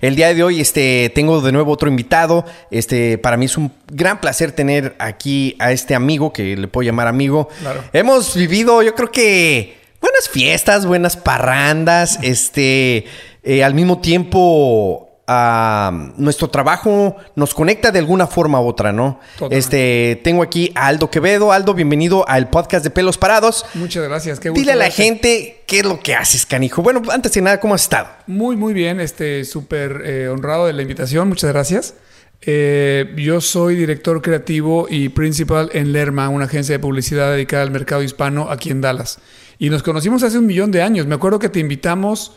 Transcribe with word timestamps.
El 0.00 0.14
día 0.14 0.32
de 0.32 0.42
hoy 0.42 0.60
este, 0.60 1.10
tengo 1.14 1.40
de 1.40 1.52
nuevo 1.52 1.72
otro 1.72 1.88
invitado. 1.88 2.44
Este, 2.70 3.18
para 3.18 3.36
mí 3.36 3.46
es 3.46 3.56
un 3.56 3.72
gran 3.90 4.20
placer 4.20 4.52
tener 4.52 4.94
aquí 4.98 5.56
a 5.58 5.72
este 5.72 5.94
amigo, 5.94 6.32
que 6.32 6.56
le 6.56 6.68
puedo 6.68 6.86
llamar 6.86 7.08
amigo. 7.08 7.48
Claro. 7.60 7.82
Hemos 7.92 8.36
vivido, 8.36 8.82
yo 8.82 8.94
creo 8.94 9.10
que, 9.10 9.78
buenas 10.00 10.28
fiestas, 10.28 10.86
buenas 10.86 11.16
parrandas. 11.16 12.18
Este, 12.22 13.06
eh, 13.42 13.64
al 13.64 13.74
mismo 13.74 14.00
tiempo, 14.00 15.07
ah, 15.28 16.10
nuestro 16.16 16.48
trabajo 16.48 17.16
nos 17.36 17.54
conecta 17.54 17.92
de 17.92 18.00
alguna 18.00 18.26
forma 18.26 18.60
u 18.60 18.66
otra, 18.66 18.90
¿no? 18.92 19.20
Totalmente. 19.34 19.58
Este, 19.58 20.20
tengo 20.24 20.42
aquí 20.42 20.72
a 20.74 20.88
Aldo 20.88 21.10
Quevedo. 21.10 21.52
Aldo, 21.52 21.74
bienvenido 21.74 22.28
al 22.28 22.50
podcast 22.50 22.82
de 22.82 22.90
Pelos 22.90 23.18
Parados. 23.18 23.64
Muchas 23.74 24.02
gracias. 24.08 24.40
Qué 24.40 24.48
gusto 24.48 24.58
Dile 24.60 24.72
a 24.72 24.76
la 24.76 24.86
verte. 24.86 25.02
gente 25.02 25.62
qué 25.66 25.80
es 25.80 25.84
lo 25.84 26.00
que 26.00 26.14
haces, 26.14 26.46
canijo. 26.46 26.82
Bueno, 26.82 27.02
antes 27.10 27.32
de 27.32 27.42
nada, 27.42 27.60
¿cómo 27.60 27.74
has 27.74 27.82
estado? 27.82 28.08
Muy, 28.26 28.56
muy 28.56 28.72
bien. 28.74 28.98
Este, 28.98 29.44
súper 29.44 30.02
eh, 30.04 30.28
honrado 30.28 30.66
de 30.66 30.72
la 30.72 30.82
invitación. 30.82 31.28
Muchas 31.28 31.52
gracias. 31.52 31.94
Eh, 32.40 33.14
yo 33.16 33.40
soy 33.40 33.74
director 33.76 34.22
creativo 34.22 34.86
y 34.88 35.08
principal 35.10 35.70
en 35.72 35.92
Lerma, 35.92 36.28
una 36.28 36.44
agencia 36.44 36.72
de 36.72 36.78
publicidad 36.78 37.32
dedicada 37.32 37.62
al 37.64 37.70
mercado 37.70 38.02
hispano 38.02 38.48
aquí 38.50 38.70
en 38.70 38.80
Dallas. 38.80 39.18
Y 39.58 39.70
nos 39.70 39.82
conocimos 39.82 40.22
hace 40.22 40.38
un 40.38 40.46
millón 40.46 40.70
de 40.70 40.82
años. 40.82 41.06
Me 41.06 41.16
acuerdo 41.16 41.38
que 41.38 41.48
te 41.48 41.58
invitamos. 41.60 42.32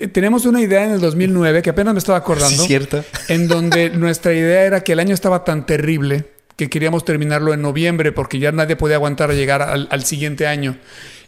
Te- 0.00 0.08
Tenemos 0.08 0.46
una 0.46 0.60
idea 0.60 0.84
en 0.84 0.92
el 0.92 1.00
2009 1.00 1.62
que 1.62 1.70
apenas 1.70 1.94
me 1.94 1.98
estaba 1.98 2.18
acordando. 2.18 2.62
Sí, 2.62 2.66
cierto. 2.66 3.04
En 3.28 3.46
donde 3.46 3.90
nuestra 3.96 4.32
idea 4.32 4.62
era 4.64 4.80
que 4.82 4.92
el 4.92 5.00
año 5.00 5.14
estaba 5.14 5.44
tan 5.44 5.66
terrible 5.66 6.24
que 6.56 6.68
queríamos 6.68 7.04
terminarlo 7.04 7.54
en 7.54 7.62
noviembre 7.62 8.12
porque 8.12 8.38
ya 8.38 8.52
nadie 8.52 8.76
podía 8.76 8.96
aguantar 8.96 9.30
a 9.30 9.34
llegar 9.34 9.62
al, 9.62 9.86
al 9.90 10.04
siguiente 10.04 10.46
año. 10.46 10.76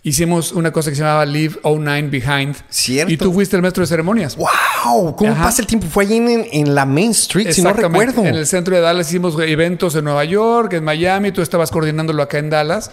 Hicimos 0.04 0.50
una 0.52 0.72
cosa 0.72 0.90
que 0.90 0.96
se 0.96 1.02
llamaba 1.02 1.24
Leave 1.24 1.54
09 1.62 2.08
Behind. 2.10 2.56
Cierto. 2.68 3.12
Y 3.12 3.16
tú 3.16 3.32
fuiste 3.32 3.54
el 3.54 3.62
maestro 3.62 3.82
de 3.82 3.86
ceremonias. 3.86 4.36
¡Wow! 4.36 5.14
¿Cómo 5.14 5.30
Ajá. 5.30 5.44
pasa 5.44 5.62
el 5.62 5.68
tiempo? 5.68 5.86
Fue 5.86 6.04
allí 6.04 6.16
en, 6.16 6.46
en 6.52 6.74
la 6.74 6.84
Main 6.84 7.12
Street, 7.12 7.52
si 7.52 7.62
no 7.62 7.72
recuerdo. 7.72 8.24
En 8.26 8.34
el 8.34 8.46
centro 8.48 8.74
de 8.74 8.82
Dallas 8.82 9.08
hicimos 9.08 9.36
eventos 9.40 9.94
en 9.94 10.04
Nueva 10.04 10.24
York, 10.24 10.72
en 10.72 10.82
Miami, 10.84 11.30
tú 11.30 11.40
estabas 11.40 11.70
coordinándolo 11.70 12.20
acá 12.22 12.38
en 12.38 12.50
Dallas. 12.50 12.90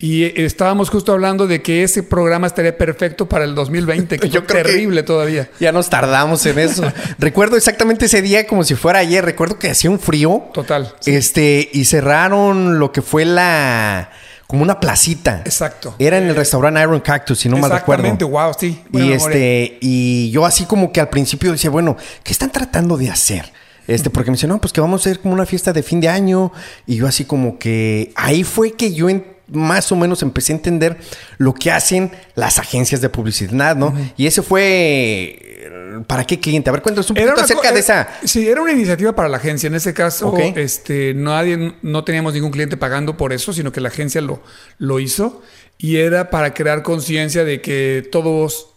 Y 0.00 0.22
eh, 0.24 0.32
estábamos 0.44 0.90
justo 0.90 1.12
hablando 1.12 1.46
de 1.48 1.60
que 1.60 1.82
ese 1.82 2.04
programa 2.04 2.46
estaría 2.46 2.76
perfecto 2.78 3.28
para 3.28 3.44
el 3.44 3.54
2020, 3.56 4.18
que 4.18 4.28
Yo 4.30 4.40
fue 4.40 4.46
creo 4.46 4.62
que- 4.62 4.68
terrible 4.70 5.02
todavía. 5.02 5.50
Ya 5.58 5.72
nos 5.72 5.90
tardamos 5.90 6.44
en 6.46 6.58
eso. 6.60 6.84
recuerdo 7.18 7.56
exactamente 7.56 8.06
ese 8.06 8.22
día 8.22 8.46
como 8.46 8.62
si 8.62 8.74
fuera 8.76 9.00
ayer. 9.00 9.24
Recuerdo 9.24 9.58
que 9.58 9.70
hacía 9.70 9.90
un 9.90 9.98
frío. 9.98 10.44
Total. 10.54 10.94
sí. 11.00 11.10
Este, 11.14 11.68
y 11.72 11.84
cerraron 11.84 12.78
lo 12.78 12.92
que 12.92 13.02
fue 13.02 13.24
la. 13.24 14.10
como 14.46 14.62
una 14.62 14.78
placita. 14.78 15.42
Exacto. 15.44 15.96
Era 15.98 16.18
en 16.18 16.28
el 16.28 16.36
restaurante 16.36 16.80
Iron 16.80 17.00
Cactus, 17.00 17.40
si 17.40 17.48
no 17.48 17.56
mal 17.56 17.70
recuerdo. 17.70 18.04
Exactamente, 18.06 18.24
wow, 18.24 18.52
sí. 18.58 18.80
buena 18.90 19.06
Y 19.06 19.10
memoria. 19.10 19.34
este, 19.36 19.78
y 19.80 20.30
yo 20.30 20.46
así 20.46 20.64
como 20.66 20.92
que 20.92 21.00
al 21.00 21.08
principio 21.08 21.50
decía, 21.50 21.70
bueno, 21.70 21.96
¿qué 22.22 22.30
están 22.32 22.52
tratando 22.52 22.96
de 22.96 23.10
hacer? 23.10 23.52
Este, 23.88 24.10
porque 24.10 24.30
me 24.30 24.36
dice, 24.36 24.46
no, 24.46 24.60
pues 24.60 24.72
que 24.72 24.80
vamos 24.80 25.00
a 25.04 25.10
hacer 25.10 25.20
como 25.20 25.34
una 25.34 25.44
fiesta 25.46 25.72
de 25.72 25.82
fin 25.82 25.98
de 26.00 26.08
año. 26.08 26.52
Y 26.86 26.94
yo 26.96 27.06
así 27.08 27.24
como 27.24 27.58
que 27.58 28.12
ahí 28.14 28.44
fue 28.44 28.72
que 28.74 28.92
yo 28.94 29.08
más 29.50 29.90
o 29.92 29.96
menos 29.96 30.22
empecé 30.22 30.52
a 30.52 30.56
entender 30.56 30.98
lo 31.38 31.54
que 31.54 31.70
hacen 31.70 32.12
las 32.34 32.58
agencias 32.58 33.00
de 33.00 33.08
publicidad, 33.08 33.76
¿no? 33.76 33.94
Y 34.16 34.26
ese 34.26 34.42
fue 34.42 35.38
eh, 35.40 36.02
¿para 36.06 36.24
qué 36.24 36.38
cliente? 36.38 36.70
A 36.70 36.72
ver, 36.72 36.82
cuéntanos 36.82 37.10
un 37.10 37.16
poquito 37.16 37.34
una 37.34 37.42
acerca 37.42 37.70
de 37.70 37.78
eh, 37.78 37.80
esa. 37.80 38.08
Sí, 38.24 38.48
era 38.48 38.62
una 38.62 38.72
iniciativa 38.72 39.14
para 39.14 39.28
la 39.28 39.38
agencia. 39.38 39.66
En 39.66 39.74
ese 39.74 39.94
caso, 39.94 40.36
este, 40.36 41.14
nadie, 41.14 41.74
no 41.82 42.04
teníamos 42.04 42.34
ningún 42.34 42.50
cliente 42.50 42.76
pagando 42.76 43.16
por 43.16 43.32
eso, 43.32 43.52
sino 43.52 43.72
que 43.72 43.80
la 43.80 43.88
agencia 43.88 44.20
lo, 44.20 44.42
lo 44.78 45.00
hizo. 45.00 45.42
Y 45.78 45.96
era 45.96 46.30
para 46.30 46.54
crear 46.54 46.82
conciencia 46.82 47.44
de 47.44 47.60
que 47.60 48.08
todos 48.10 48.67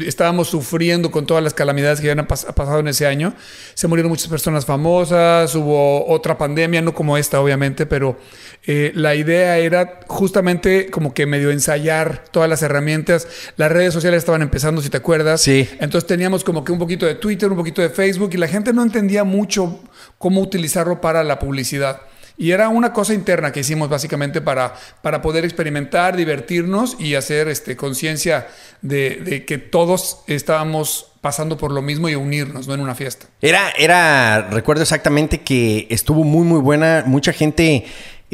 estábamos 0.00 0.48
sufriendo 0.48 1.10
con 1.10 1.26
todas 1.26 1.42
las 1.42 1.54
calamidades 1.54 2.00
que 2.00 2.10
habían 2.10 2.26
pas- 2.26 2.52
pasado 2.54 2.80
en 2.80 2.88
ese 2.88 3.06
año. 3.06 3.34
Se 3.74 3.86
murieron 3.86 4.10
muchas 4.10 4.28
personas 4.28 4.66
famosas, 4.66 5.54
hubo 5.54 6.06
otra 6.08 6.36
pandemia, 6.38 6.82
no 6.82 6.94
como 6.94 7.16
esta, 7.16 7.40
obviamente, 7.40 7.86
pero 7.86 8.18
eh, 8.66 8.92
la 8.94 9.14
idea 9.14 9.58
era 9.58 10.00
justamente 10.06 10.90
como 10.90 11.14
que 11.14 11.26
medio 11.26 11.50
ensayar 11.50 12.24
todas 12.30 12.48
las 12.48 12.62
herramientas. 12.62 13.28
Las 13.56 13.70
redes 13.70 13.92
sociales 13.92 14.18
estaban 14.18 14.42
empezando, 14.42 14.82
si 14.82 14.90
te 14.90 14.96
acuerdas. 14.96 15.42
Sí. 15.42 15.68
Entonces 15.80 16.06
teníamos 16.06 16.44
como 16.44 16.64
que 16.64 16.72
un 16.72 16.78
poquito 16.78 17.06
de 17.06 17.14
Twitter, 17.14 17.50
un 17.50 17.56
poquito 17.56 17.82
de 17.82 17.90
Facebook 17.90 18.30
y 18.32 18.36
la 18.38 18.48
gente 18.48 18.72
no 18.72 18.82
entendía 18.82 19.24
mucho 19.24 19.80
cómo 20.18 20.40
utilizarlo 20.40 21.00
para 21.00 21.22
la 21.24 21.38
publicidad. 21.38 22.00
Y 22.36 22.50
era 22.50 22.68
una 22.68 22.92
cosa 22.92 23.14
interna 23.14 23.52
que 23.52 23.60
hicimos 23.60 23.88
básicamente 23.88 24.40
para, 24.40 24.74
para 25.02 25.22
poder 25.22 25.44
experimentar, 25.44 26.16
divertirnos 26.16 26.96
y 26.98 27.14
hacer 27.14 27.48
este, 27.48 27.76
conciencia 27.76 28.48
de, 28.82 29.16
de 29.16 29.44
que 29.44 29.58
todos 29.58 30.20
estábamos 30.26 31.12
pasando 31.24 31.56
por 31.56 31.72
lo 31.72 31.80
mismo 31.80 32.10
y 32.10 32.16
unirnos, 32.16 32.68
no 32.68 32.74
en 32.74 32.80
una 32.80 32.94
fiesta. 32.94 33.28
Era, 33.40 33.70
era, 33.78 34.42
recuerdo 34.50 34.82
exactamente 34.82 35.40
que 35.40 35.86
estuvo 35.88 36.22
muy, 36.22 36.44
muy 36.44 36.60
buena. 36.60 37.02
Mucha 37.06 37.32
gente, 37.32 37.86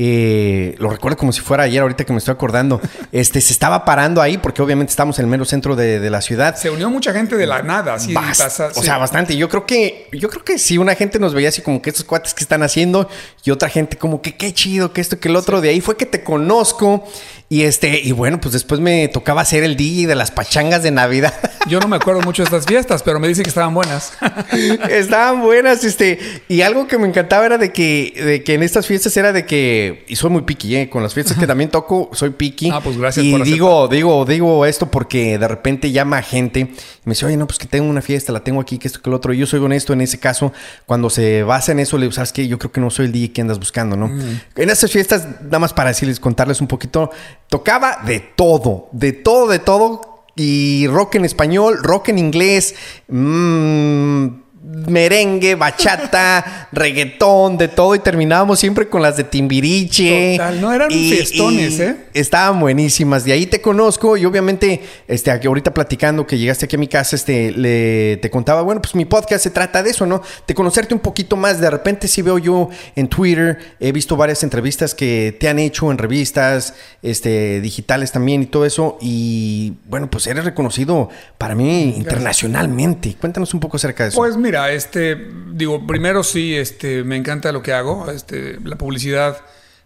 eh, 0.03 0.77
lo 0.79 0.89
recuerdo 0.89 1.19
como 1.19 1.31
si 1.31 1.43
fuera 1.43 1.65
ayer, 1.65 1.83
ahorita 1.83 2.05
que 2.07 2.13
me 2.15 2.19
estoy 2.19 2.33
acordando, 2.33 2.81
este, 3.13 3.39
se 3.43 3.53
estaba 3.53 3.85
parando 3.85 4.23
ahí 4.23 4.39
porque 4.39 4.63
obviamente 4.63 4.91
estamos 4.91 5.19
en 5.19 5.27
el 5.27 5.31
mero 5.31 5.45
centro 5.45 5.77
de, 5.77 6.01
de 6.01 6.09
la 6.11 6.23
ciudad. 6.23 6.57
Se 6.57 6.71
unió 6.71 6.89
mucha 6.89 7.13
gente 7.13 7.37
de 7.37 7.47
la 7.47 7.63
nada, 7.63 7.95
así 7.95 8.15
Bast- 8.15 8.39
pasa- 8.39 8.67
o 8.69 8.75
sí. 8.81 8.83
sea, 8.87 8.97
bastante. 8.97 9.37
Yo 9.37 9.51
creo 9.51 9.67
que, 9.67 10.09
yo 10.13 10.31
creo 10.31 10.43
que 10.43 10.59
sí, 10.59 10.79
una 10.79 10.95
gente 10.95 11.19
nos 11.19 11.35
veía 11.35 11.51
así 11.51 11.61
como 11.61 11.83
que 11.83 11.91
estos 11.91 12.07
cuates 12.07 12.33
que 12.33 12.43
están 12.43 12.63
haciendo, 12.63 13.11
y 13.45 13.51
otra 13.51 13.69
gente 13.69 13.99
como 13.99 14.23
que 14.23 14.37
qué 14.37 14.55
chido, 14.55 14.93
que 14.95 15.03
esto, 15.03 15.21
que 15.21 15.29
el 15.29 15.37
otro. 15.37 15.61
De 15.61 15.69
ahí 15.69 15.83
fue 15.83 15.99
que 15.99 16.07
te 16.07 16.23
conozco. 16.25 17.07
Y 17.53 17.63
este, 17.65 17.99
y 18.01 18.13
bueno, 18.13 18.41
pues 18.41 18.53
después 18.53 18.81
me 18.81 19.09
tocaba 19.09 19.41
hacer 19.41 19.65
el 19.65 19.77
DJ 19.77 20.07
de 20.07 20.15
las 20.15 20.31
pachangas 20.31 20.85
de 20.85 20.93
Navidad. 20.93 21.35
Yo 21.69 21.81
no 21.81 21.89
me 21.89 21.97
acuerdo 21.97 22.21
mucho 22.23 22.43
de 22.43 22.45
estas 22.45 22.65
fiestas, 22.65 23.03
pero 23.03 23.19
me 23.19 23.27
dicen 23.27 23.43
que 23.43 23.49
estaban 23.51 23.75
buenas. 23.75 24.13
Estaban 24.89 25.41
buenas, 25.43 25.83
este. 25.85 26.19
Y 26.49 26.63
algo 26.63 26.87
que 26.87 26.97
me 26.97 27.09
encantaba 27.09 27.47
era 27.47 27.59
de 27.59 27.73
que, 27.73 28.13
de 28.25 28.45
que 28.45 28.55
en 28.55 28.63
estas 28.63 28.87
fiestas 28.87 29.17
era 29.17 29.33
de 29.33 29.47
que. 29.47 29.90
Y 30.09 30.17
soy 30.17 30.31
muy 30.31 30.43
piqui, 30.43 30.77
¿eh? 30.77 30.91
Con 30.91 31.03
las 31.03 31.15
fiestas 31.15 31.37
que 31.37 31.47
también 31.47 31.71
toco, 31.71 32.11
soy 32.13 32.31
piqui. 32.31 32.71
Ah, 32.73 32.81
pues 32.83 32.97
gracias 32.99 33.25
Y 33.25 33.31
por 33.31 33.43
aceptar. 33.43 33.55
digo, 33.55 33.89
digo, 33.89 34.25
digo 34.25 34.67
esto 34.67 34.91
porque 34.91 35.39
de 35.39 35.49
repente 35.49 35.91
llama 35.93 36.23
gente 36.23 36.61
y 36.61 36.65
me 37.05 37.13
dice, 37.13 37.27
oye, 37.27 37.37
no, 37.37 37.47
pues 37.47 37.59
que 37.59 37.67
tengo 37.67 37.89
una 37.89 38.03
fiesta, 38.03 38.33
la 38.33 38.45
tengo 38.45 38.61
aquí, 38.61 38.79
que 38.79 38.89
esto, 38.89 39.01
que 39.03 39.11
lo 39.11 39.17
otro. 39.17 39.33
Y 39.33 39.39
yo 39.39 39.47
soy 39.47 39.61
honesto 39.61 39.93
en 39.93 40.01
ese 40.01 40.19
caso. 40.19 40.53
Cuando 40.87 41.11
se 41.11 41.43
basa 41.43 41.73
en 41.73 41.81
eso, 41.81 41.97
le 41.99 42.05
digo, 42.05 42.13
¿sabes 42.13 42.33
qué? 42.33 42.47
Yo 42.49 42.59
creo 42.59 42.73
que 42.73 42.81
no 42.81 42.91
soy 42.91 43.07
el 43.07 43.13
DJ 43.13 43.33
que 43.33 43.41
andas 43.41 43.59
buscando, 43.59 43.97
¿no? 43.97 44.09
Mm. 44.09 44.41
En 44.57 44.71
estas 44.71 44.91
fiestas, 44.91 45.27
nada 45.43 45.59
más 45.59 45.73
para 45.73 45.91
decirles, 45.91 46.21
contarles 46.21 46.61
un 46.61 46.67
poquito, 46.67 47.11
tocaba 47.49 47.99
de 48.07 48.21
todo, 48.21 48.89
de 48.93 49.13
todo, 49.13 49.49
de 49.49 49.59
todo. 49.59 50.25
Y 50.37 50.87
rock 50.87 51.17
en 51.17 51.25
español, 51.25 51.79
rock 51.83 52.09
en 52.11 52.19
inglés, 52.19 52.75
mm, 53.09 54.27
merengue, 54.63 55.55
bachata, 55.55 56.69
reggaetón, 56.73 57.57
de 57.57 57.69
todo. 57.69 57.95
Y 57.95 58.01
terminábamos 58.01 58.59
siempre 58.59 58.89
con 58.89 59.03
las 59.03 59.17
de 59.17 59.25
Timbiriche. 59.25 60.37
Total, 60.37 60.61
no, 60.61 60.73
eran 60.73 60.91
fiestones, 60.91 61.81
¿eh? 61.81 61.97
Estaban 62.13 62.61
buenísimas. 62.61 63.25
De 63.25 63.33
ahí 63.33 63.47
te 63.47 63.61
conozco 63.61 64.17
y 64.17 64.25
obviamente, 64.27 64.83
este, 65.09 65.31
aquí 65.31 65.47
ahorita 65.47 65.73
platicando 65.73 66.27
que 66.27 66.39
llegaste 66.39 66.67
aquí 66.67 66.77
a 66.77 66.79
mi 66.79 66.89
casa, 66.89 67.17
este, 67.17 67.53
le, 67.53 68.19
te 68.19 68.31
contaba, 68.31 68.63
bueno, 68.63 68.83
pues 68.83 68.95
mi 68.95 69.05
podcast 69.05 69.43
se 69.43 69.51
trata 69.51 69.83
de 69.83 69.91
eso, 69.91 70.07
¿no? 70.07 70.23
De 70.47 70.55
conocerte 70.55 70.95
un 70.95 71.01
poquito 71.01 71.37
más. 71.37 71.61
De 71.61 71.71
repente 71.71 72.07
sí 72.07 72.21
veo 72.21 72.39
yo 72.39 72.69
en 72.97 73.09
Twitter, 73.09 73.59
he 73.81 73.93
visto 73.93 74.17
varias 74.17 74.43
entrevistas 74.43 74.95
que 74.95 75.37
te 75.39 75.49
han 75.49 75.59
hecho 75.59 75.91
en 75.91 75.99
revistas, 75.99 76.75
este, 77.03 77.61
digitales 77.61 78.13
también 78.13 78.43
y 78.43 78.47
todo 78.47 78.67
eso. 78.67 78.99
Y 79.01 79.75
bueno, 79.87 80.11
pues 80.11 80.27
eres 80.27 80.45
reconocido 80.45 81.09
para 81.39 81.55
mí 81.55 81.95
internacionalmente. 81.97 83.17
Cuéntanos 83.19 83.55
un 83.55 83.61
poco 83.61 83.79
acerca 83.79 84.05
de 84.05 84.11
eso. 84.11 84.19
Pues 84.19 84.37
mira, 84.37 84.50
este, 84.73 85.17
digo, 85.53 85.87
primero 85.87 86.23
sí, 86.25 86.55
este, 86.57 87.05
me 87.05 87.17
encanta 87.17 87.53
lo 87.53 87.63
que 87.63 87.73
hago, 87.73 88.11
este, 88.11 88.59
la 88.65 88.77
publicidad. 88.77 89.41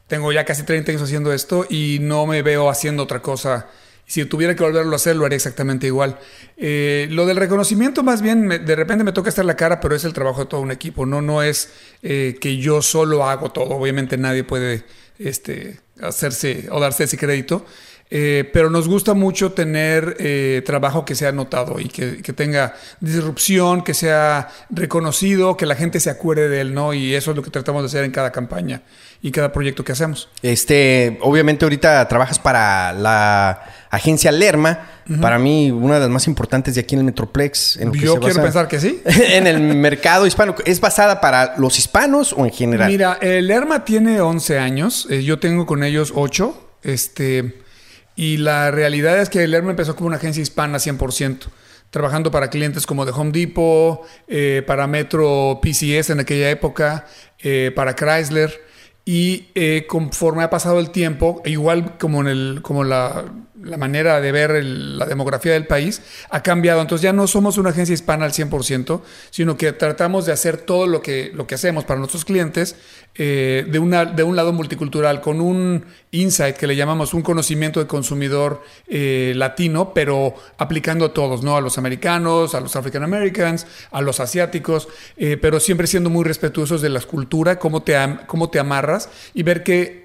Tengo 0.07 0.33
ya 0.33 0.45
casi 0.45 0.63
30 0.65 0.91
años 0.93 1.03
haciendo 1.03 1.33
esto 1.33 1.67
y 1.69 1.99
no 2.01 2.27
me 2.27 2.43
veo 2.43 2.69
haciendo 2.71 3.03
otra 3.03 3.23
cosa. 3.23 3.69
Si 4.07 4.23
tuviera 4.27 4.55
que 4.55 4.63
volverlo 4.63 4.93
a 4.93 4.97
hacer, 4.97 5.17
lo 5.17 5.25
haría 5.25 5.37
exactamente 5.37 5.87
igual. 5.87 6.19
Eh, 6.59 7.07
lo 7.11 7.25
del 7.27 7.37
reconocimiento, 7.39 8.03
más 8.03 8.21
bien, 8.21 8.47
me- 8.47 8.59
de 8.59 8.77
repente 8.77 9.03
me 9.03 9.13
toca 9.13 9.31
estar 9.31 9.45
la 9.47 9.57
cara, 9.57 9.81
pero 9.81 9.95
es 9.97 10.05
el 10.05 10.13
trabajo 10.13 10.41
de 10.41 10.47
todo 10.47 10.61
un 10.61 10.71
equipo. 10.73 11.07
No, 11.07 11.23
no 11.23 11.43
es 11.43 11.71
eh, 12.03 12.37
que 12.41 12.59
yo 12.59 12.83
solo 12.83 13.25
hago 13.27 13.51
todo. 13.53 13.71
Obviamente 13.77 14.19
nadie 14.19 14.45
puede 14.45 14.85
este, 15.19 15.81
hacerse 16.03 16.67
o 16.71 16.81
darse 16.81 17.05
ese 17.05 17.17
crédito. 17.17 17.65
Eh, 18.11 18.49
pero 18.53 18.71
nos 18.71 18.87
gusta 18.87 19.15
mucho 19.15 19.53
tener 19.53 20.17
eh, 20.21 20.63
trabajo 20.65 21.05
que 21.05 21.15
sea 21.15 21.33
notado 21.33 21.81
y 21.81 21.89
que, 21.89 22.23
que 22.23 22.33
tenga 22.33 22.75
disrupción, 23.01 23.83
que 23.83 23.95
sea 23.95 24.49
reconocido, 24.71 25.57
que 25.57 25.67
la 25.67 25.75
gente 25.75 25.99
se 26.01 26.11
acuerde 26.11 26.49
de 26.49 26.61
él, 26.61 26.75
¿no? 26.75 26.95
Y 26.95 27.15
eso 27.15 27.31
es 27.31 27.37
lo 27.37 27.43
que 27.43 27.51
tratamos 27.51 27.83
de 27.83 27.87
hacer 27.87 28.05
en 28.05 28.11
cada 28.13 28.31
campaña 28.31 28.83
y 29.25 29.31
cada 29.31 29.53
proyecto 29.53 29.85
que 29.85 29.93
hacemos. 29.93 30.29
Este, 30.43 31.19
obviamente 31.23 31.65
ahorita 31.65 32.07
trabajas 32.07 32.39
para 32.39 32.93
la 32.93 33.65
agencia 33.91 34.31
Lerma, 34.31 34.91
para 35.21 35.39
mí 35.39 35.71
una 35.71 35.95
de 35.95 36.01
las 36.01 36.11
más 36.11 36.27
importantes 36.27 36.75
de 36.75 36.83
aquí 36.83 36.95
en 36.95 37.01
el 37.01 37.05
Metroplex. 37.07 37.79
En 37.79 37.89
lo 37.89 37.95
Yo 37.95 38.21
quiero 38.21 38.43
pensar 38.43 38.69
que 38.69 38.81
sí. 38.81 39.01
en 39.05 39.47
el 39.47 39.61
mercado 39.61 40.27
hispano. 40.27 40.55
¿Es 40.67 40.79
basada 40.79 41.21
para 41.21 41.57
los 41.57 41.79
hispanos 41.79 42.35
o 42.35 42.45
en 42.45 42.53
general? 42.53 42.91
Mira, 42.91 43.19
el 43.21 43.47
Lerma 43.47 43.85
tiene 43.85 44.21
11 44.21 44.59
años, 44.59 45.07
eh, 45.11 45.23
yo 45.23 45.39
tengo 45.39 45.65
con 45.65 45.85
ellos 45.85 46.13
8, 46.15 46.79
este, 46.83 47.64
y 48.17 48.37
la 48.37 48.71
realidad 48.71 49.21
es 49.21 49.29
que 49.29 49.45
el 49.45 49.51
Lerma 49.51 49.71
empezó 49.71 49.97
como 49.97 50.07
una 50.09 50.17
agencia 50.17 50.43
hispana 50.43 50.79
100%. 50.79 51.49
trabajando 51.91 52.33
para 52.33 52.51
clientes 52.51 52.87
como 52.87 53.07
de 53.07 53.13
Home 53.13 53.31
Depot, 53.31 54.01
eh, 54.27 54.65
para 54.67 54.89
Metro 54.89 55.61
PCS 55.63 56.11
en 56.11 56.19
aquella 56.19 56.51
época, 56.51 57.07
eh, 57.39 57.71
para 57.77 57.95
Chrysler. 57.95 58.53
Y 59.05 59.51
eh, 59.55 59.85
conforme 59.87 60.43
ha 60.43 60.51
pasado 60.51 60.81
el 60.81 60.91
tiempo, 60.91 61.41
igual 61.45 61.97
como, 61.99 62.23
en 62.23 62.27
el, 62.27 62.61
como 62.63 62.83
la, 62.83 63.27
la 63.65 63.77
manera 63.77 64.21
de 64.21 64.33
ver 64.33 64.65
la 64.65 65.07
demografía 65.07 65.53
del 65.53 65.67
país 65.67 66.03
ha 66.31 66.43
cambiado. 66.43 66.81
Entonces 66.81 67.03
ya 67.03 67.13
no 67.13 67.27
somos 67.27 67.59
una 67.59 67.71
agencia 67.71 67.93
hispana 67.93 68.25
al 68.25 68.33
100%, 68.33 69.01
sino 69.31 69.57
que 69.57 69.73
tratamos 69.73 70.27
de 70.27 70.33
hacer 70.33 70.59
todo 70.59 70.87
lo 70.87 71.03
que, 71.03 71.31
lo 71.35 71.47
que 71.47 71.55
hacemos 71.55 71.85
para 71.85 71.99
nuestros 71.99 72.25
clientes 72.25 72.77
eh, 73.17 73.65
de, 73.69 73.79
una, 73.79 74.05
de 74.07 74.25
un 74.25 74.35
lado 74.35 74.53
multicultural, 74.53 75.21
con 75.21 75.41
un 75.41 75.85
insight 76.11 76.57
que 76.57 76.67
le 76.67 76.75
llamamos 76.75 77.15
un 77.15 77.23
conocimiento 77.23 77.79
de 77.79 77.87
consumidor 77.87 78.63
eh, 78.89 79.33
latino, 79.37 79.93
pero 79.95 80.35
aplicando 80.59 81.05
a 81.05 81.15
todos, 81.15 81.45
¿no? 81.45 81.57
A 81.57 81.61
los 81.61 81.79
americanos, 81.79 82.55
a 82.55 82.61
los 82.61 82.75
African 82.75 83.05
Americans, 83.05 83.67
a 83.93 84.01
los 84.01 84.19
asiáticos, 84.19 84.89
eh, 85.17 85.37
pero 85.37 85.61
siempre 85.61 85.87
siendo 85.87 86.11
muy 86.11 86.25
respetuosos 86.25 86.83
de 86.83 86.89
la 86.89 87.01
cultura, 87.01 87.59
cómo 87.59 87.83
te, 87.83 87.97
cómo 88.27 88.51
te 88.51 88.59
amarras 88.59 89.09
y 89.33 89.45
ver 89.45 89.63
que 89.63 90.04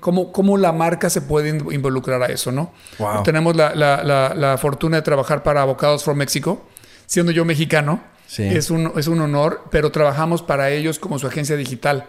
cómo, 0.00 0.32
cómo 0.32 0.56
la 0.56 0.72
marca 0.72 1.10
se 1.10 1.22
puede 1.22 1.48
involucrar 1.48 2.22
a 2.22 2.26
eso, 2.26 2.52
¿no? 2.52 2.72
Tenemos 3.24 3.56
la, 3.56 3.74
la, 3.74 4.34
la, 4.34 4.58
fortuna 4.58 4.96
de 4.96 5.02
trabajar 5.02 5.42
para 5.42 5.62
Abocados 5.62 6.04
from 6.04 6.18
México, 6.18 6.66
siendo 7.06 7.32
yo 7.32 7.44
mexicano. 7.44 8.02
Es, 8.36 8.70
un, 8.70 8.92
es 8.96 9.08
un 9.08 9.20
honor, 9.20 9.64
pero 9.70 9.92
trabajamos 9.92 10.42
para 10.42 10.70
ellos 10.70 10.98
como 10.98 11.18
su 11.18 11.26
agencia 11.26 11.54
digital, 11.56 12.08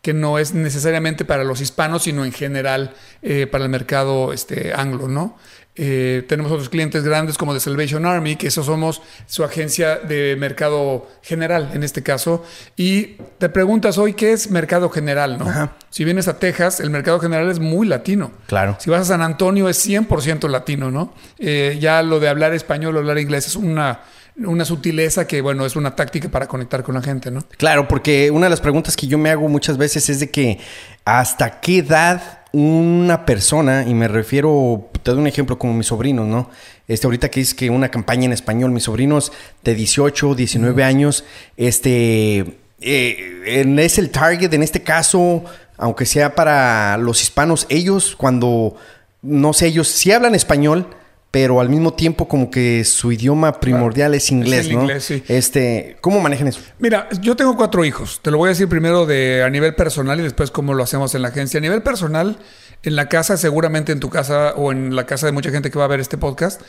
que 0.00 0.14
no 0.14 0.38
es 0.38 0.54
necesariamente 0.54 1.24
para 1.24 1.42
los 1.42 1.60
hispanos, 1.60 2.04
sino 2.04 2.24
en 2.24 2.30
general 2.30 2.94
eh, 3.22 3.48
para 3.48 3.64
el 3.64 3.70
mercado 3.70 4.32
este, 4.32 4.72
anglo, 4.74 5.08
¿no? 5.08 5.36
Eh, 5.78 6.24
tenemos 6.26 6.50
otros 6.50 6.70
clientes 6.70 7.04
grandes 7.04 7.36
como 7.36 7.52
The 7.52 7.60
Salvation 7.60 8.06
Army, 8.06 8.36
que 8.36 8.46
eso 8.46 8.62
somos 8.62 9.02
su 9.26 9.44
agencia 9.44 9.96
de 9.96 10.34
mercado 10.38 11.06
general 11.22 11.70
en 11.74 11.82
este 11.82 12.02
caso. 12.02 12.44
Y 12.76 13.16
te 13.38 13.48
preguntas 13.48 13.98
hoy 13.98 14.14
qué 14.14 14.32
es 14.32 14.50
mercado 14.50 14.88
general, 14.88 15.38
¿no? 15.38 15.70
Si 15.90 16.04
vienes 16.04 16.28
a 16.28 16.38
Texas, 16.38 16.80
el 16.80 16.90
mercado 16.90 17.20
general 17.20 17.50
es 17.50 17.58
muy 17.58 17.86
latino. 17.86 18.32
Claro. 18.46 18.76
Si 18.80 18.90
vas 18.90 19.02
a 19.02 19.04
San 19.04 19.22
Antonio 19.22 19.68
es 19.68 19.86
100% 19.86 20.48
latino, 20.48 20.90
¿no? 20.90 21.12
Eh, 21.38 21.78
ya 21.80 22.02
lo 22.02 22.20
de 22.20 22.28
hablar 22.28 22.54
español 22.54 22.96
o 22.96 22.98
hablar 22.98 23.18
inglés 23.18 23.46
es 23.46 23.56
una 23.56 24.00
una 24.44 24.64
sutileza 24.64 25.26
que, 25.26 25.40
bueno, 25.40 25.64
es 25.64 25.76
una 25.76 25.96
táctica 25.96 26.28
para 26.28 26.46
conectar 26.46 26.82
con 26.82 26.94
la 26.94 27.02
gente, 27.02 27.30
¿no? 27.30 27.42
Claro, 27.56 27.88
porque 27.88 28.30
una 28.30 28.46
de 28.46 28.50
las 28.50 28.60
preguntas 28.60 28.96
que 28.96 29.06
yo 29.06 29.16
me 29.18 29.30
hago 29.30 29.48
muchas 29.48 29.78
veces 29.78 30.08
es 30.10 30.20
de 30.20 30.30
que 30.30 30.60
hasta 31.04 31.60
qué 31.60 31.78
edad 31.78 32.40
una 32.58 33.26
persona, 33.26 33.84
y 33.86 33.92
me 33.92 34.08
refiero, 34.08 34.88
te 35.02 35.10
doy 35.10 35.20
un 35.20 35.26
ejemplo 35.26 35.58
como 35.58 35.74
mis 35.74 35.88
sobrinos, 35.88 36.26
¿no? 36.26 36.48
Este, 36.88 37.06
ahorita 37.06 37.28
que 37.28 37.42
es 37.42 37.52
que 37.52 37.68
una 37.68 37.90
campaña 37.90 38.24
en 38.24 38.32
español, 38.32 38.70
mis 38.70 38.84
sobrinos 38.84 39.30
de 39.62 39.74
18, 39.74 40.34
19 40.34 40.82
años, 40.82 41.24
este, 41.58 42.56
eh, 42.80 43.74
es 43.78 43.98
el 43.98 44.08
target 44.10 44.54
en 44.54 44.62
este 44.62 44.82
caso, 44.82 45.44
aunque 45.76 46.06
sea 46.06 46.34
para 46.34 46.96
los 46.96 47.20
hispanos, 47.20 47.66
ellos 47.68 48.16
cuando, 48.16 48.76
no 49.20 49.52
sé, 49.52 49.66
ellos 49.66 49.88
sí 49.88 50.10
hablan 50.10 50.34
español, 50.34 50.88
pero 51.30 51.60
al 51.60 51.68
mismo 51.68 51.92
tiempo 51.92 52.28
como 52.28 52.50
que 52.50 52.84
su 52.84 53.12
idioma 53.12 53.60
primordial 53.60 54.14
es 54.14 54.30
inglés, 54.30 54.70
¿no? 54.70 54.82
Inglés, 54.82 55.04
sí. 55.04 55.22
Este, 55.28 55.96
¿cómo 56.00 56.20
manejan 56.20 56.48
eso? 56.48 56.60
Mira, 56.78 57.08
yo 57.20 57.36
tengo 57.36 57.56
cuatro 57.56 57.84
hijos. 57.84 58.20
Te 58.22 58.30
lo 58.30 58.38
voy 58.38 58.48
a 58.48 58.50
decir 58.50 58.68
primero 58.68 59.04
de 59.04 59.42
a 59.42 59.50
nivel 59.50 59.74
personal 59.74 60.18
y 60.18 60.22
después 60.22 60.50
cómo 60.50 60.72
lo 60.72 60.82
hacemos 60.82 61.14
en 61.14 61.22
la 61.22 61.28
agencia. 61.28 61.58
A 61.58 61.60
nivel 61.60 61.82
personal, 61.82 62.38
en 62.82 62.96
la 62.96 63.08
casa, 63.08 63.36
seguramente 63.36 63.92
en 63.92 64.00
tu 64.00 64.08
casa 64.08 64.54
o 64.56 64.72
en 64.72 64.96
la 64.96 65.04
casa 65.04 65.26
de 65.26 65.32
mucha 65.32 65.50
gente 65.50 65.70
que 65.70 65.78
va 65.78 65.84
a 65.84 65.88
ver 65.88 66.00
este 66.00 66.16
podcast, 66.16 66.62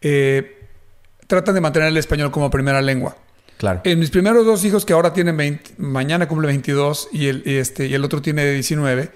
eh, 0.00 0.66
tratan 1.26 1.54
de 1.54 1.60
mantener 1.60 1.88
el 1.88 1.96
español 1.96 2.30
como 2.30 2.50
primera 2.50 2.82
lengua. 2.82 3.16
Claro. 3.58 3.80
En 3.84 3.98
mis 3.98 4.10
primeros 4.10 4.46
dos 4.46 4.64
hijos, 4.64 4.84
que 4.84 4.92
ahora 4.92 5.12
tienen 5.12 5.36
20, 5.36 5.74
mañana 5.78 6.26
cumple 6.28 6.46
22 6.46 7.08
y 7.12 7.26
el, 7.26 7.42
este, 7.44 7.86
y 7.86 7.94
el 7.94 8.04
otro 8.04 8.22
tiene 8.22 8.50
19, 8.52 9.10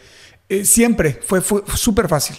eh, 0.49 0.65
siempre 0.65 1.19
fue, 1.23 1.41
fue 1.41 1.63
súper 1.75 2.09
fácil. 2.09 2.37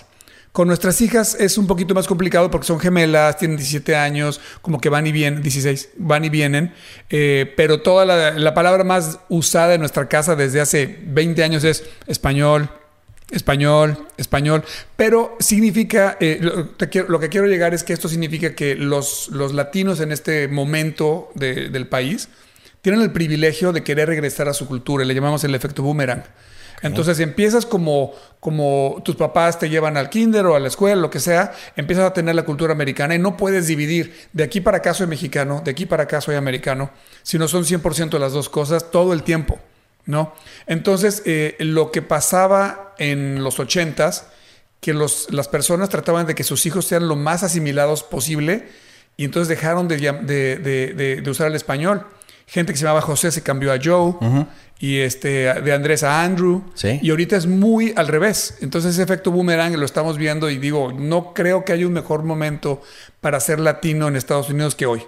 Con 0.53 0.67
nuestras 0.67 1.01
hijas 1.01 1.35
es 1.39 1.57
un 1.57 1.65
poquito 1.65 1.95
más 1.95 2.05
complicado 2.05 2.51
porque 2.51 2.67
son 2.67 2.79
gemelas, 2.79 3.37
tienen 3.37 3.57
17 3.57 3.95
años, 3.95 4.39
como 4.61 4.79
que 4.79 4.87
van 4.87 5.07
y 5.07 5.11
vienen, 5.11 5.41
16, 5.41 5.89
van 5.97 6.25
y 6.25 6.29
vienen, 6.29 6.75
eh, 7.09 7.51
pero 7.57 7.81
toda 7.81 8.05
la, 8.05 8.53
palabra 8.53 8.83
más 8.83 9.17
usada 9.29 9.73
en 9.73 9.79
nuestra 9.79 10.07
casa 10.07 10.35
desde 10.35 10.61
hace 10.61 10.99
20 11.07 11.43
años 11.43 11.63
es 11.63 11.83
español, 12.05 12.69
español, 13.31 13.97
español, 14.17 14.63
pero 14.95 15.35
significa, 15.39 16.17
eh, 16.19 16.39
lo, 16.39 17.19
que 17.19 17.29
quiero 17.29 17.47
llegar 17.47 17.73
es 17.73 17.83
que 17.83 17.93
esto 17.93 18.07
significa 18.07 18.53
que 18.53 18.75
los, 18.75 19.29
los 19.29 19.55
latinos 19.55 20.01
en 20.01 20.11
este 20.11 20.47
momento 20.49 21.31
del 21.33 21.87
país 21.87 22.29
tienen 22.83 23.01
el 23.01 23.11
privilegio 23.11 23.73
de 23.73 23.81
querer 23.81 24.07
regresar 24.07 24.47
a 24.47 24.53
su 24.53 24.67
cultura, 24.67 25.03
le 25.03 25.15
llamamos 25.15 25.43
el 25.45 25.55
efecto 25.55 25.81
boomerang. 25.81 26.25
Entonces 26.83 27.19
empiezas 27.21 27.65
como, 27.65 28.13
como 28.41 29.01
tus 29.05 29.15
papás 29.15 29.57
te 29.57 29.69
llevan 29.69 29.95
al 29.95 30.09
kinder 30.09 30.45
o 30.45 30.55
a 30.55 30.59
la 30.59 30.67
escuela, 30.67 31.01
lo 31.01 31.09
que 31.09 31.21
sea, 31.21 31.53
empiezas 31.77 32.05
a 32.05 32.13
tener 32.13 32.35
la 32.35 32.43
cultura 32.43 32.73
americana 32.73 33.15
y 33.15 33.19
no 33.19 33.37
puedes 33.37 33.67
dividir. 33.67 34.13
De 34.33 34.43
aquí 34.43 34.59
para 34.59 34.77
acá 34.77 34.93
soy 34.93 35.07
mexicano, 35.07 35.61
de 35.63 35.71
aquí 35.71 35.85
para 35.85 36.03
acá 36.03 36.19
soy 36.19 36.35
americano, 36.35 36.91
sino 37.23 37.47
son 37.47 37.63
100% 37.63 38.19
las 38.19 38.33
dos 38.33 38.49
cosas 38.49 38.91
todo 38.91 39.13
el 39.13 39.23
tiempo, 39.23 39.59
¿no? 40.05 40.33
Entonces, 40.67 41.23
eh, 41.25 41.55
lo 41.59 41.89
que 41.91 42.01
pasaba 42.01 42.93
en 42.97 43.43
los 43.43 43.61
ochentas, 43.61 44.27
que 44.81 44.93
los, 44.93 45.31
las 45.31 45.47
personas 45.47 45.87
trataban 45.87 46.27
de 46.27 46.35
que 46.35 46.43
sus 46.43 46.65
hijos 46.65 46.85
sean 46.85 47.07
lo 47.07 47.15
más 47.15 47.43
asimilados 47.43 48.03
posible 48.03 48.67
y 49.15 49.23
entonces 49.23 49.47
dejaron 49.47 49.87
de, 49.87 49.97
de, 49.97 51.21
de 51.21 51.29
usar 51.29 51.47
el 51.47 51.55
español 51.55 52.05
gente 52.47 52.71
que 52.73 52.77
se 52.77 52.85
llamaba 52.85 53.01
José 53.01 53.31
se 53.31 53.41
cambió 53.41 53.71
a 53.71 53.79
Joe 53.83 54.15
y 54.79 54.99
este 54.99 55.53
de 55.61 55.73
Andrés 55.73 56.03
a 56.03 56.23
Andrew. 56.23 56.63
Y 57.01 57.09
ahorita 57.09 57.37
es 57.37 57.45
muy 57.45 57.93
al 57.95 58.07
revés. 58.07 58.57
Entonces 58.61 58.93
ese 58.93 59.03
efecto 59.03 59.31
boomerang 59.31 59.77
lo 59.77 59.85
estamos 59.85 60.17
viendo 60.17 60.49
y 60.49 60.57
digo 60.57 60.91
no 60.91 61.33
creo 61.33 61.63
que 61.63 61.73
haya 61.73 61.87
un 61.87 61.93
mejor 61.93 62.23
momento 62.23 62.81
para 63.21 63.39
ser 63.39 63.59
latino 63.59 64.07
en 64.07 64.15
Estados 64.15 64.49
Unidos 64.49 64.75
que 64.75 64.85
hoy. 64.85 65.03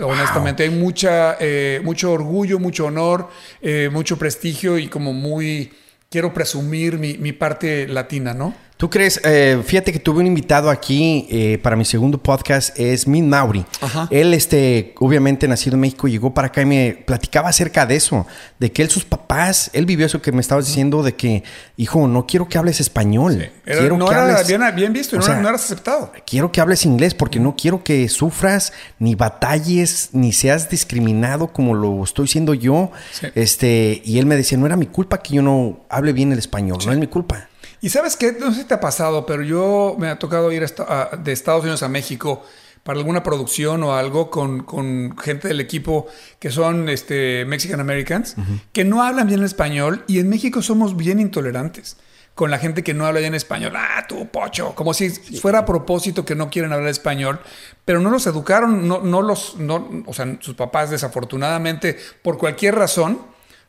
Honestamente 0.00 0.62
hay 0.62 0.70
mucha 0.70 1.36
eh, 1.40 1.80
mucho 1.82 2.12
orgullo 2.12 2.60
mucho 2.60 2.86
honor 2.86 3.28
eh, 3.60 3.88
mucho 3.92 4.16
prestigio 4.16 4.78
y 4.78 4.86
como 4.86 5.12
muy 5.12 5.72
quiero 6.08 6.32
presumir 6.32 6.96
mi, 6.96 7.18
mi 7.18 7.32
parte 7.32 7.88
latina 7.88 8.32
no 8.32 8.54
¿Tú 8.80 8.88
crees? 8.88 9.20
Eh, 9.24 9.62
fíjate 9.62 9.92
que 9.92 9.98
tuve 9.98 10.20
un 10.20 10.26
invitado 10.26 10.70
aquí 10.70 11.26
eh, 11.28 11.58
para 11.62 11.76
mi 11.76 11.84
segundo 11.84 12.16
podcast, 12.16 12.70
es 12.78 13.06
Min 13.06 13.28
Mauri. 13.28 13.66
Él, 14.08 14.32
este, 14.32 14.94
obviamente 14.98 15.46
nacido 15.46 15.74
en 15.74 15.80
México, 15.80 16.08
llegó 16.08 16.32
para 16.32 16.46
acá 16.46 16.62
y 16.62 16.64
me 16.64 16.92
platicaba 16.92 17.50
acerca 17.50 17.84
de 17.84 17.96
eso, 17.96 18.26
de 18.58 18.72
que 18.72 18.80
él, 18.80 18.88
sus 18.88 19.04
papás, 19.04 19.68
él 19.74 19.84
vivió 19.84 20.06
eso 20.06 20.22
que 20.22 20.32
me 20.32 20.40
estabas 20.40 20.64
diciendo, 20.64 21.02
de 21.02 21.14
que, 21.14 21.44
hijo, 21.76 22.08
no 22.08 22.26
quiero 22.26 22.48
que 22.48 22.56
hables 22.56 22.80
español. 22.80 23.50
quiero 23.66 23.98
no 23.98 24.10
era 24.10 24.70
bien, 24.70 24.94
visto, 24.94 25.18
no, 25.18 25.26
eras 25.26 25.62
aceptado. 25.62 26.10
Quiero 26.26 26.50
que 26.50 26.62
hables 26.62 26.86
inglés 26.86 27.12
porque 27.12 27.38
no 27.38 27.56
quiero 27.56 27.84
que 27.84 28.08
sufras, 28.08 28.72
ni 28.98 29.14
batalles, 29.14 30.08
ni 30.14 30.32
seas 30.32 30.70
discriminado 30.70 31.48
como 31.48 31.74
lo 31.74 32.02
estoy 32.02 32.28
siendo 32.28 32.54
yo. 32.54 32.92
Este, 33.34 34.00
y 34.06 34.18
él 34.18 34.24
me 34.24 34.36
decía, 34.36 34.56
no 34.56 34.64
era 34.64 34.76
mi 34.76 34.86
culpa 34.86 35.18
que 35.18 35.34
yo 35.34 35.42
no 35.42 35.80
hable 35.90 36.14
bien 36.14 36.32
el 36.32 36.38
español, 36.38 36.78
no 36.86 36.92
es 36.92 36.98
mi 36.98 37.08
culpa. 37.08 37.49
Y 37.80 37.88
sabes 37.88 38.16
qué, 38.16 38.36
no 38.38 38.52
sé 38.52 38.62
si 38.62 38.64
te 38.66 38.74
ha 38.74 38.80
pasado, 38.80 39.24
pero 39.26 39.42
yo 39.42 39.96
me 39.98 40.08
ha 40.08 40.18
tocado 40.18 40.52
ir 40.52 40.64
de 40.66 41.32
Estados 41.32 41.62
Unidos 41.62 41.82
a 41.82 41.88
México 41.88 42.42
para 42.82 42.98
alguna 42.98 43.22
producción 43.22 43.82
o 43.82 43.94
algo 43.94 44.30
con, 44.30 44.64
con 44.64 45.16
gente 45.18 45.48
del 45.48 45.60
equipo 45.60 46.06
que 46.38 46.50
son 46.50 46.88
este, 46.88 47.44
Mexican 47.46 47.80
Americans, 47.80 48.36
que 48.72 48.84
no 48.84 49.02
hablan 49.02 49.28
bien 49.28 49.42
español 49.42 50.04
y 50.06 50.18
en 50.18 50.28
México 50.28 50.62
somos 50.62 50.96
bien 50.96 51.20
intolerantes 51.20 51.96
con 52.34 52.50
la 52.50 52.58
gente 52.58 52.82
que 52.82 52.94
no 52.94 53.04
habla 53.04 53.20
bien 53.20 53.34
español. 53.34 53.74
Ah, 53.76 54.06
tú, 54.08 54.28
pocho. 54.28 54.74
Como 54.74 54.94
si 54.94 55.10
fuera 55.10 55.58
a 55.58 55.66
propósito 55.66 56.24
que 56.24 56.34
no 56.34 56.48
quieren 56.48 56.72
hablar 56.72 56.88
español, 56.88 57.40
pero 57.84 58.00
no 58.00 58.10
los 58.10 58.26
educaron, 58.26 58.88
no, 58.88 59.00
no 59.00 59.20
los, 59.20 59.56
no, 59.56 60.04
o 60.06 60.14
sea, 60.14 60.38
sus 60.40 60.54
papás 60.54 60.88
desafortunadamente, 60.88 61.98
por 62.22 62.38
cualquier 62.38 62.76
razón, 62.76 63.20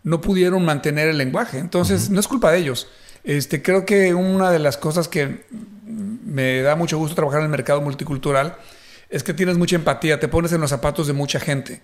no 0.03 0.21
pudieron 0.21 0.63
mantener 0.63 1.09
el 1.09 1.17
lenguaje. 1.17 1.57
Entonces, 1.57 2.09
no 2.09 2.19
es 2.19 2.29
culpa 2.29 2.51
de 2.51 2.59
ellos. 2.59 2.87
Este, 3.23 3.61
creo 3.61 3.85
que 3.85 4.13
una 4.13 4.51
de 4.51 4.59
las 4.59 4.77
cosas 4.77 5.07
que 5.07 5.45
me 5.85 6.61
da 6.61 6.75
mucho 6.75 6.97
gusto 6.97 7.15
trabajar 7.15 7.41
en 7.41 7.45
el 7.45 7.51
mercado 7.51 7.81
multicultural 7.81 8.57
es 9.09 9.23
que 9.23 9.33
tienes 9.33 9.57
mucha 9.57 9.75
empatía, 9.75 10.19
te 10.19 10.27
pones 10.27 10.51
en 10.53 10.61
los 10.61 10.69
zapatos 10.69 11.07
de 11.07 11.13
mucha 11.13 11.39
gente. 11.39 11.81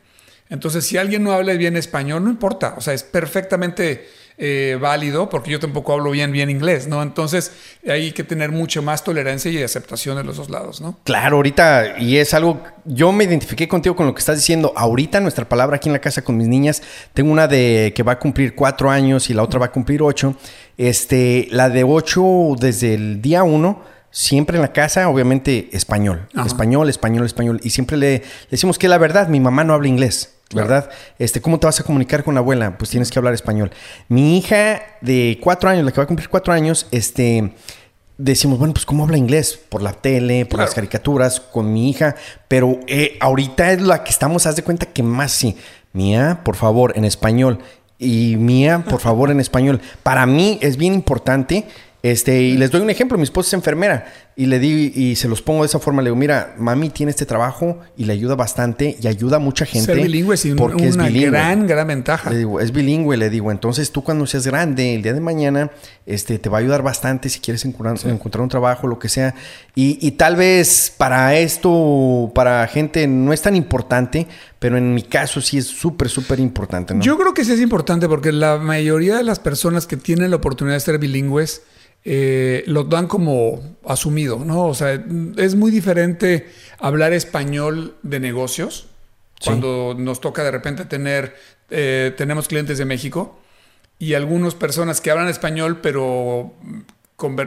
Entonces, 0.49 0.85
si 0.85 0.97
alguien 0.97 1.23
no 1.23 1.33
habla 1.33 1.53
bien 1.53 1.75
español, 1.75 2.23
no 2.23 2.29
importa, 2.29 2.75
o 2.77 2.81
sea, 2.81 2.93
es 2.93 3.03
perfectamente 3.03 4.07
eh, 4.37 4.77
válido, 4.79 5.29
porque 5.29 5.51
yo 5.51 5.59
tampoco 5.59 5.93
hablo 5.93 6.11
bien, 6.11 6.31
bien 6.31 6.49
inglés, 6.49 6.87
¿no? 6.87 7.01
Entonces, 7.01 7.51
hay 7.85 8.11
que 8.11 8.23
tener 8.23 8.51
mucho 8.51 8.81
más 8.81 9.03
tolerancia 9.03 9.51
y 9.51 9.61
aceptación 9.61 10.15
de 10.15 10.23
los 10.23 10.37
dos 10.37 10.49
lados, 10.49 10.79
¿no? 10.79 10.99
Claro, 11.03 11.37
ahorita, 11.37 11.97
y 11.99 12.17
es 12.17 12.33
algo, 12.33 12.61
yo 12.85 13.11
me 13.11 13.25
identifiqué 13.25 13.67
contigo 13.67 13.95
con 13.95 14.05
lo 14.05 14.13
que 14.13 14.19
estás 14.19 14.37
diciendo. 14.37 14.71
Ahorita, 14.75 15.19
nuestra 15.19 15.49
palabra 15.49 15.77
aquí 15.77 15.89
en 15.89 15.93
la 15.93 15.99
casa 15.99 16.21
con 16.21 16.37
mis 16.37 16.47
niñas, 16.47 16.81
tengo 17.13 17.31
una 17.31 17.47
de 17.47 17.91
que 17.95 18.03
va 18.03 18.13
a 18.13 18.19
cumplir 18.19 18.55
cuatro 18.55 18.89
años 18.89 19.29
y 19.29 19.33
la 19.33 19.43
otra 19.43 19.59
va 19.59 19.65
a 19.65 19.71
cumplir 19.71 20.01
ocho. 20.01 20.35
Este, 20.77 21.47
la 21.51 21.69
de 21.69 21.83
ocho, 21.83 22.55
desde 22.59 22.93
el 22.93 23.21
día 23.21 23.43
uno, 23.43 23.81
siempre 24.11 24.57
en 24.57 24.61
la 24.61 24.73
casa, 24.73 25.09
obviamente, 25.09 25.69
español. 25.71 26.27
Español, 26.45 26.89
español, 26.89 27.25
español. 27.25 27.59
Y 27.63 27.71
siempre 27.71 27.97
le, 27.97 28.23
decimos 28.49 28.77
que 28.77 28.87
la 28.87 28.97
verdad, 28.97 29.27
mi 29.27 29.39
mamá 29.39 29.63
no 29.63 29.73
habla 29.73 29.87
inglés. 29.87 30.33
¿Verdad? 30.55 30.89
Este, 31.19 31.41
¿cómo 31.41 31.59
te 31.59 31.67
vas 31.67 31.77
a 31.81 31.83
comunicar 31.83 32.23
con 32.23 32.33
la 32.33 32.39
abuela? 32.39 32.77
Pues 32.77 32.89
tienes 32.89 33.11
que 33.11 33.19
hablar 33.19 33.33
español. 33.33 33.69
Mi 34.07 34.37
hija 34.37 34.81
de 35.01 35.37
cuatro 35.43 35.69
años, 35.69 35.83
la 35.83 35.91
que 35.91 35.97
va 35.97 36.03
a 36.03 36.07
cumplir 36.07 36.29
cuatro 36.29 36.53
años, 36.53 36.87
este, 36.91 37.53
decimos, 38.17 38.57
bueno, 38.57 38.73
pues 38.73 38.85
¿cómo 38.85 39.03
habla 39.03 39.17
inglés? 39.17 39.59
Por 39.69 39.81
la 39.81 39.91
tele, 39.91 40.45
por 40.45 40.59
las 40.59 40.73
caricaturas, 40.73 41.41
con 41.41 41.73
mi 41.73 41.89
hija. 41.89 42.15
Pero 42.47 42.79
eh, 42.87 43.17
ahorita 43.19 43.73
es 43.73 43.81
la 43.81 44.05
que 44.05 44.09
estamos, 44.09 44.45
haz 44.45 44.55
de 44.55 44.63
cuenta 44.63 44.85
que 44.85 45.03
más 45.03 45.33
sí. 45.33 45.57
Mía, 45.91 46.41
por 46.45 46.55
favor, 46.55 46.93
en 46.95 47.03
español. 47.03 47.59
Y 47.99 48.35
mía, 48.37 48.83
por 48.87 48.99
favor, 48.99 49.31
en 49.31 49.39
español. 49.39 49.81
Para 50.03 50.25
mí 50.25 50.59
es 50.61 50.77
bien 50.77 50.93
importante 50.93 51.65
este, 52.11 52.41
y 52.41 52.57
les 52.57 52.71
doy 52.71 52.81
un 52.81 52.89
ejemplo, 52.89 53.17
mi 53.17 53.23
esposa 53.23 53.47
es 53.49 53.53
enfermera 53.53 54.05
y 54.35 54.45
le 54.45 54.59
di 54.59 54.91
y 54.95 55.15
se 55.15 55.27
los 55.27 55.41
pongo 55.41 55.63
de 55.63 55.65
esa 55.65 55.79
forma, 55.79 56.03
le 56.03 56.09
digo, 56.09 56.15
mira, 56.15 56.53
mami 56.59 56.91
tiene 56.91 57.09
este 57.09 57.25
trabajo 57.25 57.79
y 57.97 58.05
le 58.05 58.13
ayuda 58.13 58.35
bastante 58.35 58.95
y 59.01 59.07
ayuda 59.07 59.37
a 59.37 59.39
mucha 59.39 59.65
gente. 59.65 59.93
Ser 59.93 60.03
bilingüe 60.03 60.35
es 60.35 60.47
porque 60.55 60.89
una 60.89 61.09
gran, 61.09 61.65
gran 61.65 61.87
ventaja. 61.87 62.29
Le 62.29 62.37
digo, 62.37 62.59
es 62.59 62.71
bilingüe, 62.71 63.17
le 63.17 63.31
digo, 63.31 63.51
entonces 63.51 63.91
tú 63.91 64.03
cuando 64.03 64.27
seas 64.27 64.45
grande, 64.45 64.93
el 64.93 65.01
día 65.01 65.13
de 65.13 65.21
mañana, 65.21 65.71
este, 66.05 66.37
te 66.37 66.49
va 66.49 66.59
a 66.59 66.61
ayudar 66.61 66.83
bastante 66.83 67.29
si 67.29 67.39
quieres 67.39 67.65
encontrar, 67.65 67.97
encontrar 68.11 68.43
un 68.43 68.49
trabajo, 68.49 68.85
lo 68.85 68.99
que 68.99 69.09
sea. 69.09 69.33
Y, 69.73 69.97
y, 70.05 70.11
tal 70.11 70.35
vez 70.35 70.93
para 70.95 71.35
esto, 71.35 72.31
para 72.35 72.67
gente 72.67 73.07
no 73.07 73.33
es 73.33 73.41
tan 73.41 73.55
importante, 73.55 74.27
pero 74.59 74.77
en 74.77 74.93
mi 74.93 75.01
caso 75.01 75.41
sí 75.41 75.57
es 75.57 75.65
súper, 75.65 76.09
súper 76.09 76.39
importante. 76.39 76.93
¿no? 76.93 77.01
Yo 77.01 77.17
creo 77.17 77.33
que 77.33 77.43
sí 77.43 77.53
es 77.53 77.61
importante 77.61 78.07
porque 78.07 78.31
la 78.31 78.57
mayoría 78.57 79.17
de 79.17 79.23
las 79.23 79.39
personas 79.39 79.87
que 79.87 79.97
tienen 79.97 80.29
la 80.29 80.37
oportunidad 80.37 80.75
de 80.75 80.81
ser 80.81 80.99
bilingües, 80.99 81.63
eh, 82.03 82.63
lo 82.67 82.83
dan 82.83 83.07
como 83.07 83.77
asumido, 83.85 84.39
¿no? 84.43 84.67
O 84.67 84.73
sea, 84.73 85.03
es 85.37 85.55
muy 85.55 85.71
diferente 85.71 86.47
hablar 86.79 87.13
español 87.13 87.95
de 88.03 88.19
negocios 88.19 88.87
cuando 89.43 89.95
nos 89.97 90.19
toca 90.19 90.43
de 90.43 90.51
repente 90.51 90.85
tener, 90.85 91.35
eh, 91.69 92.13
tenemos 92.17 92.47
clientes 92.47 92.77
de 92.77 92.85
México 92.85 93.39
y 93.99 94.13
algunas 94.13 94.55
personas 94.55 95.01
que 95.01 95.11
hablan 95.11 95.27
español, 95.27 95.79
pero 95.81 96.53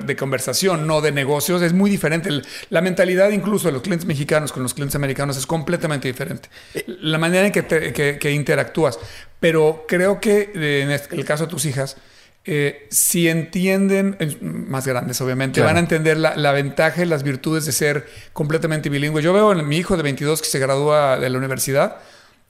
de 0.05 0.17
conversación, 0.17 0.87
no 0.87 1.01
de 1.01 1.13
negocios, 1.13 1.63
es 1.63 1.73
muy 1.73 1.91
diferente. 1.91 2.29
La 2.71 2.81
mentalidad 2.81 3.31
incluso 3.31 3.69
de 3.69 3.73
los 3.73 3.83
clientes 3.83 4.07
mexicanos 4.07 4.53
con 4.53 4.63
los 4.63 4.75
clientes 4.75 4.97
americanos 4.97 5.37
es 5.37 5.47
completamente 5.47 6.09
diferente. 6.09 6.49
La 6.87 7.19
manera 7.19 7.47
en 7.47 7.53
que 7.53 8.31
interactúas. 8.33 8.99
Pero 9.41 9.85
creo 9.89 10.21
que 10.21 10.53
eh, 10.55 10.83
en 10.83 11.19
el 11.19 11.25
caso 11.25 11.47
de 11.47 11.51
tus 11.51 11.65
hijas, 11.65 11.97
eh, 12.45 12.87
si 12.91 13.29
entienden, 13.29 14.17
más 14.41 14.87
grandes 14.87 15.21
obviamente, 15.21 15.61
van 15.61 15.77
a 15.77 15.81
entender 15.81 16.17
la, 16.17 16.53
ventaja 16.53 17.03
y 17.03 17.07
las 17.07 17.23
virtudes 17.23 17.67
de 17.67 17.73
ser 17.73 18.07
completamente 18.33 18.89
bilingüe. 18.89 19.23
Yo 19.23 19.33
veo 19.33 19.51
a 19.51 19.55
mi 19.55 19.77
hijo 19.77 19.97
de 19.97 20.03
22 20.03 20.41
que 20.41 20.49
se 20.49 20.59
gradúa 20.59 21.19
de 21.19 21.29
la 21.29 21.39
universidad, 21.39 21.97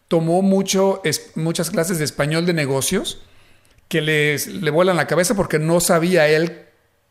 tomó 0.09 0.43
mucho, 0.43 1.03
muchas 1.35 1.71
clases 1.71 1.99
de 1.99 2.05
español 2.05 2.47
de 2.47 2.53
negocios 2.53 3.23
que 3.89 4.01
les, 4.01 4.47
le 4.47 4.71
vuelan 4.71 4.97
la 4.97 5.09
cabeza 5.09 5.35
porque 5.35 5.59
no 5.59 5.81
sabía 5.81 6.29
él 6.29 6.67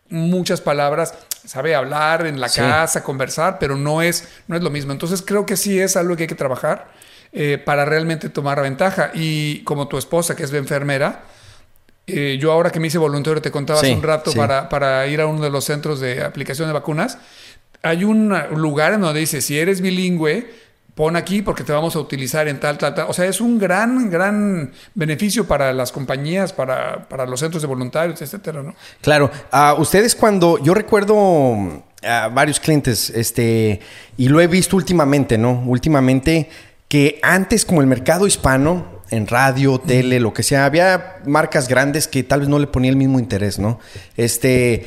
muchas 0.09 0.61
palabras, 0.61 1.13
sabe 1.45 1.75
hablar 1.75 2.25
en 2.25 2.39
la 2.39 2.49
casa, 2.49 3.03
conversar, 3.03 3.57
pero 3.59 3.75
no 3.75 4.01
es, 4.01 4.27
no 4.47 4.55
es 4.55 4.63
lo 4.63 4.69
mismo. 4.69 4.91
Entonces 4.91 5.21
creo 5.21 5.45
que 5.45 5.57
sí 5.57 5.79
es 5.79 5.95
algo 5.95 6.15
que 6.15 6.23
hay 6.23 6.27
que 6.27 6.35
trabajar 6.35 6.91
eh, 7.31 7.61
para 7.63 7.85
realmente 7.85 8.29
tomar 8.29 8.61
ventaja. 8.61 9.11
Y 9.13 9.63
como 9.63 9.87
tu 9.87 9.97
esposa, 9.97 10.35
que 10.35 10.43
es 10.43 10.53
enfermera, 10.53 11.23
eh, 12.13 12.37
yo 12.39 12.51
ahora 12.51 12.71
que 12.71 12.79
me 12.79 12.87
hice 12.87 12.97
voluntario, 12.97 13.41
te 13.41 13.51
contaba 13.51 13.79
hace 13.79 13.93
un 13.93 14.03
rato 14.03 14.33
para, 14.33 14.69
para, 14.69 15.05
ir 15.07 15.21
a 15.21 15.27
uno 15.27 15.41
de 15.41 15.49
los 15.49 15.65
centros 15.65 15.99
de 15.99 16.23
aplicación 16.23 16.67
de 16.67 16.73
vacunas, 16.73 17.17
hay 17.81 18.03
un 18.03 18.33
lugar 18.55 18.93
en 18.93 19.01
donde 19.01 19.19
dice, 19.19 19.41
si 19.41 19.57
eres 19.57 19.81
bilingüe, 19.81 20.47
pon 20.99 21.15
aquí 21.15 21.41
porque 21.41 21.63
te 21.63 21.71
vamos 21.71 21.95
a 21.95 21.99
utilizar 21.99 22.49
en 22.49 22.59
tal, 22.59 22.77
tal, 22.77 22.93
tal. 22.93 23.05
O 23.07 23.13
sea, 23.13 23.23
es 23.23 23.39
un 23.39 23.57
gran, 23.57 24.09
gran 24.09 24.73
beneficio 24.95 25.47
para 25.47 25.71
las 25.71 25.93
compañías, 25.93 26.51
para, 26.51 27.07
para 27.07 27.25
los 27.25 27.39
centros 27.39 27.61
de 27.61 27.67
voluntarios, 27.67 28.21
etcétera, 28.21 28.61
¿no? 28.61 28.75
Claro. 28.99 29.31
a 29.49 29.75
ustedes 29.75 30.13
cuando, 30.13 30.61
yo 30.61 30.73
recuerdo 30.73 31.85
a 32.03 32.27
varios 32.27 32.59
clientes, 32.59 33.09
este, 33.11 33.79
y 34.17 34.27
lo 34.27 34.41
he 34.41 34.47
visto 34.47 34.75
últimamente, 34.75 35.37
¿no? 35.37 35.63
Últimamente, 35.67 36.49
que 36.89 37.17
antes 37.23 37.63
como 37.63 37.79
el 37.79 37.87
mercado 37.87 38.27
hispano, 38.27 38.98
en 39.11 39.27
radio, 39.27 39.79
tele, 39.79 40.19
lo 40.19 40.33
que 40.33 40.43
sea. 40.43 40.65
Había 40.65 41.17
marcas 41.25 41.67
grandes 41.67 42.07
que 42.07 42.23
tal 42.23 42.41
vez 42.41 42.49
no 42.49 42.59
le 42.59 42.67
ponía 42.67 42.89
el 42.89 42.97
mismo 42.97 43.19
interés, 43.19 43.59
¿no? 43.59 43.79
Este, 44.17 44.85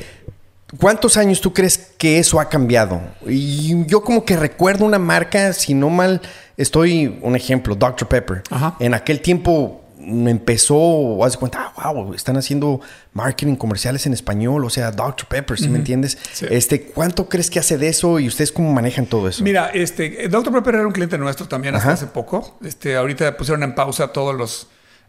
¿cuántos 0.79 1.17
años 1.17 1.41
tú 1.41 1.53
crees 1.53 1.77
que 1.97 2.19
eso 2.19 2.39
ha 2.39 2.49
cambiado? 2.49 3.01
Y 3.27 3.85
yo 3.85 4.01
como 4.01 4.25
que 4.25 4.35
recuerdo 4.35 4.85
una 4.85 4.99
marca, 4.99 5.53
si 5.53 5.73
no 5.73 5.89
mal 5.89 6.21
estoy, 6.57 7.19
un 7.21 7.35
ejemplo, 7.35 7.75
Dr. 7.75 8.07
Pepper. 8.07 8.43
En 8.79 8.93
aquel 8.93 9.21
tiempo 9.21 9.82
empezó, 10.05 11.23
haz 11.23 11.33
de 11.33 11.37
cuenta, 11.39 11.73
ah, 11.75 11.91
wow, 11.91 12.13
están 12.13 12.37
haciendo 12.37 12.81
marketing 13.13 13.55
comerciales 13.55 14.05
en 14.05 14.13
español, 14.13 14.65
o 14.65 14.69
sea, 14.69 14.91
Dr. 14.91 15.27
Pepper, 15.27 15.57
¿sí 15.57 15.69
me 15.69 15.77
entiendes? 15.79 16.17
Este, 16.49 16.83
¿cuánto 16.83 17.29
crees 17.29 17.49
que 17.49 17.59
hace 17.59 17.77
de 17.77 17.87
eso 17.87 18.19
y 18.19 18.27
ustedes 18.27 18.51
cómo 18.51 18.71
manejan 18.73 19.05
todo 19.05 19.27
eso? 19.27 19.43
Mira, 19.43 19.69
este, 19.73 20.27
Dr. 20.29 20.53
Pepper 20.53 20.75
era 20.75 20.87
un 20.87 20.93
cliente 20.93 21.17
nuestro 21.17 21.47
también 21.47 21.75
hasta 21.75 21.91
hace 21.91 22.07
poco. 22.07 22.57
Este, 22.63 22.95
ahorita 22.95 23.37
pusieron 23.37 23.63
en 23.63 23.75
pausa 23.75 24.09
todos 24.09 24.35
los 24.35 24.67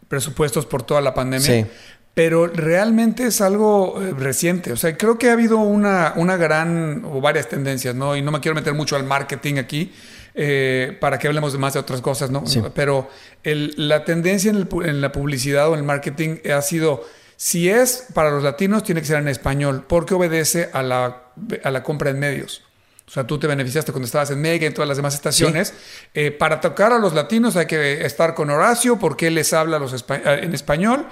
presupuestos 0.09 0.67
por 0.67 0.83
toda 0.83 1.01
la 1.01 1.15
pandemia. 1.15 1.47
Sí. 1.47 1.67
Pero 2.15 2.47
realmente 2.47 3.27
es 3.27 3.41
algo 3.41 4.01
eh, 4.01 4.13
reciente. 4.17 4.73
O 4.73 4.77
sea, 4.77 4.97
creo 4.97 5.19
que 5.19 5.31
ha 5.31 5.33
habido 5.33 5.59
una, 5.59 6.13
una 6.15 6.37
gran 6.37 7.03
o 7.05 7.21
varias 7.21 7.49
tendencias, 7.49 7.95
¿no? 7.97 8.17
Y 8.17 8.23
no 8.23 8.31
me 8.31 8.39
quiero 8.39 8.55
meter 8.55 8.73
mucho 8.73 8.95
al 8.95 9.03
marketing 9.03 9.57
aquí, 9.57 9.93
eh, 10.35 10.97
para 11.01 11.19
que 11.19 11.29
hablemos 11.29 11.53
de 11.53 11.59
más 11.59 11.75
de 11.75 11.81
otras 11.81 12.01
cosas, 12.01 12.31
¿no? 12.31 12.43
Pero 12.75 13.09
la 13.45 14.05
tendencia 14.05 14.51
en, 14.51 15.01
la 15.01 15.13
publicidad 15.13 15.69
o 15.69 15.75
en 15.75 15.81
el 15.81 15.85
marketing 15.85 16.39
ha 16.53 16.61
sido, 16.63 17.05
si 17.37 17.69
es 17.69 18.07
para 18.15 18.31
los 18.31 18.43
latinos, 18.43 18.83
tiene 18.83 19.01
que 19.01 19.07
ser 19.07 19.19
en 19.19 19.29
español, 19.29 19.85
porque 19.89 20.15
obedece 20.15 20.71
a 20.73 20.83
la, 20.83 21.31
a 21.63 21.71
la 21.71 21.83
compra 21.83 22.11
en 22.11 22.19
medios. 22.19 22.63
O 23.07 23.11
sea, 23.11 23.27
tú 23.27 23.39
te 23.39 23.47
beneficiaste 23.47 23.93
cuando 23.93 24.07
estabas 24.07 24.31
en 24.31 24.41
Mega 24.41 24.65
y 24.65 24.67
en 24.67 24.75
todas 24.75 24.89
las 24.89 24.97
demás 24.97 25.15
estaciones. 25.15 25.75
Eh, 26.15 26.31
para 26.31 26.61
tocar 26.61 26.93
a 26.93 26.99
los 26.99 27.13
latinos 27.13 27.55
hay 27.57 27.67
que 27.67 28.05
estar 28.05 28.35
con 28.35 28.49
Horacio 28.51 28.99
porque 28.99 29.27
él 29.27 29.35
les 29.35 29.53
habla 29.53 29.79
los 29.79 30.05
en 30.09 30.55
español. 30.55 31.07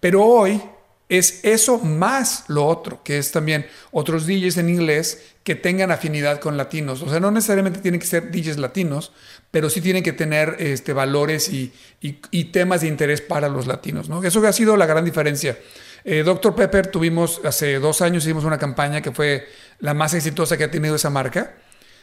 Pero 0.00 0.24
hoy 0.24 0.60
es 1.08 1.40
eso 1.44 1.78
más 1.78 2.44
lo 2.48 2.66
otro, 2.66 3.02
que 3.04 3.18
es 3.18 3.30
también 3.30 3.66
otros 3.92 4.26
DJs 4.26 4.56
en 4.58 4.68
inglés 4.68 5.22
que 5.44 5.54
tengan 5.54 5.92
afinidad 5.92 6.40
con 6.40 6.56
latinos. 6.56 7.02
O 7.02 7.08
sea, 7.08 7.20
no 7.20 7.30
necesariamente 7.30 7.78
tienen 7.78 8.00
que 8.00 8.06
ser 8.06 8.32
DJs 8.32 8.58
latinos, 8.58 9.12
pero 9.52 9.70
sí 9.70 9.80
tienen 9.80 10.02
que 10.02 10.12
tener 10.12 10.56
este, 10.58 10.92
valores 10.92 11.48
y, 11.48 11.72
temas 12.52 12.80
de 12.80 12.88
interés 12.88 13.20
para 13.20 13.48
los 13.48 13.68
latinos. 13.68 14.08
¿no? 14.08 14.22
Eso 14.24 14.44
ha 14.44 14.52
sido 14.52 14.76
la 14.76 14.86
gran 14.86 15.04
diferencia. 15.04 15.56
Eh, 16.04 16.24
Dr. 16.24 16.54
Pepper 16.56 16.88
tuvimos, 16.88 17.40
hace 17.44 17.78
dos 17.78 18.02
años 18.02 18.24
hicimos 18.24 18.44
una 18.44 18.58
campaña 18.58 19.00
que 19.00 19.12
fue 19.12 19.46
la 19.78 19.94
más 19.94 20.14
exitosa 20.14 20.56
que 20.56 20.64
ha 20.64 20.70
tenido 20.70 20.96
esa 20.96 21.10
marca. 21.10 21.54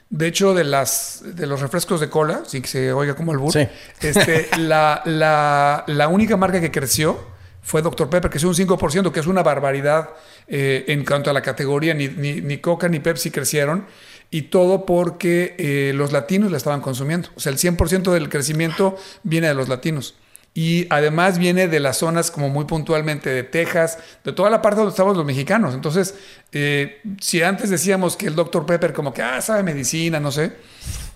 De 0.09 0.27
hecho, 0.27 0.53
de, 0.53 0.63
las, 0.63 1.23
de 1.25 1.47
los 1.47 1.59
refrescos 1.59 1.99
de 1.99 2.09
cola, 2.09 2.43
sin 2.45 2.61
que 2.61 2.67
se 2.67 2.93
oiga 2.93 3.15
como 3.15 3.33
el 3.33 3.39
burro, 3.39 3.59
este, 3.99 4.47
la, 4.57 5.01
la, 5.05 5.83
la 5.87 6.07
única 6.07 6.37
marca 6.37 6.61
que 6.61 6.71
creció 6.71 7.32
fue 7.63 7.81
Dr. 7.81 8.09
Pepper, 8.09 8.29
que 8.29 8.37
es 8.37 8.43
un 8.43 8.53
5%, 8.53 9.11
que 9.11 9.19
es 9.21 9.25
una 9.25 9.41
barbaridad 9.41 10.09
eh, 10.47 10.83
en 10.89 11.05
cuanto 11.05 11.29
a 11.29 11.33
la 11.33 11.41
categoría. 11.41 11.93
Ni, 11.93 12.09
ni, 12.09 12.57
Coca 12.57 12.89
ni 12.89 12.99
Pepsi 12.99 13.31
crecieron. 13.31 13.85
Y 14.29 14.43
todo 14.43 14.85
porque 14.85 15.55
eh, 15.57 15.93
los 15.95 16.11
latinos 16.11 16.51
la 16.51 16.57
estaban 16.57 16.81
consumiendo. 16.81 17.29
O 17.35 17.39
sea, 17.39 17.51
el 17.51 17.57
100% 17.57 18.11
del 18.11 18.29
crecimiento 18.29 18.97
viene 19.23 19.47
de 19.47 19.53
los 19.53 19.69
latinos. 19.69 20.15
Y 20.55 20.85
además 20.91 21.39
viene 21.39 21.67
de 21.67 21.79
las 21.79 21.97
zonas 21.97 22.29
como 22.29 22.49
muy 22.49 22.65
puntualmente 22.65 23.29
de 23.29 23.43
Texas, 23.43 23.97
de 24.23 24.33
toda 24.33 24.49
la 24.49 24.61
parte 24.61 24.77
donde 24.77 24.91
estamos 24.91 25.17
los 25.17 25.25
mexicanos. 25.25 25.73
Entonces, 25.73 26.13
eh, 26.51 27.01
si 27.19 27.41
antes 27.41 27.71
decíamos 27.71 28.15
que 28.15 28.27
el 28.27 28.35
Dr. 28.35 28.65
Pepper 28.65 28.93
como 28.93 29.13
que, 29.13 29.23
ah, 29.23 29.41
sabe 29.41 29.63
medicina, 29.63 30.19
no 30.19 30.31
sé, 30.31 30.53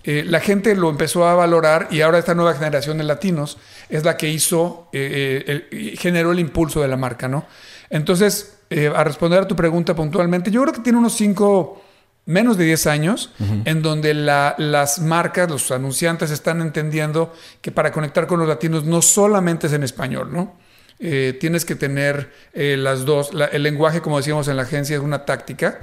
eh, 0.04 0.24
la 0.24 0.40
gente 0.40 0.74
lo 0.74 0.88
empezó 0.88 1.26
a 1.26 1.34
valorar 1.34 1.88
y 1.90 2.00
ahora 2.00 2.18
esta 2.18 2.34
nueva 2.34 2.54
generación 2.54 2.96
de 2.96 3.04
latinos 3.04 3.58
es 3.90 4.04
la 4.04 4.16
que 4.16 4.28
hizo, 4.28 4.88
eh, 4.92 5.66
eh, 5.70 5.94
generó 5.98 6.32
el 6.32 6.38
impulso 6.38 6.80
de 6.80 6.88
la 6.88 6.96
marca, 6.96 7.28
¿no? 7.28 7.46
Entonces, 7.90 8.54
a 8.94 9.04
responder 9.04 9.42
a 9.42 9.48
tu 9.48 9.54
pregunta 9.54 9.94
puntualmente, 9.94 10.50
yo 10.50 10.62
creo 10.62 10.72
que 10.72 10.80
tiene 10.80 10.98
unos 10.98 11.14
cinco, 11.14 11.82
menos 12.28 12.56
de 12.56 12.64
10 12.64 12.86
años, 12.86 13.32
en 13.64 13.82
donde 13.82 14.14
las 14.14 15.00
marcas, 15.00 15.50
los 15.50 15.70
anunciantes 15.70 16.30
están 16.30 16.60
entendiendo 16.60 17.34
que 17.60 17.72
para 17.72 17.90
conectar 17.90 18.26
con 18.26 18.38
los 18.38 18.46
latinos 18.46 18.84
no 18.84 19.02
solamente 19.02 19.66
es 19.66 19.72
en 19.72 19.82
español, 19.82 20.30
¿no? 20.32 20.56
tienes 20.98 21.64
que 21.64 21.74
tener 21.74 22.32
las 22.54 23.04
dos, 23.04 23.30
el 23.52 23.62
lenguaje, 23.62 24.00
como 24.00 24.18
decíamos 24.18 24.46
en 24.48 24.56
la 24.56 24.62
agencia, 24.62 24.96
es 24.96 25.02
una 25.02 25.24
táctica 25.24 25.80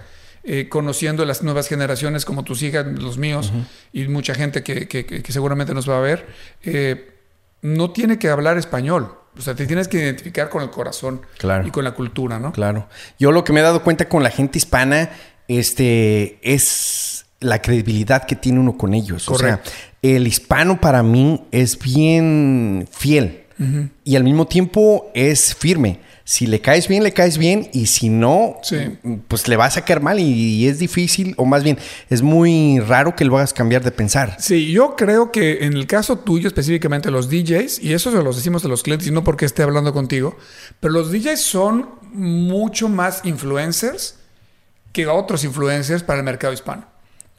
eh, 0.48 0.70
conociendo 0.70 1.26
las 1.26 1.42
nuevas 1.42 1.68
generaciones 1.68 2.24
como 2.24 2.44
tus 2.44 2.62
hijas, 2.62 2.86
los 2.86 3.18
míos 3.18 3.52
y 3.92 4.08
mucha 4.08 4.36
gente 4.36 4.62
que, 4.62 5.24
seguramente 5.30 5.74
nos 5.74 5.90
va 5.90 5.98
a 5.98 6.02
ver, 6.02 6.28
eh, 6.62 7.16
no 7.64 7.90
tiene 7.90 8.20
que 8.20 8.30
hablar 8.30 8.56
español. 8.60 9.12
O 9.36 9.42
sea, 9.42 9.56
te 9.56 9.66
tienes 9.66 9.88
que 9.88 9.98
identificar 9.98 10.50
con 10.50 10.62
el 10.62 10.70
corazón 10.70 11.22
y 11.66 11.72
con 11.72 11.84
la 11.84 11.94
cultura, 11.96 12.38
¿no? 12.38 12.52
Claro. 12.52 12.88
Yo 13.18 13.32
lo 13.32 13.44
que 13.44 13.54
me 13.54 13.62
he 13.62 13.64
dado 13.64 13.82
cuenta 13.82 14.08
con 14.08 14.22
la 14.22 14.30
gente 14.30 14.60
hispana 14.60 15.10
este, 15.48 16.40
es 16.42 17.26
la 17.40 17.62
credibilidad 17.62 18.26
que 18.26 18.36
tiene 18.36 18.60
uno 18.60 18.78
con 18.78 18.94
ellos. 18.94 19.26
Correcto. 19.26 19.70
O 19.70 19.72
sea, 19.72 19.82
el 20.02 20.28
hispano 20.28 20.80
para 20.80 21.04
mí 21.04 21.44
es 21.52 21.78
bien 21.80 22.88
fiel 22.92 23.42
y 24.04 24.16
al 24.18 24.24
mismo 24.24 24.48
tiempo 24.48 25.10
es 25.14 25.56
firme. 25.56 26.00
Si 26.28 26.48
le 26.48 26.60
caes 26.60 26.88
bien, 26.88 27.04
le 27.04 27.14
caes 27.14 27.38
bien 27.38 27.70
y 27.72 27.86
si 27.86 28.10
no, 28.10 28.58
Sí. 28.64 28.78
pues 29.28 29.48
le 29.48 29.56
vas 29.58 29.78
a 29.78 29.86
caer 29.86 30.02
mal 30.02 30.20
y, 30.20 30.68
es 30.68 30.80
difícil 30.80 31.36
o 31.38 31.46
más 31.46 31.64
bien 31.64 31.78
es 32.10 32.24
muy 32.24 32.80
raro 32.80 33.16
que 33.16 33.24
lo 33.24 33.38
hagas 33.38 33.54
cambiar 33.54 33.84
de 33.84 33.92
pensar. 33.92 34.36
Sí, 34.40 34.72
yo 34.72 34.96
creo 34.96 35.32
que 35.32 35.66
en 35.66 35.74
el 35.74 35.86
caso 35.86 36.18
tuyo 36.18 36.48
específicamente 36.48 37.12
los 37.12 37.30
DJs, 37.30 37.80
y 37.80 37.94
eso 37.94 38.12
se 38.12 38.24
los 38.24 38.36
decimos 38.36 38.66
a 38.66 38.68
los 38.68 38.82
clientes 38.82 39.08
y 39.08 39.12
no 39.12 39.24
porque 39.24 39.46
esté 39.46 39.62
hablando 39.62 39.94
contigo, 39.94 40.36
pero 40.80 40.94
los 40.94 41.12
DJs 41.12 41.40
son 41.40 41.90
mucho 42.12 42.90
más 42.90 43.22
influencers 43.24 44.16
que 44.96 45.08
otros 45.08 45.44
influencers 45.44 46.04
para 46.04 46.20
el 46.20 46.24
mercado 46.26 46.54
hispano. 46.54 46.86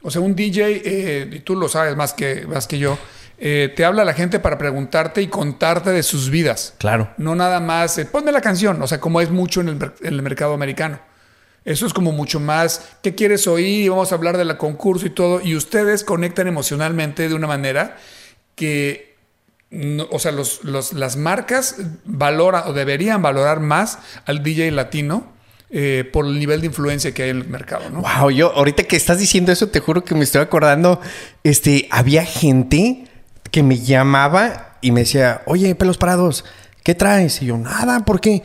O 0.03 0.11
sea, 0.11 0.21
un 0.21 0.35
DJ, 0.35 0.81
eh, 0.85 1.29
y 1.33 1.39
tú 1.39 1.55
lo 1.55 1.67
sabes 1.67 1.95
más 1.95 2.13
que, 2.13 2.45
más 2.45 2.67
que 2.67 2.77
yo, 2.77 2.99
eh, 3.39 3.73
te 3.75 3.83
habla 3.83 4.03
a 4.03 4.05
la 4.05 4.13
gente 4.13 4.39
para 4.39 4.59
preguntarte 4.59 5.23
y 5.23 5.27
contarte 5.27 5.89
de 5.89 6.03
sus 6.03 6.29
vidas. 6.29 6.75
Claro. 6.77 7.09
No 7.17 7.33
nada 7.33 7.59
más, 7.59 7.97
eh, 7.97 8.05
ponme 8.05 8.31
la 8.31 8.41
canción, 8.41 8.79
o 8.79 8.85
sea, 8.87 8.99
como 8.99 9.21
es 9.21 9.31
mucho 9.31 9.61
en 9.61 9.69
el, 9.69 9.75
mer- 9.77 9.95
en 10.01 10.13
el 10.13 10.21
mercado 10.21 10.53
americano. 10.53 10.99
Eso 11.65 11.87
es 11.87 11.93
como 11.93 12.11
mucho 12.11 12.39
más, 12.39 12.89
¿qué 13.01 13.15
quieres 13.15 13.47
oír? 13.47 13.89
Vamos 13.89 14.11
a 14.11 14.15
hablar 14.15 14.37
de 14.37 14.45
la 14.45 14.57
concurso 14.59 15.07
y 15.07 15.09
todo. 15.09 15.41
Y 15.41 15.55
ustedes 15.55 16.03
conectan 16.03 16.47
emocionalmente 16.47 17.27
de 17.27 17.33
una 17.33 17.47
manera 17.47 17.97
que, 18.55 19.15
no- 19.71 20.07
o 20.11 20.19
sea, 20.19 20.31
los, 20.31 20.63
los- 20.63 20.93
las 20.93 21.17
marcas 21.17 21.75
valoran 22.05 22.63
o 22.67 22.73
deberían 22.73 23.21
valorar 23.23 23.59
más 23.59 23.97
al 24.27 24.43
DJ 24.43 24.71
latino 24.71 25.35
eh, 25.69 26.09
por 26.13 26.25
el 26.25 26.39
nivel 26.39 26.61
de 26.61 26.67
influencia 26.67 27.13
que 27.13 27.23
hay 27.23 27.29
en 27.31 27.37
el 27.41 27.47
mercado, 27.47 27.89
¿no? 27.89 28.01
Wow, 28.01 28.29
yo 28.31 28.51
ahorita 28.53 28.83
que 28.83 28.95
estás 28.95 29.19
diciendo 29.19 29.51
eso, 29.51 29.67
te 29.69 29.79
juro 29.79 30.03
que 30.03 30.15
me 30.15 30.23
estoy 30.23 30.41
acordando. 30.41 31.01
Este, 31.43 31.87
había 31.91 32.23
gente 32.25 33.05
que 33.51 33.63
me 33.63 33.79
llamaba 33.79 34.77
y 34.81 34.91
me 34.91 35.01
decía, 35.01 35.41
oye, 35.45 35.73
pelos 35.75 35.97
parados, 35.97 36.45
¿qué 36.83 36.95
traes? 36.95 37.41
Y 37.41 37.47
yo, 37.47 37.57
nada, 37.57 38.05
¿por 38.05 38.21
qué? 38.21 38.43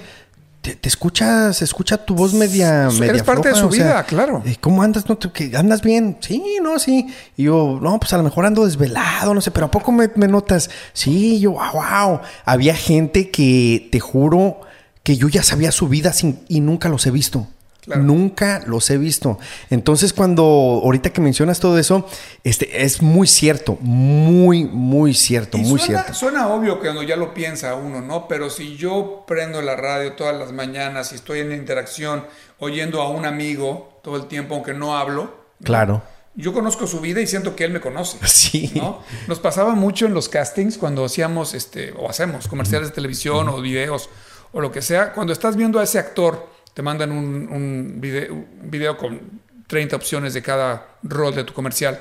Te, 0.63 0.77
te 0.77 0.89
escuchas, 0.89 1.57
se 1.57 1.65
escucha 1.65 1.97
tu 2.05 2.15
voz 2.15 2.35
media, 2.35 2.83
Eres 2.85 3.01
media 3.01 3.25
parte 3.25 3.49
de 3.49 3.55
su 3.57 3.69
vida, 3.69 4.05
claro. 4.05 4.43
eh, 4.47 4.57
¿Cómo 4.61 4.81
andas? 4.85 5.09
¿No 5.09 5.17
te- 5.19 5.57
¿Andas 5.57 5.83
bien? 5.83 6.19
Sí, 6.21 6.41
no, 6.63 6.79
sí. 6.79 7.07
Y 7.37 7.45
yo, 7.45 7.81
no, 7.83 7.99
pues 7.99 8.13
a 8.13 8.17
lo 8.17 8.23
mejor 8.23 8.47
ando 8.47 8.65
desvelado, 8.65 9.35
no 9.35 9.41
sé, 9.41 9.51
pero 9.51 9.67
¿a 9.67 9.71
poco 9.73 9.91
me, 9.91 10.09
me 10.15 10.29
notas? 10.29 10.71
Sí, 10.93 11.41
yo, 11.41 11.51
wow, 11.53 11.73
wow. 11.73 12.21
Había 12.45 12.77
gente 12.77 13.31
que 13.31 13.89
te 13.91 13.99
juro 13.99 14.61
que 15.03 15.17
yo 15.17 15.29
ya 15.29 15.43
sabía 15.43 15.73
su 15.73 15.89
vida 15.89 16.13
sin, 16.13 16.41
y 16.49 16.61
nunca 16.61 16.89
los 16.89 17.07
he 17.07 17.11
visto. 17.11 17.47
Claro. 17.81 18.03
Nunca 18.05 18.63
los 18.65 18.89
he 18.91 18.97
visto. 18.97 19.41
Entonces, 19.69 20.13
cuando 20.13 20.45
ahorita 20.45 21.11
que 21.11 21.21
mencionas 21.21 21.59
todo 21.59 21.79
eso, 21.79 22.07
este 22.45 22.85
es 22.85 23.03
muy 23.03 23.27
cierto, 23.27 23.77
muy, 23.81 24.65
muy 24.67 25.15
cierto, 25.15 25.59
Y 25.59 25.63
muy 25.63 25.81
suena, 25.81 26.03
cierto. 26.05 26.15
suena 26.15 26.47
obvio 26.49 26.79
cuando 26.79 27.03
ya 27.03 27.17
lo 27.17 27.35
piensa 27.35 27.75
uno, 27.75 28.01
¿no? 28.01 28.29
Pero 28.29 28.51
si 28.51 28.77
yo 28.77 29.25
prendo 29.27 29.61
la 29.63 29.75
radio 29.75 30.13
todas 30.13 30.37
las 30.39 30.53
mañanas 30.53 31.11
y 31.11 31.17
estoy 31.17 31.41
en 31.41 31.51
interacción 31.51 32.25
oyendo 32.61 33.03
a 33.03 33.09
un 33.09 33.25
amigo 33.25 33.99
todo 34.05 34.17
el 34.17 34.27
tiempo, 34.29 34.55
aunque 34.55 34.75
no 34.75 34.97
hablo, 34.97 35.43
Claro. 35.65 36.03
yo 36.37 36.53
conozco 36.53 36.87
su 36.87 37.01
vida 37.01 37.21
y 37.21 37.27
siento 37.27 37.57
que 37.57 37.65
él 37.65 37.73
me 37.73 37.81
conoce. 37.81 38.17
Sí. 38.29 38.71
¿no? 38.77 39.01
Nos 39.27 39.41
pasaba 39.41 39.75
mucho 39.75 40.07
en 40.07 40.15
los 40.15 40.29
castings 40.29 40.79
cuando 40.79 41.05
hacíamos 41.05 41.53
este 41.55 41.93
o 41.99 42.09
hacemos 42.09 42.47
comerciales 42.47 42.91
de 42.91 42.95
televisión 42.95 43.49
o 43.49 43.61
videos 43.61 44.09
o 44.53 44.61
lo 44.61 44.71
que 44.71 44.83
sea. 44.83 45.13
Cuando 45.13 45.33
estás 45.33 45.57
viendo 45.57 45.79
a 45.79 45.83
ese 45.85 45.99
actor, 45.99 46.49
te 46.75 46.83
mandan 46.83 47.13
un, 47.13 47.49
un 47.51 48.01
video, 48.01 48.33
un 48.35 48.71
video 48.71 48.97
con 48.97 49.21
30 49.67 49.97
opciones 49.97 50.35
de 50.35 50.43
cada 50.43 50.87
rol 51.03 51.35
de 51.35 51.45
tu 51.45 51.53
comercial. 51.53 52.01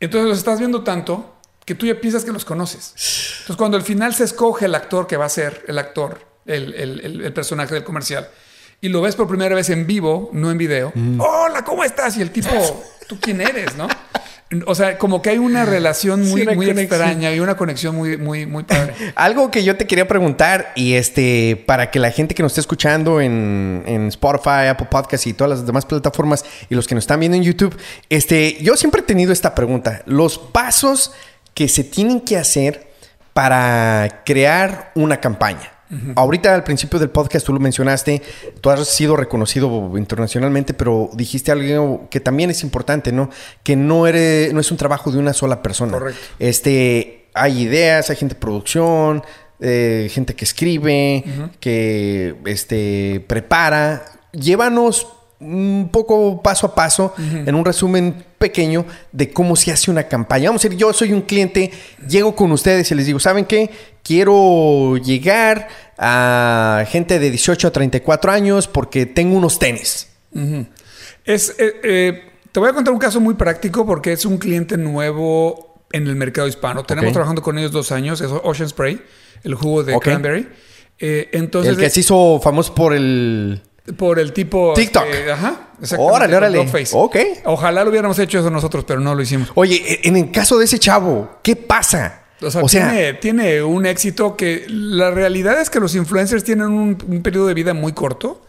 Entonces 0.00 0.28
los 0.28 0.38
estás 0.38 0.58
viendo 0.58 0.82
tanto 0.82 1.36
que 1.64 1.74
tú 1.74 1.86
ya 1.86 2.00
piensas 2.00 2.24
que 2.24 2.32
los 2.32 2.44
conoces. 2.44 2.92
Entonces 3.40 3.56
cuando 3.56 3.76
al 3.76 3.82
final 3.84 4.14
se 4.14 4.24
escoge 4.24 4.64
el 4.66 4.74
actor 4.74 5.06
que 5.06 5.16
va 5.16 5.26
a 5.26 5.28
ser 5.28 5.64
el 5.68 5.78
actor, 5.78 6.18
el, 6.46 6.74
el- 6.74 7.00
el- 7.00 7.20
el 7.24 7.32
personaje 7.32 7.74
del 7.74 7.84
comercial, 7.84 8.28
y 8.80 8.88
lo 8.88 9.00
ves 9.00 9.14
por 9.14 9.28
primera 9.28 9.54
vez 9.54 9.70
en 9.70 9.86
vivo, 9.86 10.28
no 10.32 10.50
en 10.50 10.58
video, 10.58 10.92
hola, 11.20 11.62
¿cómo 11.64 11.84
estás? 11.84 12.16
Y 12.16 12.22
el 12.22 12.32
tipo, 12.32 12.50
¿tú 13.06 13.18
quién 13.20 13.40
eres? 13.40 13.76
¿No? 13.76 13.86
O 14.66 14.74
sea, 14.74 14.98
como 14.98 15.22
que 15.22 15.30
hay 15.30 15.38
una 15.38 15.64
relación 15.66 16.20
muy, 16.20 16.42
Sí, 16.42 16.46
muy 16.46 16.66
conexión. 16.66 16.78
extraña 16.78 17.32
y 17.34 17.40
una 17.40 17.56
conexión 17.56 17.96
muy, 17.96 18.16
muy, 18.16 18.46
muy 18.46 18.64
padre. 18.64 18.94
Algo 19.14 19.50
que 19.50 19.64
yo 19.64 19.76
te 19.76 19.86
quería 19.86 20.06
preguntar, 20.06 20.72
y 20.74 20.94
este, 20.94 21.62
para 21.66 21.90
que 21.90 21.98
la 21.98 22.10
gente 22.10 22.34
que 22.34 22.42
nos 22.42 22.52
esté 22.52 22.60
escuchando 22.60 23.20
en, 23.20 23.82
en 23.86 24.08
Spotify, 24.08 24.68
Apple 24.70 24.88
Podcasts 24.90 25.26
y 25.26 25.32
todas 25.32 25.50
las 25.50 25.66
demás 25.66 25.86
plataformas, 25.86 26.44
y 26.68 26.74
los 26.74 26.86
que 26.86 26.94
nos 26.94 27.04
están 27.04 27.20
viendo 27.20 27.36
en 27.36 27.42
YouTube, 27.42 27.76
este, 28.08 28.58
yo 28.62 28.76
siempre 28.76 29.00
he 29.00 29.04
tenido 29.04 29.32
esta 29.32 29.54
pregunta: 29.54 30.02
los 30.06 30.38
pasos 30.38 31.12
que 31.54 31.68
se 31.68 31.84
tienen 31.84 32.20
que 32.20 32.36
hacer 32.36 32.92
para 33.32 34.22
crear 34.24 34.92
una 34.94 35.20
campaña. 35.20 35.71
Ahorita 36.14 36.54
al 36.54 36.64
principio 36.64 36.98
del 36.98 37.10
podcast 37.10 37.44
tú 37.44 37.52
lo 37.52 37.60
mencionaste, 37.60 38.22
tú 38.60 38.70
has 38.70 38.88
sido 38.88 39.16
reconocido 39.16 39.92
internacionalmente, 39.96 40.72
pero 40.72 41.10
dijiste 41.12 41.52
algo 41.52 42.08
que 42.10 42.20
también 42.20 42.50
es 42.50 42.62
importante, 42.62 43.12
¿no? 43.12 43.28
Que 43.62 43.76
no 43.76 44.06
eres, 44.06 44.52
no 44.54 44.60
es 44.60 44.70
un 44.70 44.78
trabajo 44.78 45.10
de 45.10 45.18
una 45.18 45.32
sola 45.32 45.62
persona. 45.62 45.92
Correcto. 45.92 46.20
Este, 46.38 47.28
hay 47.34 47.62
ideas, 47.62 48.08
hay 48.10 48.16
gente 48.16 48.34
de 48.34 48.40
producción, 48.40 49.22
eh, 49.60 50.08
gente 50.10 50.34
que 50.34 50.44
escribe, 50.44 51.24
que 51.60 52.36
este, 52.46 53.24
prepara. 53.28 54.04
Llévanos 54.32 55.06
un 55.42 55.88
poco 55.92 56.40
paso 56.40 56.68
a 56.68 56.74
paso 56.74 57.14
en 57.18 57.54
un 57.54 57.64
resumen 57.64 58.24
pequeño 58.38 58.84
de 59.10 59.30
cómo 59.30 59.56
se 59.56 59.72
hace 59.72 59.90
una 59.90 60.04
campaña. 60.04 60.48
Vamos 60.48 60.64
a 60.64 60.68
decir, 60.68 60.78
yo 60.78 60.92
soy 60.92 61.12
un 61.12 61.22
cliente, 61.22 61.70
llego 62.08 62.34
con 62.34 62.50
ustedes 62.52 62.90
y 62.90 62.94
les 62.94 63.06
digo, 63.06 63.18
¿saben 63.18 63.44
qué? 63.44 63.70
Quiero 64.02 64.96
llegar 64.96 65.68
a 65.98 66.84
gente 66.88 67.18
de 67.18 67.30
18 67.30 67.68
a 67.68 67.70
34 67.70 68.32
años 68.32 68.66
porque 68.66 69.06
tengo 69.06 69.36
unos 69.36 69.58
tenis. 69.58 70.08
Es, 71.24 71.54
eh, 71.58 71.80
eh, 71.84 72.22
te 72.50 72.60
voy 72.60 72.68
a 72.68 72.72
contar 72.72 72.92
un 72.92 72.98
caso 72.98 73.20
muy 73.20 73.34
práctico 73.34 73.86
porque 73.86 74.12
es 74.12 74.24
un 74.24 74.38
cliente 74.38 74.76
nuevo 74.76 75.84
en 75.92 76.06
el 76.06 76.16
mercado 76.16 76.48
hispano. 76.48 76.84
Tenemos 76.84 77.12
trabajando 77.12 77.42
con 77.42 77.58
ellos 77.58 77.70
dos 77.70 77.92
años, 77.92 78.20
es 78.20 78.30
Ocean 78.30 78.68
Spray, 78.68 79.00
el 79.44 79.54
jugo 79.54 79.84
de 79.84 79.98
cranberry. 79.98 80.48
Eh, 80.98 81.30
entonces, 81.32 81.72
el 81.72 81.78
que 81.78 81.90
se 81.90 82.00
hizo 82.00 82.40
famoso 82.42 82.74
por 82.74 82.92
el... 82.92 83.62
por 83.96 84.18
el 84.18 84.32
tipo... 84.32 84.72
TikTok. 84.74 85.04
eh, 85.06 85.32
ajá. 85.32 85.68
Órale, 85.98 86.36
órale. 86.36 86.70
Ok. 86.92 87.16
Ojalá 87.44 87.82
lo 87.84 87.90
hubiéramos 87.90 88.18
hecho 88.18 88.38
eso 88.38 88.50
nosotros, 88.50 88.84
pero 88.86 89.00
no 89.00 89.14
lo 89.14 89.22
hicimos. 89.22 89.50
Oye, 89.54 90.00
en 90.04 90.16
el 90.16 90.30
caso 90.30 90.58
de 90.58 90.66
ese 90.66 90.78
chavo, 90.78 91.38
¿qué 91.42 91.56
pasa? 91.56 92.21
O 92.42 92.50
sea, 92.50 92.62
tiene, 92.66 93.12
tiene 93.14 93.62
un 93.62 93.86
éxito 93.86 94.36
que 94.36 94.66
la 94.68 95.10
realidad 95.10 95.60
es 95.60 95.70
que 95.70 95.80
los 95.80 95.94
influencers 95.94 96.44
tienen 96.44 96.66
un, 96.68 96.98
un 97.06 97.22
periodo 97.22 97.46
de 97.46 97.54
vida 97.54 97.74
muy 97.74 97.92
corto 97.92 98.44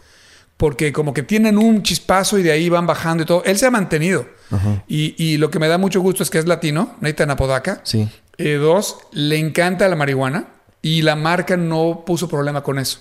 porque 0.56 0.92
como 0.92 1.12
que 1.12 1.22
tienen 1.22 1.58
un 1.58 1.82
chispazo 1.82 2.38
y 2.38 2.42
de 2.42 2.52
ahí 2.52 2.68
van 2.68 2.86
bajando 2.86 3.22
y 3.22 3.26
todo. 3.26 3.42
Él 3.44 3.58
se 3.58 3.66
ha 3.66 3.70
mantenido. 3.70 4.26
y, 4.86 5.14
y 5.22 5.36
lo 5.36 5.50
que 5.50 5.58
me 5.58 5.68
da 5.68 5.78
mucho 5.78 6.00
gusto 6.00 6.22
es 6.22 6.30
que 6.30 6.38
es 6.38 6.46
latino, 6.46 6.94
Nathan 7.00 7.30
Apodaca. 7.30 7.80
Sí. 7.82 8.08
Eh, 8.38 8.54
dos, 8.54 8.98
le 9.12 9.38
encanta 9.38 9.88
la 9.88 9.96
marihuana 9.96 10.48
y 10.82 11.02
la 11.02 11.16
marca 11.16 11.56
no 11.56 12.04
puso 12.06 12.28
problema 12.28 12.62
con 12.62 12.78
eso. 12.78 13.00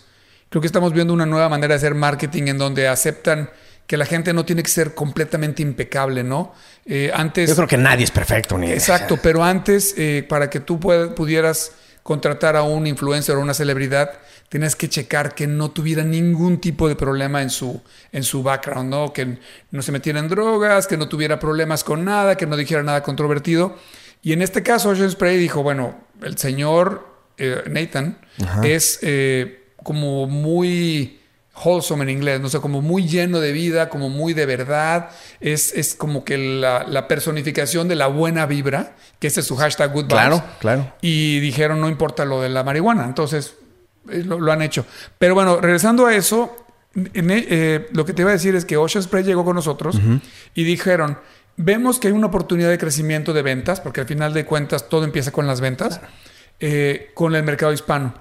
Creo 0.50 0.62
que 0.62 0.68
estamos 0.68 0.94
viendo 0.94 1.14
una 1.14 1.26
nueva 1.26 1.50
manera 1.50 1.70
de 1.70 1.78
hacer 1.78 1.96
marketing 1.96 2.44
en 2.48 2.58
donde 2.58 2.88
aceptan 2.88 3.50
que 3.88 3.98
la 3.98 4.06
gente 4.06 4.34
no 4.34 4.46
tiene 4.46 4.64
que 4.64 4.70
ser 4.70 4.96
completamente 4.96 5.62
impecable, 5.62 6.24
¿no? 6.24 6.54
Eh, 6.86 7.12
antes... 7.14 7.50
Yo 7.50 7.56
creo 7.56 7.68
que 7.68 7.78
nadie 7.78 8.04
es 8.06 8.12
perfecto, 8.12 8.58
ni 8.58 8.72
Exacto, 8.72 9.20
pero 9.22 9.44
antes, 9.44 9.94
eh, 9.98 10.26
para 10.28 10.50
que 10.50 10.60
tú 10.60 10.80
pudieras 10.80 11.72
contratar 12.02 12.56
a 12.56 12.64
un 12.64 12.86
influencer 12.88 13.36
o 13.36 13.42
una 13.42 13.54
celebridad, 13.54 14.12
tenías 14.50 14.76
que 14.76 14.90
checar 14.90 15.34
que 15.34 15.48
no 15.48 15.72
tuviera 15.72 16.04
ningún 16.04 16.60
tipo 16.60 16.88
de 16.88 16.96
problema 16.96 17.42
en 17.42 17.50
su, 17.50 17.82
en 18.12 18.24
su 18.24 18.44
background, 18.44 18.90
¿no? 18.90 19.14
Que 19.14 19.40
no 19.72 19.82
se 19.82 19.92
metiera 19.92 20.20
en 20.20 20.28
drogas, 20.28 20.86
que 20.86 20.98
no 20.98 21.08
tuviera 21.08 21.40
problemas 21.40 21.84
con 21.84 22.06
nada, 22.06 22.36
que 22.36 22.46
no 22.46 22.56
dijera 22.56 22.84
nada 22.84 23.02
controvertido. 23.04 23.78
Y 24.22 24.32
en 24.34 24.42
este 24.42 24.62
caso, 24.62 24.90
Ocean 24.90 25.10
Spray 25.10 25.38
dijo, 25.38 25.64
bueno, 25.64 25.98
el 26.22 26.38
señor 26.38 27.08
eh, 27.38 27.64
Nathan 27.68 28.20
es 28.64 29.00
eh, 29.02 29.72
como 29.78 30.28
muy 30.28 31.20
wholesome 31.56 32.04
en 32.04 32.10
inglés, 32.10 32.42
no 32.42 32.50
sé, 32.50 32.60
como 32.60 32.82
muy 32.82 33.08
lleno 33.08 33.40
de 33.40 33.52
vida, 33.52 33.90
como 33.90 34.10
muy 34.10 34.34
de 34.34 34.46
verdad. 34.46 35.10
Es, 35.40 35.74
es 35.74 35.94
como 35.94 36.24
que 36.26 36.38
la, 36.38 36.84
la 36.88 37.08
personificación 37.08 37.88
de 37.88 37.96
la 37.96 38.08
buena 38.08 38.46
vibra, 38.48 38.96
que 39.20 39.28
ese 39.28 39.42
es 39.42 39.46
su 39.48 39.56
hashtag 39.56 39.92
good 39.94 40.06
vibes. 40.06 40.16
Claro, 40.18 40.44
claro. 40.60 40.94
Y 41.02 41.40
dijeron, 41.42 41.80
no 41.80 41.90
importa 41.90 42.26
lo 42.26 42.42
de 42.42 42.50
la 42.50 42.64
marihuana. 42.64 43.06
Entonces, 43.06 43.56
eh, 44.10 44.24
lo, 44.26 44.40
lo 44.40 44.52
han 44.52 44.62
hecho. 44.64 44.86
Pero 45.20 45.36
bueno, 45.36 45.62
regresando 45.62 46.08
a 46.08 46.16
eso, 46.16 46.56
en- 46.96 47.30
eh, 47.32 47.88
lo 47.92 48.04
que 48.06 48.14
te 48.14 48.24
iba 48.24 48.32
a 48.32 48.34
decir 48.34 48.56
es 48.56 48.66
que 48.66 48.78
Ocean 48.78 49.04
Spray 49.04 49.24
llegó 49.24 49.46
con 49.46 49.56
nosotros 49.56 49.98
y 50.56 50.64
dijeron, 50.64 51.20
vemos 51.56 52.00
que 52.00 52.08
hay 52.08 52.14
una 52.14 52.28
oportunidad 52.28 52.70
de 52.70 52.80
crecimiento 52.80 53.32
de 53.32 53.44
ventas, 53.44 53.80
porque 53.80 54.02
al 54.02 54.08
final 54.08 54.34
de 54.34 54.46
cuentas 54.46 54.90
todo 54.90 55.04
empieza 55.04 55.32
con 55.32 55.46
las 55.46 55.62
ventas, 55.62 56.02
eh, 56.60 57.12
con 57.14 57.36
el 57.36 57.44
mercado 57.44 57.72
hispano. 57.74 58.16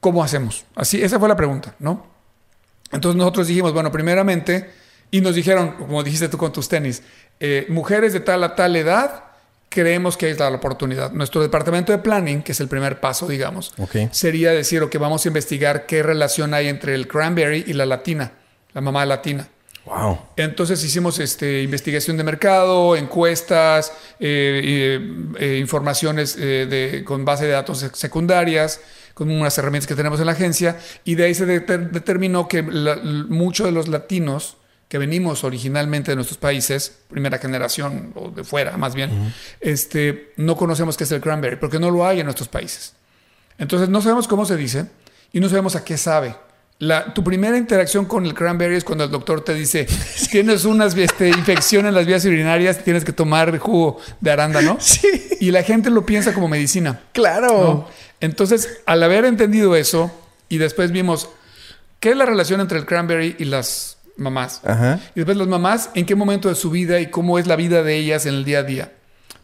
¿Cómo 0.00 0.22
hacemos? 0.22 0.64
Así, 0.74 1.02
esa 1.02 1.18
fue 1.18 1.28
la 1.28 1.36
pregunta, 1.36 1.74
¿no? 1.78 2.09
Entonces 2.92 3.16
nosotros 3.16 3.46
dijimos, 3.46 3.72
bueno, 3.72 3.90
primeramente, 3.90 4.70
Y 5.12 5.20
nos 5.20 5.34
dijeron, 5.34 5.72
como 5.72 6.04
dijiste 6.04 6.28
tú 6.28 6.38
con 6.38 6.52
tus 6.52 6.68
tenis, 6.68 7.02
eh, 7.40 7.66
mujeres 7.68 8.12
de 8.12 8.20
tal 8.20 8.44
a 8.44 8.54
tal 8.54 8.76
edad, 8.76 9.24
creemos 9.68 10.16
que 10.16 10.30
es 10.30 10.38
la 10.38 10.48
oportunidad. 10.50 11.10
Nuestro 11.12 11.42
departamento 11.42 11.90
de 11.90 11.98
planning, 11.98 12.42
que 12.42 12.52
es 12.52 12.60
el 12.60 12.68
primer 12.68 13.00
paso, 13.00 13.26
digamos, 13.26 13.72
sería 14.12 14.52
decir, 14.52 14.82
ok, 14.82 14.96
vamos 14.98 15.24
a 15.24 15.28
investigar 15.28 15.86
qué 15.86 16.02
relación 16.04 16.54
hay 16.54 16.68
entre 16.68 16.94
el 16.94 17.08
cranberry 17.08 17.64
y 17.66 17.72
la 17.72 17.86
latina, 17.86 18.30
la 18.72 18.80
mamá 18.80 19.04
latina. 19.04 19.48
Wow. 19.84 20.18
Entonces 20.36 20.84
hicimos 20.84 21.18
este, 21.18 21.62
investigación 21.62 22.16
de 22.16 22.22
mercado, 22.22 22.94
encuestas, 22.94 23.92
eh, 24.20 24.60
eh, 24.62 25.34
eh, 25.40 25.58
informaciones 25.58 26.36
de, 26.36 27.02
con 27.04 27.24
base 27.24 27.46
de 27.46 27.52
datos 27.52 27.82
sec- 27.82 27.94
secundarias, 27.96 28.80
con 29.14 29.30
unas 29.30 29.56
herramientas 29.58 29.86
que 29.86 29.94
tenemos 29.94 30.20
en 30.20 30.26
la 30.26 30.32
agencia, 30.32 30.78
y 31.04 31.14
de 31.14 31.24
ahí 31.24 31.34
se 31.34 31.46
deter- 31.46 31.90
determinó 31.90 32.48
que 32.48 32.62
muchos 32.62 33.66
de 33.66 33.72
los 33.72 33.88
latinos 33.88 34.56
que 34.88 34.98
venimos 34.98 35.44
originalmente 35.44 36.10
de 36.10 36.16
nuestros 36.16 36.38
países, 36.38 36.98
primera 37.08 37.38
generación 37.38 38.12
o 38.16 38.30
de 38.30 38.42
fuera 38.42 38.76
más 38.76 38.94
bien, 38.94 39.32
este, 39.60 40.32
no 40.36 40.56
conocemos 40.56 40.96
qué 40.96 41.04
es 41.04 41.12
el 41.12 41.20
cranberry, 41.20 41.56
porque 41.56 41.78
no 41.78 41.90
lo 41.90 42.04
hay 42.06 42.20
en 42.20 42.26
nuestros 42.26 42.48
países. 42.48 42.94
Entonces 43.58 43.88
no 43.88 44.00
sabemos 44.02 44.26
cómo 44.26 44.44
se 44.46 44.56
dice 44.56 44.86
y 45.32 45.38
no 45.40 45.48
sabemos 45.48 45.76
a 45.76 45.84
qué 45.84 45.96
sabe. 45.96 46.34
La, 46.78 47.12
tu 47.12 47.22
primera 47.22 47.58
interacción 47.58 48.06
con 48.06 48.24
el 48.24 48.32
cranberry 48.32 48.74
es 48.76 48.84
cuando 48.84 49.04
el 49.04 49.10
doctor 49.10 49.42
te 49.42 49.52
dice, 49.54 49.86
tienes 50.30 50.64
unas 50.64 50.96
este, 50.96 51.28
infección 51.28 51.84
en 51.86 51.94
las 51.94 52.06
vías 52.06 52.24
urinarias, 52.24 52.82
tienes 52.82 53.04
que 53.04 53.12
tomar 53.12 53.58
jugo 53.58 53.98
de 54.20 54.30
arándano. 54.30 54.78
Sí. 54.80 55.06
Y 55.40 55.50
la 55.52 55.62
gente 55.62 55.88
lo 55.90 56.04
piensa 56.04 56.32
como 56.34 56.48
medicina. 56.48 57.00
Claro. 57.12 57.48
¿no? 57.48 57.88
Entonces, 58.20 58.80
al 58.86 59.02
haber 59.02 59.24
entendido 59.24 59.76
eso 59.76 60.10
y 60.48 60.58
después 60.58 60.92
vimos 60.92 61.28
qué 62.00 62.10
es 62.10 62.16
la 62.16 62.26
relación 62.26 62.60
entre 62.60 62.78
el 62.78 62.86
cranberry 62.86 63.36
y 63.38 63.44
las 63.44 63.98
mamás. 64.16 64.60
Ajá. 64.64 65.00
Y 65.14 65.20
después 65.20 65.36
las 65.36 65.48
mamás, 65.48 65.90
en 65.94 66.06
qué 66.06 66.14
momento 66.14 66.48
de 66.48 66.54
su 66.54 66.70
vida 66.70 67.00
y 67.00 67.06
cómo 67.06 67.38
es 67.38 67.46
la 67.46 67.56
vida 67.56 67.82
de 67.82 67.96
ellas 67.96 68.26
en 68.26 68.34
el 68.34 68.44
día 68.44 68.58
a 68.58 68.62
día. 68.62 68.92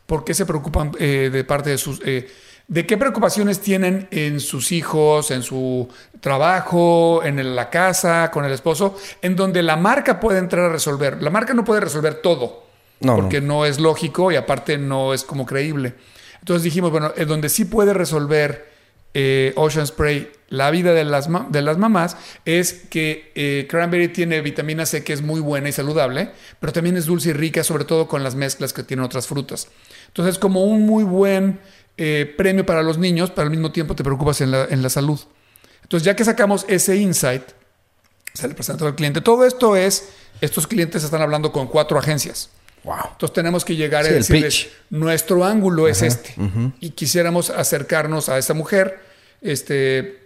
¿Por 0.07 0.25
qué 0.25 0.35
se 0.35 0.47
preocupan 0.47 0.93
eh, 0.99 1.31
de 1.33 1.45
parte 1.45 1.71
de 1.71 1.79
sus... 1.79 2.01
eh, 2.05 2.29
¿De 2.69 2.85
qué 2.85 2.97
preocupaciones 2.97 3.61
tienen 3.61 4.09
en 4.11 4.41
sus 4.41 4.73
hijos, 4.73 5.31
en 5.31 5.45
su 5.45 5.89
trabajo, 6.21 7.23
en 7.23 7.55
la 7.55 7.71
casa, 7.71 8.33
con 8.33 8.45
el 8.45 8.51
esposo? 8.51 8.97
En 9.23 9.37
donde 9.37 9.63
la 9.63 9.77
marca 9.77 10.19
puede 10.19 10.41
entrar 10.41 10.65
a 10.65 10.69
resolver. 10.71 11.23
La 11.23 11.31
marca 11.31 11.55
no 11.55 11.65
puede 11.65 11.81
resolver 11.81 12.15
todo. 12.15 12.67
No, 12.99 13.15
porque 13.15 13.41
no. 13.41 13.67
es 13.67 13.79
lógico 13.79 14.33
y 14.33 14.37
aparte 14.37 14.79
no 14.79 15.15
es 15.15 15.23
como 15.23 15.47
creíble. 15.47 15.95
Entonces 16.47 16.63
dijimos, 16.63 16.93
bueno, 16.93 17.13
en 17.17 17.27
donde 17.27 17.49
sí 17.49 17.65
puede 17.65 17.93
resolver 17.93 18.71
eh, 19.15 19.53
Ocean 19.57 19.85
Spray 19.85 20.31
la 20.49 20.71
vida 20.71 20.93
de 20.93 21.05
las, 21.05 21.29
de 21.51 21.61
las 21.61 21.77
mamás 21.77 22.17
es 22.45 22.73
que 22.73 23.33
eh, 23.35 23.67
Cranberry 23.69 24.07
tiene 24.07 24.41
vitamina 24.43 24.87
C 24.87 25.03
que 25.03 25.13
es 25.13 25.23
muy 25.23 25.41
buena 25.41 25.69
y 25.69 25.73
saludable, 25.73 26.31
pero 26.61 26.73
también 26.73 26.97
es 26.97 27.07
dulce 27.07 27.31
y 27.31 27.33
rica, 27.33 27.65
sobre 27.65 27.85
todo 27.85 28.07
con 28.07 28.23
las 28.23 28.37
mezclas 28.37 28.73
que 28.73 28.85
tienen 28.85 29.05
otras 29.05 29.27
frutas. 29.27 29.67
Entonces, 30.07 30.39
como 30.39 30.63
un 30.63 30.87
muy 30.87 31.03
buen 31.03 31.59
eh, 31.97 32.33
premio 32.37 32.65
para 32.65 32.85
los 32.85 32.97
niños, 32.97 33.31
pero 33.31 33.43
al 33.43 33.51
mismo 33.51 33.73
tiempo 33.73 33.97
te 33.97 34.05
preocupas 34.05 34.41
en 34.41 34.53
la, 34.53 34.67
en 34.67 34.83
la 34.83 34.89
salud. 34.89 35.19
Entonces, 35.83 36.07
ya 36.07 36.15
que 36.15 36.25
sacamos 36.25 36.65
ese 36.69 36.95
insight, 36.95 37.43
se 38.35 38.47
le 38.47 38.55
presentó 38.55 38.87
al 38.87 38.95
cliente. 38.95 39.21
Todo 39.21 39.45
esto 39.45 39.75
es, 39.75 40.11
estos 40.41 40.69
clientes 40.69 41.03
están 41.03 41.23
hablando 41.23 41.51
con 41.51 41.67
cuatro 41.67 41.99
agencias. 41.99 42.51
Wow. 42.87 42.97
Entonces 43.13 43.35
tenemos 43.35 43.65
que 43.65 43.75
llegar 43.77 44.05
Sí, 44.05 44.11
a 44.11 44.15
decirles, 44.15 44.69
nuestro 44.91 45.45
ángulo 45.45 45.89
es 45.89 46.03
este. 46.03 46.35
Y 46.81 46.91
quisiéramos 46.91 47.51
acercarnos 47.51 48.29
a 48.29 48.39
esa 48.39 48.55
mujer, 48.55 49.01
este, 49.43 50.21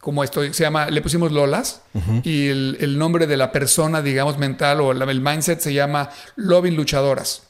como 0.00 0.22
esto 0.22 0.42
se 0.54 0.62
llama, 0.62 0.90
le 0.90 1.02
pusimos 1.02 1.32
Lolas, 1.32 1.82
y 2.22 2.48
el, 2.48 2.76
el 2.80 2.98
nombre 2.98 3.26
de 3.26 3.36
la 3.36 3.50
persona, 3.50 4.00
digamos, 4.00 4.38
mental 4.38 4.80
o 4.80 4.92
la- 4.94 5.10
el 5.10 5.20
mindset 5.20 5.58
se 5.60 5.72
llama 5.74 6.08
Loving 6.36 6.76
Luchadoras. 6.76 7.42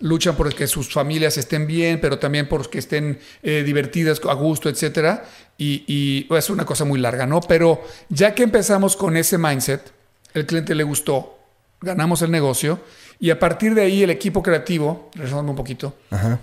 Luchan 0.00 0.36
por 0.36 0.54
que 0.54 0.66
sus 0.66 0.92
familias 0.92 1.38
estén 1.38 1.66
bien, 1.66 1.98
pero 1.98 2.18
también 2.18 2.48
por 2.50 2.68
que 2.68 2.78
estén 2.80 3.18
eh, 3.42 3.62
divertidas, 3.64 4.20
a 4.28 4.34
gusto, 4.34 4.68
etcétera. 4.68 5.24
Y, 5.56 5.84
y 5.86 6.34
es 6.36 6.50
una 6.50 6.66
cosa 6.66 6.84
muy 6.84 7.00
larga, 7.00 7.24
¿no? 7.24 7.40
Pero 7.40 7.82
ya 8.10 8.34
que 8.34 8.42
empezamos 8.42 8.94
con 8.94 9.16
ese 9.16 9.38
mindset, 9.38 9.90
el 10.34 10.44
cliente 10.44 10.74
le 10.74 10.84
gustó, 10.84 11.38
ganamos 11.80 12.20
el 12.20 12.30
negocio 12.30 12.78
y 13.18 13.30
a 13.30 13.38
partir 13.38 13.74
de 13.74 13.82
ahí 13.82 14.02
el 14.02 14.10
equipo 14.10 14.42
creativo, 14.42 15.10
regresando 15.14 15.50
un 15.50 15.56
poquito, 15.56 15.94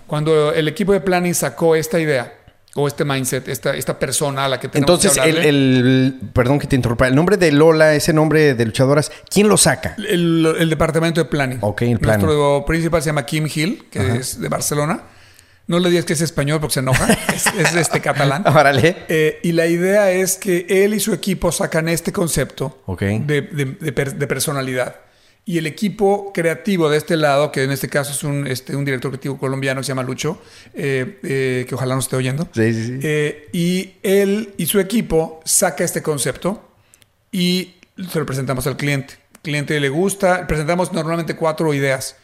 cuando 0.06 0.52
el 0.52 0.68
equipo 0.68 0.92
de 0.92 1.00
planning 1.00 1.34
sacó 1.34 1.76
esta 1.76 1.98
idea 2.00 2.32
o 2.76 2.88
este 2.88 3.04
mindset, 3.04 3.46
esta, 3.48 3.76
esta 3.76 3.96
persona 4.00 4.46
a 4.46 4.48
la 4.48 4.58
que 4.58 4.66
tenemos 4.68 4.90
Entonces, 5.04 5.12
que 5.22 5.28
el, 5.30 5.36
hablarle, 5.36 5.48
el- 5.48 6.20
Perdón 6.32 6.58
que 6.58 6.66
te 6.66 6.74
interrumpa. 6.74 7.06
El 7.06 7.14
nombre 7.14 7.36
de 7.36 7.52
Lola, 7.52 7.94
ese 7.94 8.12
nombre 8.12 8.54
de 8.54 8.64
luchadoras, 8.66 9.12
¿quién 9.30 9.48
lo 9.48 9.56
saca? 9.56 9.94
el, 9.98 10.44
el 10.58 10.68
departamento 10.70 11.20
de 11.22 11.26
planning. 11.26 11.58
Ok, 11.60 11.82
el 11.82 11.98
planning. 12.00 12.26
Nuestro 12.26 12.64
principal 12.66 13.00
se 13.02 13.06
llama 13.10 13.24
Kim 13.24 13.46
Hill, 13.52 13.86
que 13.90 14.16
es 14.16 14.40
de 14.40 14.48
Barcelona. 14.48 15.02
No 15.68 15.78
le 15.78 15.88
digas 15.88 16.04
que 16.04 16.12
es 16.14 16.20
español 16.20 16.58
porque 16.60 16.74
se 16.74 16.80
enoja, 16.80 17.06
es, 17.34 17.46
es 17.46 17.74
este 17.76 18.00
catalán. 18.00 18.44
Órale. 18.48 18.96
Eh, 19.08 19.38
y 19.44 19.52
la 19.52 19.66
idea 19.66 20.10
es 20.10 20.36
que 20.36 20.66
él 20.68 20.94
y 20.94 21.00
su 21.00 21.14
equipo 21.14 21.52
sacan 21.52 21.88
este 21.88 22.12
concepto 22.12 22.82
Ok. 22.86 23.02
de, 23.02 23.42
de- 23.42 23.76
de 23.80 23.92
per- 23.92 24.16
de 24.16 24.26
personalidad. 24.26 24.96
Y 25.46 25.58
el 25.58 25.66
equipo 25.66 26.32
creativo 26.32 26.88
de 26.88 26.96
este 26.96 27.16
lado, 27.18 27.52
que 27.52 27.62
en 27.64 27.70
este 27.70 27.88
caso 27.88 28.12
es 28.12 28.24
un, 28.24 28.46
este, 28.46 28.74
un 28.76 28.84
director 28.84 29.10
creativo 29.10 29.38
colombiano 29.38 29.80
que 29.80 29.84
se 29.84 29.88
llama 29.88 30.02
Lucho, 30.02 30.40
eh, 30.72 31.18
eh, 31.22 31.66
que 31.68 31.74
ojalá 31.74 31.94
nos 31.94 32.06
esté 32.06 32.16
oyendo. 32.16 32.48
Sí, 32.54 32.72
sí, 32.72 32.86
sí. 32.86 32.98
Eh, 33.02 33.48
y 33.52 33.92
él 34.02 34.54
y 34.56 34.64
su 34.66 34.80
equipo 34.80 35.40
saca 35.44 35.84
este 35.84 36.02
concepto 36.02 36.66
y 37.30 37.74
se 38.10 38.18
lo 38.18 38.24
presentamos 38.26 38.66
al 38.66 38.76
cliente. 38.78 39.14
El 39.34 39.40
cliente 39.40 39.78
le 39.80 39.90
gusta, 39.90 40.46
presentamos 40.46 40.92
normalmente 40.94 41.36
cuatro 41.36 41.74
ideas. 41.74 42.16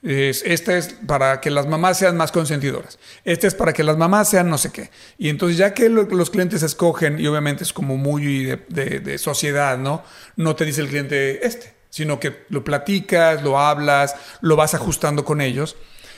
Es, 0.00 0.44
esta 0.46 0.78
es 0.78 0.94
para 1.08 1.40
que 1.40 1.50
las 1.50 1.66
mamás 1.66 1.98
sean 1.98 2.16
más 2.16 2.30
consentidoras. 2.30 3.00
Esta 3.24 3.48
es 3.48 3.56
para 3.56 3.72
que 3.72 3.82
las 3.82 3.96
mamás 3.96 4.30
sean 4.30 4.48
no 4.48 4.56
sé 4.56 4.70
qué. 4.70 4.90
Y 5.18 5.28
entonces 5.30 5.58
ya 5.58 5.74
que 5.74 5.88
lo- 5.88 6.04
los 6.04 6.30
clientes 6.30 6.62
escogen, 6.62 7.18
y 7.18 7.26
obviamente 7.26 7.64
es 7.64 7.72
como 7.72 7.96
muy 7.96 8.44
de, 8.44 8.60
de- 8.68 9.00
de 9.00 9.18
sociedad, 9.18 9.76
¿no? 9.76 10.04
No 10.36 10.54
te 10.54 10.64
dice 10.64 10.82
el 10.82 10.86
cliente 10.88 11.44
este, 11.44 11.72
sino 11.90 12.20
que 12.20 12.44
lo 12.48 12.64
platicas, 12.64 13.42
lo 13.42 13.58
hablas, 13.58 14.14
lo 14.40 14.56
vas 14.56 14.74
ajustando 14.74 15.24
con 15.24 15.40
ellos. 15.40 15.76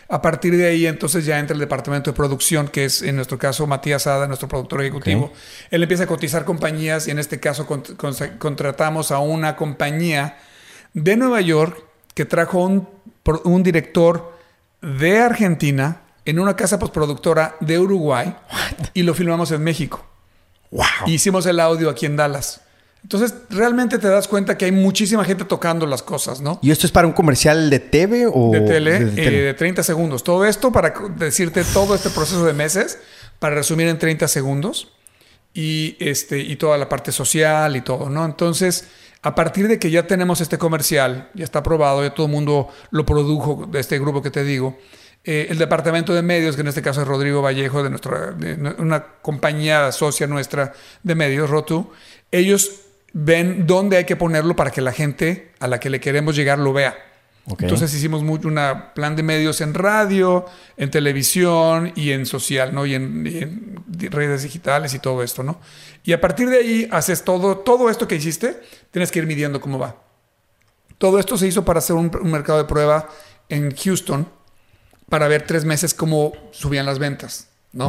A 0.09 0.21
partir 0.23 0.57
de 0.57 0.67
ahí, 0.67 0.87
entonces 0.89 1.25
ya 1.25 1.39
entra 1.39 1.55
el 1.55 1.61
departamento 1.61 2.11
de 2.11 2.17
producción, 2.17 2.67
que 2.67 2.85
es 2.85 3.01
en 3.03 3.15
nuestro 3.15 3.39
caso 3.39 3.67
Matías 3.69 4.09
Ada, 4.09 4.27
nuestro 4.27 4.49
productor 4.49 4.81
ejecutivo. 4.83 5.33
Él 5.71 5.83
empieza 5.85 6.03
a 6.05 6.07
cotizar 6.09 6.45
compañías 6.45 7.07
y 7.07 7.13
en 7.13 7.21
este 7.21 7.39
caso 7.39 7.65
con- 7.65 7.83
con- 7.83 8.15
contratamos 8.39 9.13
a 9.13 9.21
una 9.21 9.55
compañía 9.55 10.37
de 10.95 11.17
Nueva 11.17 11.41
York 11.41 11.85
que 12.15 12.25
trajo 12.25 12.59
un, 12.65 13.63
director 13.63 14.37
de 14.83 15.21
Argentina 15.21 16.01
en 16.25 16.41
una 16.41 16.57
casa 16.57 16.81
postproductora 16.81 17.55
de 17.61 17.79
Uruguay 17.79 18.35
y 18.95 19.05
lo 19.05 19.15
filmamos 19.15 19.53
en 19.53 19.63
México. 19.63 20.05
Wow. 20.73 20.85
Hicimos 21.07 21.47
el 21.47 21.61
audio 21.61 21.89
aquí 21.89 22.07
en 22.07 22.17
Dallas. 22.17 22.63
Entonces, 23.03 23.35
realmente 23.49 23.99
te 23.99 24.09
das 24.09 24.29
cuenta 24.29 24.59
que 24.59 24.67
hay 24.67 24.73
muchísima 24.73 25.25
gente 25.25 25.45
tocando 25.45 25.87
las 25.87 26.03
cosas, 26.03 26.41
¿no? 26.41 26.59
¿Y 26.63 26.71
esto 26.71 26.87
es 26.87 26.93
para 26.93 27.07
un 27.07 27.13
comercial 27.13 27.71
de 27.71 27.79
TV 27.79 28.27
o 28.27 28.51
de 28.53 28.61
tele, 28.61 29.05
de 29.05 29.11
eh, 29.11 29.25
tele? 29.25 29.43
de 29.43 29.55
30 29.55 29.83
segundos. 29.83 30.23
Todo 30.23 30.45
esto 30.45 30.71
para 30.71 30.93
decirte 31.17 31.65
todo 31.73 31.95
este 31.95 32.11
proceso 32.11 32.45
de 32.45 32.53
meses, 32.53 32.99
para 33.39 33.55
resumir 33.55 33.89
en 33.89 33.99
30 33.99 34.29
segundos 34.29 34.93
y, 35.55 35.97
este, 35.99 36.39
y 36.41 36.57
toda 36.57 36.77
la 36.77 36.89
parte 36.89 37.11
social 37.11 37.75
y 37.75 37.81
todo, 37.81 38.11
¿no? 38.11 38.25
Entonces, 38.25 38.87
a 39.23 39.35
partir 39.35 39.67
de 39.69 39.79
que 39.79 39.91
ya 39.91 40.07
tenemos 40.07 40.41
este 40.41 40.59
comercial, 40.59 41.31
ya 41.35 41.45
está 41.45 41.61
aprobado, 41.61 42.03
ya 42.03 42.15
todo 42.15 42.27
el 42.27 42.33
mundo 42.33 42.69
lo 42.91 43.07
produjo 43.07 43.67
de 43.71 43.81
este 43.81 43.99
grupo 43.99 44.23
que 44.23 44.31
te 44.31 44.45
digo, 44.45 44.79
eh, 45.25 45.49
el 45.51 45.59
departamento 45.59 46.15
de 46.15 46.23
medios, 46.23 46.55
que 46.55 46.63
en 46.63 46.69
este 46.69 46.81
caso 46.81 47.03
es 47.03 47.09
Rodrigo 47.09 47.43
Vallejo, 47.43 47.83
de, 47.83 47.91
nuestra, 47.91 48.31
de 48.33 48.55
una 48.79 49.05
compañía 49.21 49.93
socia 49.93 50.27
nuestra 50.27 50.73
de 51.03 51.15
medios, 51.15 51.51
Rotu, 51.51 51.91
ellos 52.31 52.71
ven 53.13 53.67
dónde 53.67 53.97
hay 53.97 54.05
que 54.05 54.17
ponerlo 54.17 54.57
para 54.57 54.71
que 54.71 54.81
la 54.81 54.93
gente 54.93 55.53
a 55.59 55.69
la 55.69 55.81
que 55.81 55.91
le 55.91 56.01
queremos 56.01 56.37
llegar 56.37 56.59
lo 56.59 56.73
vea. 56.73 56.97
Entonces 57.65 57.93
hicimos 57.95 58.23
mucho 58.23 58.47
una 58.49 58.95
plan 58.95 59.17
de 59.17 59.23
medios 59.23 59.61
en 59.61 59.75
radio, 59.75 60.47
en 60.77 60.91
televisión 60.91 61.93
y 61.97 62.13
en 62.13 62.27
social, 62.27 62.73
¿no? 62.75 62.87
Y 62.87 62.95
en, 62.95 63.27
y 63.27 63.39
en 63.39 63.75
di- 63.87 64.09
redes 64.09 64.43
digitales 64.45 64.95
y 64.95 64.99
todo 65.01 65.23
esto, 65.23 65.43
¿no? 65.43 65.59
Y 66.05 66.13
a 66.13 66.21
partir 66.21 66.49
de 66.49 66.59
ahí 66.59 66.89
haces 66.93 67.25
todo, 67.25 67.59
todo 67.59 67.91
esto 67.91 68.07
que 68.07 68.15
hiciste, 68.15 68.61
tienes 68.93 69.11
que 69.11 69.19
ir 69.19 69.27
midiendo 69.27 69.61
cómo 69.61 69.79
va. 69.79 69.97
Todo 70.99 71.19
esto 71.19 71.37
se 71.39 71.47
hizo 71.49 71.65
para 71.65 71.79
hacer 71.79 71.97
un, 71.97 72.11
un 72.23 72.31
mercado 72.31 72.59
de 72.59 72.67
prueba 72.67 73.09
en 73.49 73.75
Houston 73.75 74.29
para 75.09 75.27
ver 75.27 75.43
tres 75.45 75.65
meses 75.65 75.93
cómo 75.93 76.33
subían 76.53 76.87
las 76.87 77.01
ventas, 77.01 77.49
¿no? 77.73 77.89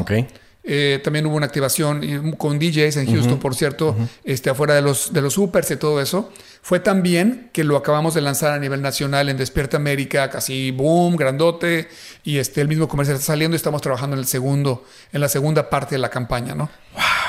Eh, 0.64 1.02
también 1.04 1.26
hubo 1.26 1.36
una 1.36 1.48
activación 1.48 2.04
eh, 2.04 2.36
con 2.38 2.60
DJs 2.60 2.98
en 2.98 3.12
Houston, 3.12 3.40
por 3.40 3.56
cierto, 3.56 3.96
este, 4.24 4.52
afuera 4.52 4.76
de 4.76 4.82
los, 4.82 5.12
de 5.12 5.22
los 5.22 5.34
supers 5.34 5.72
y 5.72 5.76
todo 5.76 6.02
eso. 6.02 6.32
Fue 6.62 6.80
tan 6.80 7.02
bien 7.02 7.50
que 7.54 7.64
lo 7.64 7.76
acabamos 7.76 8.14
de 8.14 8.22
lanzar 8.22 8.52
a 8.54 8.60
nivel 8.60 8.82
nacional 8.82 9.30
en 9.30 9.38
Despierta 9.38 9.78
América, 9.78 10.30
casi 10.30 10.70
boom, 10.70 11.16
grandote. 11.16 11.88
Y 12.24 12.38
este, 12.38 12.62
el 12.62 12.68
mismo 12.68 12.88
comercial 12.88 13.16
está 13.16 13.28
saliendo 13.28 13.56
y 13.56 13.58
estamos 13.58 13.82
trabajando 13.82 14.16
en 14.16 14.20
el 14.20 14.28
segundo, 14.28 14.86
en 15.12 15.22
la 15.22 15.30
segunda 15.30 15.70
parte 15.70 15.96
de 15.96 16.00
la 16.00 16.10
campaña, 16.10 16.54
¿no? 16.54 16.70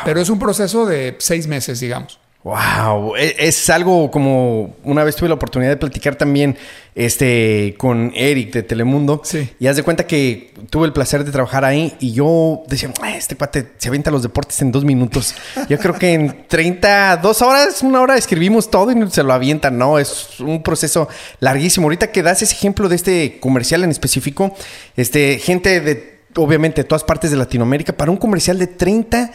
Pero 0.04 0.20
es 0.20 0.28
un 0.28 0.38
proceso 0.38 0.84
de 0.84 1.16
seis 1.18 1.46
meses, 1.46 1.80
digamos. 1.80 2.18
Wow, 2.44 3.14
e, 3.16 3.36
es 3.38 3.70
algo 3.70 4.10
como 4.10 4.74
una 4.82 5.04
vez 5.04 5.14
tuve 5.14 5.28
la 5.28 5.36
oportunidad 5.36 5.70
de 5.70 5.76
platicar 5.76 6.16
también 6.16 6.56
este 6.96 7.76
con 7.78 8.10
Eric 8.16 8.52
de 8.52 8.62
Telemundo. 8.64 9.22
Sí. 9.24 9.48
Y 9.60 9.68
haz 9.68 9.76
de 9.76 9.84
cuenta 9.84 10.08
que 10.08 10.52
tuve 10.68 10.86
el 10.86 10.92
placer 10.92 11.24
de 11.24 11.30
trabajar 11.30 11.64
ahí 11.64 11.94
y 12.00 12.12
yo 12.12 12.64
decía, 12.66 12.92
"Ah, 13.00 13.16
este 13.16 13.36
cuate 13.36 13.68
se 13.78 13.88
avienta 13.88 14.10
los 14.10 14.24
deportes 14.24 14.60
en 14.60 14.72
dos 14.72 14.84
minutos. 14.84 15.36
Yo 15.68 15.78
creo 15.78 15.94
que 15.94 16.14
en 16.14 16.48
30, 16.48 17.18
dos 17.18 17.42
horas, 17.42 17.82
una 17.82 18.00
hora 18.00 18.16
escribimos 18.16 18.70
todo 18.70 18.90
y 18.90 19.10
se 19.10 19.22
lo 19.22 19.32
avientan. 19.32 19.78
No, 19.78 20.00
es 20.00 20.40
un 20.40 20.62
proceso 20.62 21.08
larguísimo. 21.38 21.86
Ahorita 21.86 22.10
que 22.10 22.22
das 22.22 22.42
ese 22.42 22.54
ejemplo 22.54 22.88
de 22.88 22.96
este 22.96 23.38
comercial 23.40 23.84
en 23.84 23.90
específico, 23.90 24.54
este, 24.96 25.38
gente 25.38 25.80
de 25.80 26.12
obviamente 26.36 26.82
de 26.82 26.88
todas 26.88 27.04
partes 27.04 27.30
de 27.30 27.36
Latinoamérica 27.36 27.92
para 27.92 28.10
un 28.10 28.16
comercial 28.16 28.58
de 28.58 28.66
30 28.66 29.32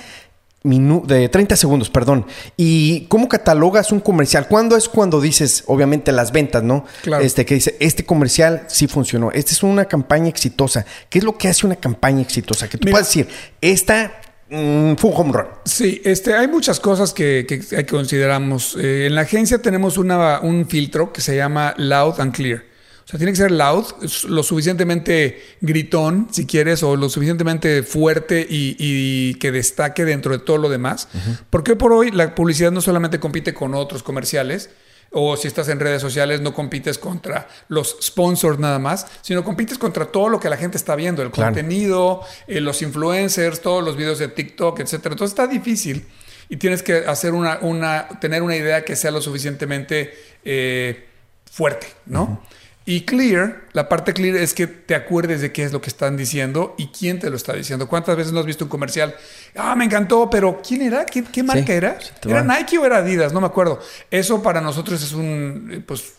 minu- 0.64 1.06
de 1.06 1.30
30 1.30 1.56
segundos, 1.56 1.90
perdón. 1.90 2.26
¿Y 2.58 3.06
cómo 3.08 3.30
catalogas 3.30 3.92
un 3.92 4.00
comercial? 4.00 4.48
¿Cuándo 4.48 4.76
es 4.76 4.90
cuando 4.90 5.22
dices, 5.22 5.64
obviamente, 5.68 6.12
las 6.12 6.32
ventas, 6.32 6.64
¿no? 6.64 6.86
Claro. 7.04 7.24
Este 7.24 7.46
que 7.46 7.56
dice, 7.56 7.76
este 7.80 8.06
comercial 8.06 8.64
sí 8.68 8.88
funcionó. 8.88 9.32
Esta 9.32 9.52
es 9.52 9.64
una 9.64 9.86
campaña 9.86 10.28
exitosa. 10.30 10.86
¿Qué 11.10 11.20
es 11.20 11.24
lo 11.24 11.38
que 11.38 11.48
hace 11.48 11.66
una 11.66 11.76
campaña 11.76 12.22
exitosa? 12.22 12.68
Que 12.68 12.78
tú 12.78 12.86
Mira. 12.86 12.94
puedes 12.96 13.08
decir, 13.08 13.28
esta 13.62 14.12
mm, 14.50 14.94
fue 14.96 15.10
un 15.12 15.16
home 15.18 15.32
run. 15.34 15.46
Sí, 15.66 16.02
este, 16.06 16.34
hay 16.34 16.48
muchas 16.48 16.80
cosas 16.80 17.14
que, 17.14 17.46
que- 17.48 17.60
que 17.60 17.86
consideramos. 17.86 18.78
Eh, 18.80 19.08
en 19.08 19.16
la 19.16 19.22
agencia 19.22 19.62
tenemos 19.62 19.98
una- 19.98 20.40
un 20.40 20.68
filtro 20.68 21.12
que 21.12 21.20
se 21.22 21.36
llama 21.36 21.74
loud 21.78 22.20
and 22.20 22.34
clear. 22.34 22.64
O 23.08 23.10
sea, 23.10 23.18
tiene 23.18 23.32
que 23.32 23.38
ser 23.38 23.52
loud, 23.52 23.86
lo 24.28 24.44
suficientemente 24.44 25.42
gritón, 25.62 26.28
si 26.30 26.46
quieres, 26.46 26.84
o 26.84 26.98
lo 26.98 27.08
suficientemente 27.08 27.82
fuerte 27.84 28.46
y, 28.50 28.76
y 28.78 29.36
que 29.36 29.54
destaque 29.54 30.04
dentro 30.04 30.34
de 30.34 30.40
todo 30.44 30.58
lo 30.58 30.68
demás. 30.68 31.08
Porque 31.50 31.72
hoy 31.72 31.78
por 31.78 31.94
hoy 31.94 32.12
la 32.12 32.36
publicidad 32.36 32.70
no 32.70 32.82
solamente 32.82 33.18
compite 33.18 33.54
con 33.54 33.74
otros 33.76 34.04
comerciales, 34.04 34.72
o 35.12 35.38
si 35.38 35.48
estás 35.48 35.70
en 35.70 35.80
redes 35.80 36.02
sociales 36.02 36.42
no 36.42 36.54
compites 36.54 36.98
contra 36.98 37.48
los 37.70 37.96
sponsors 38.02 38.60
nada 38.60 38.78
más, 38.78 39.08
sino 39.22 39.42
compites 39.42 39.78
contra 39.78 40.08
todo 40.08 40.28
lo 40.28 40.42
que 40.42 40.50
la 40.50 40.58
gente 40.58 40.76
está 40.76 40.98
viendo, 40.98 41.22
el 41.22 41.32
Claro. 41.32 41.54
contenido, 41.54 42.24
eh, 42.46 42.60
los 42.60 42.82
influencers, 42.82 43.62
todos 43.62 43.82
los 43.86 43.96
videos 43.96 44.20
de 44.20 44.28
TikTok, 44.28 44.82
etcétera. 44.82 45.14
Entonces 45.14 45.32
está 45.32 45.48
difícil 45.48 46.06
y 46.50 46.58
tienes 46.58 46.84
que 46.84 46.98
hacer 47.08 47.32
una, 47.34 47.60
una 47.62 48.10
tener 48.20 48.42
una 48.44 48.58
idea 48.58 48.84
que 48.84 48.98
sea 48.98 49.12
lo 49.12 49.22
suficientemente 49.22 50.14
eh, 50.44 51.06
fuerte, 51.50 51.88
¿no? 52.06 52.44
Y 52.90 53.02
clear, 53.02 53.64
la 53.74 53.90
parte 53.90 54.14
clear 54.14 54.38
es 54.38 54.54
que 54.54 54.66
te 54.66 54.96
acuerdes 54.96 55.42
de 55.42 55.52
qué 55.52 55.64
es 55.64 55.74
lo 55.74 55.82
que 55.82 55.90
están 55.90 56.16
diciendo 56.16 56.74
y 56.78 56.88
quién 56.88 57.20
te 57.20 57.30
lo 57.30 57.36
está 57.36 57.52
diciendo. 57.52 57.90
¿Cuántas 57.90 58.16
veces 58.16 58.32
no 58.32 58.40
has 58.40 58.46
visto 58.46 58.64
un 58.64 58.70
comercial? 58.70 59.14
Ah, 59.58 59.76
me 59.76 59.84
encantó, 59.84 60.30
pero 60.30 60.62
¿quién 60.66 60.82
era? 60.82 61.06
¿Qué, 61.06 61.22
qué 61.26 61.44
marca 61.44 61.74
era? 61.74 62.00
¿Era. 62.26 62.44
Nike 62.44 62.78
o 62.78 62.86
era 62.86 63.00
Adidas? 63.00 63.34
No 63.34 63.42
me 63.42 63.48
acuerdo. 63.48 63.82
Eso 64.10 64.42
para 64.42 64.62
nosotros 64.62 65.04
es 65.04 65.12
un, 65.12 65.70
eh, 65.70 65.84
pues, 65.86 66.14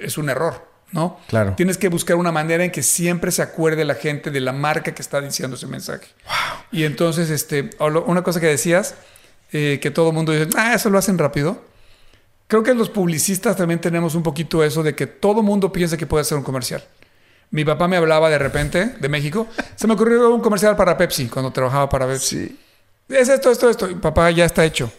es 0.00 0.16
un 0.16 0.30
error, 0.30 0.66
¿no? 0.92 1.20
Claro. 1.28 1.52
Tienes 1.58 1.76
que 1.76 1.88
buscar 1.88 2.16
una 2.16 2.32
manera 2.32 2.64
en 2.64 2.70
que 2.70 2.82
siempre 2.82 3.30
se 3.30 3.42
acuerde 3.42 3.84
la 3.84 3.94
gente 3.94 4.30
de 4.30 4.40
la 4.40 4.52
marca 4.52 4.94
que 4.94 5.02
está 5.02 5.20
diciendo 5.20 5.56
ese 5.56 5.66
mensaje. 5.66 6.06
Y 6.72 6.84
entonces, 6.84 7.28
este, 7.28 7.68
una 7.78 8.22
cosa 8.22 8.40
que 8.40 8.46
decías, 8.46 8.94
eh, 9.52 9.78
que 9.78 9.90
todo 9.90 10.08
el 10.08 10.14
mundo 10.14 10.32
dice, 10.32 10.48
ah, 10.56 10.72
eso 10.72 10.88
lo 10.88 10.96
hacen 10.96 11.18
rápido. 11.18 11.73
Creo 12.46 12.62
que 12.62 12.74
los 12.74 12.90
publicistas 12.90 13.56
también 13.56 13.80
tenemos 13.80 14.14
un 14.14 14.22
poquito 14.22 14.62
eso 14.62 14.82
de 14.82 14.94
que 14.94 15.06
todo 15.06 15.42
mundo 15.42 15.72
piensa 15.72 15.96
que 15.96 16.06
puede 16.06 16.22
hacer 16.22 16.36
un 16.36 16.44
comercial. 16.44 16.84
Mi 17.50 17.64
papá 17.64 17.88
me 17.88 17.96
hablaba 17.96 18.28
de 18.28 18.38
repente 18.38 18.94
de 18.98 19.08
México. 19.08 19.46
Se 19.76 19.86
me 19.86 19.94
ocurrió 19.94 20.34
un 20.34 20.40
comercial 20.40 20.76
para 20.76 20.96
Pepsi 20.96 21.28
cuando 21.28 21.52
trabajaba 21.52 21.88
para 21.88 22.06
Pepsi. 22.06 22.58
Es 23.08 23.28
esto, 23.28 23.50
esto, 23.50 23.70
esto. 23.70 23.88
Y, 23.88 23.94
Papá, 23.94 24.30
ya 24.30 24.44
está 24.44 24.64
hecho. 24.64 24.90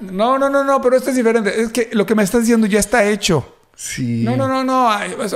No, 0.00 0.38
no, 0.38 0.50
no, 0.50 0.64
no, 0.64 0.80
pero 0.82 0.96
esto 0.96 1.10
es 1.10 1.16
diferente. 1.16 1.60
Es 1.60 1.70
que 1.70 1.90
lo 1.92 2.04
que 2.04 2.14
me 2.14 2.22
estás 2.22 2.40
diciendo 2.40 2.66
ya 2.66 2.80
está 2.80 3.04
hecho. 3.04 3.53
Sí. 3.76 4.22
No, 4.24 4.36
no, 4.36 4.46
no, 4.48 4.62
no. 4.64 4.90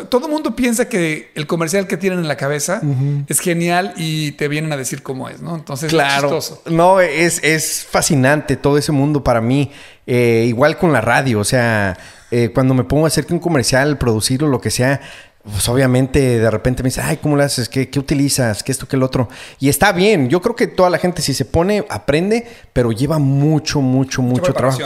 Todo 0.08 0.26
el 0.26 0.32
mundo 0.32 0.54
piensa 0.54 0.88
que 0.88 1.32
el 1.34 1.46
comercial 1.46 1.86
que 1.86 1.96
tienen 1.96 2.20
en 2.20 2.28
la 2.28 2.36
cabeza 2.36 2.80
es 3.26 3.40
genial 3.40 3.94
y 3.96 4.32
te 4.32 4.48
vienen 4.48 4.72
a 4.72 4.76
decir 4.76 5.02
cómo 5.02 5.28
es, 5.28 5.40
¿no? 5.40 5.56
Entonces 5.56 5.90
Claro. 5.90 6.36
es 6.38 6.44
chistoso. 6.44 6.62
No, 6.70 7.00
es, 7.00 7.42
es 7.42 7.86
fascinante 7.90 8.56
todo 8.56 8.78
ese 8.78 8.92
mundo 8.92 9.24
para 9.24 9.40
mí. 9.40 9.70
Eh, 10.06 10.44
igual 10.48 10.78
con 10.78 10.92
la 10.92 11.00
radio. 11.00 11.40
O 11.40 11.44
sea, 11.44 11.96
eh, 12.30 12.50
cuando 12.54 12.74
me 12.74 12.84
pongo 12.84 13.04
a 13.04 13.08
hacer 13.08 13.26
que 13.26 13.34
un 13.34 13.40
comercial, 13.40 13.98
producirlo, 13.98 14.48
lo 14.48 14.60
que 14.60 14.70
sea. 14.70 15.00
Pues 15.50 15.68
obviamente 15.68 16.38
de 16.38 16.50
repente 16.50 16.82
me 16.82 16.88
dice, 16.88 17.00
ay, 17.00 17.16
¿cómo 17.18 17.36
lo 17.36 17.42
haces? 17.42 17.68
¿Qué, 17.68 17.88
qué 17.88 17.98
utilizas? 17.98 18.62
¿Qué 18.62 18.70
esto, 18.72 18.86
qué 18.86 18.96
el 18.96 19.02
otro? 19.02 19.28
Y 19.58 19.68
está 19.68 19.92
bien. 19.92 20.28
Yo 20.28 20.42
creo 20.42 20.54
que 20.54 20.66
toda 20.66 20.90
la 20.90 20.98
gente 20.98 21.22
si 21.22 21.32
se 21.32 21.44
pone, 21.44 21.84
aprende, 21.88 22.46
pero 22.72 22.92
lleva 22.92 23.18
mucho, 23.18 23.80
mucho, 23.80 24.20
mucho 24.22 24.52
trabajo. 24.52 24.78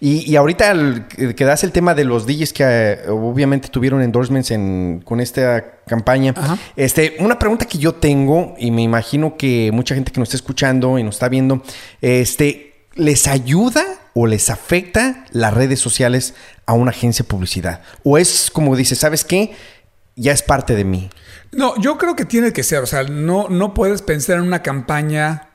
Y, 0.00 0.30
y 0.30 0.36
ahorita 0.36 0.70
el- 0.70 1.06
que 1.34 1.44
das 1.44 1.64
el 1.64 1.72
tema 1.72 1.94
de 1.94 2.04
los 2.04 2.26
DJs 2.26 2.52
que 2.52 2.64
eh, 2.66 2.98
obviamente 3.10 3.68
tuvieron 3.68 4.00
endorsements 4.02 4.50
en, 4.50 5.02
con 5.04 5.20
esta 5.20 5.78
campaña. 5.86 6.32
Ajá. 6.36 6.58
Este, 6.76 7.16
una 7.18 7.38
pregunta 7.38 7.64
que 7.66 7.78
yo 7.78 7.94
tengo, 7.94 8.54
y 8.58 8.70
me 8.70 8.82
imagino 8.82 9.36
que 9.36 9.70
mucha 9.72 9.94
gente 9.94 10.12
que 10.12 10.20
nos 10.20 10.28
está 10.28 10.36
escuchando 10.36 10.98
y 10.98 11.02
nos 11.02 11.16
está 11.16 11.28
viendo, 11.28 11.62
este, 12.00 12.74
¿les 12.94 13.26
ayuda 13.26 13.84
o 14.14 14.26
les 14.26 14.50
afecta 14.50 15.24
las 15.30 15.54
redes 15.54 15.80
sociales 15.80 16.34
a 16.66 16.72
una 16.72 16.90
agencia 16.90 17.22
de 17.24 17.28
publicidad? 17.28 17.80
O 18.04 18.18
es 18.18 18.50
como 18.52 18.76
dice, 18.76 18.94
¿sabes 18.94 19.24
qué? 19.24 19.52
Ya 20.20 20.32
es 20.32 20.42
parte 20.42 20.74
de 20.74 20.84
mí. 20.84 21.10
No, 21.52 21.74
yo 21.80 21.96
creo 21.96 22.16
que 22.16 22.24
tiene 22.24 22.52
que 22.52 22.62
ser. 22.62 22.80
O 22.82 22.86
sea, 22.86 23.04
no, 23.04 23.48
no 23.48 23.72
puedes 23.72 24.02
pensar 24.02 24.36
en 24.38 24.42
una 24.42 24.62
campaña 24.62 25.48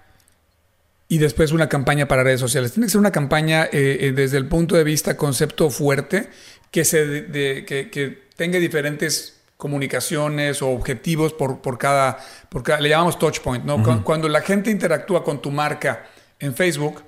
y 1.07 1.17
después 1.17 1.51
una 1.51 1.69
campaña 1.69 2.07
para 2.07 2.23
redes 2.23 2.39
sociales. 2.39 2.71
Tiene 2.71 2.87
que 2.87 2.91
ser 2.91 2.99
una 2.99 3.11
campaña 3.11 3.65
eh, 3.65 3.97
eh, 4.01 4.11
desde 4.15 4.37
el 4.37 4.47
punto 4.47 4.75
de 4.75 4.83
vista 4.83 5.17
concepto 5.17 5.69
fuerte 5.69 6.29
que, 6.71 6.85
se 6.85 7.05
de- 7.05 7.21
de- 7.23 7.65
que, 7.65 7.89
que 7.91 8.23
tenga 8.35 8.57
diferentes 8.57 9.41
comunicaciones 9.57 10.61
o 10.61 10.69
objetivos 10.69 11.33
por, 11.33 11.61
por, 11.61 11.77
cada, 11.77 12.17
por 12.49 12.63
cada- 12.63 12.79
Le 12.79 12.89
llamamos 12.89 13.19
touch 13.19 13.39
point, 13.41 13.63
¿no? 13.65 13.83
Cu- 13.83 14.03
Cuando 14.03 14.27
la 14.29 14.41
gente 14.41 14.71
interactúa 14.71 15.23
con 15.23 15.41
tu 15.41 15.51
marca 15.51 16.05
en 16.39 16.55
Facebook, 16.55 17.03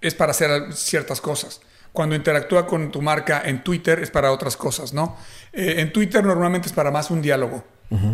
es 0.00 0.14
para 0.14 0.30
hacer 0.30 0.72
ciertas 0.74 1.20
cosas. 1.20 1.60
Cuando 1.92 2.14
interactúa 2.14 2.66
con 2.66 2.90
tu 2.92 3.00
marca 3.00 3.42
en 3.44 3.64
Twitter 3.64 3.98
es 4.00 4.10
para 4.10 4.30
otras 4.30 4.56
cosas, 4.56 4.92
¿no? 4.92 5.16
Eh, 5.56 5.80
en 5.80 5.92
Twitter 5.92 6.22
normalmente 6.22 6.68
es 6.68 6.74
para 6.74 6.90
más 6.90 7.10
un 7.10 7.22
diálogo. 7.22 7.64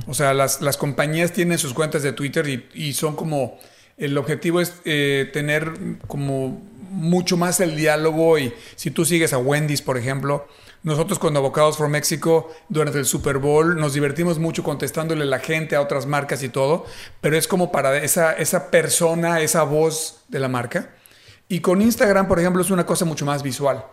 O 0.07 0.13
sea, 0.13 0.35
las, 0.35 0.61
las 0.61 0.77
compañías 0.77 1.33
tienen 1.33 1.59
sus 1.59 1.73
cuentas 1.73 2.03
de 2.03 2.13
Twitter 2.13 2.49
y, 2.49 2.69
y 2.75 2.93
son 2.93 3.17
como... 3.17 3.59
El 3.99 4.17
objetivo 4.17 4.61
es 4.61 4.75
eh, 4.85 5.31
tener 5.33 5.73
como 6.07 6.61
mucho 6.91 7.37
más 7.37 7.61
el 7.61 7.77
diálogo 7.77 8.39
y 8.39 8.53
si 8.77 8.91
tú 8.91 9.05
sigues 9.05 9.33
a 9.33 9.39
Wendy's, 9.39 9.83
por 9.83 9.97
ejemplo, 9.97 10.47
nosotros 10.83 11.19
con 11.19 11.37
Avocados 11.37 11.77
for 11.77 11.89
Mexico 11.89 12.53
durante 12.69 12.99
el 12.99 13.07
Super 13.07 13.39
Bowl 13.39 13.77
nos 13.77 13.95
divertimos 13.95 14.39
mucho 14.39 14.63
contestándole 14.63 15.23
a 15.23 15.27
la 15.27 15.39
gente 15.39 15.77
a 15.77 15.81
otras 15.81 16.07
marcas 16.07 16.43
y 16.43 16.49
todo, 16.49 16.87
pero 17.21 17.37
es 17.37 17.49
como 17.49 17.71
para 17.71 17.97
esa, 17.99 18.33
esa 18.33 18.71
persona, 18.71 19.41
esa 19.41 19.63
voz 19.63 20.23
de 20.29 20.41
la 20.41 20.49
marca. 20.49 20.91
Y 21.49 21.61
con 21.61 21.83
Instagram, 21.83 22.29
por 22.29 22.41
ejemplo, 22.41 22.63
es 22.63 22.71
una 22.71 22.87
cosa 22.87 23.05
mucho 23.05 23.25
más 23.25 23.43
visual. 23.43 23.85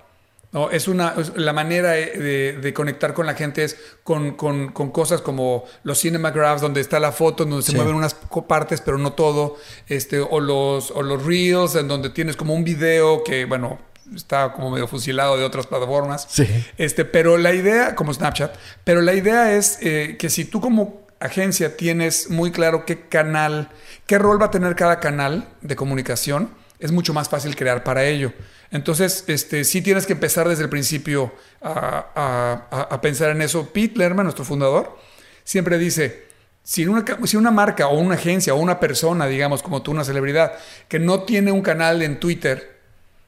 ¿No? 0.51 0.69
Es 0.71 0.87
una, 0.87 1.13
es- 1.17 1.33
la 1.35 1.53
manera 1.53 1.91
de, 1.91 2.57
de 2.61 2.73
conectar 2.73 3.13
con 3.13 3.25
la 3.25 3.35
gente 3.35 3.63
es 3.63 3.77
con, 4.03 4.31
con- 4.35 4.69
con 4.71 4.91
cosas 4.91 5.21
como 5.21 5.65
los 5.83 5.99
cinemagraphs, 6.01 6.61
donde 6.61 6.81
está 6.81 6.99
la 6.99 7.11
foto, 7.11 7.45
donde 7.45 7.61
se 7.63 7.71
Sí. 7.71 7.75
mueven 7.77 7.95
unas 7.95 8.15
partes, 8.47 8.81
pero 8.81 8.97
no 8.97 9.13
todo. 9.13 9.57
Este, 9.87 10.19
o, 10.19 10.39
los, 10.39 10.91
o 10.91 11.01
los 11.03 11.25
reels, 11.25 11.75
en 11.75 11.87
donde 11.87 12.09
tienes 12.09 12.35
como 12.35 12.53
un 12.53 12.63
video 12.63 13.23
que, 13.23 13.45
bueno, 13.45 13.79
está 14.15 14.51
como 14.53 14.71
medio 14.71 14.87
fusilado 14.87 15.37
de 15.37 15.43
otras 15.43 15.67
plataformas. 15.67 16.25
Sí. 16.29 16.47
Este, 16.77 17.05
pero 17.05 17.37
la 17.37 17.53
idea, 17.53 17.93
como 17.95 18.11
Snapchat, 18.13 18.55
pero 18.83 19.01
la 19.01 19.13
idea 19.13 19.53
es 19.55 19.77
eh, 19.81 20.15
que 20.17 20.29
si 20.31 20.45
tú 20.45 20.59
como 20.61 21.07
agencia 21.19 21.77
tienes 21.77 22.29
muy 22.31 22.51
claro 22.51 22.85
qué 22.85 23.01
canal, 23.07 23.69
qué 24.07 24.17
rol 24.17 24.41
va 24.41 24.47
a 24.47 24.51
tener 24.51 24.75
cada 24.75 24.99
canal 24.99 25.47
de 25.61 25.75
comunicación, 25.75 26.49
es 26.79 26.91
mucho 26.91 27.13
más 27.13 27.29
fácil 27.29 27.55
crear 27.55 27.83
para 27.83 28.05
ello. 28.05 28.31
Entonces, 28.71 29.23
este, 29.27 29.63
sí 29.63 29.81
tienes 29.81 30.05
que 30.05 30.13
empezar 30.13 30.47
desde 30.47 30.63
el 30.63 30.69
principio 30.69 31.33
a, 31.61 32.05
a- 32.15 32.67
a- 32.69 32.81
a 32.95 33.01
pensar 33.01 33.31
en 33.31 33.41
eso. 33.41 33.69
Pete 33.73 33.97
Lerman, 33.97 34.25
nuestro 34.25 34.45
fundador, 34.45 34.97
siempre 35.43 35.77
dice, 35.79 36.25
si 36.63 36.85
una, 36.85 37.03
ca- 37.03 37.17
si 37.25 37.35
una 37.37 37.49
marca 37.51 37.87
o 37.87 37.97
una 37.97 38.15
agencia 38.15 38.53
o 38.53 38.57
una 38.57 38.79
persona, 38.79 39.25
digamos, 39.25 39.63
como 39.63 39.81
tú, 39.81 39.91
una 39.91 40.03
celebridad, 40.03 40.53
que 40.87 40.99
no 40.99 41.23
tiene 41.23 41.51
un 41.51 41.61
canal 41.61 42.01
en 42.03 42.19
Twitter, 42.19 42.77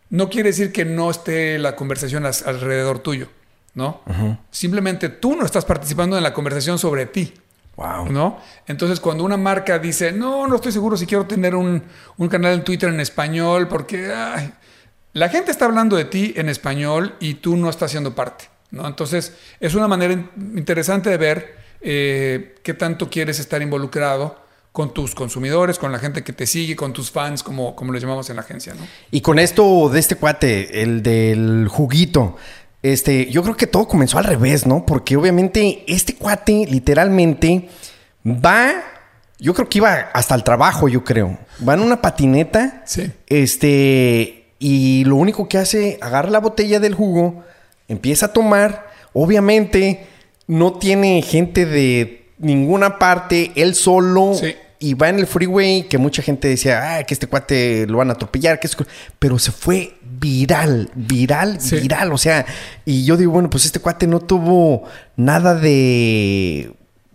no 0.10 0.30
quiere 0.30 0.50
decir 0.50 0.72
que 0.72 0.86
no 0.86 1.10
esté 1.10 1.58
la 1.58 1.76
conversación 1.76 2.26
as- 2.26 2.46
alrededor 2.46 3.00
tuyo, 3.00 3.28
¿no? 3.74 4.02
Simplemente 4.52 5.10
tú 5.10 5.36
no 5.36 5.46
estás 5.46 5.66
participando 5.66 6.18
en 6.18 6.24
la 6.24 6.34
conversación 6.34 6.78
sobre 6.78 7.06
ti, 7.08 7.34
Wow. 7.78 8.12
¿no? 8.12 8.38
Entonces, 8.68 9.00
cuando 9.00 9.24
una 9.24 9.38
marca 9.38 9.80
dice, 9.80 10.12
no, 10.12 10.46
no 10.46 10.56
estoy 10.58 10.74
seguro 10.74 10.98
si 10.98 11.08
quiero 11.08 11.26
tener 11.26 11.56
un, 11.56 11.82
un 12.18 12.28
canal 12.28 12.54
en 12.54 12.64
Twitter 12.66 12.90
en 12.90 13.00
español, 13.00 13.68
porque 13.70 14.12
ay, 14.14 14.54
la 15.14 15.30
gente 15.30 15.52
está 15.52 15.66
hablando 15.66 15.96
de 15.96 16.06
ti 16.06 16.34
en 16.38 16.50
español 16.50 17.16
y 17.20 17.36
tú 17.36 17.58
no 17.58 17.70
estás 17.70 17.92
siendo 17.92 18.16
parte, 18.16 18.46
¿no? 18.72 18.88
Entonces, 18.88 19.34
es 19.60 19.76
una 19.76 19.88
manera 19.88 20.14
in- 20.14 20.30
interesante 20.56 21.10
de 21.10 21.18
ver 21.18 21.56
eh, 21.82 22.56
qué 22.64 22.74
tanto 22.74 23.10
quieres 23.10 23.40
estar 23.40 23.62
involucrado 23.62 24.40
con 24.72 24.94
tus 24.94 25.14
consumidores, 25.16 25.78
con 25.78 25.92
la 25.92 26.00
gente 26.00 26.24
que 26.24 26.32
te 26.32 26.48
sigue, 26.48 26.76
con 26.78 26.94
tus 26.94 27.12
fans, 27.12 27.44
como, 27.44 27.76
como 27.76 27.92
les 27.92 28.02
llamamos 28.02 28.30
en 28.30 28.38
la 28.38 28.44
agencia, 28.44 28.74
¿no? 28.74 28.88
Y 29.12 29.20
con 29.20 29.38
esto 29.40 29.90
de 29.90 30.00
este 30.00 30.16
cuate, 30.16 30.82
el 30.82 31.04
del 31.04 31.68
juguito, 31.70 32.38
este, 32.82 33.30
yo 33.30 33.44
creo 33.44 33.58
que 33.58 33.68
todo 33.68 33.88
comenzó 33.88 34.18
al 34.18 34.24
revés, 34.24 34.66
¿no? 34.66 34.86
Porque 34.86 35.18
obviamente 35.18 35.84
este 35.88 36.16
cuate 36.16 36.66
literalmente 36.70 37.68
va, 38.26 38.72
yo 39.40 39.54
creo 39.54 39.68
que 39.68 39.80
iba 39.80 39.94
hasta 40.14 40.36
el 40.36 40.44
trabajo, 40.46 40.88
yo 40.88 41.04
creo. 41.04 41.38
Va 41.68 41.74
en 41.74 41.82
una 41.82 42.02
patineta. 42.02 42.84
Sí. 42.86 43.12
Este, 43.28 44.41
y 44.64 45.04
lo 45.06 45.16
único 45.16 45.50
que 45.50 45.58
hace, 45.58 45.98
agarra 46.02 46.30
la 46.30 46.40
botella 46.40 46.80
del 46.80 46.94
jugo, 46.94 47.44
empieza 47.88 48.28
a 48.28 48.34
tomar. 48.34 48.86
Obviamente 49.12 50.06
no 50.46 50.74
tiene 50.74 51.24
gente 51.24 51.66
de 51.66 52.28
ninguna 52.38 53.00
parte, 53.00 53.52
él 53.56 53.74
solo. 53.74 54.36
Sí. 54.36 54.54
Y 54.78 54.94
va 54.94 55.10
en 55.10 55.18
el 55.20 55.26
freeway 55.28 55.84
que 55.84 55.98
mucha 55.98 56.22
gente 56.22 56.48
decía, 56.48 56.98
ah, 56.98 57.04
que 57.04 57.14
este 57.16 57.26
cuate 57.28 57.86
lo 57.88 57.98
van 58.00 58.10
a 58.10 58.14
atropellar, 58.14 58.60
que 58.60 58.68
es... 58.68 58.78
pero 59.20 59.38
se 59.40 59.52
fue 59.52 59.94
viral, 60.04 60.92
viral, 60.96 61.60
Sí. 61.60 61.78
viral. 61.80 62.12
O 62.14 62.18
sea, 62.20 62.46
y 62.86 63.04
yo 63.04 63.18
digo, 63.18 63.32
bueno, 63.32 63.50
pues 63.50 63.66
este 63.66 63.80
cuate 63.80 64.06
no 64.06 64.20
tuvo 64.20 64.84
nada 65.16 65.56
de. 65.56 66.72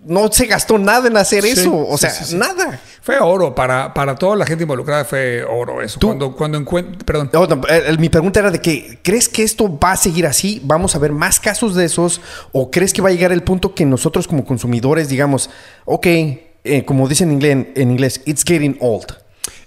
No 0.09 0.31
se 0.31 0.47
gastó 0.47 0.79
nada 0.79 1.09
en 1.09 1.17
hacer 1.17 1.43
Sí, 1.43 1.51
eso. 1.51 1.77
O 1.77 1.99
sea, 1.99 2.11
sí, 2.11 2.25
sí. 2.27 2.37
nada. 2.37 2.81
Fue 3.03 3.19
oro 3.19 3.55
para, 3.55 3.93
para 3.93 4.15
toda 4.15 4.37
la 4.37 4.47
gente 4.47 4.63
involucrada, 4.65 5.05
fue 5.05 5.43
oro 5.45 5.83
eso. 5.83 5.99
Tú- 5.99 6.07
Cuando, 6.09 6.37
cuando 6.37 6.61
encuent- 6.61 7.03
perdón. 7.05 7.31
No, 7.33 7.47
no, 7.47 7.61
mi 7.99 8.09
pregunta 8.09 8.41
era 8.41 8.51
de 8.51 8.61
que, 8.61 8.99
¿crees 9.03 9.29
que 9.29 9.43
esto 9.43 9.79
va 9.79 9.93
a 9.93 9.97
seguir 9.97 10.27
así? 10.27 10.61
¿Vamos 10.65 10.95
a 10.95 10.99
ver 11.01 11.13
más 11.13 11.41
casos 11.41 11.75
de 11.75 11.85
esos? 11.85 12.21
¿O 12.53 12.71
crees 12.71 12.93
que 12.93 13.03
va 13.03 13.09
a 13.09 13.13
llegar 13.13 13.33
el 13.33 13.43
punto 13.43 13.75
que 13.75 13.85
nosotros 13.85 14.27
como 14.29 14.45
consumidores 14.45 15.09
digamos, 15.09 15.51
ok, 15.85 16.07
eh, 16.07 16.85
como 16.85 17.09
dicen 17.09 17.29
en 17.29 17.35
inglés, 17.35 17.67
en 17.75 17.91
inglés, 17.91 18.21
it's 18.27 18.45
getting 18.45 18.77
old? 18.81 19.07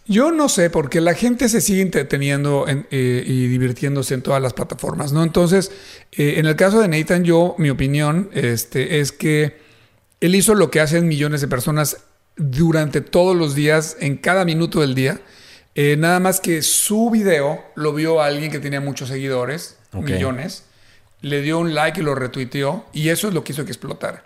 Yo 0.05 0.31
no 0.31 0.49
sé, 0.49 0.69
porque 0.69 1.01
la 1.01 1.13
gente 1.13 1.49
se 1.49 1.61
sigue 1.61 1.81
entreteniendo 1.81 2.67
en- 2.67 2.87
eh, 2.91 3.23
y 3.25 3.47
divirtiéndose 3.47 4.15
en 4.15 4.21
todas 4.23 4.41
las 4.41 4.53
plataformas, 4.53 5.11
¿no? 5.13 5.21
Entonces, 5.23 5.71
eh, 6.13 6.35
en 6.37 6.45
el 6.47 6.55
caso 6.55 6.79
de 6.81 6.87
Nathan, 6.87 7.23
yo, 7.23 7.55
mi 7.57 7.69
opinión 7.69 8.29
este, 8.33 8.99
es 9.01 9.11
que 9.11 9.67
él 10.21 10.35
hizo 10.35 10.55
lo 10.55 10.69
que 10.71 10.79
hacen 10.79 11.07
millones 11.07 11.41
de 11.41 11.47
personas 11.47 11.97
durante 12.35 13.01
todos 13.01 13.35
los 13.35 13.55
días, 13.55 13.97
en 13.99 14.17
cada 14.17 14.45
minuto 14.45 14.81
del 14.81 14.95
día. 14.95 15.19
Eh, 15.75 15.95
nada 15.97 16.19
más 16.19 16.39
que 16.39 16.61
su 16.61 17.09
video 17.09 17.63
lo 17.75 17.93
vio 17.93 18.21
alguien 18.21 18.51
que 18.51 18.59
tenía 18.59 18.81
muchos 18.81 19.09
seguidores, 19.09 19.77
millones, 19.93 20.63
le 21.21 21.41
dio 21.41 21.59
un 21.59 21.73
like 21.73 21.99
y 22.01 22.03
lo 22.03 22.15
retuiteó, 22.15 22.85
y 22.93 23.09
eso 23.09 23.27
es 23.27 23.33
lo 23.33 23.43
que 23.43 23.51
hizo 23.53 23.65
que 23.65 23.71
explotara. 23.71 24.23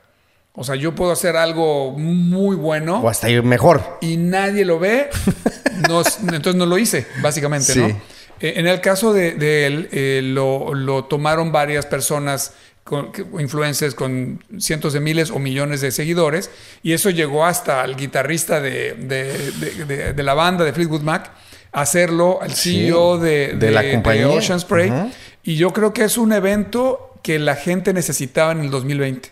O 0.56 0.64
sea, 0.64 0.76
yo 0.76 0.94
puedo 0.94 1.12
hacer 1.12 1.36
algo 1.36 1.92
muy 1.98 2.56
bueno 2.56 3.00
O 3.02 3.10
hasta 3.10 3.28
ir 3.30 3.42
mejor. 3.42 3.98
y 4.02 4.18
nadie 4.18 4.66
lo 4.66 4.78
ve, 4.80 5.10
no- 5.90 6.04
entonces 6.32 6.56
no 6.56 6.66
lo 6.68 6.78
hice, 6.78 7.08
básicamente, 7.22 7.76
¿no? 7.76 7.88
Sí. 7.88 7.96
Eh, 8.40 8.54
en 8.58 8.68
el 8.68 8.80
caso 8.82 9.14
de, 9.14 9.34
de 9.34 9.66
él, 9.66 9.90
eh, 9.92 10.22
lo, 10.24 10.74
lo 10.76 11.06
tomaron 11.06 11.52
varias 11.52 11.86
personas, 11.88 12.54
con, 12.84 13.12
influencers 13.40 13.96
con 13.96 14.44
cientos 14.60 14.94
de 14.94 15.00
miles 15.00 15.32
o 15.32 15.40
millones 15.40 15.82
de 15.82 15.92
seguidores, 15.92 16.50
y 16.84 16.94
eso 16.94 17.10
llegó 17.10 17.46
hasta 17.46 17.84
el 17.86 17.96
guitarrista 17.96 18.60
de, 18.60 18.94
de- 18.94 20.14
de- 20.14 20.24
la 20.24 20.34
banda 20.34 20.64
de 20.66 20.74
Fleetwood 20.74 21.02
Mac, 21.02 21.32
a 21.72 21.82
hacerlo, 21.82 22.40
al 22.42 22.54
Sí, 22.54 22.88
CEO 22.88 23.18
de, 23.18 23.54
de 23.58 23.72
la 23.72 23.90
compañía. 23.90 24.30
Ocean 24.30 24.60
Spray, 24.60 24.92
y 25.44 25.56
yo 25.56 25.72
creo 25.72 25.94
que 25.94 26.04
es 26.04 26.18
un 26.18 26.32
evento 26.34 27.20
que 27.24 27.40
la 27.40 27.56
gente 27.56 27.94
necesitaba 27.94 28.52
en 28.52 28.60
el 28.62 28.70
2020. 28.70 29.32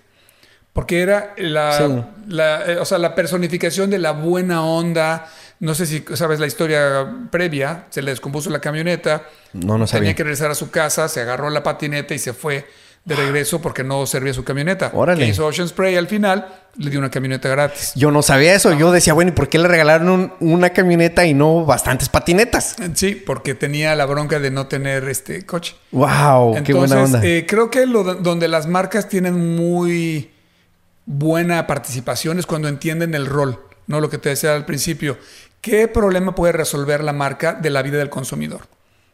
Porque 0.74 1.02
era 1.02 1.34
la, 1.38 1.78
Sí. 1.78 2.04
la, 2.30 2.66
eh, 2.66 2.78
o 2.78 2.86
sea, 2.86 2.98
la 2.98 3.14
personificación 3.14 3.90
de 3.90 4.00
la 4.00 4.12
buena 4.14 4.64
onda. 4.64 5.28
No 5.60 5.76
sé 5.76 5.86
si 5.86 6.02
sabes 6.14 6.40
la 6.40 6.48
historia 6.48 7.06
previa. 7.30 7.88
Se 7.90 8.02
le 8.02 8.12
descompuso 8.12 8.50
la 8.50 8.60
camioneta. 8.62 9.24
No, 9.52 9.78
no 9.78 9.86
sabía. 9.86 10.04
Tenía 10.04 10.16
que 10.16 10.24
regresar 10.24 10.50
a 10.50 10.56
su 10.56 10.72
casa. 10.72 11.10
Se 11.10 11.20
agarró 11.20 11.50
la 11.50 11.62
patineta 11.62 12.14
y 12.14 12.20
se 12.20 12.32
fue 12.32 12.66
de 13.04 13.16
regreso 13.16 13.62
porque 13.62 13.84
no 13.84 14.06
servía 14.06 14.34
su 14.34 14.44
camioneta. 14.44 14.92
Órale. 14.94 15.24
Que 15.26 15.32
hizo 15.32 15.46
Ocean 15.46 15.68
Spray 15.68 15.96
al 15.96 16.08
final. 16.08 16.48
Le 16.78 16.90
dio 16.90 17.00
una 17.00 17.10
camioneta 17.10 17.50
gratis. 17.50 17.92
Yo 17.96 18.12
no 18.12 18.22
sabía 18.22 18.54
eso. 18.56 18.72
Yo 18.74 18.92
decía, 18.92 19.14
bueno, 19.14 19.30
¿y 19.30 19.34
por 19.34 19.50
qué 19.50 19.58
le 19.60 19.68
regalaron 19.68 20.10
un- 20.10 20.34
una 20.40 20.70
camioneta 20.70 21.26
y 21.26 21.34
no 21.34 21.66
bastantes 21.66 22.08
patinetas? 22.10 22.76
Sí, 22.94 23.16
porque 23.16 23.56
tenía 23.56 23.96
la 23.96 24.06
bronca 24.06 24.40
de 24.40 24.52
no 24.52 24.68
tener 24.68 25.10
este 25.10 25.46
coche. 25.46 25.76
¡Wow! 25.92 26.64
¡Qué 26.64 26.74
buena 26.74 26.96
Entonces, 26.96 27.16
onda! 27.16 27.28
eh, 27.28 27.46
creo 27.48 27.70
que 27.72 27.86
lo, 27.88 28.04
donde 28.16 28.48
las 28.48 28.68
marcas 28.68 29.10
tienen 29.10 29.56
muy 29.56 30.32
buena 31.06 31.68
participación 31.68 32.40
es 32.40 32.46
cuando 32.46 32.68
entienden 32.68 33.16
el 33.16 33.26
rol, 33.26 33.60
no 33.88 34.00
lo 34.00 34.10
que 34.10 34.18
te 34.18 34.30
decía 34.30 34.56
al 34.56 34.66
principio. 34.66 35.18
¿Qué 35.60 35.88
problema 35.88 36.36
puede 36.36 36.54
resolver 36.54 37.04
la 37.04 37.14
marca 37.14 37.54
de 37.54 37.70
la 37.70 37.82
vida 37.82 37.98
del 37.98 38.10
consumidor? 38.10 38.62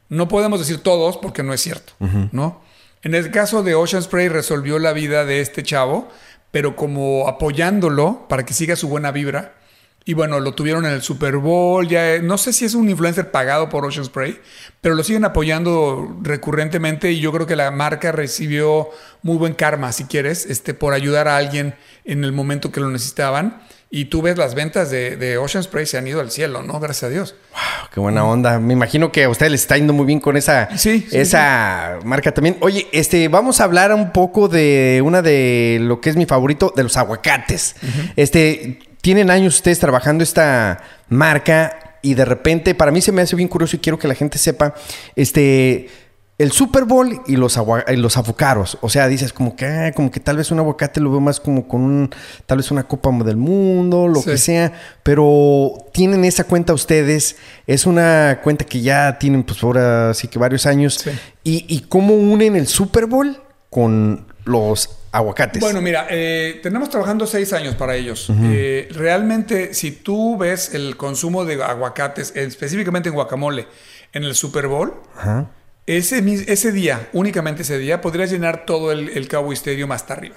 No 0.10 0.28
podemos 0.28 0.60
decir 0.60 0.84
todos 0.84 1.18
porque 1.18 1.42
no 1.44 1.54
es 1.54 1.62
cierto, 1.62 1.94
¿no? 2.32 2.62
En 3.08 3.16
el 3.16 3.32
caso 3.32 3.64
de 3.64 3.74
Ocean 3.74 4.04
Spray 4.04 4.28
resolvió 4.28 4.80
la 4.80 4.92
vida 4.92 5.24
de 5.24 5.40
este 5.40 5.64
chavo, 5.64 6.10
pero 6.52 6.76
como 6.76 7.30
apoyándolo 7.30 8.28
para 8.28 8.44
que 8.44 8.54
siga 8.54 8.76
su 8.76 8.90
buena 8.90 9.14
vibra. 9.14 9.56
Y 10.04 10.14
bueno, 10.14 10.42
lo 10.42 10.56
tuvieron 10.56 10.86
en 10.86 10.92
el 10.92 11.02
Super 11.02 11.38
Bowl. 11.38 11.88
Ya, 11.88 12.16
eh, 12.16 12.22
no 12.22 12.38
sé 12.38 12.52
si 12.52 12.66
es 12.66 12.74
un 12.74 12.90
influencer 12.90 13.32
pagado 13.32 13.70
por 13.70 13.86
Ocean 13.86 14.04
Spray, 14.04 14.42
pero 14.82 14.94
lo 14.94 15.06
siguen 15.06 15.24
apoyando 15.24 16.18
recurrentemente. 16.22 17.10
Y 17.14 17.22
yo 17.22 17.32
creo 17.32 17.48
que 17.48 17.56
la 17.56 17.72
marca 17.72 18.12
recibió 18.12 18.90
muy 19.22 19.38
buen 19.38 19.54
karma, 19.54 19.94
si 19.94 20.04
quieres, 20.04 20.46
este, 20.46 20.74
por 20.74 20.94
ayudar 20.94 21.30
a 21.30 21.38
alguien 21.38 21.76
en 22.04 22.26
el 22.26 22.34
momento 22.34 22.74
que 22.74 22.82
lo 22.82 22.90
necesitaban. 22.90 23.62
Y 23.90 24.06
tú 24.06 24.22
ves 24.22 24.38
las 24.38 24.54
ventas 24.54 24.92
de, 24.92 25.16
de 25.16 25.38
Ocean 25.38 25.64
Spray 25.64 25.86
se 25.86 25.98
han 25.98 26.06
ido 26.08 26.20
al 26.20 26.30
cielo, 26.30 26.62
¿no? 26.62 26.78
Gracias 26.80 27.04
a 27.04 27.10
Dios. 27.10 27.36
Wow, 27.52 27.90
¡Qué 27.94 28.00
buena 28.02 28.26
onda! 28.26 28.60
Me 28.60 28.74
imagino 28.74 29.14
que 29.14 29.24
a 29.24 29.30
ustedes 29.30 29.52
les 29.52 29.62
está 29.62 29.78
yendo 29.78 29.94
muy 29.94 30.06
bien 30.06 30.20
con 30.20 30.36
esa, 30.36 30.70
Sí, 30.78 31.08
sí, 31.10 31.18
esa 31.18 32.00
marca 32.04 32.34
también. 32.34 32.58
Oye, 32.60 32.88
este, 32.92 33.30
vamos 33.30 33.62
a 33.62 33.64
hablar 33.64 33.94
un 33.94 34.12
poco 34.12 34.50
de 34.50 35.02
una 35.06 35.22
de 35.22 35.78
lo 35.82 36.02
que 36.02 36.10
es 36.10 36.18
mi 36.18 36.26
favorito, 36.26 36.74
de 36.76 36.84
los 36.84 36.98
aguacates. 36.98 37.78
Este, 38.18 38.80
tienen 39.00 39.30
años 39.30 39.56
ustedes 39.56 39.80
trabajando 39.80 40.22
esta 40.22 40.84
marca 41.08 42.00
y 42.02 42.14
de 42.14 42.26
repente, 42.26 42.76
para 42.76 42.92
mí 42.92 43.02
se 43.02 43.14
me 43.14 43.22
hace 43.22 43.38
bien 43.38 43.48
curioso 43.48 43.78
y 43.78 43.80
quiero 43.80 43.98
que 43.98 44.08
la 44.08 44.16
gente 44.16 44.38
sepa, 44.38 44.76
este, 45.16 45.90
el 46.38 46.52
Super 46.52 46.86
Bowl 46.86 47.22
y 47.26 47.36
los, 47.36 47.58
y 47.88 47.96
los. 47.96 48.78
O 48.82 48.90
sea, 48.90 49.08
dices 49.08 49.34
como 49.34 49.56
que, 49.56 49.66
ah, 49.66 49.92
como 49.96 50.12
que 50.12 50.20
tal 50.20 50.38
vez 50.38 50.52
un 50.52 50.60
aguacate 50.60 51.00
lo 51.00 51.10
veo 51.10 51.20
más 51.20 51.40
como 51.40 51.68
con 51.68 51.82
un, 51.82 52.10
tal 52.46 52.58
vez 52.60 52.70
una 52.70 52.84
copa 52.88 53.10
del 53.24 53.38
mundo, 53.38 54.08
lo 54.08 54.22
Sí. 54.22 54.32
que 54.32 54.38
sea, 54.38 54.74
pero 55.04 55.72
tienen 55.94 56.26
esa 56.26 56.44
cuenta 56.44 56.74
ustedes. 56.74 57.38
Es 57.66 57.86
una 57.86 58.40
cuenta 58.44 58.66
que 58.66 58.82
ya 58.82 59.18
tienen, 59.18 59.44
pues 59.44 59.64
ahora 59.64 60.14
sí 60.14 60.28
que 60.28 60.38
varios 60.38 60.66
años. 60.66 60.96
Sí. 61.04 61.12
Y, 61.44 61.66
y 61.68 61.82
cómo 61.82 62.14
unen 62.14 62.56
el 62.56 62.68
Super 62.68 63.08
Bowl 63.08 63.42
con 63.70 64.28
los 64.46 64.90
aguacates. 65.12 65.60
Bueno, 65.62 65.82
mira, 65.82 66.08
eh, 66.10 66.60
tenemos 66.64 66.90
trabajando 66.90 67.26
seis 67.28 67.52
años 67.54 67.76
para 67.76 67.96
ellos. 67.96 68.30
Eh, 68.44 68.88
realmente, 68.92 69.74
si 69.74 69.92
tú 69.92 70.38
ves 70.38 70.74
el 70.74 70.96
consumo 70.98 71.46
de 71.46 71.62
aguacates, 71.64 72.34
específicamente 72.36 73.10
en 73.10 73.16
guacamole, 73.16 73.68
en 74.14 74.24
el 74.24 74.36
Super 74.36 74.68
Bowl, 74.68 74.94
Ajá. 75.18 75.50
Ese, 75.88 76.24
ese 76.48 76.72
día, 76.72 77.10
únicamente 77.14 77.64
ese 77.64 77.80
día, 77.80 78.02
podrías 78.02 78.30
llenar 78.30 78.66
todo 78.66 78.92
el, 78.92 79.10
el 79.10 79.28
Cowboy 79.28 79.56
Stadium 79.56 79.92
hasta 79.94 80.14
arriba. 80.14 80.36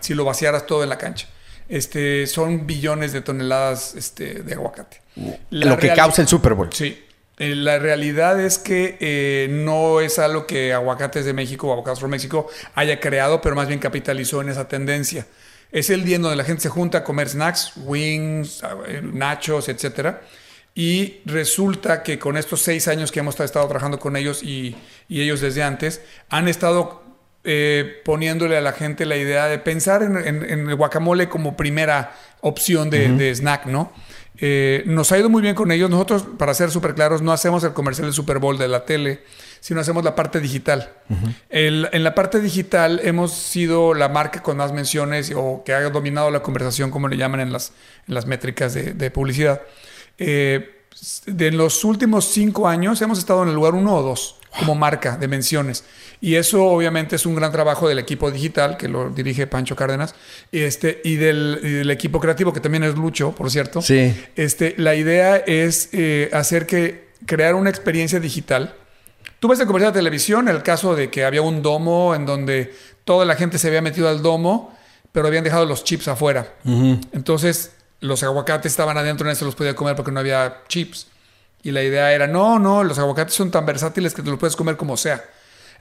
Si 0.00 0.14
lo 0.14 0.24
vaciaras 0.24 0.66
todo 0.66 0.82
en 0.82 0.88
la 0.88 0.98
cancha. 0.98 1.28
Este, 1.68 2.26
son 2.26 2.66
billones 2.66 3.12
de 3.12 3.20
toneladas 3.20 3.94
este, 3.94 4.42
de 4.42 4.54
aguacate. 4.54 5.02
La 5.50 5.66
lo 5.66 5.78
que 5.78 5.92
causa 5.92 6.22
el 6.22 6.28
Super 6.28 6.54
Bowl. 6.54 6.70
Sí. 6.72 7.04
Eh, 7.38 7.54
la 7.54 7.78
realidad 7.78 8.40
es 8.40 8.58
que 8.58 8.96
eh, 9.00 9.48
no 9.50 10.00
es 10.00 10.18
algo 10.18 10.46
que 10.46 10.72
Aguacates 10.72 11.24
de 11.24 11.34
México 11.34 11.68
o 11.68 11.72
Aguacates 11.72 12.00
for 12.00 12.08
México 12.08 12.48
haya 12.74 12.98
creado, 12.98 13.40
pero 13.40 13.54
más 13.54 13.68
bien 13.68 13.78
capitalizó 13.78 14.40
en 14.40 14.48
esa 14.48 14.66
tendencia. 14.66 15.26
Es 15.70 15.90
el 15.90 16.04
día 16.04 16.16
en 16.16 16.22
donde 16.22 16.36
la 16.36 16.44
gente 16.44 16.62
se 16.62 16.68
junta 16.70 16.98
a 16.98 17.04
comer 17.04 17.28
snacks, 17.28 17.72
wings, 17.76 18.62
eh, 18.86 19.02
nachos, 19.02 19.68
etcétera. 19.68 20.22
Y 20.74 21.20
resulta 21.24 22.02
que 22.02 22.18
con 22.18 22.36
estos 22.36 22.60
seis 22.62 22.86
años 22.88 23.10
que 23.10 23.20
hemos 23.20 23.38
estado 23.40 23.66
trabajando 23.66 23.98
con 23.98 24.16
ellos 24.16 24.42
y, 24.42 24.76
y 25.08 25.22
ellos 25.22 25.40
desde 25.40 25.62
antes, 25.62 26.00
han 26.28 26.46
estado 26.48 27.02
eh, 27.44 28.00
poniéndole 28.04 28.56
a 28.56 28.60
la 28.60 28.72
gente 28.72 29.06
la 29.06 29.16
idea 29.16 29.46
de 29.46 29.58
pensar 29.58 30.02
en, 30.02 30.16
en- 30.16 30.44
en 30.48 30.68
el 30.68 30.74
guacamole 30.76 31.28
como 31.28 31.56
primera 31.56 32.14
opción 32.42 32.90
de, 32.90 33.08
de 33.18 33.34
snack, 33.34 33.66
¿no? 33.66 33.92
Eh, 34.40 34.84
nos 34.86 35.10
ha 35.10 35.18
ido 35.18 35.28
muy 35.28 35.42
bien 35.42 35.56
con 35.56 35.72
ellos. 35.72 35.90
Nosotros, 35.90 36.24
para 36.38 36.54
ser 36.54 36.70
súper 36.70 36.94
claros, 36.94 37.22
no 37.22 37.32
hacemos 37.32 37.64
el 37.64 37.72
comercial 37.72 38.06
del 38.06 38.14
Super 38.14 38.38
Bowl 38.38 38.56
de 38.56 38.68
la 38.68 38.84
tele, 38.84 39.22
sino 39.58 39.80
hacemos 39.80 40.04
la 40.04 40.14
parte 40.14 40.38
digital. 40.40 40.92
El- 41.50 41.88
en 41.92 42.04
la 42.04 42.14
parte 42.14 42.38
digital 42.40 43.00
hemos 43.02 43.32
sido 43.32 43.94
la 43.94 44.08
marca 44.08 44.42
con 44.42 44.56
más 44.58 44.72
menciones 44.72 45.32
o 45.34 45.62
que 45.64 45.72
ha 45.74 45.80
dominado 45.90 46.30
la 46.30 46.40
conversación, 46.42 46.92
como 46.92 47.08
le 47.08 47.16
llaman 47.16 47.40
en 47.40 47.52
las, 47.52 47.72
en 48.06 48.14
las 48.14 48.26
métricas 48.26 48.74
de, 48.74 48.92
de 48.92 49.10
publicidad. 49.10 49.60
Eh, 50.18 50.74
de 51.26 51.52
los 51.52 51.84
últimos 51.84 52.26
cinco 52.26 52.68
años 52.68 53.00
hemos 53.02 53.18
estado 53.18 53.42
en 53.44 53.50
el 53.50 53.54
lugar 53.54 53.74
uno 53.74 53.94
o 53.94 54.02
dos 54.02 54.38
como 54.58 54.74
marca 54.74 55.16
de 55.16 55.28
menciones. 55.28 55.84
Y 56.20 56.34
eso 56.34 56.64
obviamente 56.64 57.16
es 57.16 57.26
un 57.26 57.36
gran 57.36 57.52
trabajo 57.52 57.88
del 57.88 57.98
equipo 57.98 58.30
digital 58.30 58.76
que 58.76 58.88
lo 58.88 59.10
dirige 59.10 59.46
Pancho 59.46 59.76
Cárdenas 59.76 60.14
este, 60.50 61.00
y, 61.04 61.14
del, 61.14 61.88
equipo 61.90 62.18
creativo 62.18 62.52
que 62.52 62.60
también 62.60 62.82
es 62.82 62.96
Lucho, 62.96 63.32
por 63.32 63.50
cierto. 63.50 63.82
Sí. 63.82 64.14
Este, 64.34 64.74
la 64.78 64.94
idea 64.96 65.36
es 65.36 65.90
eh, 65.92 66.28
hacer 66.32 66.66
que 66.66 67.08
crear 67.26 67.54
una 67.54 67.70
experiencia 67.70 68.18
digital. 68.18 68.74
Tú 69.38 69.48
ves 69.48 69.60
el 69.60 69.66
comercial 69.66 69.92
de 69.92 70.00
televisión, 70.00 70.48
el 70.48 70.62
caso 70.64 70.96
de 70.96 71.10
que 71.10 71.24
había 71.24 71.42
un 71.42 71.62
domo 71.62 72.14
en 72.16 72.26
donde 72.26 72.74
toda 73.04 73.24
la 73.24 73.36
gente 73.36 73.58
se 73.58 73.68
había 73.68 73.82
metido 73.82 74.08
al 74.08 74.22
domo, 74.22 74.76
pero 75.12 75.28
habían 75.28 75.44
dejado 75.44 75.66
los 75.66 75.84
chips 75.84 76.08
afuera. 76.08 76.54
Entonces 77.12 77.72
los 78.00 78.22
aguacates 78.22 78.72
estaban 78.72 78.96
adentro, 78.96 79.26
no 79.26 79.34
se 79.34 79.44
los 79.44 79.54
podía 79.54 79.74
comer 79.74 79.96
porque 79.96 80.12
no 80.12 80.20
había 80.20 80.62
chips. 80.68 81.08
Y 81.62 81.72
la 81.72 81.82
idea 81.82 82.12
era, 82.12 82.26
no, 82.26 82.58
no, 82.58 82.84
los 82.84 82.98
aguacates 82.98 83.34
son 83.34 83.50
tan 83.50 83.66
versátiles 83.66 84.14
que 84.14 84.22
te 84.22 84.30
los 84.30 84.38
puedes 84.38 84.56
comer 84.56 84.76
como 84.76 84.96
sea. 84.96 85.24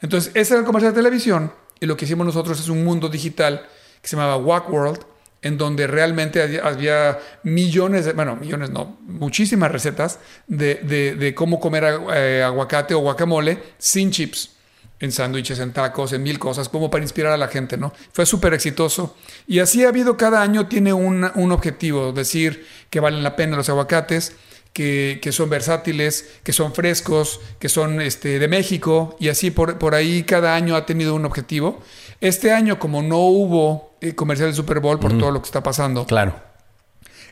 Entonces, 0.02 0.32
ese 0.34 0.54
era 0.54 0.62
el 0.62 0.66
comercial 0.66 0.94
de 0.94 1.00
televisión. 1.00 1.54
Y 1.80 1.86
lo 1.86 1.96
que 1.96 2.06
hicimos 2.06 2.26
nosotros 2.26 2.60
es 2.60 2.70
un 2.70 2.84
mundo 2.84 3.10
digital 3.10 3.66
que 4.02 4.08
se 4.08 4.16
llamaba 4.16 4.38
Wack 4.38 4.70
World, 4.70 5.00
en 5.44 5.58
donde 5.58 5.86
realmente 5.86 6.60
había 6.64 7.20
millones, 7.44 8.06
de, 8.06 8.14
bueno, 8.14 8.36
millones 8.36 8.72
no, 8.72 8.98
muchísimas 9.02 9.72
recetas 9.72 10.20
de, 10.48 10.76
de, 10.76 11.36
cómo 11.36 11.60
comer 11.60 12.00
eh, 12.14 12.42
aguacate 12.44 12.96
o 12.96 13.00
guacamole 13.00 13.62
sin 13.78 14.10
chips 14.10 14.57
en 15.00 15.12
sándwiches, 15.12 15.60
en 15.60 15.74
tacos, 15.74 16.14
en 16.14 16.24
mil 16.24 16.40
cosas, 16.40 16.70
como 16.70 16.90
para 16.90 17.04
inspirar 17.04 17.32
a 17.34 17.38
la 17.38 17.48
gente, 17.48 17.78
¿no? 17.78 17.94
Fue 18.12 18.26
súper 18.26 18.54
exitoso. 18.54 19.16
Y 19.46 19.60
así 19.60 19.86
ha 19.86 19.90
habido 19.90 20.18
cada 20.18 20.42
año, 20.42 20.68
tiene 20.68 20.94
un, 20.94 21.30
un 21.36 21.52
objetivo, 21.52 22.12
decir 22.12 22.66
que 22.90 23.00
valen 23.00 23.24
la 23.24 23.36
pena 23.36 23.58
los 23.58 23.70
aguacates, 23.70 24.36
que, 24.74 25.20
que, 25.22 25.32
son 25.32 25.50
versátiles, 25.50 26.40
que 26.44 26.54
son 26.54 26.74
frescos, 26.74 27.40
que 27.60 27.70
son 27.70 28.00
este, 28.02 28.40
de 28.40 28.48
México, 28.48 29.16
y 29.20 29.30
así 29.30 29.50
por, 29.50 29.78
por 29.80 29.96
ahí 29.96 30.24
cada 30.24 30.56
año 30.56 30.76
ha 30.76 30.86
tenido 30.86 31.16
un 31.16 31.26
objetivo. 31.26 31.82
Este 32.22 32.52
año, 32.52 32.80
como 32.80 33.02
no 33.02 33.18
hubo 33.18 33.96
eh, 34.02 34.14
comercial 34.14 34.50
de 34.50 34.56
Super 34.56 34.80
Bowl 34.80 35.00
por 35.00 35.18
todo 35.18 35.32
lo 35.32 35.42
que 35.42 35.48
está 35.48 35.64
pasando, 35.64 36.06
claro. 36.06 36.36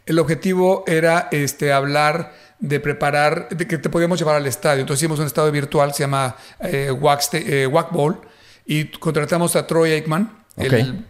el 0.05 0.19
objetivo 0.19 0.83
era 0.87 1.29
este, 1.31 1.71
hablar 1.71 2.33
de 2.59 2.79
preparar, 2.79 3.49
de 3.49 3.67
que 3.67 3.77
te 3.77 3.89
podíamos 3.89 4.19
llevar 4.19 4.35
al 4.35 4.47
estadio. 4.47 4.81
Entonces 4.81 5.03
hicimos 5.03 5.19
un 5.19 5.25
estadio 5.25 5.51
virtual, 5.51 5.93
se 5.93 6.03
llama 6.03 6.35
eh, 6.59 6.91
eh 7.33 7.67
Bowl, 7.91 8.21
y 8.65 8.85
contratamos 8.85 9.55
a 9.55 9.67
Troy 9.67 9.91
Aikman, 9.91 10.31
el 10.57 11.05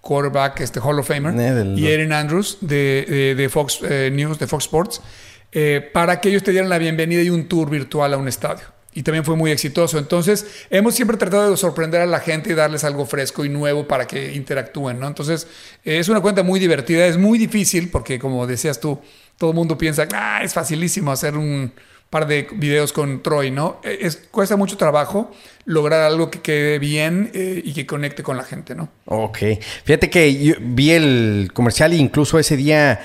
quarterback, 0.00 0.60
este 0.60 0.80
Hall 0.80 0.98
of 0.98 1.06
Famer, 1.06 1.34
eh, 1.38 1.74
y 1.76 1.86
Erin 1.86 2.12
Andrews 2.12 2.58
de, 2.60 3.34
de, 3.36 3.48
Fox 3.48 3.80
eh, 3.82 4.10
News, 4.12 4.38
de 4.38 4.46
Fox 4.46 4.64
Sports, 4.64 5.00
para 5.92 6.20
que 6.20 6.28
ellos 6.28 6.42
te 6.42 6.50
dieran 6.50 6.68
la 6.68 6.78
bienvenida 6.78 7.22
y 7.22 7.30
un 7.30 7.48
tour 7.48 7.70
virtual 7.70 8.12
a 8.12 8.16
un 8.16 8.28
estadio 8.28 8.76
y 8.96 9.02
también 9.02 9.24
fue 9.24 9.36
muy 9.36 9.50
exitoso. 9.50 9.98
Entonces, 9.98 10.46
hemos 10.70 10.94
siempre 10.94 11.18
tratado 11.18 11.50
de 11.50 11.56
sorprender 11.58 12.00
a 12.00 12.06
la 12.06 12.18
gente 12.18 12.50
y 12.50 12.54
darles 12.54 12.82
algo 12.82 13.04
fresco 13.04 13.44
y 13.44 13.50
nuevo 13.50 13.86
para 13.86 14.06
que 14.06 14.32
interactúen, 14.32 14.98
¿no? 14.98 15.06
Entonces, 15.06 15.46
es 15.84 16.08
una 16.08 16.22
cuenta 16.22 16.42
muy 16.42 16.58
divertida, 16.58 17.06
es 17.06 17.18
muy 17.18 17.38
difícil 17.38 17.90
porque, 17.90 18.18
como 18.18 18.46
decías 18.46 18.80
tú, 18.80 18.98
todo 19.38 19.50
el 19.50 19.56
mundo 19.56 19.76
piensa, 19.78 20.06
ah, 20.14 20.40
es 20.42 20.54
facilísimo 20.54 21.12
hacer 21.12 21.36
un 21.36 21.72
par 22.10 22.26
de 22.26 22.48
videos 22.52 22.92
con 22.92 23.22
Troy, 23.22 23.50
¿no? 23.50 23.80
E, 23.82 23.98
es, 24.02 24.16
cuesta 24.30 24.56
mucho 24.56 24.76
trabajo 24.76 25.30
lograr 25.64 26.02
algo 26.02 26.30
que 26.30 26.40
quede 26.40 26.78
bien 26.78 27.30
eh, 27.34 27.60
y 27.64 27.72
que 27.72 27.86
conecte 27.86 28.22
con 28.22 28.36
la 28.36 28.44
gente, 28.44 28.74
¿no? 28.74 28.88
Ok. 29.06 29.38
Fíjate 29.84 30.08
que 30.08 30.42
yo 30.42 30.54
vi 30.60 30.92
el 30.92 31.50
comercial 31.52 31.92
e 31.92 31.96
incluso 31.96 32.38
ese 32.38 32.56
día 32.56 33.00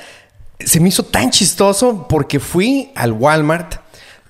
se 0.60 0.80
me 0.80 0.90
hizo 0.90 1.04
tan 1.04 1.32
chistoso 1.32 2.08
porque 2.08 2.40
fui 2.40 2.92
al 2.96 3.14
Walmart. 3.14 3.76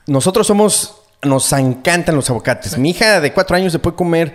Nosotros 0.08 0.48
somos 0.48 1.02
nos 1.24 1.52
encantan 1.54 2.16
los 2.16 2.30
aguacates. 2.30 2.78
Mi 2.78 2.92
hija 2.92 3.22
de 3.22 3.32
cuatro 3.32 3.56
años 3.56 3.72
se 3.72 3.80
puede 3.80 3.96
comer 3.96 4.34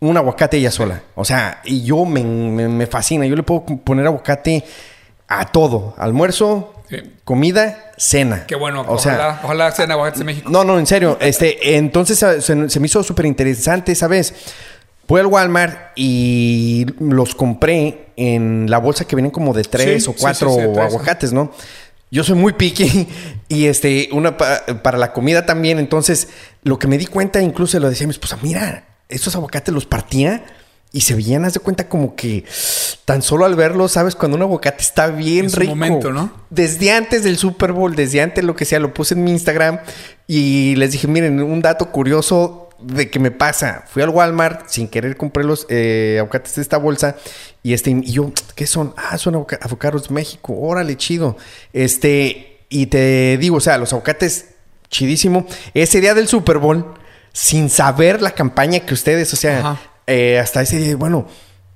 un 0.00 0.16
aguacate 0.16 0.56
ella 0.56 0.70
sola. 0.70 1.02
O 1.14 1.24
sea, 1.24 1.60
y 1.64 1.82
yo 1.82 2.04
me, 2.04 2.86
fascina. 2.86 3.26
Yo 3.26 3.36
le 3.36 3.42
puedo 3.42 3.64
poner 3.64 4.06
aguacate 4.06 4.64
a 5.40 5.46
todo. 5.46 5.94
Almuerzo, 5.98 6.74
comida, 7.24 7.92
cena. 7.96 8.46
Qué 8.46 8.54
bueno. 8.54 8.82
O 8.82 8.94
ojalá, 8.94 8.98
sea, 8.98 9.40
ojalá 9.42 9.72
cena 9.72 9.94
aguacates 9.94 10.18
de 10.18 10.24
México. 10.24 10.50
No, 10.50 10.64
no, 10.64 10.78
en 10.78 10.86
serio. 10.86 11.16
este, 11.20 11.76
entonces 11.76 12.18
se, 12.44 12.80
me 12.80 12.86
hizo 12.86 13.02
súper 13.02 13.26
interesante, 13.26 13.94
¿sabes? 13.94 14.34
Fui 15.06 15.20
al 15.20 15.26
Walmart 15.26 15.92
y 15.96 16.86
los 16.98 17.34
compré 17.34 18.12
en 18.16 18.70
la 18.70 18.78
bolsa 18.78 19.04
que 19.04 19.16
vienen 19.16 19.30
como 19.30 19.52
de 19.52 19.62
tres 19.62 20.08
o 20.08 20.14
cuatro 20.14 20.52
aguacates, 20.80 21.32
¿no? 21.32 21.52
yo 22.14 22.22
soy 22.22 22.36
muy 22.36 22.52
picky 22.52 23.08
y 23.48 23.66
este, 23.66 24.08
una 24.12 24.36
para 24.36 24.98
la 24.98 25.12
comida 25.12 25.44
también. 25.44 25.80
Entonces, 25.80 26.28
lo 26.62 26.78
que 26.78 26.86
me 26.86 26.96
di 26.96 27.06
cuenta, 27.06 27.42
incluso 27.42 27.78
lo 27.80 27.90
decía 27.90 28.06
mi 28.06 28.12
esposa, 28.12 28.38
mira, 28.40 28.84
estos 29.08 29.34
aguacates 29.34 29.74
los 29.74 29.84
partía 29.84 30.44
y 30.94 31.00
se 31.00 31.16
veían, 31.16 31.44
haz 31.44 31.54
de 31.54 31.60
cuenta, 31.60 31.88
como 31.88 32.14
que 32.14 32.44
tan 33.04 33.20
solo 33.20 33.44
al 33.44 33.56
verlo, 33.56 33.88
sabes, 33.88 34.14
cuando 34.14 34.36
un 34.36 34.42
aguacate 34.42 34.80
está 34.80 35.08
bien 35.08 35.46
en 35.46 35.52
rico. 35.52 35.70
momento, 35.74 36.12
¿no? 36.12 36.32
Desde 36.50 36.92
antes 36.92 37.24
del 37.24 37.36
Super 37.36 37.72
Bowl, 37.72 37.96
desde 37.96 38.20
antes 38.20 38.44
lo 38.44 38.54
que 38.54 38.64
sea, 38.64 38.78
lo 38.78 38.94
puse 38.94 39.14
en 39.14 39.24
mi 39.24 39.32
Instagram 39.32 39.80
y 40.28 40.76
les 40.76 40.92
dije, 40.92 41.08
miren, 41.08 41.42
un 41.42 41.60
dato 41.60 41.90
curioso 41.90 42.68
de 42.78 43.10
que 43.10 43.18
me 43.18 43.32
pasa. 43.32 43.82
Fui 43.88 44.04
al 44.04 44.10
Walmart, 44.10 44.68
sin 44.68 44.86
querer 44.86 45.16
compré 45.16 45.42
los 45.42 45.66
eh, 45.68 46.18
aguacates 46.20 46.54
de 46.54 46.62
esta 46.62 46.76
bolsa. 46.76 47.16
Y 47.64 47.72
este, 47.72 47.90
y 47.90 48.12
yo, 48.12 48.32
¿qué 48.54 48.68
son? 48.68 48.94
Ah, 48.96 49.18
son 49.18 49.34
avocados 49.34 50.12
México. 50.12 50.54
Órale, 50.56 50.96
chido. 50.96 51.36
Este, 51.72 52.60
y 52.68 52.86
te 52.86 53.36
digo, 53.38 53.56
o 53.56 53.60
sea, 53.60 53.78
los 53.78 53.92
aguacates, 53.92 54.50
chidísimo. 54.90 55.44
Ese 55.74 56.00
día 56.00 56.14
del 56.14 56.28
Super 56.28 56.58
Bowl, 56.58 56.94
sin 57.32 57.68
saber 57.68 58.22
la 58.22 58.30
campaña 58.30 58.78
que 58.78 58.94
ustedes, 58.94 59.32
o 59.32 59.36
sea, 59.36 59.76
eh, 60.06 60.38
hasta 60.38 60.62
ese 60.62 60.78
día, 60.78 60.96
bueno, 60.96 61.26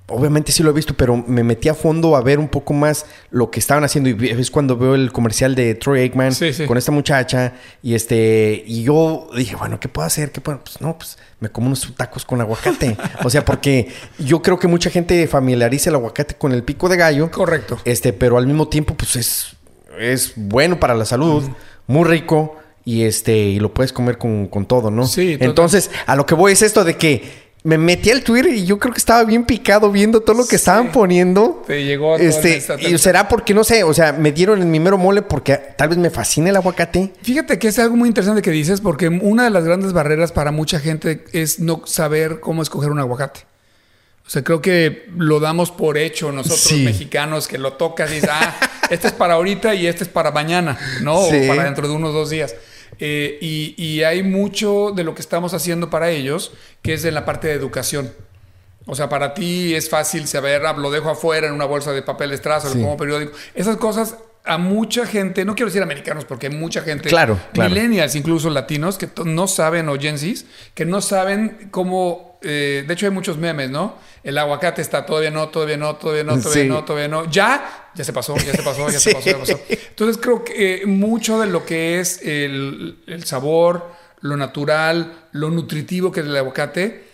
obviamente 0.09 0.51
sí 0.51 0.63
lo 0.63 0.71
he 0.71 0.73
visto, 0.73 0.93
pero 0.95 1.15
me 1.15 1.43
metí 1.43 1.69
a 1.69 1.73
fondo 1.73 2.15
a 2.15 2.21
ver 2.21 2.39
un 2.39 2.47
poco 2.47 2.73
más 2.73 3.05
lo 3.31 3.49
que 3.51 3.59
estaban 3.59 3.83
haciendo. 3.83 4.09
Y 4.09 4.29
es 4.29 4.51
cuando 4.51 4.77
veo 4.77 4.95
el 4.95 5.11
comercial 5.11 5.55
de 5.55 5.75
Troy 5.75 6.01
Aikman 6.01 6.33
con 6.67 6.77
esta 6.77 6.91
muchacha. 6.91 7.53
Y 7.81 7.93
este, 7.93 8.63
y 8.65 8.83
yo 8.83 9.29
dije, 9.35 9.55
bueno, 9.55 9.79
¿qué 9.79 9.87
puedo 9.87 10.05
hacer? 10.05 10.31
¿Qué 10.31 10.41
puedo? 10.41 10.59
Pues 10.63 10.81
no, 10.81 10.97
pues 10.97 11.17
me 11.39 11.49
como 11.49 11.67
unos 11.67 11.93
tacos 11.95 12.25
con 12.25 12.41
aguacate. 12.41 12.97
o 13.23 13.29
sea, 13.29 13.45
porque 13.45 13.89
yo 14.17 14.41
creo 14.41 14.59
que 14.59 14.67
mucha 14.67 14.89
gente 14.89 15.27
familiariza 15.27 15.89
el 15.89 15.95
aguacate 15.95 16.35
con 16.35 16.51
el 16.51 16.63
pico 16.63 16.89
de 16.89 16.97
gallo. 16.97 17.31
Correcto. 17.31 17.79
Este, 17.85 18.13
pero 18.13 18.37
al 18.37 18.47
mismo 18.47 18.67
tiempo, 18.67 18.95
pues 18.95 19.15
es, 19.15 19.55
es 19.99 20.33
bueno 20.35 20.79
para 20.79 20.95
la 20.95 21.05
salud, 21.05 21.43
muy 21.87 22.07
rico. 22.07 22.55
Y 22.85 23.03
este, 23.03 23.37
y 23.37 23.59
lo 23.59 23.71
puedes 23.71 23.93
comer 23.93 24.17
con, 24.17 24.47
con 24.47 24.65
todo, 24.65 24.89
¿no? 24.89 25.05
Sí. 25.05 25.37
Entonces, 25.39 25.91
a 26.07 26.15
lo 26.15 26.25
que 26.25 26.33
voy 26.33 26.53
es 26.53 26.63
esto 26.63 26.83
de 26.83 26.97
que 26.97 27.48
me 27.63 27.77
metí 27.77 28.09
al 28.09 28.23
Twitter 28.23 28.53
y 28.53 28.65
yo 28.65 28.79
creo 28.79 28.93
que 28.93 28.99
estaba 28.99 29.23
bien 29.25 29.43
picado 29.43 29.91
viendo 29.91 30.21
todo 30.21 30.37
lo 30.37 30.47
que 30.47 30.55
estaban 30.55 30.91
poniendo. 30.91 31.63
Te 31.67 31.83
llegó 31.83 32.15
a 32.15 32.17
este 32.17 32.63
Y 32.79 32.97
será 32.97 33.27
porque 33.27 33.53
no 33.53 33.63
sé, 33.63 33.83
o 33.83 33.93
sea, 33.93 34.13
me 34.13 34.31
dieron 34.31 34.61
el 34.61 34.67
mi 34.67 34.79
mero 34.79 34.97
mole 34.97 35.21
porque 35.21 35.57
tal 35.77 35.89
vez 35.89 35.97
me 35.97 36.09
fascina 36.09 36.49
el 36.49 36.55
aguacate. 36.55 37.13
Fíjate 37.21 37.59
que 37.59 37.67
es 37.67 37.77
algo 37.79 37.97
muy 37.97 38.07
interesante 38.07 38.41
que 38.41 38.51
dices 38.51 38.79
porque 38.79 39.09
una 39.09 39.43
de 39.43 39.49
las 39.49 39.65
grandes 39.65 39.91
barreras 39.91 40.31
para 40.31 40.51
mucha 40.51 40.79
gente 40.79 41.25
es 41.33 41.59
no 41.59 41.81
saber 41.85 42.39
cómo 42.39 42.61
escoger 42.61 42.91
un 42.91 42.99
aguacate. 42.99 43.41
O 44.25 44.29
sea, 44.31 44.43
creo 44.43 44.61
que 44.61 45.09
lo 45.17 45.39
damos 45.39 45.71
por 45.71 45.97
hecho 45.97 46.31
nosotros 46.31 46.71
mexicanos 46.83 47.47
que 47.47 47.57
lo 47.57 47.73
tocas 47.73 48.11
y 48.11 48.15
dices, 48.15 48.29
ah, 48.31 48.55
este 48.89 49.07
es 49.07 49.13
para 49.13 49.33
ahorita 49.33 49.73
y 49.73 49.87
este 49.87 50.03
es 50.03 50.09
para 50.09 50.31
mañana, 50.31 50.77
¿no? 51.01 51.17
O 51.17 51.29
para 51.47 51.63
dentro 51.63 51.87
de 51.87 51.95
unos 51.95 52.13
dos 52.13 52.29
días. 52.29 52.55
Eh, 52.99 53.37
y, 53.41 54.03
hay 54.03 54.23
mucho 54.23 54.91
de 54.91 55.03
lo 55.03 55.15
que 55.15 55.21
estamos 55.21 55.53
haciendo 55.53 55.89
para 55.89 56.09
ellos 56.09 56.51
que 56.81 56.93
es 56.93 57.05
en 57.05 57.13
la 57.13 57.25
parte 57.25 57.47
de 57.47 57.53
educación. 57.53 58.11
O 58.85 58.95
sea, 58.95 59.07
para 59.07 59.33
ti 59.33 59.75
es 59.75 59.89
fácil 59.89 60.27
saber, 60.27 60.65
ah, 60.65 60.73
lo 60.73 60.91
dejo 60.91 61.09
afuera 61.09 61.47
en 61.47 61.53
una 61.53 61.65
bolsa 61.65 61.91
de 61.91 62.01
papel 62.01 62.31
estrazo, 62.31 62.69
lo 62.69 62.81
pongo 62.81 62.97
periódico. 62.97 63.33
Esas 63.53 63.77
cosas 63.77 64.15
a 64.45 64.57
mucha 64.57 65.05
gente, 65.05 65.45
no 65.45 65.53
quiero 65.53 65.67
decir 65.67 65.83
americanos 65.83 66.25
porque 66.25 66.47
hay 66.47 66.55
mucha 66.55 66.81
gente, 66.81 67.09
claro, 67.09 67.39
millennials, 67.53 68.15
incluso 68.15 68.49
latinos, 68.49 68.97
que 68.97 69.09
no 69.25 69.47
saben, 69.47 69.89
o 69.89 69.99
Gen 69.99 70.17
que 70.73 70.85
no 70.85 71.01
saben 71.01 71.67
cómo, 71.71 72.28
eh, 72.41 72.85
de 72.87 72.93
hecho 72.93 73.05
hay 73.05 73.11
muchos 73.11 73.37
memes, 73.37 73.69
¿no? 73.69 73.97
El 74.23 74.37
aguacate 74.37 74.81
está 74.81 75.05
todavía 75.05 75.31
no, 75.31 75.49
todavía 75.49 75.77
no, 75.77 75.95
todavía 75.95 76.23
no, 76.23 76.39
todavía 76.39 76.63
no, 76.65 76.85
todavía 76.85 77.07
no. 77.07 77.29
Ya, 77.29 77.89
ya 77.93 78.03
se 78.03 78.13
pasó, 78.13 78.35
ya 78.37 78.53
se 78.53 78.63
pasó, 78.63 78.89
ya 78.89 78.99
se 78.99 79.11
pasó, 79.13 79.29
ya 79.29 79.37
pasó. 79.37 79.59
Entonces 79.69 80.17
creo 80.21 80.43
que 80.43 80.83
eh, 80.83 80.85
mucho 80.85 81.39
de 81.39 81.47
lo 81.47 81.65
que 81.65 81.99
es 81.99 82.21
el, 82.23 82.99
el 83.07 83.25
sabor, 83.25 83.91
lo 84.21 84.37
natural, 84.37 85.27
lo 85.31 85.49
nutritivo 85.49 86.11
que 86.11 86.21
es 86.21 86.25
el 86.25 86.35
aguacate, 86.35 87.09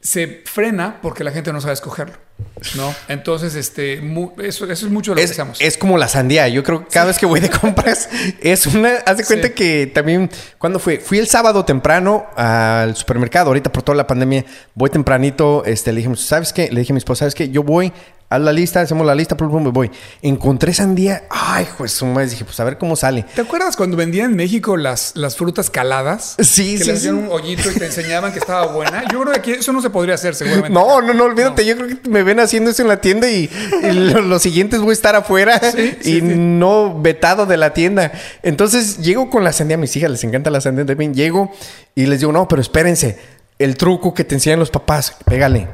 se 0.00 0.42
frena 0.44 1.00
porque 1.02 1.24
la 1.24 1.32
gente 1.32 1.52
no 1.52 1.60
sabe 1.60 1.74
escogerlo. 1.74 2.27
¿No? 2.76 2.94
Entonces, 3.08 3.54
este, 3.54 3.94
eso, 4.42 4.64
eso, 4.64 4.86
es 4.86 4.92
mucho 4.92 5.12
de 5.12 5.20
lo 5.20 5.24
es, 5.24 5.30
que 5.30 5.40
hacemos. 5.40 5.60
Es 5.60 5.78
como 5.78 5.96
la 5.96 6.08
sandía. 6.08 6.48
Yo 6.48 6.62
creo 6.64 6.80
que 6.80 6.92
cada 6.92 7.06
vez 7.06 7.18
que 7.18 7.26
voy 7.26 7.40
de 7.40 7.50
compras 7.50 8.08
es 8.40 8.66
una. 8.66 8.94
Haz 9.06 9.16
de 9.18 9.24
cuenta 9.24 9.50
que 9.50 9.90
también. 9.92 10.30
cuando 10.58 10.78
fui? 10.78 10.98
Fui 10.98 11.18
el 11.18 11.28
sábado 11.28 11.64
temprano 11.64 12.26
al 12.36 12.96
supermercado. 12.96 13.48
Ahorita 13.48 13.70
por 13.70 13.82
toda 13.82 13.96
la 13.96 14.06
pandemia 14.06 14.44
voy 14.74 14.90
tempranito. 14.90 15.64
Este, 15.64 15.92
le 15.92 16.00
dije, 16.00 16.16
¿sabes 16.16 16.52
qué? 16.52 16.68
Le 16.70 16.80
dije 16.80 16.92
a 16.92 16.94
mi 16.94 16.98
esposa, 16.98 17.20
¿sabes 17.20 17.34
qué? 17.34 17.48
Yo 17.48 17.62
voy 17.62 17.92
haz 18.28 18.40
la 18.40 18.52
lista, 18.52 18.80
hacemos 18.80 19.06
la 19.06 19.14
lista, 19.14 19.36
plum, 19.36 19.62
me 19.62 19.70
voy. 19.70 19.90
Encontré 20.22 20.74
sandía, 20.74 21.24
ay, 21.30 21.66
pues 21.76 21.92
su 21.92 22.06
madre, 22.06 22.28
dije, 22.28 22.44
pues 22.44 22.58
a 22.60 22.64
ver 22.64 22.78
cómo 22.78 22.96
sale. 22.96 23.24
¿Te 23.34 23.40
acuerdas 23.40 23.76
cuando 23.76 23.96
vendían 23.96 24.30
en 24.30 24.36
México 24.36 24.76
las, 24.76 25.12
las 25.16 25.36
frutas 25.36 25.70
caladas? 25.70 26.36
Sí, 26.38 26.72
que 26.72 26.78
sí, 26.78 26.84
le 26.84 26.92
hacían 26.92 27.14
sí. 27.16 27.20
un 27.22 27.28
hoyito 27.30 27.70
y 27.70 27.74
te 27.74 27.86
enseñaban 27.86 28.32
que 28.32 28.38
estaba 28.38 28.66
buena. 28.66 29.04
Yo 29.10 29.20
creo 29.20 29.32
que 29.32 29.38
aquí 29.38 29.50
eso 29.52 29.72
no 29.72 29.80
se 29.80 29.90
podría 29.90 30.14
hacer, 30.14 30.34
seguramente. 30.34 30.70
No, 30.70 31.00
no, 31.00 31.14
no, 31.14 31.24
olvídate. 31.24 31.64
Yo 31.64 31.76
creo 31.76 31.88
que 31.88 32.08
me 32.08 32.22
ven 32.22 32.40
haciendo 32.40 32.70
eso 32.70 32.82
en 32.82 32.88
la 32.88 33.00
tienda 33.00 33.30
y, 33.30 33.50
y 33.82 33.92
lo, 33.92 34.20
lo 34.20 34.38
siguiente 34.38 34.76
es 34.76 34.82
voy 34.82 34.90
a 34.90 34.92
estar 34.92 35.16
afuera 35.16 35.60
sí, 35.72 35.96
y 36.00 36.04
sí. 36.04 36.20
no 36.22 37.00
vetado 37.00 37.46
de 37.46 37.56
la 37.56 37.72
tienda. 37.72 38.12
Entonces 38.42 38.98
llego 38.98 39.30
con 39.30 39.44
la 39.44 39.52
sandía, 39.52 39.76
a 39.76 39.80
mis 39.80 39.94
hijas 39.96 40.10
les 40.10 40.24
encanta 40.24 40.50
la 40.50 40.60
sandía 40.60 40.84
también. 40.84 41.14
Llego 41.14 41.50
y 41.94 42.06
les 42.06 42.20
digo, 42.20 42.32
no, 42.32 42.46
pero 42.46 42.60
espérense. 42.60 43.37
El 43.58 43.76
truco 43.76 44.14
que 44.14 44.22
te 44.22 44.36
enseñan 44.36 44.60
los 44.60 44.70
papás, 44.70 45.16
pégale, 45.24 45.66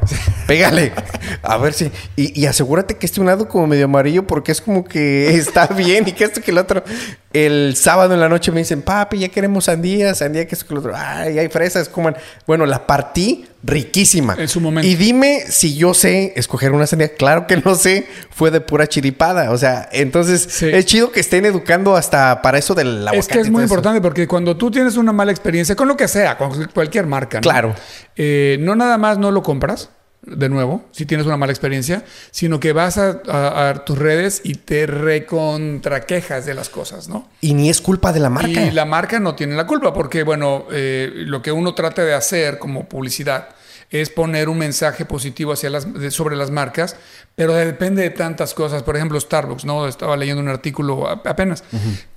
pégale. 0.47 0.93
A 1.43 1.59
ver 1.59 1.75
si. 1.75 1.91
Y, 2.17 2.47
asegúrate 2.47 2.97
que 2.97 3.05
esté 3.05 3.21
un 3.21 3.27
lado 3.27 3.47
como 3.47 3.67
medio 3.67 3.85
amarillo 3.85 4.27
porque 4.27 4.53
es 4.53 4.63
como 4.63 4.85
que 4.85 5.35
está 5.37 5.67
bien 5.67 6.09
y 6.09 6.13
que 6.13 6.25
esto 6.25 6.41
que 6.41 6.51
el 6.51 6.59
otro. 6.59 6.83
El 7.35 7.77
sábado 7.77 8.15
en 8.15 8.21
la 8.21 8.29
noche 8.29 8.53
me 8.53 8.61
dicen, 8.61 8.81
papi, 8.81 9.19
ya 9.19 9.29
queremos 9.29 9.65
sandía, 9.67 10.15
sandía 10.15 10.47
que 10.47 10.55
esto 10.55 10.67
que 10.67 10.73
el 10.73 10.79
otro. 10.79 10.95
Ay, 10.97 11.39
hay 11.39 11.49
fresas, 11.49 11.91
coman. 11.91 12.17
Bueno, 12.47 12.65
la 12.65 12.87
partí 12.87 13.47
riquísima. 13.67 14.37
En 14.39 14.49
su 14.49 14.61
momento. 14.61 14.87
Y 14.87 14.95
dime 14.95 15.45
si 15.49 15.75
yo 15.75 15.95
sé 15.95 16.33
escoger 16.37 16.73
una 16.73 16.87
sandía. 16.87 17.15
Claro 17.15 17.47
que 17.47 17.57
no 17.57 17.75
sé, 17.75 18.07
fue 18.31 18.51
de 18.51 18.61
pura 18.61 18.87
chiripada. 18.87 19.51
O 19.51 19.59
sea, 19.59 19.89
entonces 19.93 20.47
Sí. 20.51 20.67
es 20.71 20.85
chido 20.87 21.11
que 21.11 21.21
estén 21.21 21.45
educando 21.47 21.97
hasta 21.97 22.43
para 22.43 22.59
eso 22.59 22.75
del 22.75 22.99
aguacate. 23.09 23.19
Es 23.19 23.29
que 23.29 23.41
es 23.41 23.51
muy 23.51 23.65
eso. 23.65 23.73
importante 23.75 24.01
porque 24.01 24.29
cuando 24.29 24.57
tú 24.57 24.71
tienes 24.71 24.97
una 24.97 25.13
mala 25.13 25.33
experiencia 25.33 25.75
con 25.75 25.89
lo 25.89 25.97
que 25.97 26.09
sea, 26.09 26.37
con 26.37 26.65
cualquier 26.75 27.07
marca, 27.07 27.39
¿no? 27.39 27.43
Claro. 27.43 27.75
Eh, 28.17 28.59
no 28.61 28.77
nada 28.77 28.99
más 28.99 29.19
no 29.19 29.31
lo 29.31 29.43
compras, 29.43 29.89
de 30.27 30.49
nuevo, 30.49 30.85
si 30.93 31.07
tienes 31.07 31.27
una 31.27 31.37
mala 31.37 31.53
experiencia, 31.53 32.05
sino 32.31 32.59
que 32.61 32.73
vas 32.73 32.99
a, 32.99 33.21
a- 33.29 33.69
a 33.71 33.85
tus 33.85 33.99
redes 33.99 34.41
y 34.45 34.55
te 34.55 34.87
recontraquejas 34.87 36.47
de 36.47 36.55
las 36.55 36.69
cosas, 36.69 37.09
¿no? 37.09 37.29
Y 37.41 37.55
ni 37.55 37.69
es 37.71 37.81
culpa 37.81 38.13
de 38.13 38.21
la 38.21 38.31
marca. 38.31 38.49
Y 38.49 38.71
la 38.71 38.85
marca 38.85 39.21
no 39.21 39.35
tiene 39.35 39.55
la 39.55 39.67
culpa 39.67 39.93
porque, 39.93 40.23
bueno, 40.23 40.67
eh, 40.73 41.11
lo 41.15 41.43
que 41.43 41.53
uno 41.53 41.75
trata 41.75 42.03
de 42.05 42.15
hacer 42.15 42.59
como 42.59 42.89
publicidad 42.89 43.49
es 43.91 44.11
poner 44.11 44.49
un 44.49 44.59
mensaje 44.59 45.05
positivo 45.05 45.53
hacia 45.53 45.71
las, 45.71 45.87
sobre 46.11 46.35
las 46.37 46.51
marcas, 46.51 46.97
pero 47.37 47.55
depende 47.55 48.03
de 48.03 48.11
tantas 48.11 48.53
cosas. 48.55 48.83
Por 48.83 48.97
ejemplo, 48.97 49.21
Starbucks, 49.21 49.65
¿no? 49.65 49.87
Estaba 49.87 50.17
leyendo 50.17 50.43
un 50.43 50.49
artículo 50.49 51.09
apenas. 51.09 51.63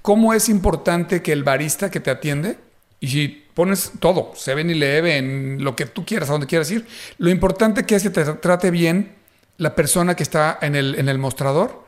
¿Cómo 0.02 0.34
es 0.34 0.50
importante 0.50 1.22
que 1.22 1.34
el 1.34 1.44
barista 1.44 1.92
que 1.92 2.00
te 2.00 2.10
atiende, 2.10 2.58
y 3.00 3.08
si 3.10 3.44
pones 3.58 3.94
todo, 4.00 4.34
7-Eleven, 4.36 5.64
lo 5.64 5.76
que 5.76 5.88
tú 5.88 6.06
quieras, 6.06 6.30
a 6.30 6.34
donde 6.34 6.46
quieras 6.46 6.70
ir, 6.70 6.86
lo 7.18 7.32
importante 7.32 7.88
que 7.88 7.96
es 7.96 8.04
que 8.04 8.12
te 8.12 8.24
trate 8.24 8.70
bien 8.70 9.16
la 9.58 9.74
persona 9.74 10.16
que 10.16 10.22
está 10.22 10.60
en 10.62 10.76
el, 10.76 10.94
en 10.94 11.10
el 11.10 11.18
mostrador, 11.18 11.84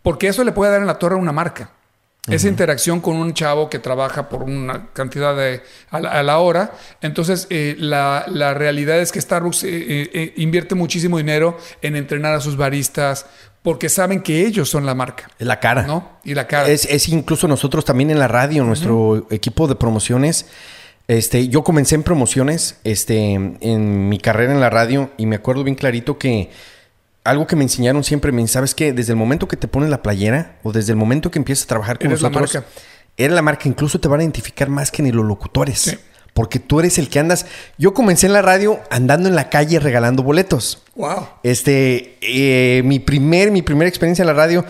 porque 0.00 0.28
eso 0.28 0.42
le 0.42 0.52
puede 0.52 0.72
dar 0.72 0.80
en 0.80 0.86
la 0.86 0.98
torre 0.98 1.16
a 1.16 1.18
una 1.18 1.30
marca. 1.30 1.72
Esa 2.28 2.48
interacción 2.48 3.00
con 3.00 3.16
un 3.16 3.34
chavo 3.34 3.68
que 3.68 3.78
trabaja 3.78 4.30
por 4.30 4.44
una 4.44 4.86
cantidad 4.94 5.36
de 5.36 5.60
a 5.90 6.00
la, 6.00 6.08
a 6.12 6.22
la 6.22 6.38
hora. 6.38 6.72
Entonces, 7.02 7.46
eh, 7.50 7.74
la, 7.78 8.24
la 8.28 8.54
realidad 8.54 8.98
es 8.98 9.12
que 9.12 9.20
Starbucks 9.20 9.64
eh, 9.64 9.68
eh, 9.68 10.10
eh, 10.14 10.34
invierte 10.36 10.74
muchísimo 10.74 11.18
dinero 11.18 11.58
en 11.82 11.94
entrenar 11.94 12.32
a 12.32 12.40
sus 12.40 12.56
baristas 12.56 13.26
porque 13.62 13.90
saben 13.90 14.22
que 14.22 14.46
ellos 14.46 14.70
son 14.70 14.86
la 14.86 14.94
marca, 14.94 15.30
Es 15.38 15.46
la 15.46 15.60
cara. 15.60 15.82
¿no? 15.82 16.20
Y 16.24 16.34
la 16.34 16.46
cara. 16.46 16.68
Es, 16.68 16.86
es 16.86 17.08
incluso 17.08 17.48
nosotros 17.48 17.84
también 17.84 18.10
en 18.10 18.18
la 18.18 18.28
radio, 18.28 18.64
nuestro 18.64 19.26
equipo 19.30 19.66
de 19.68 19.74
promociones. 19.74 20.46
Este, 21.08 21.48
yo 21.48 21.64
comencé 21.64 21.94
en 21.96 22.02
promociones 22.04 22.76
este, 22.84 23.32
en 23.34 24.08
mi 24.08 24.18
carrera 24.18 24.52
en 24.52 24.60
la 24.60 24.70
radio 24.70 25.10
y 25.16 25.26
me 25.26 25.36
acuerdo 25.36 25.64
bien 25.64 25.74
clarito 25.74 26.16
que 26.18 26.50
algo 27.24 27.46
que 27.46 27.56
me 27.56 27.64
enseñaron 27.64 28.02
siempre, 28.04 28.32
me 28.32 28.46
¿sabes 28.48 28.74
qué? 28.74 28.92
Desde 28.92 29.12
el 29.12 29.16
momento 29.16 29.48
que 29.48 29.56
te 29.56 29.68
pones 29.68 29.90
la 29.90 30.02
playera 30.02 30.56
o 30.62 30.72
desde 30.72 30.92
el 30.92 30.96
momento 30.96 31.30
que 31.30 31.38
empiezas 31.38 31.64
a 31.64 31.68
trabajar 31.68 31.98
con 31.98 32.08
Eres 32.08 32.22
la 32.22 32.30
nosotros, 32.30 32.54
marca. 32.54 32.68
eres 33.16 33.32
la 33.32 33.42
marca. 33.42 33.68
Incluso 33.68 34.00
te 34.00 34.08
van 34.08 34.20
a 34.20 34.22
identificar 34.24 34.68
más 34.68 34.90
que 34.90 35.02
ni 35.02 35.12
los 35.12 35.24
locutores. 35.24 35.78
Sí. 35.80 35.98
Porque 36.34 36.58
tú 36.58 36.80
eres 36.80 36.98
el 36.98 37.08
que 37.10 37.18
andas. 37.18 37.46
Yo 37.78 37.92
comencé 37.94 38.26
en 38.26 38.32
la 38.32 38.40
radio 38.42 38.80
andando 38.90 39.28
en 39.28 39.34
la 39.36 39.50
calle 39.50 39.78
regalando 39.80 40.22
boletos. 40.22 40.82
wow. 40.94 41.28
Este, 41.42 42.16
eh, 42.22 42.82
mi 42.84 43.00
primer, 43.00 43.50
mi 43.50 43.60
primera 43.62 43.88
experiencia 43.88 44.22
en 44.22 44.28
la 44.28 44.32
radio, 44.32 44.64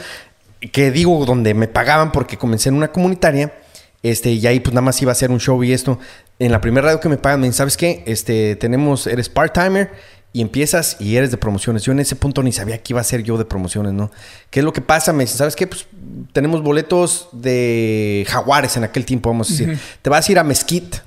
que 0.73 0.91
digo, 0.91 1.25
donde 1.25 1.55
me 1.55 1.69
pagaban 1.69 2.11
porque 2.11 2.37
comencé 2.37 2.69
en 2.69 2.75
una 2.75 2.91
comunitaria, 2.91 3.53
este, 4.03 4.33
y 4.33 4.47
ahí 4.47 4.61
pues 4.61 4.75
nada 4.75 4.83
más 4.85 5.01
iba 5.03 5.11
a 5.11 5.13
hacer 5.13 5.31
un 5.31 5.41
show 5.41 5.63
y 5.63 5.73
esto. 5.73 5.99
En 6.39 6.51
la 6.53 6.61
primera 6.61 6.87
radio 6.87 7.01
que 7.01 7.09
me 7.09 7.17
pagan, 7.19 7.41
me 7.41 7.47
dicen, 7.47 7.59
¿sabes 7.59 7.77
qué? 7.77 8.03
Este, 8.07 8.57
tenemos, 8.57 9.07
eres 9.07 9.29
part-timer 9.29 9.93
y 10.33 10.41
empiezas 10.41 10.97
y 10.99 11.17
eres 11.17 11.31
de 11.31 11.37
promociones. 11.37 11.83
Yo 11.83 11.93
en 11.93 12.01
ese 12.01 12.17
punto 12.17 12.43
ni 12.43 12.53
sabía 12.53 12.79
que 12.83 12.93
iba 12.95 13.01
a 13.01 13.05
ser 13.05 13.23
yo 13.23 13.37
de 13.39 13.45
promociones, 13.45 13.93
¿no? 13.93 14.11
¿Qué 14.51 14.61
es 14.61 14.65
lo 14.65 14.73
que 14.73 14.81
pasa? 14.81 15.13
Me 15.13 15.25
dicen, 15.25 15.39
¿sabes 15.39 15.55
qué? 15.55 15.67
Pues 15.67 15.87
tenemos 16.33 16.63
boletos 16.63 17.29
de 17.33 18.25
jaguares 18.29 18.77
en 18.77 18.85
aquel 18.85 19.05
tiempo, 19.05 19.29
vamos 19.31 19.49
a 19.49 19.53
decir. 19.53 19.79
Te 20.01 20.11
vas 20.11 20.29
a 20.29 20.33
ir 20.33 20.39
a 20.39 20.45
Mesquite. 20.45 20.99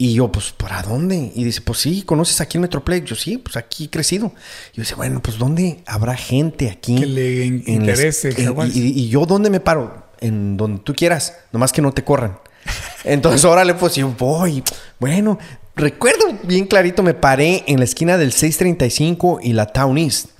Y 0.00 0.14
yo, 0.14 0.30
pues, 0.30 0.52
¿para 0.52 0.80
dónde? 0.82 1.32
Y 1.34 1.42
dice, 1.42 1.60
pues 1.60 1.80
sí, 1.80 2.02
¿conoces 2.02 2.40
aquí 2.40 2.56
el 2.56 2.62
Metroplex? 2.62 3.04
Yo, 3.08 3.16
sí, 3.16 3.36
pues 3.38 3.56
aquí 3.56 3.84
he 3.86 3.90
crecido. 3.90 4.32
Y 4.72 4.76
yo 4.76 4.82
dice, 4.82 4.94
bueno, 4.94 5.20
pues 5.20 5.38
¿dónde 5.38 5.82
habrá 5.86 6.14
gente 6.16 6.70
aquí? 6.70 6.96
Que 7.00 7.06
le 7.06 7.44
en 7.46 7.64
interese, 7.66 8.28
en- 8.30 8.70
y 8.74 9.08
yo, 9.08 9.26
¿dónde 9.26 9.50
me 9.50 9.58
paro? 9.58 10.07
En 10.20 10.56
donde 10.56 10.80
tú 10.82 10.94
quieras, 10.94 11.34
nomás 11.52 11.72
que 11.72 11.82
no 11.82 11.92
te 11.92 12.04
corran. 12.04 12.38
Entonces, 13.04 13.44
órale, 13.44 13.74
pues 13.74 13.94
yo 13.94 14.08
voy. 14.18 14.62
Bueno, 14.98 15.38
recuerdo 15.76 16.24
bien 16.42 16.66
clarito, 16.66 17.02
me 17.02 17.14
paré 17.14 17.64
en 17.66 17.78
la 17.78 17.84
esquina 17.84 18.18
del 18.18 18.32
635 18.32 19.40
y 19.42 19.52
la 19.52 19.66
Town 19.66 19.96
East. 19.98 20.30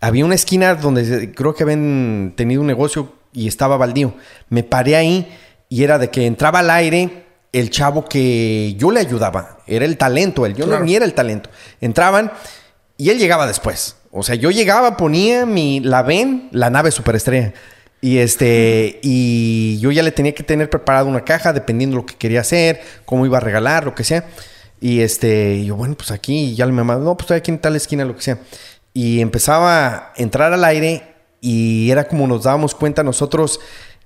Había 0.00 0.24
una 0.24 0.34
esquina 0.34 0.74
donde 0.74 1.32
creo 1.34 1.54
que 1.54 1.62
habían 1.62 2.32
tenido 2.36 2.60
un 2.60 2.66
negocio 2.66 3.12
y 3.32 3.46
estaba 3.48 3.76
baldío. 3.76 4.14
Me 4.48 4.62
paré 4.62 4.96
ahí 4.96 5.38
y 5.68 5.84
era 5.84 5.98
de 5.98 6.10
que 6.10 6.26
entraba 6.26 6.60
al 6.60 6.70
aire 6.70 7.26
el 7.52 7.70
chavo 7.70 8.04
que 8.06 8.74
yo 8.78 8.90
le 8.90 9.00
ayudaba. 9.00 9.58
Era 9.66 9.84
el 9.84 9.96
talento, 9.96 10.46
él. 10.46 10.54
Yo 10.54 10.64
Claro. 10.64 10.80
no 10.80 10.86
ni 10.86 10.94
era 10.94 11.04
el 11.04 11.14
talento. 11.14 11.50
Entraban 11.80 12.32
y 12.96 13.10
él 13.10 13.18
llegaba 13.18 13.46
después. 13.46 13.96
O 14.10 14.22
sea, 14.22 14.34
yo 14.34 14.50
llegaba, 14.50 14.96
ponía 14.96 15.46
mi 15.46 15.80
la 15.80 16.02
ven, 16.02 16.48
la 16.50 16.70
nave 16.70 16.90
superestrella. 16.90 17.52
Y 18.02 18.18
este, 18.18 18.98
y 19.02 19.78
yo 19.80 19.90
ya 19.90 20.02
le 20.02 20.10
tenía 20.12 20.34
que 20.34 20.42
tener 20.42 20.70
preparada 20.70 21.04
una 21.04 21.24
caja 21.24 21.52
dependiendo 21.52 21.96
de 21.96 22.02
lo 22.02 22.06
que 22.06 22.14
quería 22.14 22.40
hacer, 22.40 22.80
cómo 23.04 23.26
iba 23.26 23.36
a 23.36 23.40
regalar, 23.40 23.84
lo 23.84 23.94
que 23.94 24.04
sea. 24.04 24.24
Y 24.80 25.00
este, 25.00 25.64
yo, 25.64 25.76
bueno, 25.76 25.94
pues 25.94 26.10
aquí 26.10 26.54
ya 26.54 26.64
le 26.64 26.72
mamá, 26.72 26.96
no, 26.96 27.14
pues 27.14 27.24
estoy 27.24 27.36
aquí 27.36 27.50
en 27.50 27.58
tal 27.58 27.76
esquina, 27.76 28.04
lo 28.04 28.16
que 28.16 28.22
sea. 28.22 28.38
Y 28.94 29.20
empezaba 29.20 29.96
a 29.96 30.12
entrar 30.16 30.52
al 30.52 30.64
aire 30.64 31.14
y 31.40 31.90
era 31.90 32.08
como 32.08 32.26
nos 32.26 32.44
dábamos 32.44 32.74
cuenta 32.74 33.02
nosotros, 33.02 33.60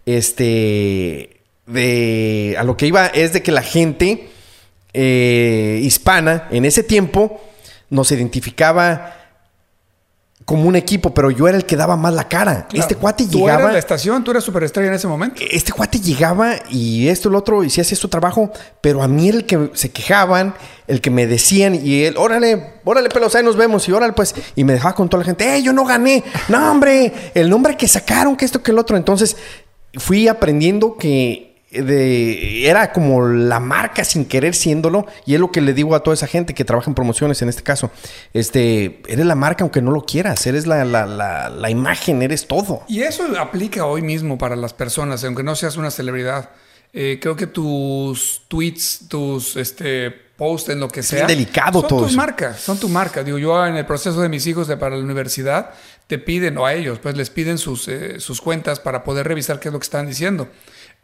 este, 0.07 1.41
de, 1.67 2.57
a 2.59 2.65
lo 2.65 2.77
que 2.77 2.87
iba 2.87 3.07
es 3.07 3.33
de 3.33 3.43
que 3.43 3.53
la 3.53 3.63
gente 3.63 4.29
eh, 4.93 5.81
hispana 5.83 6.49
en 6.51 6.65
ese 6.65 6.83
tiempo 6.83 7.41
nos 7.91 8.11
identificaba 8.13 9.24
como 10.45 10.69
un 10.69 10.77
equipo, 10.77 11.15
pero 11.15 11.31
yo 11.31 11.49
era 11.49 11.57
el 11.57 11.65
que 11.65 11.75
daba 11.75 11.97
más 11.97 12.13
la 12.13 12.29
cara. 12.29 12.67
Claro. 12.69 12.83
Este 12.83 12.97
cuate 12.97 13.25
Tú 13.27 13.39
llegaba. 13.39 13.61
eras 13.63 13.73
la 13.73 13.79
estación, 13.79 14.23
tú 14.23 14.31
eras 14.31 14.45
superestrella 14.45 14.89
en 14.89 14.95
ese 14.95 15.07
momento. 15.07 15.41
Este 15.51 15.73
cuate 15.73 15.99
llegaba 16.01 16.57
y 16.71 17.09
esto, 17.09 17.31
el 17.31 17.35
otro, 17.35 17.65
y 17.65 17.71
si 17.71 17.81
hacía 17.81 17.97
su 17.97 18.09
trabajo, 18.09 18.53
pero 18.83 19.03
a 19.03 19.09
mí 19.09 19.29
era 19.29 19.39
el 19.39 19.47
que 19.47 19.71
se 19.73 19.91
quejaban, 19.91 20.55
el 20.87 21.01
que 21.01 21.11
me 21.11 21.27
decían, 21.27 21.75
y 21.75 22.05
él, 22.05 22.17
órale, 22.19 22.75
órale, 22.85 23.09
pelos, 23.09 23.35
ahí 23.35 23.43
nos 23.43 23.57
vemos, 23.57 23.89
y 23.89 23.93
órale, 23.93 24.13
pues, 24.13 24.35
y 24.55 24.65
me 24.65 24.75
dejaba 24.75 24.95
con 24.95 25.09
toda 25.09 25.23
la 25.23 25.27
gente, 25.27 25.57
¡eh, 25.57 25.63
yo 25.63 25.73
no 25.73 25.87
gané! 25.87 26.23
¡No, 26.49 26.71
hombre! 26.71 27.13
El 27.35 27.49
nombre 27.49 27.77
que 27.79 27.89
sacaron, 27.89 28.37
que 28.37 28.45
esto, 28.45 28.63
que 28.63 28.71
el 28.71 28.79
otro. 28.79 28.99
Entonces, 28.99 29.37
fui 29.95 30.29
aprendiendo 30.29 30.97
que 30.99 31.54
de, 31.83 32.69
era 32.69 32.93
como 32.93 33.27
la 33.27 33.61
marca 33.61 34.05
sin 34.05 34.25
querer 34.25 34.55
siéndolo, 34.55 35.07
y 35.27 35.35
es 35.35 35.41
lo 35.41 35.51
que 35.51 35.61
le 35.61 35.75
digo 35.75 35.95
a 35.95 36.03
toda 36.03 36.15
esa 36.15 36.27
gente 36.27 36.55
que 36.55 36.65
trabaja 36.65 36.91
en 36.91 36.95
promociones 36.95 37.43
en 37.43 37.49
este 37.49 37.63
caso. 37.63 37.91
Este, 38.33 39.03
eres 39.09 39.27
la 39.27 39.35
marca 39.35 39.65
aunque 39.65 39.83
no 39.83 39.91
lo 39.91 40.05
quieras, 40.05 40.47
eres 40.47 40.67
la, 40.67 40.85
la, 40.85 41.07
la, 41.07 41.49
la 41.49 41.71
imagen, 41.71 42.23
eres 42.23 42.47
todo. 42.47 42.83
Y 42.89 43.03
eso 43.03 43.25
aplica 43.39 43.87
hoy 43.87 44.03
mismo 44.03 44.39
para 44.39 44.57
las 44.57 44.73
personas, 44.73 45.25
aunque 45.25 45.43
no 45.43 45.55
seas 45.57 45.77
una 45.77 45.91
celebridad. 45.91 46.51
Eh, 46.97 47.19
creo 47.21 47.35
que 47.35 47.49
tus 47.49 48.43
tweets, 48.47 49.09
tus 49.09 49.57
este, 49.57 50.13
posts 50.37 50.69
en 50.69 50.79
lo 50.79 50.89
que 50.89 51.03
sea. 51.03 51.27
delicado 51.27 51.81
son 51.81 51.89
todo 51.89 52.01
tus 52.03 52.11
eso. 52.11 52.17
marcas, 52.17 52.61
son 52.61 52.79
tu 52.79 52.89
marca. 52.89 53.25
Digo, 53.25 53.37
yo 53.37 53.67
en 53.67 53.77
el 53.77 53.85
proceso 53.85 54.21
de 54.21 54.29
mis 54.29 54.47
hijos 54.47 54.69
de 54.69 54.77
para 54.77 54.97
la 54.97 55.03
universidad, 55.03 55.71
te 56.07 56.19
piden, 56.19 56.57
o 56.57 56.67
a 56.67 56.75
ellos, 56.75 57.01
pues 57.01 57.17
les 57.17 57.31
piden 57.31 57.59
sus, 57.59 57.89
eh, 57.89 58.21
sus 58.21 58.41
cuentas 58.41 58.79
para 58.79 59.03
poder 59.03 59.27
revisar 59.27 59.59
qué 59.59 59.69
es 59.69 59.73
lo 59.73 59.81
que 59.81 59.85
están 59.85 60.07
diciendo. 60.07 60.49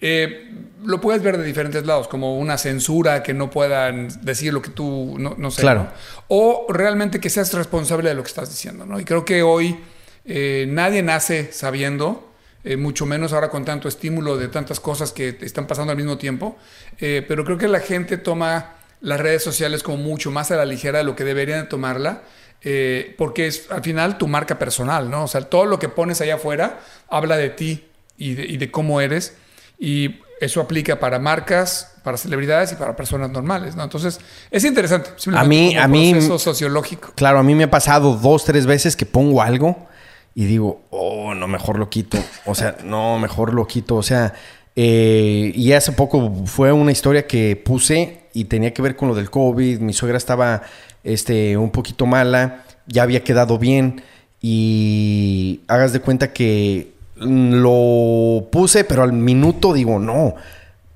Eh, 0.00 0.50
lo 0.84 1.00
puedes 1.00 1.22
ver 1.22 1.36
de 1.36 1.44
diferentes 1.44 1.84
lados, 1.84 2.08
como 2.08 2.38
una 2.38 2.56
censura 2.56 3.22
que 3.22 3.34
no 3.34 3.50
puedan 3.50 4.08
decir 4.22 4.52
lo 4.52 4.62
que 4.62 4.70
tú 4.70 5.16
no, 5.18 5.34
no 5.36 5.50
sé. 5.50 5.60
Claro. 5.60 5.84
¿no? 5.84 5.90
O 6.28 6.66
realmente 6.70 7.20
que 7.20 7.28
seas 7.28 7.52
responsable 7.52 8.08
de 8.08 8.14
lo 8.14 8.22
que 8.22 8.28
estás 8.28 8.48
diciendo, 8.48 8.86
¿no? 8.86 8.98
Y 8.98 9.04
creo 9.04 9.24
que 9.24 9.42
hoy 9.42 9.78
eh, 10.24 10.66
nadie 10.68 11.02
nace 11.02 11.52
sabiendo, 11.52 12.32
eh, 12.64 12.76
mucho 12.76 13.04
menos 13.04 13.32
ahora 13.32 13.50
con 13.50 13.64
tanto 13.64 13.88
estímulo 13.88 14.36
de 14.38 14.48
tantas 14.48 14.80
cosas 14.80 15.12
que 15.12 15.36
están 15.40 15.66
pasando 15.66 15.92
al 15.92 15.96
mismo 15.96 16.18
tiempo, 16.18 16.56
pero 16.98 17.44
creo 17.44 17.56
que 17.56 17.68
la 17.68 17.80
gente 17.80 18.18
toma 18.18 18.74
las 19.00 19.20
redes 19.20 19.42
sociales 19.42 19.82
como 19.82 19.96
mucho 19.96 20.30
más 20.30 20.50
a 20.50 20.56
la 20.56 20.66
ligera 20.66 20.98
de 20.98 21.04
lo 21.04 21.16
que 21.16 21.24
deberían 21.24 21.68
tomarla. 21.68 22.22
Eh, 22.62 23.14
porque 23.16 23.46
es 23.46 23.70
al 23.70 23.82
final 23.82 24.18
tu 24.18 24.28
marca 24.28 24.58
personal, 24.58 25.10
¿no? 25.10 25.24
O 25.24 25.28
sea, 25.28 25.40
todo 25.42 25.64
lo 25.64 25.78
que 25.78 25.88
pones 25.88 26.20
allá 26.20 26.34
afuera 26.34 26.80
habla 27.08 27.36
de 27.36 27.48
ti 27.50 27.86
y 28.18 28.34
de, 28.34 28.44
y 28.44 28.56
de 28.58 28.70
cómo 28.70 29.00
eres. 29.00 29.36
Y 29.80 30.20
eso 30.40 30.60
aplica 30.60 31.00
para 31.00 31.18
marcas, 31.18 31.92
para 32.04 32.16
celebridades 32.16 32.72
y 32.72 32.76
para 32.76 32.94
personas 32.94 33.30
normales, 33.30 33.74
¿no? 33.74 33.82
Entonces, 33.82 34.20
es 34.50 34.64
interesante. 34.64 35.10
A 35.34 35.44
mí, 35.44 35.76
a 35.76 35.88
mí, 35.88 36.12
proceso 36.12 36.38
sociológico. 36.38 37.12
Claro, 37.16 37.38
a 37.38 37.42
mí 37.42 37.54
me 37.54 37.64
ha 37.64 37.70
pasado 37.70 38.14
dos, 38.14 38.44
tres 38.44 38.66
veces 38.66 38.94
que 38.94 39.06
pongo 39.06 39.42
algo 39.42 39.88
y 40.34 40.44
digo, 40.44 40.82
oh, 40.90 41.34
no, 41.34 41.48
mejor 41.48 41.78
lo 41.78 41.88
quito. 41.90 42.18
O 42.44 42.54
sea, 42.54 42.76
no, 42.84 43.18
mejor 43.18 43.54
lo 43.54 43.66
quito. 43.66 43.96
O 43.96 44.02
sea, 44.02 44.34
eh, 44.76 45.52
y 45.54 45.72
hace 45.72 45.92
poco 45.92 46.44
fue 46.46 46.72
una 46.72 46.92
historia 46.92 47.26
que 47.26 47.56
puse 47.56 48.24
y 48.32 48.44
tenía 48.44 48.72
que 48.72 48.82
ver 48.82 48.96
con 48.96 49.08
lo 49.08 49.14
del 49.14 49.30
COVID. 49.30 49.80
Mi 49.80 49.92
suegra 49.92 50.18
estaba 50.18 50.62
este, 51.04 51.56
un 51.56 51.70
poquito 51.70 52.06
mala, 52.06 52.64
ya 52.86 53.02
había 53.02 53.24
quedado 53.24 53.58
bien 53.58 54.02
y 54.40 55.60
hagas 55.68 55.92
de 55.92 56.00
cuenta 56.00 56.32
que 56.32 56.92
lo 57.20 58.48
puse, 58.50 58.84
pero 58.84 59.02
al 59.02 59.12
minuto 59.12 59.72
digo, 59.72 59.98
no, 59.98 60.34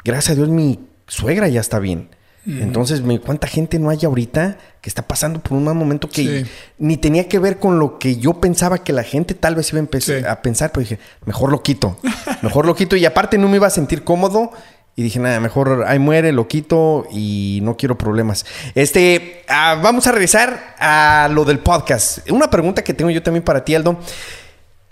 gracias 0.04 0.30
a 0.32 0.34
Dios 0.34 0.48
mi 0.48 0.80
suegra 1.06 1.48
ya 1.48 1.60
está 1.60 1.78
bien. 1.78 2.08
Entonces, 2.46 3.00
me, 3.00 3.20
¿cuánta 3.20 3.46
gente 3.46 3.78
no 3.78 3.88
hay 3.88 4.00
ahorita 4.04 4.58
que 4.82 4.90
está 4.90 5.00
pasando 5.08 5.40
por 5.40 5.56
un 5.56 5.64
mal 5.64 5.74
momento 5.74 6.10
que 6.10 6.44
Sí. 6.44 6.50
ni 6.78 6.98
tenía 6.98 7.26
que 7.26 7.38
ver 7.38 7.58
con 7.58 7.78
lo 7.78 7.98
que 7.98 8.16
yo 8.18 8.34
pensaba 8.38 8.84
que 8.84 8.92
la 8.92 9.02
gente 9.02 9.32
tal 9.32 9.54
vez 9.54 9.70
iba 9.70 9.78
a 9.78 9.80
empezar 9.80 10.18
Sí. 10.20 10.24
a 10.28 10.42
pensar? 10.42 10.70
Pero 10.70 10.82
dije, 10.82 10.98
mejor 11.24 11.50
lo 11.50 11.62
quito, 11.62 11.96
mejor 12.42 12.66
lo 12.66 12.74
quito. 12.74 12.96
Y 12.96 13.06
aparte 13.06 13.38
no 13.38 13.48
me 13.48 13.56
iba 13.56 13.66
a 13.66 13.70
sentir 13.70 14.04
cómodo. 14.04 14.50
Y 14.94 15.02
dije, 15.02 15.18
nada, 15.20 15.40
mejor 15.40 15.84
ahí 15.88 15.98
muere, 15.98 16.32
lo 16.32 16.46
quito 16.46 17.06
y 17.10 17.60
no 17.62 17.78
quiero 17.78 17.96
problemas. 17.96 18.44
Este, 18.74 19.42
ah, 19.48 19.80
vamos 19.82 20.06
a 20.06 20.12
regresar 20.12 20.74
a 20.78 21.28
lo 21.32 21.46
del 21.46 21.60
podcast. 21.60 22.30
Una 22.30 22.50
pregunta 22.50 22.84
que 22.84 22.92
tengo 22.92 23.10
yo 23.10 23.22
también 23.22 23.42
para 23.42 23.64
ti, 23.64 23.74
Aldo. 23.74 23.98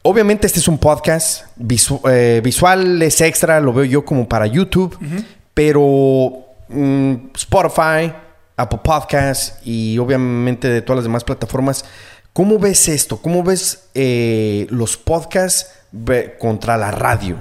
Obviamente 0.02 0.46
este 0.48 0.58
es 0.58 0.66
un 0.68 0.78
podcast, 0.78 1.44
visu- 1.58 2.00
eh, 2.10 2.40
visual 2.42 3.00
es 3.02 3.20
extra, 3.20 3.60
lo 3.60 3.72
veo 3.72 3.84
yo 3.84 4.04
como 4.04 4.28
para 4.28 4.46
YouTube, 4.46 4.98
pero 5.54 6.44
mm, 6.68 7.14
Spotify, 7.36 8.12
Apple 8.56 8.80
Podcasts 8.82 9.54
y 9.64 9.98
obviamente 9.98 10.68
de 10.68 10.82
todas 10.82 10.96
las 10.98 11.04
demás 11.04 11.22
plataformas, 11.22 11.84
¿cómo 12.32 12.58
ves 12.58 12.88
esto? 12.88 13.18
¿Cómo 13.18 13.44
ves 13.44 13.84
eh, 13.94 14.66
los 14.70 14.96
podcasts 14.96 15.70
contra 16.40 16.76
la 16.76 16.90
radio? 16.90 17.36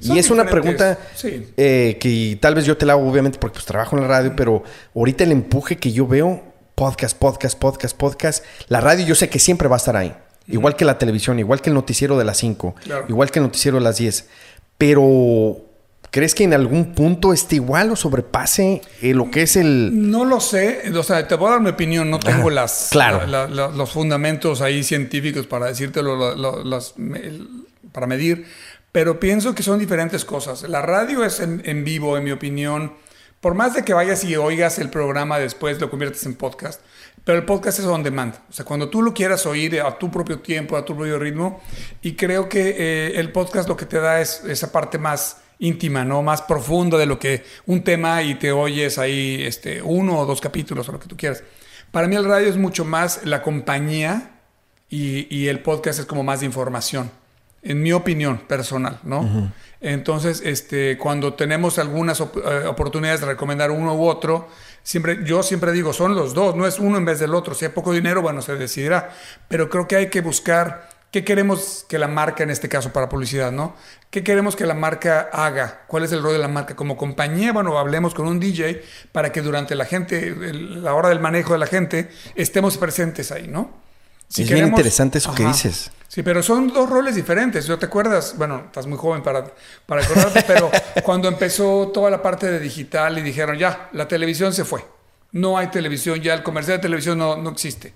Son 0.00 0.16
y 0.16 0.18
es 0.18 0.30
una 0.30 0.46
pregunta 0.46 0.98
sí. 1.14 1.52
eh, 1.58 1.98
que 2.00 2.38
tal 2.40 2.54
vez 2.54 2.64
yo 2.64 2.76
te 2.76 2.86
la 2.86 2.94
hago 2.94 3.08
obviamente 3.08 3.38
porque 3.38 3.54
pues 3.54 3.66
trabajo 3.66 3.96
en 3.96 4.02
la 4.02 4.08
radio, 4.08 4.34
pero 4.34 4.64
ahorita 4.96 5.24
el 5.24 5.30
empuje 5.32 5.76
que 5.76 5.92
yo 5.92 6.06
veo, 6.08 6.42
podcast, 6.74 7.16
podcast, 7.16 7.58
podcast, 7.58 7.96
podcast, 7.96 8.44
la 8.68 8.80
radio 8.80 9.04
yo 9.06 9.14
sé 9.14 9.28
que 9.28 9.38
siempre 9.38 9.68
va 9.68 9.76
a 9.76 9.78
estar 9.78 9.94
ahí. 9.96 10.12
Igual 10.50 10.76
que 10.76 10.84
la 10.84 10.98
televisión, 10.98 11.38
igual 11.38 11.60
que 11.62 11.70
el 11.70 11.74
noticiero 11.74 12.18
de 12.18 12.24
las 12.24 12.38
5, 12.38 12.74
Claro. 12.82 13.06
igual 13.08 13.30
que 13.30 13.38
el 13.38 13.44
noticiero 13.44 13.78
de 13.78 13.84
las 13.84 13.96
10. 13.98 14.28
Pero, 14.78 15.56
¿crees 16.10 16.34
que 16.34 16.44
en 16.44 16.54
algún 16.54 16.94
punto 16.94 17.32
esté 17.32 17.56
igual 17.56 17.90
o 17.92 17.96
sobrepase 17.96 18.80
eh, 19.02 19.12
lo 19.14 19.30
que 19.30 19.42
es 19.42 19.56
el... 19.56 20.10
No 20.10 20.24
lo 20.24 20.40
sé, 20.40 20.90
o 20.96 21.02
sea, 21.02 21.28
te 21.28 21.34
voy 21.34 21.48
a 21.48 21.50
dar 21.52 21.60
mi 21.60 21.70
opinión, 21.70 22.10
no 22.10 22.18
tengo 22.18 22.48
Ajá, 22.48 22.50
las, 22.50 22.88
claro. 22.90 23.26
la- 23.26 23.46
la- 23.46 23.68
los 23.68 23.90
fundamentos 23.92 24.60
ahí 24.62 24.82
científicos 24.82 25.46
para 25.46 25.66
decírtelo, 25.66 26.34
las- 26.64 26.94
me- 26.98 27.20
para 27.92 28.06
medir, 28.06 28.46
pero 28.92 29.20
pienso 29.20 29.54
que 29.54 29.62
son 29.62 29.78
diferentes 29.78 30.24
cosas. 30.24 30.62
La 30.68 30.80
radio 30.82 31.24
es 31.24 31.40
en, 31.40 31.62
en 31.64 31.84
vivo, 31.84 32.16
en 32.16 32.24
mi 32.24 32.30
opinión, 32.32 32.94
por 33.40 33.54
más 33.54 33.74
de 33.74 33.84
que 33.84 33.92
vayas 33.94 34.24
y 34.24 34.34
oigas 34.36 34.78
el 34.78 34.90
programa 34.90 35.38
después, 35.38 35.80
lo 35.80 35.90
conviertes 35.90 36.24
en 36.26 36.34
podcast, 36.34 36.80
pero 37.24 37.38
el 37.38 37.44
podcast 37.44 37.78
es 37.78 37.84
on 37.84 38.02
demand, 38.02 38.34
o 38.48 38.52
sea, 38.52 38.64
cuando 38.64 38.88
tú 38.88 39.02
lo 39.02 39.12
quieras 39.12 39.44
oír 39.46 39.80
a 39.80 39.98
tu 39.98 40.10
propio 40.10 40.38
tiempo, 40.40 40.76
a 40.76 40.84
tu 40.84 40.94
propio 40.96 41.18
ritmo, 41.18 41.60
y 42.02 42.14
creo 42.14 42.48
que 42.48 42.74
eh, 42.78 43.12
el 43.20 43.30
podcast 43.32 43.68
lo 43.68 43.76
que 43.76 43.86
te 43.86 43.98
da 44.00 44.20
es 44.20 44.42
esa 44.44 44.72
parte 44.72 44.98
más 44.98 45.38
íntima, 45.58 46.04
¿no? 46.04 46.22
Más 46.22 46.40
profunda 46.42 46.96
de 46.96 47.04
lo 47.06 47.18
que 47.18 47.44
un 47.66 47.82
tema 47.82 48.22
y 48.22 48.36
te 48.36 48.50
oyes 48.50 48.96
ahí 48.98 49.42
este, 49.44 49.82
uno 49.82 50.18
o 50.18 50.24
dos 50.26 50.40
capítulos 50.40 50.88
o 50.88 50.92
lo 50.92 50.98
que 50.98 51.06
tú 51.06 51.16
quieras. 51.16 51.42
Para 51.90 52.08
mí 52.08 52.16
el 52.16 52.24
radio 52.24 52.48
es 52.48 52.56
mucho 52.56 52.84
más 52.84 53.26
la 53.26 53.42
compañía 53.42 54.30
y, 54.88 55.26
y 55.34 55.48
el 55.48 55.60
podcast 55.60 55.98
es 55.98 56.06
como 56.06 56.22
más 56.22 56.40
de 56.40 56.46
información, 56.46 57.10
en 57.62 57.82
mi 57.82 57.92
opinión 57.92 58.38
personal, 58.38 59.00
¿no? 59.02 59.52
Entonces, 59.82 60.42
este, 60.44 60.96
cuando 60.98 61.34
tenemos 61.34 61.78
algunas 61.78 62.20
op- 62.20 62.36
eh, 62.38 62.66
oportunidades 62.66 63.20
de 63.20 63.26
recomendar 63.26 63.70
uno 63.70 63.94
u 63.94 64.06
otro, 64.06 64.48
siempre, 64.82 65.20
yo 65.24 65.42
siempre 65.42 65.72
digo, 65.72 65.92
son 65.92 66.14
los 66.14 66.34
dos, 66.34 66.54
no 66.56 66.66
es 66.66 66.78
uno 66.78 66.98
en 66.98 67.04
vez 67.04 67.18
del 67.18 67.34
otro. 67.34 67.54
Si 67.54 67.64
hay 67.64 67.70
poco 67.70 67.92
dinero, 67.92 68.22
bueno, 68.22 68.42
se 68.42 68.54
decidirá. 68.56 69.10
Pero 69.48 69.68
creo 69.70 69.86
que 69.88 69.96
hay 69.96 70.10
que 70.10 70.20
buscar 70.20 70.88
qué 71.10 71.24
queremos 71.24 71.84
que 71.88 71.98
la 71.98 72.06
marca, 72.08 72.42
en 72.44 72.50
este 72.50 72.68
caso 72.68 72.92
para 72.92 73.08
publicidad, 73.08 73.50
¿no? 73.50 73.74
¿Qué 74.10 74.22
queremos 74.22 74.54
que 74.56 74.64
la 74.66 74.74
marca 74.74 75.28
haga? 75.32 75.82
¿Cuál 75.88 76.04
es 76.04 76.12
el 76.12 76.22
rol 76.22 76.32
de 76.32 76.38
la 76.38 76.48
marca? 76.48 76.76
Como 76.76 76.96
compañía, 76.96 77.52
bueno, 77.52 77.78
hablemos 77.78 78.14
con 78.14 78.26
un 78.26 78.38
DJ 78.40 78.82
para 79.12 79.32
que 79.32 79.40
durante 79.42 79.74
la 79.74 79.84
gente, 79.86 80.28
el- 80.28 80.82
la 80.84 80.94
hora 80.94 81.08
del 81.08 81.20
manejo 81.20 81.52
de 81.52 81.58
la 81.58 81.66
gente, 81.66 82.10
estemos 82.34 82.76
presentes 82.76 83.32
ahí, 83.32 83.48
¿no? 83.48 83.72
Si 84.28 84.42
es 84.42 84.48
bien 84.50 84.66
interesante 84.76 85.18
eso 85.18 85.34
que 85.34 85.42
dices. 85.52 85.90
Sí, 86.10 86.24
pero 86.24 86.42
son 86.42 86.72
dos 86.72 86.90
roles 86.90 87.14
diferentes. 87.14 87.66
¿Yo 87.66 87.78
te 87.78 87.86
acuerdas? 87.86 88.34
Bueno, 88.36 88.64
estás 88.66 88.84
muy 88.88 88.98
joven 88.98 89.22
para, 89.22 89.44
para 89.86 90.02
acordarte, 90.02 90.42
pero 90.44 90.68
cuando 91.04 91.28
empezó 91.28 91.92
toda 91.94 92.10
la 92.10 92.20
parte 92.20 92.50
de 92.50 92.58
digital 92.58 93.16
y 93.16 93.22
dijeron, 93.22 93.56
ya, 93.56 93.88
la 93.92 94.08
televisión 94.08 94.52
se 94.52 94.64
fue. 94.64 94.84
No 95.30 95.56
hay 95.56 95.68
televisión, 95.68 96.20
ya 96.20 96.34
el 96.34 96.42
comercial 96.42 96.78
de 96.78 96.82
televisión 96.82 97.16
no, 97.16 97.36
no 97.36 97.50
existe. 97.50 97.94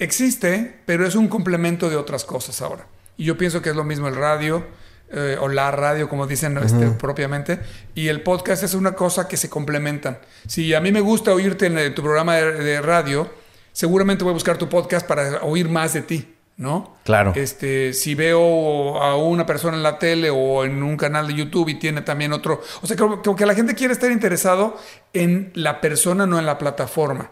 Existe, 0.00 0.80
pero 0.84 1.06
es 1.06 1.14
un 1.14 1.28
complemento 1.28 1.88
de 1.88 1.94
otras 1.94 2.24
cosas 2.24 2.60
ahora. 2.60 2.88
Y 3.16 3.24
yo 3.24 3.38
pienso 3.38 3.62
que 3.62 3.70
es 3.70 3.76
lo 3.76 3.84
mismo 3.84 4.08
el 4.08 4.16
radio, 4.16 4.66
eh, 5.12 5.36
o 5.40 5.46
la 5.46 5.70
radio, 5.70 6.08
como 6.08 6.26
dicen 6.26 6.58
este, 6.58 6.88
propiamente, 6.90 7.60
y 7.94 8.08
el 8.08 8.22
podcast 8.22 8.64
es 8.64 8.74
una 8.74 8.96
cosa 8.96 9.28
que 9.28 9.36
se 9.36 9.48
complementan. 9.48 10.18
Si 10.48 10.74
a 10.74 10.80
mí 10.80 10.90
me 10.90 11.00
gusta 11.00 11.32
oírte 11.32 11.66
en, 11.66 11.78
eh, 11.78 11.90
tu 11.90 12.02
programa 12.02 12.34
de, 12.34 12.52
de 12.52 12.82
radio, 12.82 13.30
seguramente 13.70 14.24
voy 14.24 14.32
a 14.32 14.34
buscar 14.34 14.58
tu 14.58 14.68
podcast 14.68 15.06
para 15.06 15.44
oír 15.44 15.68
más 15.68 15.92
de 15.92 16.02
ti, 16.02 16.33
¿no? 16.56 16.96
Claro. 17.04 17.32
Este, 17.34 17.92
si 17.92 18.14
veo 18.14 19.02
a 19.02 19.16
una 19.16 19.44
persona 19.46 19.76
en 19.76 19.82
la 19.82 19.98
tele 19.98 20.30
o 20.30 20.64
en 20.64 20.82
un 20.82 20.96
canal 20.96 21.26
de 21.26 21.34
YouTube 21.34 21.68
y 21.68 21.74
tiene 21.74 22.02
también 22.02 22.32
otro, 22.32 22.62
o 22.82 22.86
sea, 22.86 22.96
creo, 22.96 23.22
creo 23.22 23.36
que 23.36 23.46
la 23.46 23.54
gente 23.54 23.74
quiere 23.74 23.92
estar 23.92 24.10
interesado 24.10 24.76
en 25.12 25.50
la 25.54 25.80
persona, 25.80 26.26
no 26.26 26.38
en 26.38 26.46
la 26.46 26.58
plataforma, 26.58 27.30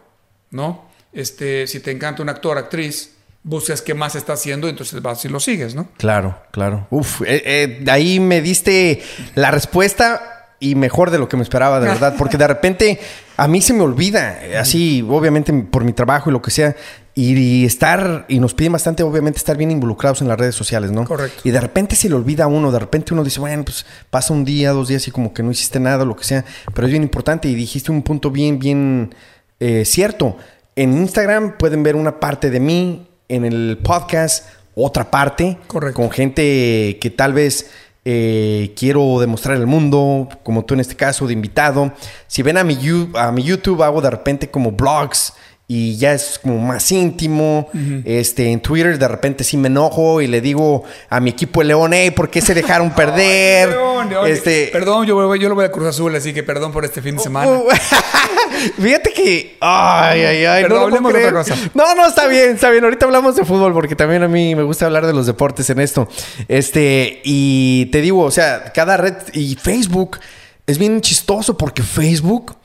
¿no? 0.51 0.91
Este, 1.13 1.67
si 1.67 1.81
te 1.81 1.91
encanta 1.91 2.23
un 2.23 2.29
actor, 2.29 2.59
actriz, 2.59 3.15
buscas 3.43 3.83
qué 3.83 3.95
más 3.95 4.15
está 4.15 4.35
haciendo, 4.35 4.69
entonces 4.69 5.03
vas 5.03 5.25
y 5.25 5.29
lo 5.29 5.41
sigues, 5.41 5.75
¿no? 5.75 5.89
Claro, 5.99 6.39
claro. 6.51 6.87
Uf, 6.91 7.23
eh, 7.23 7.43
eh, 7.45 7.85
ahí 7.91 8.21
me 8.21 8.41
diste 8.41 9.03
la 9.35 9.51
respuesta 9.51 10.57
y 10.61 10.77
mejor 10.77 11.11
de 11.11 11.19
lo 11.19 11.29
que 11.29 11.37
me 11.37 11.43
esperaba, 11.43 11.81
de 11.81 11.89
verdad, 11.89 12.15
porque 12.17 12.37
de 12.37 12.47
repente 12.47 13.01
a 13.37 13.49
mí 13.49 13.61
se 13.61 13.73
me 13.73 13.83
olvida, 13.83 14.45
eh, 14.45 14.57
así, 14.57 15.05
obviamente 15.09 15.53
por 15.53 15.85
mi 15.85 15.93
trabajo 15.93 16.31
y 16.31 16.33
lo 16.33 16.41
que 16.41 16.51
sea, 16.51 16.77
y, 17.15 17.37
y 17.37 17.65
estar, 17.65 18.25
y 18.29 18.41
nos 18.41 18.55
piden 18.55 18.73
bastante, 18.73 19.03
obviamente, 19.03 19.39
estar 19.39 19.57
bien 19.57 19.71
involucrados 19.71 20.23
en 20.23 20.29
las 20.29 20.39
redes 20.39 20.55
sociales, 20.55 20.91
¿no? 20.91 21.05
Correcto. 21.05 21.43
Y 21.45 21.51
de 21.51 21.61
repente 21.61 21.95
se 21.95 22.09
le 22.09 22.15
olvida 22.15 22.45
a 22.45 22.47
uno, 22.47 22.73
de 22.73 22.79
repente 22.79 23.13
uno 23.13 23.23
dice, 23.23 23.41
bueno, 23.41 23.65
pues 23.65 23.85
pasa 24.11 24.33
un 24.33 24.45
día, 24.45 24.73
dos 24.73 24.89
días 24.89 25.07
y 25.09 25.11
como 25.11 25.35
que 25.35 25.43
no 25.43 25.51
hiciste 25.51 25.79
nada, 25.79 26.05
lo 26.05 26.17
que 26.17 26.25
sea, 26.25 26.45
pero 26.75 26.87
es 26.87 26.91
bien 26.91 27.03
importante 27.03 27.49
y 27.49 27.55
dijiste 27.55 27.91
un 27.93 28.03
punto 28.03 28.31
bien, 28.31 28.59
bien 28.59 29.15
eh, 29.61 29.85
cierto. 29.85 30.37
En 30.75 30.97
Instagram 30.97 31.59
pueden 31.59 31.83
ver 31.83 31.97
una 31.97 32.19
parte 32.19 32.49
de 32.51 32.61
mí, 32.61 33.07
en 33.29 33.45
el 33.45 33.79
podcast 33.83 34.47
otra 34.75 35.11
parte, 35.11 35.59
Correcto. 35.67 36.01
con 36.01 36.11
gente 36.11 36.99
que 37.01 37.13
tal 37.15 37.35
vez 37.35 37.71
eh, 38.05 38.73
quiero 38.77 39.21
demostrar 39.21 39.57
al 39.57 39.67
mundo, 39.67 40.29
como 40.43 40.65
tú 40.65 40.75
en 40.75 40.81
este 40.81 40.97
caso, 40.97 41.27
de 41.27 41.35
invitado. 41.35 41.93
Si 42.27 42.43
ven 42.43 42.57
a 42.57 42.65
mi, 42.65 42.79
a 43.15 43.31
mi 43.33 43.43
YouTube, 43.43 43.83
hago 43.83 44.01
de 44.01 44.11
repente 44.11 44.51
como 44.51 44.73
blogs 44.73 45.35
y 45.69 45.97
ya 45.97 46.13
es 46.13 46.39
como 46.43 46.59
más 46.59 46.91
íntimo. 46.93 47.69
este, 48.05 48.51
en 48.51 48.61
Twitter 48.61 48.99
de 48.99 49.09
repente 49.09 49.45
sí 49.45 49.57
me 49.57 49.69
enojo 49.69 50.21
y 50.21 50.27
le 50.27 50.41
digo 50.41 50.85
a 51.09 51.21
mi 51.21 51.31
equipo 51.31 51.61
de 51.61 51.69
León, 51.69 51.93
hey, 51.95 52.11
¿por 52.11 52.31
qué 52.31 52.41
se 52.41 52.55
dejaron 52.55 52.91
perder? 52.95 53.71
León, 53.71 54.09
este, 54.27 54.69
Perdón, 54.73 55.07
yo, 55.07 55.35
yo 55.37 55.49
lo 55.49 55.55
voy 55.55 55.65
a 55.65 55.71
Cruz 55.73 55.89
Azul, 55.89 56.15
así 56.15 56.33
que 56.33 56.43
perdón 56.43 56.73
por 56.73 56.85
este 56.85 57.01
fin 57.01 57.17
de 57.17 57.23
semana. 57.23 57.51
Uh, 57.51 57.65
Fíjate 58.81 59.13
que. 59.13 59.57
Ay, 59.61 60.23
ay, 60.23 60.45
ay. 60.45 60.63
Pero 60.63 60.77
no 60.77 60.83
hablemos 60.83 61.13
de 61.13 61.19
otra 61.21 61.33
cosa. 61.33 61.57
No, 61.75 61.95
no, 61.95 62.07
está 62.07 62.27
bien, 62.27 62.51
está 62.51 62.71
bien. 62.71 62.85
Ahorita 62.85 63.07
hablamos 63.07 63.37
de 63.37 63.45
fútbol 63.45 63.73
porque 63.73 63.97
también 63.97 64.23
a 64.23 64.29
mí 64.29 64.55
me 64.55 64.63
gusta 64.63 64.87
hablar 64.87 65.07
de 65.07 65.13
los 65.13 65.27
deportes 65.27 65.69
en 65.71 65.81
esto. 65.81 66.09
Este, 66.49 67.21
y 67.25 67.87
te 67.87 68.01
digo, 68.01 68.23
o 68.23 68.31
sea, 68.31 68.73
cada 68.73 68.97
red 68.97 69.15
y 69.33 69.57
Facebook 69.57 70.19
es 70.67 70.79
bien 70.79 71.01
chistoso 71.01 71.57
porque 71.57 71.83
Facebook, 71.83 72.57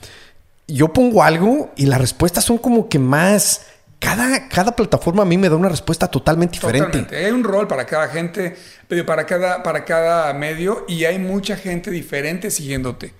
yo 0.67 0.91
pongo 0.93 1.23
algo 1.23 1.71
y 1.75 1.85
las 1.85 1.99
respuestas 2.01 2.43
son 2.43 2.57
como 2.57 2.89
que 2.89 2.99
más. 2.99 3.67
Cada, 3.99 4.47
cada 4.47 4.75
plataforma 4.75 5.23
a 5.23 5.25
mí 5.25 5.39
me 5.39 5.49
da 5.49 5.55
una 5.55 5.69
respuesta 5.69 6.07
totalmente 6.07 6.53
diferente. 6.59 6.85
Totalmente. 6.85 7.17
Hay 7.25 7.31
un 7.31 7.43
rol 7.43 7.67
para 7.67 7.83
cada 7.87 8.07
gente, 8.09 8.55
pero 8.87 9.03
para 9.07 9.25
cada, 9.25 9.63
para 9.63 9.85
cada 9.85 10.31
medio 10.35 10.85
y 10.87 11.05
hay 11.05 11.17
mucha 11.17 11.55
gente 11.57 11.89
diferente 11.89 12.51
siguiéndote. 12.51 13.13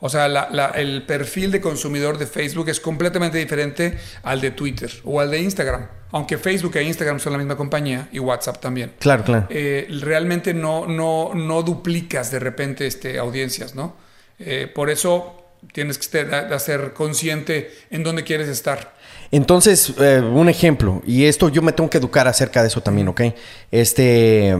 O 0.00 0.10
sea, 0.10 0.28
la- 0.28 0.48
la- 0.50 0.66
el 0.72 1.06
perfil 1.06 1.50
de 1.50 1.62
consumidor 1.62 2.18
de 2.18 2.26
Facebook 2.26 2.68
es 2.68 2.78
completamente 2.78 3.38
diferente 3.38 3.96
al 4.22 4.42
de 4.42 4.50
Twitter 4.50 4.92
o 5.04 5.18
al 5.18 5.30
de 5.30 5.40
Instagram. 5.40 5.88
Aunque 6.12 6.36
Facebook 6.36 6.76
e 6.76 6.82
Instagram 6.82 7.18
son 7.20 7.32
la 7.32 7.38
misma 7.38 7.56
compañía 7.56 8.08
y 8.12 8.18
WhatsApp 8.18 8.60
también. 8.60 8.92
Claro, 8.98 9.24
claro. 9.24 9.46
Eh, 9.48 9.88
realmente 10.02 10.52
no, 10.52 10.86
no, 10.86 11.32
no 11.34 11.62
duplicas 11.62 12.30
de 12.30 12.38
repente 12.38 12.86
este, 12.86 13.18
audiencias, 13.18 13.74
¿no? 13.74 13.96
Eh, 14.38 14.70
por 14.72 14.88
eso 14.90 15.37
tienes 15.72 15.98
que 15.98 16.04
ser 16.58 16.92
consciente 16.92 17.70
en 17.90 18.02
dónde 18.02 18.24
quieres 18.24 18.48
estar. 18.48 18.94
Entonces, 19.30 19.92
eh, 19.98 20.20
un 20.20 20.48
ejemplo, 20.48 21.02
y 21.06 21.24
esto 21.24 21.48
yo 21.48 21.62
me 21.62 21.72
tengo 21.72 21.90
que 21.90 21.98
educar 21.98 22.26
acerca 22.26 22.62
de 22.62 22.68
eso 22.68 22.80
también, 22.80 23.08
¿ok? 23.08 23.22
Este, 23.70 24.56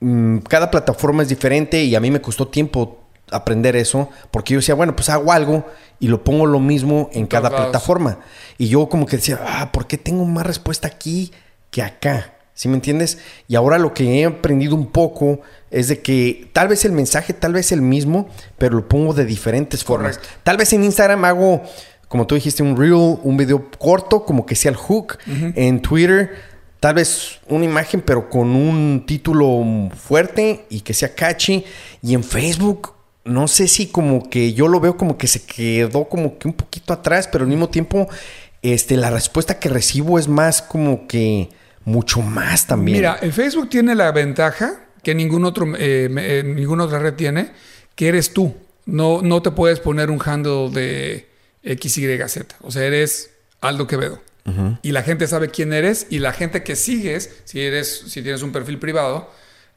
mm, 0.00 0.38
cada 0.38 0.70
plataforma 0.70 1.22
es 1.22 1.28
diferente 1.28 1.82
y 1.82 1.94
a 1.94 2.00
mí 2.00 2.10
me 2.10 2.20
costó 2.20 2.46
tiempo 2.48 3.00
aprender 3.30 3.76
eso, 3.76 4.08
porque 4.30 4.54
yo 4.54 4.60
decía, 4.60 4.74
bueno, 4.74 4.94
pues 4.94 5.08
hago 5.08 5.32
algo 5.32 5.66
y 6.00 6.08
lo 6.08 6.22
pongo 6.22 6.46
lo 6.46 6.60
mismo 6.60 7.10
en 7.12 7.26
cada 7.26 7.48
todos 7.48 7.60
lados. 7.60 7.70
plataforma. 7.72 8.20
Y 8.56 8.68
yo 8.68 8.88
como 8.88 9.06
que 9.06 9.16
decía, 9.16 9.40
ah, 9.44 9.72
¿por 9.72 9.86
qué 9.86 9.98
tengo 9.98 10.24
más 10.24 10.46
respuesta 10.46 10.88
aquí 10.88 11.32
que 11.70 11.82
acá? 11.82 12.37
¿Sí 12.58 12.66
me 12.66 12.74
entiendes? 12.74 13.18
Y 13.46 13.54
ahora 13.54 13.78
lo 13.78 13.94
que 13.94 14.02
he 14.18 14.24
aprendido 14.24 14.74
un 14.74 14.88
poco 14.88 15.42
es 15.70 15.86
de 15.86 16.00
que 16.00 16.50
tal 16.52 16.66
vez 16.66 16.84
el 16.84 16.90
mensaje, 16.90 17.32
tal 17.32 17.52
vez 17.52 17.70
el 17.70 17.82
mismo, 17.82 18.28
pero 18.58 18.74
lo 18.74 18.88
pongo 18.88 19.14
de 19.14 19.24
diferentes 19.24 19.84
formas. 19.84 20.18
Tal 20.42 20.56
vez 20.56 20.72
en 20.72 20.82
Instagram 20.82 21.24
hago, 21.24 21.62
como 22.08 22.26
tú 22.26 22.34
dijiste, 22.34 22.64
un 22.64 22.76
reel, 22.76 23.20
un 23.22 23.36
video 23.36 23.70
corto, 23.78 24.24
como 24.24 24.44
que 24.44 24.56
sea 24.56 24.72
el 24.72 24.76
hook. 24.76 25.18
En 25.54 25.80
Twitter, 25.82 26.32
tal 26.80 26.94
vez 26.94 27.38
una 27.46 27.64
imagen, 27.64 28.00
pero 28.00 28.28
con 28.28 28.48
un 28.56 29.04
título 29.06 29.64
fuerte 29.94 30.66
y 30.68 30.80
que 30.80 30.94
sea 30.94 31.14
catchy. 31.14 31.64
Y 32.02 32.14
en 32.14 32.24
Facebook, 32.24 32.92
no 33.22 33.46
sé 33.46 33.68
si 33.68 33.86
como 33.86 34.28
que 34.28 34.52
yo 34.52 34.66
lo 34.66 34.80
veo 34.80 34.96
como 34.96 35.16
que 35.16 35.28
se 35.28 35.44
quedó 35.44 36.08
como 36.08 36.38
que 36.38 36.48
un 36.48 36.54
poquito 36.54 36.92
atrás, 36.92 37.28
pero 37.30 37.44
al 37.44 37.50
mismo 37.50 37.68
tiempo, 37.68 38.08
este, 38.62 38.96
la 38.96 39.10
respuesta 39.10 39.60
que 39.60 39.68
recibo 39.68 40.18
es 40.18 40.26
más 40.26 40.60
como 40.60 41.06
que 41.06 41.50
mucho 41.88 42.20
más 42.20 42.66
también. 42.66 42.98
Mira, 42.98 43.18
en 43.22 43.32
Facebook 43.32 43.70
tiene 43.70 43.94
la 43.94 44.12
ventaja 44.12 44.88
que 45.02 45.14
ningún 45.14 45.44
otro, 45.44 45.66
eh, 45.76 46.08
eh, 46.18 46.42
ninguna 46.44 46.84
otra 46.84 46.98
red 46.98 47.14
tiene, 47.14 47.52
que 47.94 48.08
eres 48.08 48.34
tú. 48.34 48.54
No, 48.84 49.22
no 49.22 49.42
te 49.42 49.50
puedes 49.50 49.80
poner 49.80 50.10
un 50.10 50.20
handle 50.24 50.70
de 50.70 51.28
XYZ. 51.64 52.44
O 52.60 52.70
sea, 52.70 52.84
eres 52.84 53.30
Aldo 53.60 53.86
Quevedo. 53.86 54.20
Y 54.80 54.92
la 54.92 55.02
gente 55.02 55.26
sabe 55.26 55.50
quién 55.50 55.74
eres 55.74 56.06
y 56.08 56.20
la 56.20 56.32
gente 56.32 56.62
que 56.62 56.74
sigues, 56.74 57.42
si, 57.44 57.60
eres, 57.60 58.04
si 58.06 58.22
tienes 58.22 58.40
un 58.40 58.50
perfil 58.50 58.78
privado, 58.78 59.30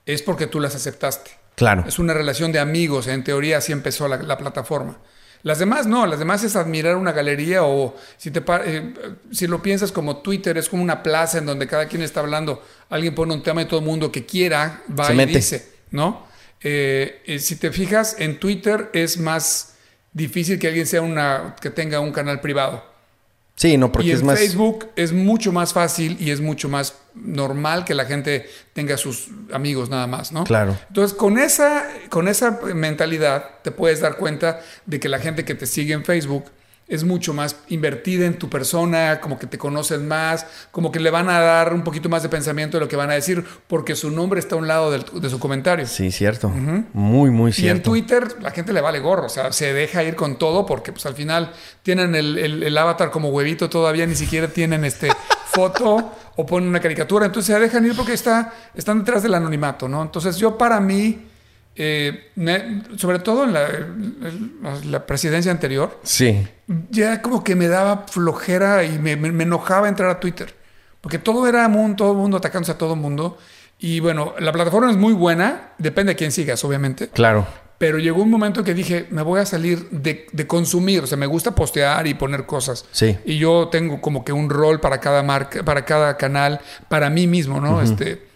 es 0.06 0.22
porque 0.22 0.48
tú 0.48 0.62
las 0.62 0.76
aceptaste. 0.76 1.32
Claro. 1.56 1.84
Es 1.86 2.00
una 2.00 2.14
relación 2.14 2.54
de 2.54 2.60
amigos, 2.60 3.08
en 3.08 3.26
teoría 3.26 3.58
así 3.58 3.74
empezó 3.74 4.08
la, 4.08 4.16
la 4.16 4.38
plataforma. 4.38 5.00
Las 5.44 5.60
demás 5.60 5.88
no, 5.88 6.06
las 6.06 6.20
demás 6.20 6.44
es 6.44 6.56
admirar 6.56 6.96
una 6.96 7.12
galería 7.12 7.64
o 7.64 7.96
si, 8.18 8.30
te, 8.32 8.44
eh, 8.66 8.94
si 9.32 9.48
lo 9.48 9.62
piensas 9.62 9.92
como 9.92 10.18
Twitter, 10.18 10.58
es 10.58 10.70
como 10.70 10.84
una 10.84 11.02
plaza 11.02 11.40
en 11.40 11.46
donde 11.46 11.68
cada 11.68 11.88
quien 11.88 12.02
está 12.04 12.20
hablando, 12.20 12.64
alguien 12.90 13.16
pone 13.16 13.34
un 13.34 13.42
tema 13.42 13.62
y 13.64 13.66
todo 13.66 13.80
el 13.80 13.86
mundo 13.86 14.12
que 14.12 14.26
quiera 14.26 14.84
va 14.98 15.08
Se 15.08 15.16
y 15.16 15.26
dice, 15.26 15.70
¿no? 15.90 16.28
Eh, 16.62 17.24
eh, 17.26 17.40
si 17.40 17.56
te 17.56 17.72
fijas, 17.72 18.18
en 18.20 18.40
Twitter 18.40 18.90
es 18.94 19.18
más 19.18 19.76
difícil 20.14 20.60
que 20.60 20.68
alguien 20.68 20.86
sea 20.86 21.02
una, 21.02 21.56
que 21.60 21.72
tenga 21.72 22.00
un 22.00 22.12
canal 22.12 22.40
privado. 22.40 22.91
Sí, 23.62 23.78
no, 23.78 23.92
porque 23.92 24.08
y 24.08 24.10
en 24.10 24.18
es 24.18 24.24
más... 24.24 24.40
Facebook 24.40 24.90
es 24.96 25.14
mucho 25.14 25.52
más 25.52 25.72
fácil 25.72 26.18
y 26.20 26.32
es 26.32 26.42
mucho 26.42 26.68
más 26.68 26.96
normal 27.14 27.86
que 27.86 27.94
la 27.94 28.06
gente 28.06 28.50
tenga 28.74 28.98
sus 28.98 29.28
amigos 29.54 29.88
nada 29.88 30.08
más, 30.08 30.32
¿no? 30.32 30.46
Claro. 30.46 30.76
Entonces, 30.88 31.16
con 31.16 31.38
esa, 31.38 31.88
con 32.10 32.28
esa 32.28 32.60
mentalidad 32.74 33.60
te 33.62 33.70
puedes 33.70 34.02
dar 34.02 34.18
cuenta 34.18 34.62
de 34.88 35.00
que 35.00 35.08
la 35.10 35.20
gente 35.20 35.46
que 35.46 35.54
te 35.54 35.68
sigue 35.68 35.94
en 35.94 36.04
Facebook 36.04 36.46
es 36.92 37.04
mucho 37.04 37.34
más 37.34 37.56
invertida 37.70 38.26
en 38.28 38.38
tu 38.38 38.50
persona, 38.50 39.20
como 39.22 39.40
que 39.40 39.48
te 39.48 39.58
conocen 39.58 40.08
más, 40.08 40.46
como 40.72 40.92
que 40.92 41.00
le 41.00 41.10
van 41.10 41.30
a 41.30 41.40
dar 41.40 41.74
un 41.74 41.84
poquito 41.84 42.10
más 42.10 42.22
de 42.22 42.30
pensamiento 42.30 42.78
de 42.78 42.82
lo 42.82 42.88
que 42.88 42.96
van 42.96 43.10
a 43.10 43.14
decir, 43.14 43.44
porque 43.68 43.96
su 43.96 44.12
nombre 44.12 44.40
está 44.40 44.56
a 44.56 44.60
un 44.60 44.68
lado 44.68 44.92
del- 44.92 45.06
de 45.22 45.30
su 45.30 45.40
comentario. 45.40 45.88
Sí, 45.88 46.12
cierto. 46.12 46.50
Muy, 46.50 47.32
muy 47.32 47.48
Y 47.50 47.54
en 47.54 47.54
cierto. 47.54 47.90
Twitter 47.92 48.36
la 48.42 48.52
gente 48.52 48.74
le 48.74 48.82
vale 48.82 49.00
gorro, 49.00 49.26
o 49.26 49.30
sea, 49.30 49.52
se 49.52 49.74
deja 49.74 50.04
ir 50.04 50.16
con 50.16 50.38
todo 50.38 50.66
porque 50.66 50.92
pues 50.92 51.06
al 51.06 51.16
final 51.16 51.52
tienen 51.82 52.14
el, 52.14 52.38
el- 52.38 52.64
el 52.64 52.78
avatar 52.78 53.10
como 53.10 53.30
huevito 53.30 53.70
todavía, 53.70 54.06
ni 54.06 54.16
siquiera 54.16 54.48
tienen 54.50 54.86
este 54.86 55.10
foto 55.52 56.12
o 56.36 56.46
ponen 56.46 56.70
una 56.70 56.80
caricatura, 56.80 57.26
entonces 57.26 57.54
se 57.56 57.60
dejan 57.60 57.86
ir 57.86 57.96
porque 57.96 58.14
está, 58.14 58.54
están 58.76 59.00
detrás 59.00 59.24
del 59.24 59.34
anonimato, 59.34 59.88
¿no? 59.88 60.02
Entonces 60.02 60.38
yo 60.38 60.58
para 60.58 60.80
mí, 60.80 61.28
eh, 61.76 62.32
me- 62.36 62.84
sobre 62.98 63.20
todo 63.20 63.44
en 63.46 63.54
la, 63.54 63.68
en 63.70 64.92
la 64.92 65.06
presidencia 65.06 65.52
anterior, 65.52 66.00
Sí. 66.04 66.48
ya 66.90 67.22
como 67.22 67.44
que 67.44 67.56
me 67.56 67.68
daba 67.68 68.06
flojera 68.08 68.84
y 68.84 68.98
me, 69.00 69.16
me- 69.16 69.32
me 69.32 69.44
enojaba 69.44 69.88
entrar 69.88 70.10
a 70.10 70.20
Twitter. 70.20 70.54
Porque 71.02 71.18
todo 71.18 71.48
era 71.48 71.68
mundo, 71.68 71.96
todo 71.98 72.12
el 72.12 72.18
mundo 72.18 72.38
atacándose 72.38 72.72
a 72.74 72.78
todo 72.78 72.94
el 72.94 73.00
mundo. 73.00 73.38
Y 73.80 74.00
bueno, 74.00 74.36
la 74.38 74.52
plataforma 74.52 74.92
es 74.92 74.98
muy 74.98 75.14
buena, 75.14 75.72
depende 75.80 76.12
de 76.12 76.16
quién 76.16 76.32
sigas, 76.32 76.64
obviamente. 76.64 77.08
Claro. 77.10 77.48
Pero 77.80 77.98
llegó 77.98 78.22
un 78.22 78.30
momento 78.30 78.64
que 78.64 78.76
dije, 78.76 79.08
me 79.10 79.24
voy 79.24 79.40
a 79.40 79.46
salir 79.48 79.90
de, 79.90 80.28
de 80.32 80.46
consumir. 80.46 81.02
O 81.04 81.08
sea, 81.08 81.18
me 81.18 81.26
gusta 81.26 81.56
postear 81.56 82.06
y 82.06 82.14
poner 82.14 82.46
cosas. 82.46 82.86
Sí. 82.92 83.18
Y 83.26 83.40
yo 83.40 83.70
tengo 83.72 84.00
como 84.00 84.24
que 84.24 84.32
un 84.32 84.52
rol 84.52 84.80
para 84.80 85.00
cada 85.00 85.24
marca, 85.24 85.64
para 85.64 85.84
cada 85.84 86.16
canal, 86.18 86.60
para 86.90 87.10
mí 87.10 87.26
mismo, 87.26 87.60
¿no? 87.60 87.82
Este. 87.82 88.30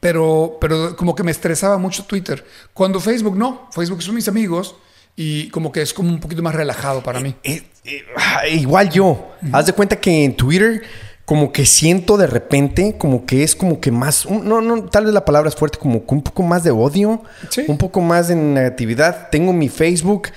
Pero, 0.00 0.56
pero 0.60 0.96
como 0.96 1.14
que 1.14 1.22
me 1.22 1.30
estresaba 1.30 1.76
mucho 1.78 2.04
Twitter. 2.04 2.44
Cuando 2.72 3.00
Facebook 3.00 3.36
no, 3.36 3.68
Facebook 3.72 4.02
son 4.02 4.14
mis 4.14 4.28
amigos 4.28 4.74
y 5.14 5.48
como 5.50 5.70
que 5.72 5.82
es 5.82 5.92
como 5.92 6.08
un 6.08 6.20
poquito 6.20 6.42
más 6.42 6.54
relajado 6.54 7.02
para 7.02 7.20
mí. 7.20 7.34
Eh, 7.44 7.62
eh, 7.84 8.02
ah, 8.16 8.46
igual 8.48 8.88
yo. 8.90 9.28
Haz 9.52 9.66
de 9.66 9.72
cuenta 9.74 9.96
que 9.96 10.24
en 10.24 10.34
Twitter, 10.36 10.82
como 11.26 11.52
que 11.52 11.66
siento 11.66 12.16
de 12.16 12.26
repente, 12.26 12.96
como 12.96 13.26
que 13.26 13.42
es 13.42 13.54
como 13.54 13.78
que 13.80 13.90
más. 13.90 14.24
un- 14.24 14.48
No, 14.48 14.62
no, 14.62 14.84
tal 14.86 15.04
vez 15.04 15.12
la 15.12 15.24
palabra 15.26 15.50
es 15.50 15.54
fuerte, 15.56 15.78
como 15.78 16.06
que 16.06 16.14
un 16.14 16.22
poco 16.22 16.42
más 16.42 16.64
de 16.64 16.70
odio, 16.70 17.22
Sí. 17.50 17.64
un 17.68 17.76
poco 17.76 18.00
más 18.00 18.28
de 18.28 18.36
negatividad. 18.36 19.28
Tengo 19.30 19.52
mi 19.52 19.68
Facebook. 19.68 20.28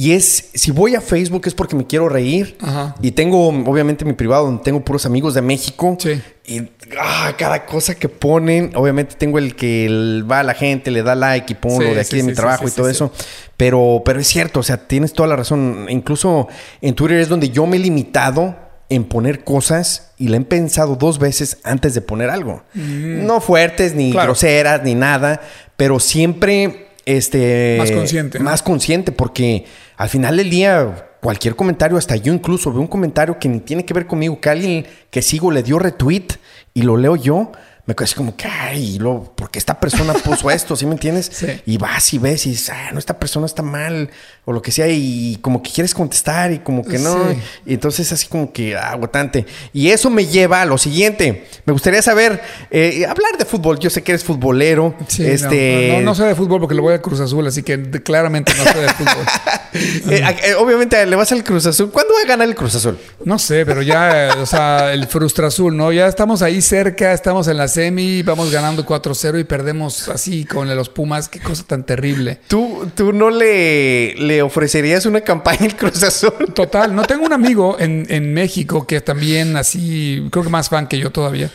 Y 0.00 0.12
es, 0.12 0.50
si 0.54 0.70
voy 0.70 0.94
a 0.94 1.00
Facebook 1.00 1.42
es 1.46 1.54
porque 1.54 1.74
me 1.74 1.84
quiero 1.84 2.08
reír. 2.08 2.56
Ajá. 2.60 2.94
Y 3.02 3.10
tengo, 3.10 3.48
obviamente, 3.48 4.04
mi 4.04 4.12
privado 4.12 4.44
donde 4.44 4.62
tengo 4.62 4.80
puros 4.84 5.04
amigos 5.06 5.34
de 5.34 5.42
México. 5.42 5.96
Sí. 5.98 6.22
Y 6.46 6.68
ah, 7.00 7.32
cada 7.36 7.66
cosa 7.66 7.96
que 7.96 8.08
ponen, 8.08 8.70
obviamente 8.76 9.16
tengo 9.16 9.38
el 9.38 9.56
que 9.56 9.86
el- 9.86 10.24
va 10.30 10.38
a 10.38 10.42
la 10.44 10.54
gente, 10.54 10.92
le 10.92 11.02
da 11.02 11.16
like 11.16 11.52
y 11.52 11.56
pongo 11.56 11.80
Sí, 11.80 11.88
lo 11.88 11.94
de 11.94 12.00
aquí 12.02 12.10
sí, 12.10 12.16
de 12.18 12.22
mi 12.22 12.32
trabajo 12.32 12.68
y 12.68 12.70
todo 12.70 12.88
eso. 12.88 13.10
Pero, 13.56 14.02
pero 14.04 14.20
es 14.20 14.28
cierto, 14.28 14.60
o 14.60 14.62
sea, 14.62 14.86
tienes 14.86 15.12
toda 15.14 15.28
la 15.28 15.34
razón. 15.34 15.86
Incluso 15.88 16.46
en 16.80 16.94
Twitter 16.94 17.18
es 17.18 17.28
donde 17.28 17.50
yo 17.50 17.66
me 17.66 17.76
he 17.76 17.80
limitado 17.80 18.54
en 18.90 19.02
poner 19.02 19.42
cosas 19.42 20.12
y 20.16 20.28
le 20.28 20.36
he 20.36 20.40
pensado 20.42 20.94
dos 20.94 21.18
veces 21.18 21.58
antes 21.64 21.94
de 21.94 22.02
poner 22.02 22.30
algo. 22.30 22.62
No 22.72 23.40
fuertes, 23.40 23.96
ni 23.96 24.10
Mm. 24.10 24.12
Claro. 24.12 24.26
groseras, 24.28 24.84
ni 24.84 24.94
nada, 24.94 25.40
pero 25.76 25.98
siempre 25.98 26.86
este 27.04 27.76
Más 27.78 27.90
consciente. 27.90 28.38
Más 28.38 28.62
consciente, 28.62 29.10
porque 29.12 29.64
al 29.98 30.08
final 30.08 30.36
del 30.36 30.48
día, 30.48 31.08
cualquier 31.20 31.56
comentario, 31.56 31.98
hasta 31.98 32.14
yo 32.14 32.32
incluso 32.32 32.70
veo 32.70 32.80
un 32.80 32.86
comentario 32.86 33.36
que 33.40 33.48
ni 33.48 33.58
tiene 33.58 33.84
que 33.84 33.92
ver 33.92 34.06
conmigo, 34.06 34.40
que 34.40 34.48
alguien 34.48 34.86
que 35.10 35.22
sigo 35.22 35.50
le 35.50 35.64
dio 35.64 35.80
retweet 35.80 36.28
y 36.72 36.82
lo 36.82 36.96
leo 36.96 37.16
yo. 37.16 37.50
Me 37.84 37.96
quedo 37.96 38.04
así 38.04 38.14
como 38.14 38.36
que, 38.36 38.46
ay, 38.46 39.00
lo, 39.00 39.24
¿por 39.34 39.50
qué 39.50 39.58
esta 39.58 39.80
persona 39.80 40.12
puso 40.12 40.52
esto? 40.52 40.76
¿Sí 40.76 40.86
me 40.86 40.92
entiendes? 40.92 41.26
Sí. 41.34 41.46
Y 41.66 41.78
vas 41.78 42.14
y 42.14 42.18
ves 42.18 42.46
y 42.46 42.50
dices, 42.50 42.70
ah, 42.70 42.90
no, 42.92 43.00
esta 43.00 43.18
persona 43.18 43.46
está 43.46 43.62
mal 43.62 44.10
o 44.48 44.52
lo 44.52 44.62
que 44.62 44.72
sea 44.72 44.88
y 44.88 45.36
como 45.42 45.62
que 45.62 45.70
quieres 45.70 45.92
contestar 45.92 46.52
y 46.52 46.60
como 46.60 46.82
que 46.82 46.98
no. 46.98 47.32
Sí. 47.32 47.38
Y 47.66 47.74
entonces 47.74 48.10
así 48.12 48.28
como 48.28 48.50
que 48.50 48.74
ah, 48.74 48.92
agotante. 48.92 49.44
Y 49.74 49.90
eso 49.90 50.08
me 50.08 50.24
lleva 50.24 50.62
a 50.62 50.64
lo 50.64 50.78
siguiente. 50.78 51.46
Me 51.66 51.74
gustaría 51.74 52.00
saber, 52.00 52.40
eh, 52.70 53.04
hablar 53.04 53.36
de 53.38 53.44
fútbol. 53.44 53.78
Yo 53.78 53.90
sé 53.90 54.02
que 54.02 54.12
eres 54.12 54.24
futbolero. 54.24 54.94
Sí, 55.06 55.26
este, 55.26 55.88
no, 55.90 55.98
no, 55.98 56.04
no 56.06 56.14
sé 56.14 56.24
de 56.24 56.34
fútbol 56.34 56.60
porque 56.60 56.74
le 56.74 56.80
voy 56.80 56.94
a 56.94 57.02
Cruz 57.02 57.20
Azul, 57.20 57.46
así 57.46 57.62
que 57.62 57.78
claramente 58.02 58.54
no 58.56 58.64
sé 58.64 58.78
de 58.78 58.88
fútbol. 58.88 59.26
Eh, 59.70 60.24
eh, 60.44 60.54
obviamente 60.54 61.04
le 61.04 61.14
vas 61.14 61.30
al 61.30 61.44
Cruz 61.44 61.66
Azul. 61.66 61.90
¿Cuándo 61.90 62.14
va 62.14 62.20
a 62.20 62.26
ganar 62.26 62.48
el 62.48 62.54
Cruz 62.54 62.74
Azul? 62.74 62.98
No 63.24 63.38
sé, 63.38 63.66
pero 63.66 63.82
ya, 63.82 64.36
o 64.40 64.46
sea, 64.46 64.94
el 64.94 65.06
Frustra 65.06 65.48
Azul, 65.48 65.76
¿no? 65.76 65.92
Ya 65.92 66.06
estamos 66.06 66.40
ahí 66.40 66.62
cerca, 66.62 67.12
estamos 67.12 67.48
en 67.48 67.58
la 67.58 67.68
semi, 67.68 68.22
vamos 68.22 68.50
ganando 68.50 68.86
4-0 68.86 69.40
y 69.40 69.44
perdemos 69.44 70.08
así 70.08 70.46
con 70.46 70.74
los 70.74 70.88
Pumas. 70.88 71.28
Qué 71.28 71.38
cosa 71.40 71.64
tan 71.66 71.84
terrible. 71.84 72.40
¿Tú, 72.48 72.90
tú 72.94 73.12
no 73.12 73.28
le, 73.28 74.14
le 74.14 74.37
ofrecerías 74.42 75.06
una 75.06 75.20
campaña 75.20 75.60
al 75.66 75.76
Cruz 75.76 76.02
Azul? 76.02 76.32
Total, 76.54 76.94
no 76.94 77.02
tengo 77.04 77.24
un 77.26 77.32
amigo 77.32 77.76
en, 77.78 78.06
en 78.08 78.32
México 78.34 78.86
que 78.86 79.00
también 79.00 79.56
así, 79.56 80.26
creo 80.30 80.44
que 80.44 80.50
más 80.50 80.68
fan 80.68 80.86
que 80.88 80.98
yo 80.98 81.10
todavía, 81.10 81.50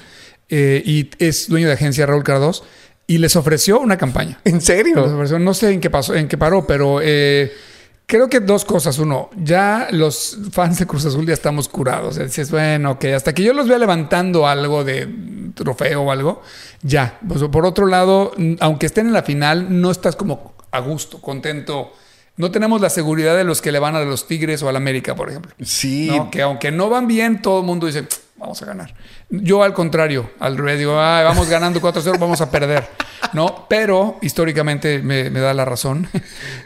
eh, 0.49 0.81
y 0.85 1.09
es 1.19 1.47
dueño 1.49 1.67
de 1.67 1.73
agencia 1.73 2.05
Raúl 2.05 2.23
Cardos, 2.23 2.63
y 3.07 3.17
les 3.17 3.35
ofreció 3.35 3.79
una 3.79 3.97
campaña. 3.97 4.39
¿En 4.45 4.61
serio? 4.61 5.03
ofreció- 5.03 5.39
no 5.39 5.53
sé 5.53 5.71
en 5.71 5.81
qué 5.81 5.89
pasó, 5.89 6.15
en 6.15 6.27
qué 6.27 6.37
paró, 6.37 6.65
pero 6.65 6.99
eh, 7.01 7.51
creo 8.05 8.29
que 8.29 8.39
dos 8.39 8.63
cosas. 8.63 8.97
Uno, 8.97 9.29
ya 9.35 9.89
los 9.91 10.37
fans 10.51 10.79
de 10.79 10.85
Cruz 10.87 11.05
Azul 11.05 11.25
ya 11.25 11.33
estamos 11.33 11.67
curados. 11.67 12.17
Dices, 12.17 12.49
bueno, 12.49 12.91
ok, 12.91 13.05
hasta 13.15 13.33
que 13.33 13.43
yo 13.43 13.53
los 13.53 13.67
vea 13.67 13.77
levantando 13.77 14.47
algo 14.47 14.85
de 14.85 15.09
trofeo 15.53 16.03
o 16.03 16.11
algo, 16.11 16.41
ya. 16.81 17.19
Pues, 17.27 17.43
por 17.43 17.65
otro 17.65 17.87
lado, 17.87 18.31
aunque 18.61 18.85
estén 18.85 19.07
en 19.07 19.13
la 19.13 19.23
final, 19.23 19.67
no 19.81 19.91
estás 19.91 20.15
como 20.15 20.53
a 20.71 20.79
gusto, 20.79 21.19
contento 21.19 21.91
no 22.35 22.51
tenemos 22.51 22.81
la 22.81 22.89
seguridad 22.89 23.35
de 23.35 23.43
los 23.43 23.61
que 23.61 23.71
le 23.71 23.79
van 23.79 23.95
a 23.95 24.01
los 24.01 24.27
Tigres 24.27 24.63
o 24.63 24.69
al 24.69 24.75
América, 24.75 25.15
por 25.15 25.29
ejemplo. 25.29 25.53
Sí. 25.63 26.07
¿no? 26.07 26.31
Que 26.31 26.41
aunque 26.41 26.71
no 26.71 26.89
van 26.89 27.07
bien, 27.07 27.41
todo 27.41 27.59
el 27.59 27.65
mundo 27.65 27.87
dice, 27.87 28.07
vamos 28.37 28.61
a 28.61 28.65
ganar. 28.65 28.93
Yo 29.29 29.63
al 29.63 29.73
contrario, 29.73 30.31
al 30.39 30.57
revés, 30.57 30.79
digo, 30.79 30.99
"Ah, 30.99 31.21
vamos 31.23 31.47
ganando 31.49 31.79
4-0, 31.79 32.17
vamos 32.19 32.41
a 32.41 32.49
perder. 32.49 32.87
¿no? 33.33 33.65
Pero 33.69 34.17
históricamente 34.21 34.99
me, 34.99 35.29
me 35.29 35.39
da 35.39 35.53
la 35.53 35.65
razón. 35.65 36.07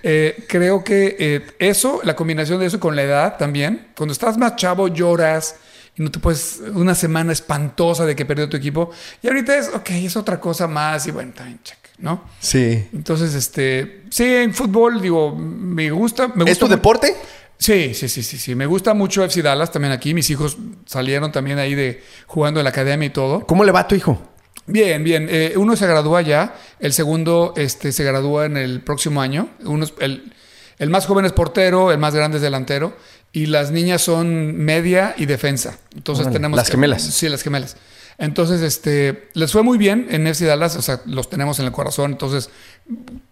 Eh, 0.03 0.45
creo 0.47 0.84
que 0.84 1.15
eh, 1.20 1.47
eso, 1.59 1.99
la 2.03 2.15
combinación 2.15 2.59
de 2.59 2.68
eso 2.68 2.80
con 2.80 2.95
la 2.95 3.01
edad 3.03 3.38
también, 3.38 3.88
cuando 3.97 4.13
estás 4.13 4.38
más 4.38 4.55
chavo 4.55 4.88
lloras 4.88 5.55
y 5.97 6.03
no 6.03 6.11
te 6.11 6.20
puedes, 6.20 6.61
una 6.74 6.95
semana 6.95 7.34
espantosa 7.34 8.05
de 8.05 8.15
que 8.15 8.24
perdió 8.26 8.47
tu 8.47 8.55
equipo, 8.55 8.91
y 9.22 9.28
ahorita 9.28 9.57
es, 9.57 9.70
ok, 9.74 9.89
es 9.89 10.15
otra 10.15 10.39
cosa 10.39 10.68
más 10.68 11.05
y 11.07 11.11
bueno, 11.11 11.34
también 11.36 11.59
check, 11.63 11.80
¿no? 11.97 12.23
Sí. 12.39 12.87
Entonces, 12.93 13.33
este, 13.33 14.03
sí, 14.09 14.23
en 14.25 14.53
fútbol, 14.53 15.01
digo, 15.01 15.35
me 15.35 15.89
gusta. 15.91 16.27
Me 16.29 16.35
gusta 16.43 16.51
¿Es 16.51 16.59
tu 16.59 16.67
deporte? 16.67 17.15
Sí, 17.57 17.93
sí, 17.95 18.07
sí, 18.07 18.21
sí, 18.21 18.37
sí. 18.37 18.53
Me 18.55 18.65
gusta 18.67 18.93
mucho 18.93 19.23
FC 19.23 19.41
Dallas 19.41 19.71
también 19.71 19.91
aquí. 19.91 20.13
Mis 20.13 20.29
hijos 20.29 20.57
salieron 20.85 21.31
también 21.31 21.57
ahí 21.57 21.73
de 21.73 22.03
jugando 22.27 22.59
en 22.59 22.65
la 22.65 22.69
academia 22.69 23.07
y 23.07 23.09
todo. 23.09 23.41
¿Cómo 23.47 23.63
le 23.63 23.71
va 23.71 23.79
a 23.81 23.87
tu 23.87 23.95
hijo? 23.95 24.21
Bien, 24.67 25.03
bien. 25.03 25.27
Eh, 25.31 25.53
uno 25.57 25.75
se 25.75 25.87
gradúa 25.87 26.21
ya, 26.21 26.55
el 26.79 26.93
segundo 26.93 27.53
este, 27.57 27.91
se 27.91 28.03
gradúa 28.03 28.45
en 28.45 28.57
el 28.57 28.81
próximo 28.81 29.21
año. 29.21 29.49
Uno 29.63 29.85
es- 29.85 29.93
el, 29.99 30.33
el 30.77 30.89
más 30.91 31.05
joven 31.07 31.25
es 31.25 31.31
portero, 31.33 31.91
el 31.91 31.97
más 31.97 32.13
grande 32.13 32.37
es 32.37 32.43
delantero. 32.43 32.95
Y 33.33 33.47
las 33.47 33.71
niñas 33.71 34.01
son 34.01 34.55
media 34.57 35.15
y 35.17 35.25
defensa. 35.25 35.77
Entonces 35.95 36.29
tenemos. 36.31 36.57
las 36.57 36.67
que- 36.67 36.71
gemelas. 36.73 37.01
Sí, 37.03 37.27
las 37.27 37.41
gemelas. 37.43 37.75
Entonces, 38.20 38.61
este, 38.61 39.30
les 39.34 39.51
fue 39.51 39.61
muy 39.63 39.78
bien 39.78 40.07
en 40.09 40.26
FC 40.28 40.45
Dallas, 40.45 40.76
o 40.76 40.82
sea, 40.82 41.01
los 41.05 41.30
tenemos 41.30 41.59
en 41.59 41.65
el 41.65 41.72
corazón. 41.72 42.11
Entonces, 42.13 42.49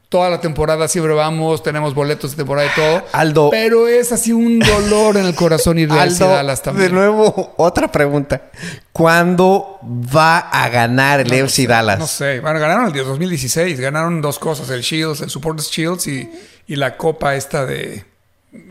toda 0.09 0.29
la 0.29 0.39
temporada 0.39 0.87
siempre 0.87 1.13
vamos, 1.15 1.63
tenemos 1.63 1.95
boletos 1.95 2.31
de 2.31 2.37
temporada 2.37 2.67
y 2.67 2.75
todo. 2.75 3.03
Aldo. 3.11 3.49
Pero 3.49 3.87
es 3.87 4.11
así 4.11 4.31
un 4.31 4.59
dolor 4.59 5.17
en 5.17 5.25
el 5.25 5.33
corazón 5.35 5.79
ir 5.79 5.89
de 5.91 5.95
FC 6.03 6.23
Aldo, 6.23 6.35
Dallas 6.35 6.61
también. 6.61 6.89
de 6.89 6.93
nuevo, 6.93 7.53
otra 7.57 7.91
pregunta. 7.91 8.43
¿Cuándo 8.91 9.79
va 9.83 10.37
a 10.37 10.69
ganar 10.69 11.19
el 11.21 11.33
FC 11.33 11.65
Dallas? 11.67 11.99
No 11.99 12.07
sé, 12.07 12.39
bueno, 12.39 12.59
ganaron 12.59 12.85
el 12.85 12.93
día 12.93 13.03
2016, 13.03 13.79
ganaron 13.79 14.21
dos 14.21 14.37
cosas, 14.39 14.69
el 14.69 14.81
Shields, 14.81 15.21
el 15.21 15.29
Supporters 15.29 15.69
Shields 15.69 16.07
y, 16.07 16.29
y 16.67 16.75
la 16.75 16.95
copa 16.95 17.35
esta 17.35 17.65
de... 17.65 18.05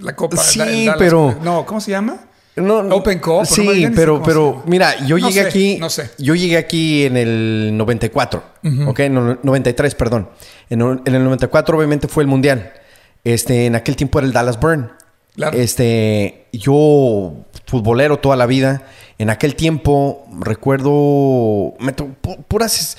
La 0.00 0.14
copa... 0.16 0.36
Sí, 0.38 0.60
el 0.60 0.86
Dallas- 0.86 0.96
pero- 0.98 1.36
No, 1.42 1.66
¿cómo 1.66 1.80
se 1.80 1.90
llama? 1.90 2.18
No. 2.56 2.78
Open 2.94 3.18
Cup, 3.18 3.46
Sí, 3.46 3.88
pero, 3.96 4.22
pero 4.22 4.62
mira, 4.66 5.04
yo 5.06 5.18
No 5.18 5.26
llegué 5.28 5.42
sé, 5.42 5.48
aquí. 5.48 5.76
no 5.80 5.90
sé. 5.90 6.10
Yo 6.18 6.34
llegué 6.36 6.56
aquí 6.56 7.04
en 7.04 7.16
el 7.16 7.76
94. 7.76 8.44
Ok, 8.86 9.00
no, 9.10 9.38
93, 9.42 9.94
perdón. 9.96 10.28
En, 10.70 10.80
el- 10.80 11.00
en 11.04 11.14
el 11.16 11.24
94, 11.24 11.76
obviamente, 11.76 12.06
fue 12.08 12.22
el 12.22 12.28
mundial. 12.28 12.72
Este, 13.24 13.66
en 13.66 13.74
aquel 13.74 13.96
tiempo 13.96 14.18
era 14.18 14.26
el 14.26 14.32
Dallas 14.32 14.60
Burn. 14.60 14.92
Claro. 15.34 15.58
Este, 15.58 16.46
yo, 16.52 17.32
futbolero 17.66 18.18
toda 18.18 18.36
la 18.36 18.46
vida. 18.46 18.82
En 19.18 19.30
aquel 19.30 19.56
tiempo, 19.56 20.24
recuerdo. 20.40 21.74
me 21.80 21.92
to- 21.92 22.08
pu- 22.22 22.44
puras 22.46 22.96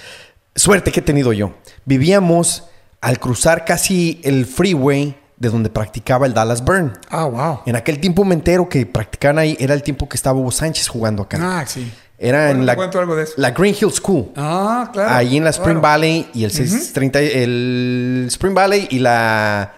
suerte 0.56 0.92
que 0.92 1.00
he 1.00 1.04
tenido 1.04 1.32
yo. 1.34 1.54
Vivíamos 1.86 2.66
al 3.02 3.20
cruzar 3.20 3.66
casi 3.66 4.20
el 4.24 4.46
freeway 4.46 5.16
de 5.38 5.50
donde 5.50 5.70
practicaba 5.70 6.26
el 6.26 6.34
Dallas 6.34 6.64
Burn. 6.64 6.94
Ah, 7.10 7.26
wow. 7.26 7.60
En 7.66 7.76
aquel 7.76 8.00
tiempo 8.00 8.24
me 8.24 8.36
entero 8.36 8.70
que 8.70 8.86
practicaban 8.86 9.40
ahí, 9.40 9.58
era 9.60 9.74
el 9.74 9.84
tiempo 9.84 10.08
que 10.08 10.16
estaba 10.18 10.40
Hugo 10.40 10.52
Sánchez 10.52 10.88
jugando 10.88 11.24
acá. 11.24 11.38
Ah, 11.42 11.66
sí. 11.66 11.92
era 12.18 12.46
Bueno, 12.46 12.60
en 12.62 12.66
la, 12.66 12.74
algo 12.74 13.16
de 13.16 13.24
eso. 13.24 13.34
la 13.38 13.52
Green 13.52 13.76
Hill 13.80 13.92
School. 13.92 14.32
Ah, 14.36 14.90
claro. 14.94 15.14
ahí 15.14 15.36
en 15.38 15.44
la 15.44 15.50
Spring 15.50 15.80
claro. 15.80 15.82
Valley 15.82 16.30
y 16.34 16.44
el 16.46 16.52
630, 16.52 17.20
el 17.20 18.26
Spring 18.30 18.54
Valley 18.54 18.88
y 18.92 19.00
la 19.00 19.74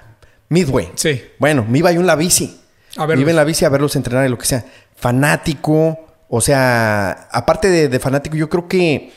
Midway. 0.50 0.92
Sí. 0.96 1.22
Bueno, 1.40 1.66
me 1.68 1.80
iba 1.80 1.92
yo 1.92 2.02
en 2.02 2.08
la 2.08 2.16
bici. 2.16 2.62
A 2.96 3.02
Me 3.02 3.08
verlos. 3.08 3.22
iba 3.24 3.30
en 3.32 3.36
la 3.38 3.44
bici 3.44 3.66
a 3.66 3.70
verlos 3.70 3.96
entrenar 3.96 4.26
y 4.26 4.30
lo 4.30 4.38
que 4.38 4.46
sea. 4.46 4.64
Fanático. 4.96 6.00
O 6.30 6.42
sea, 6.42 7.28
aparte 7.32 7.70
de, 7.70 7.88
de 7.90 8.00
fanático, 8.00 8.36
yo 8.36 8.50
creo 8.50 8.68
que 8.68 9.12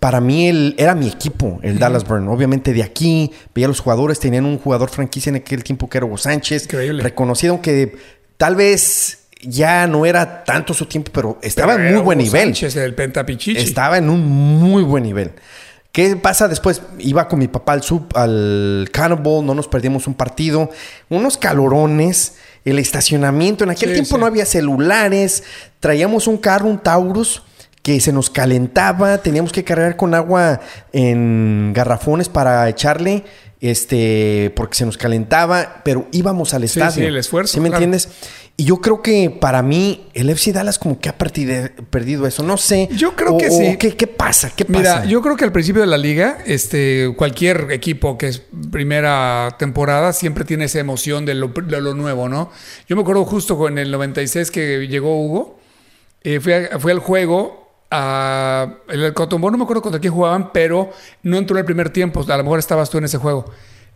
para 0.00 0.20
mí 0.20 0.48
el, 0.48 0.74
era 0.78 0.94
mi 0.94 1.08
equipo, 1.08 1.60
el 1.62 1.78
Dallas 1.78 2.06
Burn. 2.06 2.28
Obviamente 2.28 2.72
de 2.72 2.82
aquí, 2.82 3.30
veía 3.54 3.66
a 3.66 3.68
los 3.68 3.80
jugadores, 3.80 4.18
tenían 4.18 4.44
un 4.46 4.58
jugador 4.58 4.90
franquicia 4.90 5.30
en 5.30 5.36
aquel 5.36 5.62
tiempo 5.62 5.88
que 5.88 5.98
era 5.98 6.06
Hugo 6.06 6.18
Sánchez. 6.18 6.64
Increíble. 6.64 7.02
Reconocido 7.02 7.60
que 7.60 7.96
tal 8.36 8.56
vez 8.56 9.18
ya 9.42 9.86
no 9.86 10.06
era 10.06 10.44
tanto 10.44 10.72
su 10.72 10.86
tiempo, 10.86 11.10
pero 11.12 11.38
estaba 11.42 11.74
Pero 11.74 11.88
en 11.88 11.94
muy 11.94 12.02
buen 12.02 12.18
nivel. 12.18 12.42
Sánchez, 12.54 12.76
el 12.76 12.94
pentapichichi. 12.94 13.60
Estaba 13.60 13.98
en 13.98 14.08
un 14.08 14.24
muy 14.26 14.82
buen 14.82 15.02
nivel. 15.04 15.32
¿Qué 15.90 16.16
pasa 16.16 16.48
después? 16.48 16.80
Iba 16.98 17.28
con 17.28 17.38
mi 17.38 17.48
papá 17.48 17.74
al 17.74 17.82
sub, 17.82 18.06
al 18.16 18.88
Cannibal, 18.92 19.44
no 19.44 19.54
nos 19.54 19.68
perdimos 19.68 20.06
un 20.06 20.14
partido, 20.14 20.70
unos 21.10 21.36
calorones, 21.36 22.36
el 22.64 22.78
estacionamiento. 22.78 23.64
En 23.64 23.70
aquel 23.70 23.90
Sí, 23.90 23.94
tiempo 23.96 24.14
sí. 24.14 24.20
no 24.20 24.24
había 24.26 24.46
celulares, 24.46 25.44
traíamos 25.80 26.28
un 26.28 26.38
carro, 26.38 26.68
un 26.68 26.78
Taurus, 26.78 27.42
que 27.82 28.00
se 28.00 28.12
nos 28.12 28.30
calentaba, 28.30 29.18
teníamos 29.18 29.52
que 29.52 29.64
cargar 29.64 29.96
con 29.96 30.14
agua 30.14 30.60
en 30.92 31.72
garrafones 31.74 32.28
para 32.28 32.68
echarle, 32.68 33.24
este, 33.60 34.52
porque 34.56 34.76
se 34.76 34.84
nos 34.86 34.96
calentaba, 34.96 35.82
pero 35.84 36.06
íbamos 36.12 36.54
al 36.54 36.64
estadio. 36.64 36.90
sí, 36.92 37.02
el 37.02 37.16
esfuerzo, 37.16 37.54
¿Sí 37.54 37.60
me 37.60 37.68
claro. 37.70 37.84
entiendes? 37.84 38.08
Y 38.56 38.64
yo 38.64 38.80
creo 38.80 39.00
que 39.02 39.30
para 39.30 39.62
mí 39.62 40.08
el 40.14 40.28
FC 40.30 40.52
Dallas 40.52 40.78
como 40.78 41.00
que 41.00 41.08
ha 41.08 41.16
perdido, 41.16 41.68
perdido 41.90 42.26
eso. 42.26 42.42
No 42.42 42.56
sé. 42.58 42.88
Yo 42.92 43.16
creo 43.16 43.34
O- 43.34 43.38
que 43.38 43.50
sí. 43.50 43.76
¿qué, 43.78 43.96
qué 43.96 44.06
pasa? 44.06 44.52
¿Qué 44.54 44.64
pasa? 44.66 44.78
Mira, 44.78 45.04
yo 45.06 45.22
creo 45.22 45.36
que 45.36 45.44
al 45.44 45.52
principio 45.52 45.80
de 45.80 45.86
la 45.88 45.96
liga, 45.96 46.38
este, 46.44 47.14
cualquier 47.16 47.68
equipo 47.72 48.18
que 48.18 48.28
es 48.28 48.42
primera 48.70 49.56
temporada 49.58 50.12
siempre 50.12 50.44
tiene 50.44 50.66
esa 50.66 50.80
emoción 50.80 51.24
de 51.24 51.34
lo, 51.34 51.48
de 51.48 51.80
lo 51.80 51.94
nuevo, 51.94 52.28
¿no? 52.28 52.50
Yo 52.86 52.94
me 52.94 53.02
acuerdo 53.02 53.24
justo 53.24 53.66
en 53.68 53.78
el 53.78 53.90
96 53.90 54.50
que 54.50 54.86
llegó 54.86 55.24
Hugo, 55.24 55.58
eh, 56.22 56.38
fui, 56.40 56.52
a- 56.52 56.78
fui 56.78 56.92
al 56.92 56.98
juego, 56.98 57.61
a, 57.92 58.78
el 58.88 59.12
Cotombo, 59.12 59.50
no 59.50 59.58
me 59.58 59.64
acuerdo 59.64 59.82
contra 59.82 60.00
quién 60.00 60.12
jugaban, 60.12 60.50
pero 60.52 60.90
no 61.22 61.36
entró 61.36 61.58
el 61.58 61.64
primer 61.64 61.90
tiempo, 61.90 62.24
a 62.26 62.36
lo 62.36 62.42
mejor 62.42 62.58
estabas 62.58 62.88
tú 62.88 62.98
en 62.98 63.04
ese 63.04 63.18
juego. 63.18 63.44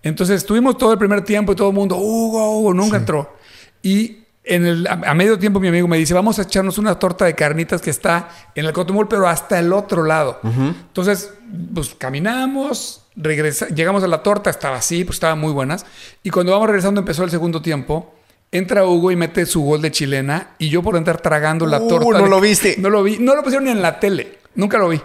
Entonces 0.03 0.37
estuvimos 0.37 0.77
todo 0.77 0.93
el 0.93 0.99
primer 0.99 1.23
tiempo 1.23 1.53
y 1.53 1.57
todo 1.57 1.71
el 1.71 1.75
mundo, 1.75 1.97
Hugo, 1.97 2.59
Hugo, 2.59 2.75
nunca 2.75 2.99
entró. 2.99 3.35
Y 3.83 4.19
en 4.45 4.67
el, 4.67 4.87
a, 4.87 4.93
a 4.93 5.15
medio 5.15 5.39
tiempo 5.39 5.59
mi 5.59 5.69
amigo 5.69 5.89
me 5.89 5.97
dice, 5.97 6.15
vamos 6.15 6.39
a 6.39 6.43
echarnos 6.43 6.79
una 6.79 6.99
torta 6.99 7.25
de 7.25 7.35
carnitas 7.35 7.81
que 7.81 7.91
está 7.91 8.29
en 8.55 8.67
el 8.67 8.73
Cotomol, 8.73 9.09
pero 9.09 9.27
hasta 9.27 9.59
el 9.59 9.73
otro 9.73 10.05
lado. 10.05 10.39
Entonces, 10.45 11.33
pues 11.75 11.95
caminamos, 11.95 13.07
regresa, 13.17 13.69
llegamos 13.69 14.05
a 14.05 14.09
la 14.09 14.23
torta, 14.23 14.51
estaba 14.51 14.77
así, 14.77 15.05
pues 15.05 15.17
estaban 15.17 15.41
muy 15.41 15.53
buenas. 15.53 15.87
Y 16.23 16.31
cuando 16.31 16.53
vamos 16.53 16.69
regresando 16.69 17.01
empezó 17.01 17.25
el 17.25 17.31
segundo 17.31 17.63
tiempo. 17.63 18.13
Entra 18.53 18.85
Hugo 18.85 19.11
y 19.11 19.17
mete 19.17 19.45
su 19.45 19.63
gol 19.63 19.83
de 19.83 19.91
chilena 19.91 20.51
y 20.59 20.69
yo 20.71 20.83
por 20.83 20.97
entrar 20.97 21.21
tragando 21.21 21.67
la 21.67 21.81
Uh, 21.81 21.89
torta. 21.89 22.19
¿no 22.19 22.25
de- 22.25 22.31
lo 22.31 22.41
viste? 22.41 22.77
No 22.79 22.91
lo 22.91 23.03
vi. 23.03 23.19
No 23.19 23.35
lo 23.35 23.43
pusieron 23.43 23.65
ni 23.65 23.71
en 23.71 23.83
la 23.83 23.99
tele. 24.01 24.39
Nunca 24.55 24.79
lo 24.79 24.89
vi. 24.89 25.01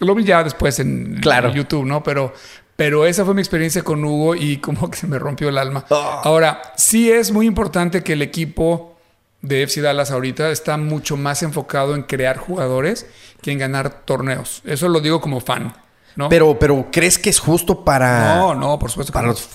Lo 0.00 0.14
vi 0.14 0.24
ya 0.24 0.42
después 0.42 0.78
en, 0.80 1.14
en 1.16 1.20
Claro. 1.20 1.52
YouTube, 1.52 1.84
¿no? 1.84 2.02
Pero, 2.02 2.32
pero 2.74 3.06
esa 3.06 3.24
fue 3.24 3.34
mi 3.34 3.40
experiencia 3.40 3.82
con 3.82 4.04
Hugo 4.04 4.34
y 4.34 4.56
como 4.58 4.90
que 4.90 4.96
se 4.98 5.06
me 5.06 5.18
rompió 5.18 5.48
el 5.48 5.58
alma. 5.58 5.84
Ah. 5.90 6.22
Ahora, 6.24 6.60
sí 6.76 7.10
es 7.10 7.30
muy 7.32 7.46
importante 7.46 8.02
que 8.02 8.14
el 8.14 8.22
equipo 8.22 8.96
de 9.42 9.62
FC 9.62 9.80
Dallas 9.82 10.10
ahorita 10.10 10.50
está 10.50 10.76
mucho 10.76 11.16
más 11.16 11.42
enfocado 11.42 11.94
en 11.94 12.02
crear 12.02 12.36
jugadores 12.38 13.06
que 13.42 13.52
en 13.52 13.58
ganar 13.58 14.02
torneos. 14.04 14.62
Eso 14.64 14.88
lo 14.88 15.00
digo 15.00 15.20
como 15.20 15.40
fan, 15.40 15.72
¿no? 16.16 16.28
Pero, 16.28 16.58
pero 16.58 16.88
¿crees 16.90 17.18
que 17.18 17.30
es 17.30 17.38
justo 17.38 17.84
para, 17.84 18.36
no, 18.36 18.54
no, 18.54 18.78
por 18.78 18.90
supuesto 18.90 19.12
que 19.12 19.14
para 19.14 19.28
no. 19.28 19.32
los 19.34 19.48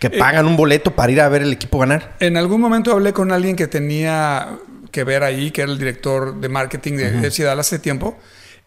que 0.00 0.10
pagan 0.10 0.46
un 0.46 0.56
boleto 0.56 0.94
para 0.94 1.12
ir 1.12 1.20
a 1.20 1.28
ver 1.28 1.42
el 1.42 1.52
equipo 1.52 1.78
ganar? 1.78 2.16
En 2.20 2.36
algún 2.36 2.60
momento 2.60 2.92
hablé 2.92 3.12
con 3.12 3.30
alguien 3.32 3.54
que 3.54 3.66
tenía 3.66 4.58
que 4.90 5.04
ver 5.04 5.22
ahí, 5.22 5.50
que 5.50 5.62
era 5.62 5.70
el 5.70 5.78
director 5.78 6.40
de 6.40 6.48
marketing 6.48 6.94
de 6.94 7.18
FC 7.18 7.44
Dallas 7.44 7.66
hace 7.66 7.78
tiempo, 7.78 8.16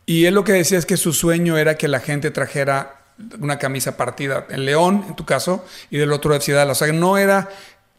y 0.06 0.26
él 0.26 0.36
lo 0.36 0.44
que 0.44 0.54
decía 0.54 0.78
es 0.78 0.86
que 0.86 0.98
su 0.98 1.14
sueño 1.14 1.58
era 1.58 1.76
que 1.76 1.88
la 1.88 2.00
gente 2.00 2.32
trajera 2.32 2.96
una 3.40 3.60
camisa 3.60 3.98
partida 3.98 4.46
en 4.50 4.66
León, 4.66 5.06
en 5.08 5.16
tu 5.16 5.26
caso, 5.26 5.66
y 5.90 5.98
del 5.98 6.12
otro 6.14 6.34
FC 6.34 6.54
Dallas. 6.54 6.78
O 6.78 6.80
sea, 6.80 6.88
que 6.88 6.98
no 6.98 7.18
era 7.18 7.50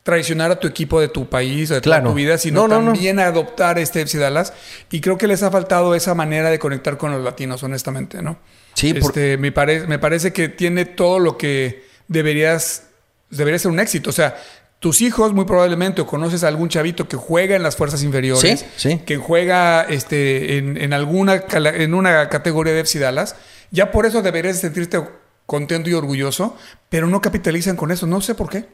traicionar 0.03 0.51
a 0.51 0.59
tu 0.59 0.67
equipo 0.67 1.01
de 1.01 1.09
tu 1.09 1.29
país 1.29 1.71
o 1.71 1.75
de 1.75 1.81
toda 1.81 2.03
tu 2.03 2.15
vida, 2.15 2.39
sino 2.39 2.63
No, 2.63 2.69
no, 2.69 2.81
no. 2.81 2.93
también 2.93 3.19
adoptar 3.19 3.79
este 3.79 4.01
FC 4.01 4.19
Dallas. 4.19 4.53
Y 4.91 5.01
creo 5.01 5.19
que 5.19 5.27
les 5.27 5.43
ha 5.43 5.51
faltado 5.51 5.95
esa 5.95 6.15
manera 6.15 6.51
de 6.51 6.59
conectar 6.59 6.97
con 6.97 7.13
los 7.13 7.23
latinos, 7.23 7.63
honestamente, 7.63 8.23
¿no? 8.23 8.39
Sí, 8.81 8.95
por- 8.95 9.11
Este, 9.11 9.37
me, 9.37 9.53
pare- 9.53 9.87
me 9.87 9.99
parece 9.99 10.33
que 10.33 10.49
tiene 10.49 10.85
todo 10.85 11.19
lo 11.19 11.37
que 11.37 11.85
deberías, 12.09 12.85
debería 13.31 13.59
ser 13.59 13.71
un 13.71 13.81
éxito. 13.81 14.11
O 14.11 14.13
sea, 14.13 14.37
tus 14.79 15.03
hijos 15.03 15.33
muy 15.35 15.45
probablemente 15.45 16.01
o 16.01 16.07
conoces 16.07 16.43
a 16.43 16.49
algún 16.49 16.69
chavito 16.71 17.07
que 17.07 17.17
juega 17.17 17.55
en 17.57 17.63
las 17.63 17.77
fuerzas 17.77 18.03
inferiores, 18.03 18.61
Sí, 18.61 18.67
sí. 18.77 19.01
que 19.05 19.17
juega 19.19 19.83
este, 19.83 20.57
en, 20.59 20.77
en 20.79 20.93
alguna 20.95 21.45
en 21.53 21.93
una 21.95 22.29
categoría 22.31 22.73
de 22.73 22.83
Dallas, 22.99 23.37
ya 23.71 23.91
por 23.91 24.07
eso 24.07 24.23
deberías 24.23 24.59
sentirte 24.59 24.99
contento 25.47 25.91
y 25.91 25.95
orgulloso, 25.95 26.57
pero 26.89 27.07
no 27.09 27.21
capitalizan 27.21 27.77
con 27.77 27.91
eso. 27.91 28.07
No 28.07 28.21
sé 28.21 28.35
por 28.35 28.49
qué. 28.49 28.65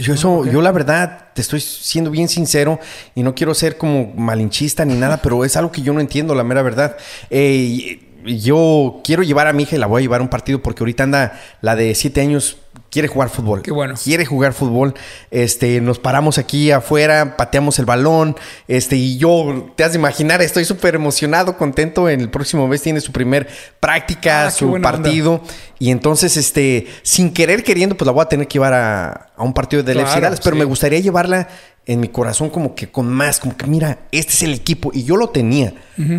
Yo 0.00 0.12
eso, 0.14 0.44
yo 0.44 0.60
la 0.60 0.72
verdad, 0.72 1.28
te 1.34 1.40
estoy 1.40 1.60
siendo 1.60 2.10
bien 2.10 2.28
sincero 2.28 2.80
y 3.14 3.22
no 3.22 3.36
quiero 3.36 3.54
ser 3.54 3.76
como 3.78 4.12
malinchista 4.16 4.84
ni 4.84 4.94
nada, 4.94 5.22
pero 5.22 5.44
es 5.44 5.56
algo 5.56 5.70
que 5.70 5.82
yo 5.82 5.92
no 5.92 6.00
entiendo, 6.00 6.34
la 6.34 6.42
mera 6.42 6.62
verdad. 6.62 6.96
Eh, 7.30 8.00
yo 8.36 9.00
quiero 9.04 9.22
llevar 9.22 9.46
a 9.46 9.52
mi 9.52 9.62
hija 9.64 9.76
y 9.76 9.78
la 9.78 9.86
voy 9.86 10.00
a 10.00 10.02
llevar 10.02 10.20
a 10.20 10.22
un 10.22 10.28
partido 10.28 10.60
porque 10.62 10.82
ahorita 10.82 11.04
anda 11.04 11.40
la 11.60 11.76
de 11.76 11.94
siete 11.94 12.20
años 12.20 12.58
quiere 12.90 13.08
jugar 13.08 13.28
fútbol. 13.28 13.62
Qué 13.62 13.70
bueno. 13.70 13.94
Quiere 14.02 14.24
jugar 14.24 14.52
fútbol. 14.52 14.94
Este, 15.30 15.80
nos 15.80 15.98
paramos 15.98 16.38
aquí 16.38 16.70
afuera, 16.70 17.36
pateamos 17.36 17.78
el 17.78 17.84
balón. 17.84 18.36
Este, 18.66 18.96
y 18.96 19.18
yo, 19.18 19.72
te 19.76 19.84
has 19.84 19.92
de 19.92 19.98
imaginar, 19.98 20.40
estoy 20.42 20.64
súper 20.64 20.94
emocionado, 20.94 21.56
contento. 21.56 22.08
En 22.08 22.20
el 22.20 22.30
próximo 22.30 22.66
mes 22.68 22.82
tiene 22.82 23.00
su 23.00 23.12
primer 23.12 23.48
práctica, 23.80 24.46
Ah, 24.46 24.50
su 24.50 24.80
partido. 24.80 25.42
Y 25.78 25.90
entonces, 25.90 26.36
este, 26.36 26.86
sin 27.02 27.32
querer 27.32 27.62
queriendo, 27.62 27.96
pues 27.96 28.06
la 28.06 28.12
voy 28.12 28.22
a 28.22 28.28
tener 28.28 28.46
que 28.48 28.54
llevar 28.54 28.74
a, 28.74 29.28
a 29.36 29.42
un 29.42 29.52
partido 29.52 29.82
del 29.82 29.98
Claro, 29.98 30.20
Dallas. 30.20 30.40
Pero 30.42 30.56
sí. 30.56 30.60
me 30.60 30.64
gustaría 30.64 31.00
llevarla 31.00 31.48
en 31.86 32.00
mi 32.00 32.08
corazón 32.08 32.50
como 32.50 32.74
que 32.74 32.90
con 32.90 33.08
más, 33.08 33.40
como 33.40 33.56
que 33.56 33.66
mira, 33.66 34.00
este 34.12 34.32
es 34.34 34.42
el 34.42 34.54
equipo. 34.54 34.90
Y 34.92 35.04
yo 35.04 35.16
lo 35.16 35.30
tenía, 35.30 35.72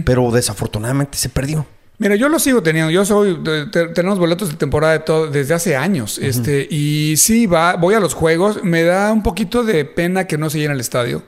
pero 0.03 0.31
desafortunadamente 0.31 1.17
se 1.17 1.29
perdió. 1.29 1.65
Mira, 1.99 2.15
yo 2.15 2.29
lo 2.29 2.39
sigo 2.39 2.63
teniendo. 2.63 2.89
Yo 2.91 3.05
soy. 3.05 3.35
te- 3.43 3.65
te- 3.67 3.87
tenemos 3.89 4.17
boletos 4.19 4.49
de 4.49 4.55
temporada 4.55 4.93
de 4.93 4.99
todo, 4.99 5.27
desde 5.27 5.53
hace 5.53 5.75
años. 5.75 6.17
Este, 6.17 6.65
y 6.69 7.15
sí, 7.17 7.45
va, 7.45 7.75
voy 7.75 7.93
a 7.93 7.99
los 7.99 8.13
juegos. 8.13 8.63
Me 8.63 8.83
da 8.83 9.11
un 9.11 9.21
poquito 9.21 9.63
de 9.63 9.83
pena 9.85 10.25
que 10.25 10.37
no 10.37 10.49
se 10.49 10.59
llene 10.59 10.73
el 10.73 10.79
estadio. 10.79 11.23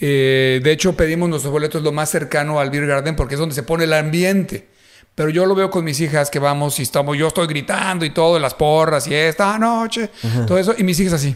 Eh, 0.00 0.60
de 0.62 0.72
hecho, 0.72 0.94
pedimos 0.96 1.28
nuestros 1.28 1.52
boletos 1.52 1.82
lo 1.82 1.92
más 1.92 2.08
cercano 2.08 2.58
al 2.58 2.70
Beer 2.70 2.86
Garden 2.86 3.16
porque 3.16 3.34
es 3.34 3.40
donde 3.40 3.54
se 3.54 3.62
pone 3.62 3.84
el 3.84 3.92
ambiente. 3.92 4.68
Pero 5.14 5.28
yo 5.30 5.44
lo 5.46 5.54
veo 5.54 5.68
con 5.68 5.84
mis 5.84 6.00
hijas 6.00 6.30
que 6.30 6.38
vamos 6.38 6.78
y 6.78 6.82
estamos, 6.84 7.18
yo 7.18 7.26
estoy 7.26 7.46
gritando 7.48 8.04
y 8.04 8.10
todo, 8.10 8.38
las 8.38 8.54
porras 8.54 9.06
y 9.08 9.14
esta 9.14 9.58
noche, 9.58 10.10
todo 10.46 10.56
eso, 10.58 10.74
y 10.78 10.84
mis 10.84 10.98
hijas 11.00 11.14
así. 11.14 11.34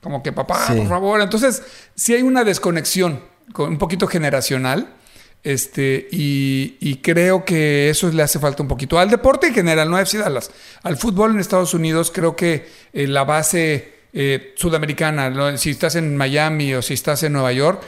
Como 0.00 0.22
que 0.22 0.32
papá, 0.32 0.68
Sí. 0.68 0.74
por 0.78 0.88
favor. 0.88 1.20
Entonces, 1.20 1.62
sí 1.96 2.14
hay 2.14 2.22
una 2.22 2.44
desconexión 2.44 3.20
con 3.52 3.70
un 3.70 3.78
poquito 3.78 4.06
generacional. 4.06 4.94
Este, 5.42 6.06
y, 6.12 6.76
y 6.80 6.96
creo 6.96 7.44
que 7.46 7.88
eso 7.88 8.10
le 8.10 8.22
hace 8.22 8.38
falta 8.38 8.62
un 8.62 8.68
poquito 8.68 8.98
al 8.98 9.08
deporte 9.08 9.46
en 9.48 9.54
general, 9.54 9.90
no 9.90 9.96
a 9.96 10.02
FC 10.02 10.18
Dallas. 10.18 10.50
Al 10.82 10.96
fútbol 10.98 11.32
en 11.32 11.40
Estados 11.40 11.72
Unidos, 11.72 12.10
creo 12.14 12.36
que 12.36 12.68
eh, 12.92 13.06
la 13.06 13.24
base 13.24 14.00
eh, 14.12 14.52
sudamericana, 14.56 15.30
¿no? 15.30 15.56
si 15.56 15.70
estás 15.70 15.94
en 15.94 16.16
Miami 16.16 16.74
o 16.74 16.82
si 16.82 16.94
estás 16.94 17.22
en 17.22 17.32
Nueva 17.32 17.52
York, 17.52 17.82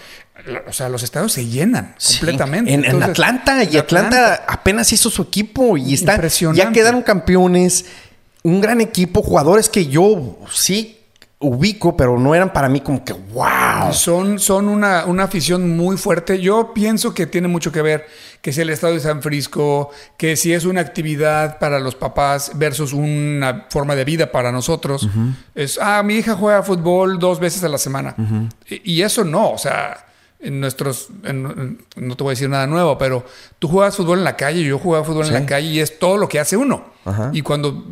o 0.66 0.72
sea, 0.72 0.88
los 0.88 1.02
estadios 1.02 1.32
se 1.32 1.46
llenan 1.46 1.94
Sí. 1.98 2.18
completamente. 2.18 2.72
En, 2.72 3.02
Atlanta, 3.02 3.62
y 3.64 3.74
en 3.74 3.80
Atlanta, 3.80 4.44
apenas 4.48 4.90
hizo 4.92 5.10
su 5.10 5.22
equipo 5.22 5.76
y 5.76 5.92
está. 5.94 6.20
Ya 6.54 6.72
quedaron 6.72 7.02
campeones, 7.02 7.84
un 8.42 8.60
gran 8.60 8.80
equipo, 8.80 9.22
jugadores 9.22 9.68
que 9.68 9.86
yo 9.86 10.38
sí 10.50 11.01
ubico, 11.42 11.96
pero 11.96 12.18
no 12.18 12.34
eran 12.34 12.52
para 12.52 12.68
mí 12.68 12.80
como 12.80 13.04
que 13.04 13.12
wow. 13.12 13.92
Son, 13.92 14.38
son 14.38 14.68
una, 14.68 15.04
una 15.06 15.24
afición 15.24 15.76
muy 15.76 15.96
fuerte. 15.96 16.40
Yo 16.40 16.72
pienso 16.72 17.12
que 17.12 17.26
tiene 17.26 17.48
mucho 17.48 17.70
que 17.70 17.82
ver 17.82 18.06
que 18.40 18.52
si 18.52 18.60
el 18.60 18.70
estado 18.70 18.94
de 18.94 19.00
San 19.00 19.22
Frisco, 19.22 19.90
que 20.16 20.36
si 20.36 20.52
es 20.52 20.64
una 20.64 20.80
actividad 20.80 21.58
para 21.58 21.78
los 21.78 21.94
papás 21.94 22.52
versus 22.54 22.92
una 22.92 23.66
forma 23.68 23.94
de 23.94 24.04
vida 24.04 24.32
para 24.32 24.50
nosotros. 24.50 25.08
Es, 25.54 25.78
ah, 25.80 26.02
mi 26.02 26.14
hija 26.14 26.34
juega 26.34 26.62
fútbol 26.62 27.18
dos 27.18 27.38
veces 27.38 27.62
a 27.64 27.68
la 27.68 27.78
semana. 27.78 28.14
y, 28.68 28.94
y 28.94 29.02
eso 29.02 29.24
no, 29.24 29.50
o 29.50 29.58
sea, 29.58 30.06
en 30.42 30.60
nuestros, 30.60 31.08
en- 31.24 31.78
no 31.96 32.16
te 32.16 32.22
voy 32.24 32.32
a 32.32 32.34
decir 32.34 32.48
nada 32.48 32.66
nuevo, 32.66 32.98
pero 32.98 33.24
tú 33.58 33.68
juegas 33.68 33.96
fútbol 33.96 34.18
en 34.18 34.24
la 34.24 34.36
calle, 34.36 34.62
yo 34.62 34.78
jugaba 34.78 35.04
fútbol 35.04 35.26
en 35.26 35.32
la 35.34 35.46
calle 35.46 35.68
y 35.68 35.80
es 35.80 35.98
todo 35.98 36.16
lo 36.18 36.28
que 36.28 36.40
hace 36.40 36.56
uno. 36.56 36.84
Ajá. 37.04 37.30
Y 37.32 37.42
cuando 37.42 37.84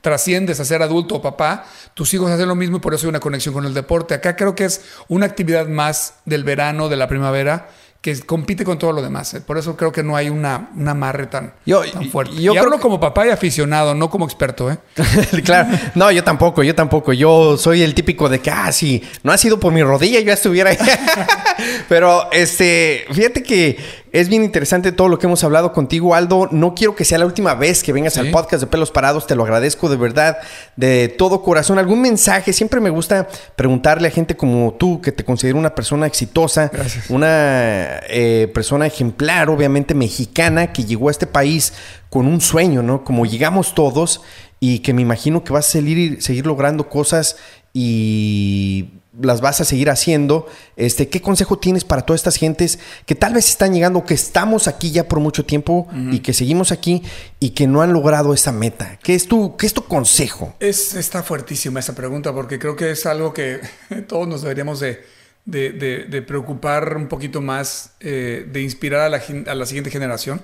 trasciendes 0.00 0.60
a 0.60 0.64
ser 0.64 0.82
adulto 0.82 1.16
o 1.16 1.22
papá, 1.22 1.64
tus 1.94 2.12
hijos 2.14 2.30
hacen 2.30 2.48
lo 2.48 2.54
mismo 2.54 2.78
y 2.78 2.80
por 2.80 2.94
eso 2.94 3.06
hay 3.06 3.10
una 3.10 3.20
conexión 3.20 3.54
con 3.54 3.64
el 3.66 3.74
deporte. 3.74 4.14
Acá 4.14 4.36
creo 4.36 4.54
que 4.54 4.64
es 4.64 4.82
una 5.08 5.26
actividad 5.26 5.66
más 5.66 6.14
del 6.24 6.44
verano, 6.44 6.88
de 6.88 6.96
la 6.96 7.08
primera, 7.08 7.68
que 8.00 8.18
compite 8.20 8.64
con 8.64 8.78
todo 8.78 8.92
lo 8.92 9.02
demás. 9.02 9.34
¿eh? 9.34 9.42
Por 9.42 9.58
eso 9.58 9.76
creo 9.76 9.92
que 9.92 10.02
no 10.02 10.16
hay 10.16 10.30
una, 10.30 10.70
un 10.74 10.88
amarre 10.88 11.26
tan, 11.26 11.52
Yo- 11.66 11.82
tan 11.90 12.08
fuerte. 12.10 12.34
yo 12.40 12.54
y 12.54 12.56
hablo 12.56 12.76
que- 12.76 12.80
como 12.82 12.98
papá 12.98 13.26
y 13.26 13.30
aficionado, 13.30 13.94
no 13.94 14.08
como 14.08 14.24
experto. 14.24 14.70
¿eh? 14.70 14.78
claro, 15.44 15.68
no, 15.94 16.10
yo 16.10 16.24
tampoco, 16.24 16.62
yo 16.62 16.74
tampoco. 16.74 17.12
Yo 17.12 17.58
soy 17.58 17.82
el 17.82 17.94
típico 17.94 18.28
de 18.30 18.38
que, 18.40 18.50
ah, 18.50 18.72
si 18.72 19.02
no 19.22 19.32
ha 19.32 19.36
sido 19.38 19.60
por 19.60 19.72
mi 19.72 19.82
rodilla, 19.82 20.18
yo 20.20 20.26
ya 20.26 20.32
estuviera 20.32 20.70
ahí. 20.70 20.78
Pero, 21.88 22.30
este, 22.32 23.04
fíjate 23.12 23.42
que 23.42 23.78
es 24.12 24.28
bien 24.28 24.42
interesante 24.44 24.92
todo 24.92 25.08
lo 25.08 25.18
que 25.18 25.26
hemos 25.26 25.42
hablado 25.44 25.72
contigo, 25.72 26.14
Aldo. 26.14 26.48
No 26.50 26.74
quiero 26.74 26.94
que 26.96 27.04
sea 27.04 27.18
la 27.18 27.26
última 27.26 27.54
vez 27.54 27.82
que 27.82 27.92
vengas 27.92 28.14
Sí. 28.14 28.20
al 28.20 28.30
podcast 28.30 28.60
de 28.62 28.66
Pelos 28.66 28.90
Parados. 28.90 29.26
Te 29.26 29.34
lo 29.36 29.42
agradezco 29.44 29.88
de 29.88 29.96
verdad, 29.96 30.38
de 30.76 31.08
todo 31.08 31.42
corazón. 31.42 31.78
¿Algún 31.78 32.00
mensaje? 32.00 32.52
Siempre 32.52 32.80
me 32.80 32.90
gusta 32.90 33.28
preguntarle 33.56 34.08
a 34.08 34.10
gente 34.10 34.36
como 34.36 34.74
tú, 34.74 35.00
que 35.00 35.12
te 35.12 35.24
considero 35.24 35.58
una 35.58 35.74
persona 35.74 36.06
exitosa, 36.06 36.70
Gracias. 36.72 37.08
una 37.10 38.00
eh, 38.08 38.50
persona 38.52 38.86
ejemplar, 38.86 39.48
obviamente 39.50 39.94
mexicana, 39.94 40.72
que 40.72 40.84
llegó 40.84 41.08
a 41.08 41.12
este 41.12 41.26
país 41.26 41.72
con 42.08 42.26
un 42.26 42.40
sueño, 42.40 42.82
¿no? 42.82 43.04
Como 43.04 43.26
llegamos 43.26 43.74
todos 43.74 44.22
y 44.58 44.80
que 44.80 44.92
me 44.92 45.02
imagino 45.02 45.44
que 45.44 45.52
vas 45.52 45.68
a 45.68 45.70
seguir, 45.70 46.20
seguir 46.22 46.46
logrando 46.46 46.88
cosas 46.88 47.36
y 47.72 48.88
las 49.20 49.40
vas 49.40 49.60
a 49.60 49.64
seguir 49.64 49.90
haciendo. 49.90 50.46
Este, 50.76 51.08
¿Qué 51.08 51.20
consejo 51.20 51.58
tienes 51.58 51.84
para 51.84 52.02
todas 52.02 52.20
estas 52.20 52.36
gentes 52.36 52.78
que 53.06 53.14
tal 53.14 53.34
vez 53.34 53.48
están 53.48 53.74
llegando, 53.74 54.04
que 54.04 54.14
estamos 54.14 54.68
aquí 54.68 54.90
ya 54.92 55.08
por 55.08 55.18
mucho 55.20 55.44
tiempo 55.44 55.88
y 56.12 56.20
que 56.20 56.32
seguimos 56.32 56.70
aquí 56.72 57.02
y 57.40 57.50
que 57.50 57.66
no 57.66 57.82
han 57.82 57.92
logrado 57.92 58.32
esa 58.34 58.52
meta? 58.52 58.98
¿Qué 59.02 59.14
es 59.14 59.26
tu, 59.26 59.56
qué 59.56 59.66
es 59.66 59.74
tu 59.74 59.84
consejo? 59.84 60.54
Es, 60.60 60.94
está 60.94 61.22
fuertísima 61.22 61.80
esa 61.80 61.94
pregunta 61.94 62.32
porque 62.32 62.58
creo 62.58 62.76
que 62.76 62.92
es 62.92 63.04
algo 63.06 63.32
que 63.34 63.60
todos 64.06 64.28
nos 64.28 64.42
deberíamos 64.42 64.78
de, 64.80 65.02
de- 65.44 65.70
de- 65.72 66.04
de 66.04 66.22
preocupar 66.22 66.96
un 66.96 67.08
poquito 67.08 67.40
más, 67.40 67.94
eh, 68.00 68.46
de 68.50 68.62
inspirar 68.62 69.00
a 69.00 69.08
la, 69.08 69.22
a 69.46 69.54
la 69.54 69.66
siguiente 69.66 69.90
generación. 69.90 70.40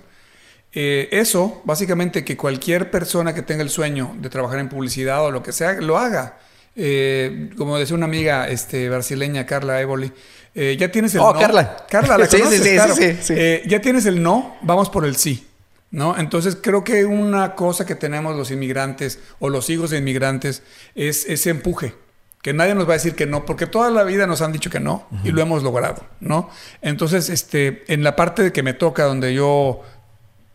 Eh, 0.73 1.09
eso, 1.13 1.63
básicamente, 1.65 2.25
que 2.25 2.37
cualquier 2.37 2.91
persona 2.91 3.33
que 3.35 3.43
tenga 3.43 3.63
el 3.63 3.71
sueño 3.71 4.15
de 4.21 4.29
trabajar 4.29 4.59
en 4.59 4.69
publicidad 4.69 5.25
o 5.25 5.31
lo 5.31 5.43
que 5.43 5.53
sea, 5.53 5.75
lo 5.75 5.97
haga. 5.97 6.39
Eh, 6.77 7.51
como 7.57 7.79
decía 7.79 7.97
una 7.97 8.05
amiga 8.07 8.49
este, 8.49 8.89
brasileña, 8.91 9.47
Carla 9.47 9.81
Évoli, 9.81 10.13
eh, 10.55 10.77
ya 10.79 10.91
tienes 10.93 11.15
el 11.15 11.21
Oh, 11.23 11.33
no. 11.33 11.41
Carla. 11.41 11.87
Carla, 11.89 12.19
¿la 12.19 12.27
Sí, 12.31 12.39
conoces? 12.39 12.63
sí, 12.63 12.69
sí, 12.69 12.75
Claro. 12.75 12.95
sí, 12.95 13.17
sí. 13.23 13.35
Eh, 13.37 13.63
ya 13.67 13.81
tienes 13.81 14.05
el 14.07 14.23
no, 14.23 14.57
vamos 14.63 14.91
por 14.91 15.05
el 15.05 15.17
sí. 15.17 15.47
¿No? 15.91 16.19
Entonces 16.19 16.59
creo 16.61 16.83
que 16.85 17.05
una 17.05 17.55
cosa 17.55 17.87
que 17.87 17.95
tenemos 17.95 18.37
los 18.37 18.51
inmigrantes 18.51 19.21
o 19.39 19.49
los 19.49 19.71
hijos 19.71 19.91
de 19.91 19.99
inmigrantes 19.99 20.63
es 20.97 21.25
ese 21.27 21.51
empuje, 21.51 21.95
que 22.43 22.53
nadie 22.53 22.75
nos 22.75 22.87
va 22.87 22.91
a 22.91 22.95
decir 22.95 23.15
que 23.15 23.25
no, 23.25 23.47
porque 23.47 23.67
toda 23.67 23.89
la 23.91 24.03
vida 24.03 24.27
nos 24.27 24.43
han 24.43 24.53
dicho 24.53 24.69
que 24.69 24.81
no 24.81 25.07
y 25.25 25.31
lo 25.31 25.41
hemos 25.41 25.63
logrado, 25.63 26.05
¿no? 26.21 26.51
Entonces, 26.83 27.31
este, 27.31 27.85
en 27.87 28.03
la 28.03 28.17
parte 28.17 28.43
de 28.43 28.53
que 28.53 28.63
me 28.65 28.75
toca, 28.75 29.05
donde 29.05 29.33
yo 29.33 29.81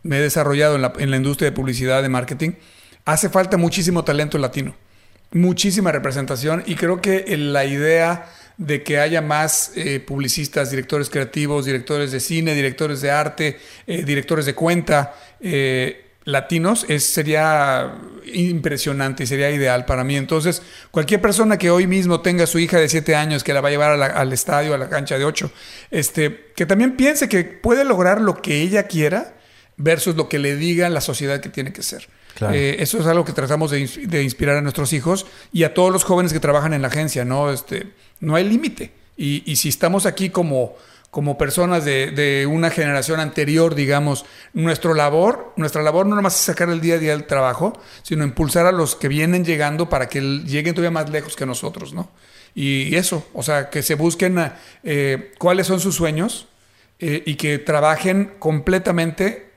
me 0.02 0.18
he 0.18 0.20
desarrollado 0.20 0.76
en 0.76 0.82
la, 0.82 0.92
en 0.98 1.10
la 1.10 1.16
industria 1.16 1.50
de 1.50 1.56
publicidad, 1.56 2.02
de 2.02 2.08
marketing, 2.10 2.50
hace 3.06 3.30
falta 3.30 3.56
muchísimo 3.56 4.04
talento 4.04 4.36
latino, 4.38 4.76
muchísima 5.32 5.92
representación 5.92 6.62
y 6.66 6.74
creo 6.74 7.00
que 7.00 7.24
en 7.28 7.52
la 7.52 7.64
idea 7.64 8.30
de 8.58 8.82
que 8.82 9.00
haya 9.00 9.22
más 9.22 9.72
eh, 9.76 10.00
publicistas, 10.00 10.70
directores 10.70 11.10
creativos, 11.10 11.64
directores 11.64 12.12
de 12.12 12.20
cine, 12.20 12.54
directores 12.54 13.00
de 13.00 13.10
arte, 13.10 13.58
eh, 13.86 14.04
directores 14.04 14.46
de 14.46 14.54
cuenta, 14.54 15.14
eh, 15.40 16.12
latinos, 16.24 16.86
es, 16.88 17.04
sería 17.04 17.94
impresionante 18.32 19.24
y 19.24 19.26
sería 19.26 19.50
ideal 19.50 19.84
para 19.84 20.04
mí. 20.04 20.16
Entonces, 20.16 20.62
cualquier 20.90 21.20
persona 21.20 21.58
que 21.58 21.70
hoy 21.70 21.86
mismo 21.86 22.20
tenga 22.20 22.46
su 22.46 22.58
hija 22.58 22.78
de 22.78 22.88
7 22.88 23.16
años, 23.16 23.42
que 23.42 23.52
la 23.52 23.60
va 23.60 23.68
a 23.68 23.70
llevar 23.72 24.00
a 24.00 24.06
al 24.06 24.32
estadio, 24.32 24.74
a 24.74 24.78
la 24.78 24.88
cancha 24.88 25.18
de 25.18 25.24
8, 25.24 25.50
este, 25.90 26.52
que 26.54 26.66
también 26.66 26.96
piense 26.96 27.28
que 27.28 27.42
puede 27.44 27.84
lograr 27.84 28.20
lo 28.20 28.40
que 28.40 28.60
ella 28.60 28.84
quiera 28.84 29.34
versus 29.76 30.14
lo 30.14 30.28
que 30.28 30.38
le 30.38 30.54
diga 30.56 30.88
la 30.88 31.00
sociedad 31.00 31.40
que 31.40 31.48
tiene 31.48 31.72
que 31.72 31.82
ser. 31.82 32.06
Eh, 32.52 32.76
eso 32.80 32.98
es 32.98 33.06
algo 33.06 33.24
que 33.24 33.32
tratamos 33.32 33.70
de, 33.70 33.80
ins- 33.80 34.06
de 34.06 34.22
inspirar 34.22 34.56
a 34.56 34.62
nuestros 34.62 34.92
hijos 34.92 35.26
y 35.52 35.64
a 35.64 35.74
todos 35.74 35.92
los 35.92 36.04
jóvenes 36.04 36.32
que 36.32 36.40
trabajan 36.40 36.72
en 36.72 36.82
la 36.82 36.88
agencia, 36.88 37.24
¿no? 37.24 37.50
Este, 37.50 37.92
no 38.20 38.34
hay 38.36 38.44
límite. 38.44 38.92
Y, 39.16 39.56
si 39.56 39.68
estamos 39.68 40.06
aquí 40.06 40.30
como, 40.30 40.74
como 41.10 41.36
personas 41.38 41.84
de, 41.84 42.48
una 42.50 42.70
generación 42.70 43.20
anterior, 43.20 43.74
digamos, 43.74 44.24
nuestro 44.52 44.94
labor, 44.94 45.52
nuestra 45.56 45.82
labor 45.82 46.06
no 46.06 46.16
nomás 46.16 46.34
es 46.34 46.40
sacar 46.40 46.70
el 46.70 46.80
día 46.80 46.94
a 46.94 46.98
día 46.98 47.10
del 47.12 47.26
trabajo, 47.26 47.78
sino 48.02 48.24
impulsar 48.24 48.66
a 48.66 48.72
los 48.72 48.96
que 48.96 49.08
vienen 49.08 49.44
llegando 49.44 49.88
para 49.88 50.08
que 50.08 50.20
lleguen 50.20 50.74
todavía 50.74 50.90
más 50.90 51.10
lejos 51.10 51.36
que 51.36 51.46
nosotros, 51.46 51.92
¿no? 51.92 52.10
Y 52.54 52.96
eso, 52.96 53.26
o 53.32 53.42
sea, 53.42 53.70
que 53.70 53.82
se 53.82 53.94
busquen 53.94 54.38
eh, 54.82 55.32
cuáles 55.38 55.66
son 55.68 55.78
sus 55.78 55.94
sueños 55.94 56.48
eh, 56.98 57.22
y 57.24 57.36
que 57.36 57.58
trabajen 57.58 58.32
completamente 58.38 59.51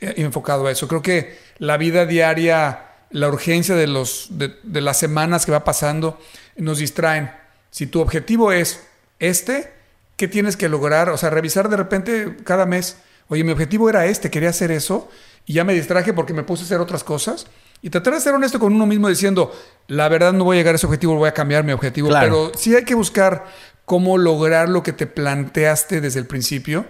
enfocado 0.00 0.66
a 0.66 0.70
eso. 0.70 0.88
Creo 0.88 1.02
que 1.02 1.38
la 1.58 1.76
vida 1.76 2.06
diaria, 2.06 2.86
la 3.10 3.28
urgencia 3.28 3.74
de, 3.74 3.86
los, 3.86 4.28
de, 4.30 4.56
de 4.62 4.80
las 4.80 4.98
semanas 4.98 5.46
que 5.46 5.52
va 5.52 5.64
pasando, 5.64 6.18
nos 6.56 6.78
distraen. 6.78 7.30
Si 7.70 7.86
tu 7.86 8.00
objetivo 8.00 8.52
es 8.52 8.82
este, 9.18 9.72
¿qué 10.16 10.28
tienes 10.28 10.56
que 10.56 10.68
lograr? 10.68 11.08
O 11.10 11.16
sea, 11.16 11.30
revisar 11.30 11.68
de 11.68 11.76
repente 11.76 12.36
cada 12.44 12.66
mes, 12.66 12.96
oye, 13.28 13.44
mi 13.44 13.52
objetivo 13.52 13.88
era 13.88 14.06
este, 14.06 14.30
quería 14.30 14.50
hacer 14.50 14.70
eso, 14.70 15.08
y 15.46 15.54
ya 15.54 15.64
me 15.64 15.74
distraje 15.74 16.12
porque 16.12 16.34
me 16.34 16.42
puse 16.42 16.62
a 16.62 16.66
hacer 16.66 16.80
otras 16.80 17.04
cosas. 17.04 17.46
Y 17.82 17.88
tratar 17.88 18.12
de 18.14 18.20
ser 18.20 18.34
honesto 18.34 18.58
con 18.58 18.74
uno 18.74 18.84
mismo 18.84 19.08
diciendo, 19.08 19.52
la 19.86 20.08
verdad 20.08 20.32
no 20.34 20.44
voy 20.44 20.56
a 20.56 20.60
llegar 20.60 20.74
a 20.74 20.76
ese 20.76 20.86
objetivo, 20.86 21.14
voy 21.14 21.28
a 21.28 21.34
cambiar 21.34 21.64
mi 21.64 21.72
objetivo. 21.72 22.08
Claro. 22.08 22.26
Pero 22.26 22.58
sí 22.58 22.74
hay 22.76 22.84
que 22.84 22.94
buscar 22.94 23.46
cómo 23.86 24.18
lograr 24.18 24.68
lo 24.68 24.82
que 24.82 24.92
te 24.92 25.06
planteaste 25.06 26.00
desde 26.00 26.20
el 26.20 26.26
principio 26.26 26.84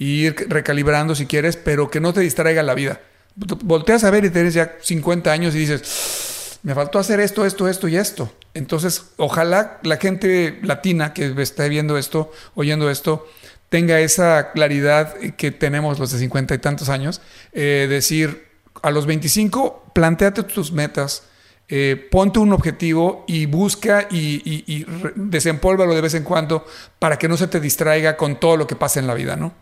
y 0.00 0.24
ir 0.24 0.46
recalibrando 0.48 1.14
si 1.14 1.26
quieres, 1.26 1.58
pero 1.58 1.90
que 1.90 2.00
no 2.00 2.14
te 2.14 2.20
distraiga 2.20 2.62
la 2.62 2.72
vida. 2.72 3.02
Volteas 3.36 4.02
a 4.02 4.10
ver 4.10 4.24
y 4.24 4.30
tienes 4.30 4.54
ya 4.54 4.76
50 4.80 5.30
años 5.30 5.54
y 5.54 5.58
dices, 5.58 6.58
me 6.62 6.74
faltó 6.74 6.98
hacer 6.98 7.20
esto, 7.20 7.44
esto, 7.44 7.68
esto 7.68 7.86
y 7.86 7.96
esto. 7.96 8.32
Entonces, 8.54 9.10
ojalá 9.18 9.78
la 9.82 9.98
gente 9.98 10.58
latina 10.62 11.12
que 11.12 11.34
esté 11.36 11.68
viendo 11.68 11.98
esto, 11.98 12.32
oyendo 12.54 12.88
esto, 12.90 13.28
tenga 13.68 14.00
esa 14.00 14.52
claridad 14.52 15.16
que 15.36 15.50
tenemos 15.50 15.98
los 15.98 16.10
de 16.10 16.18
50 16.18 16.54
y 16.54 16.58
tantos 16.58 16.88
años, 16.88 17.20
eh, 17.52 17.86
decir, 17.86 18.48
a 18.80 18.90
los 18.90 19.04
25, 19.04 19.92
planteate 19.94 20.44
tus 20.44 20.72
metas, 20.72 21.24
eh, 21.68 22.08
ponte 22.10 22.38
un 22.38 22.54
objetivo 22.54 23.26
y 23.28 23.44
busca 23.44 24.08
y, 24.10 24.40
y, 24.66 24.86
desempólvalo 25.14 25.94
de 25.94 26.00
vez 26.00 26.14
en 26.14 26.24
cuando 26.24 26.64
para 26.98 27.18
que 27.18 27.28
no 27.28 27.36
se 27.36 27.48
te 27.48 27.60
distraiga 27.60 28.16
con 28.16 28.40
todo 28.40 28.56
lo 28.56 28.66
que 28.66 28.76
pasa 28.76 28.98
en 28.98 29.06
la 29.06 29.12
vida, 29.12 29.36
¿no? 29.36 29.52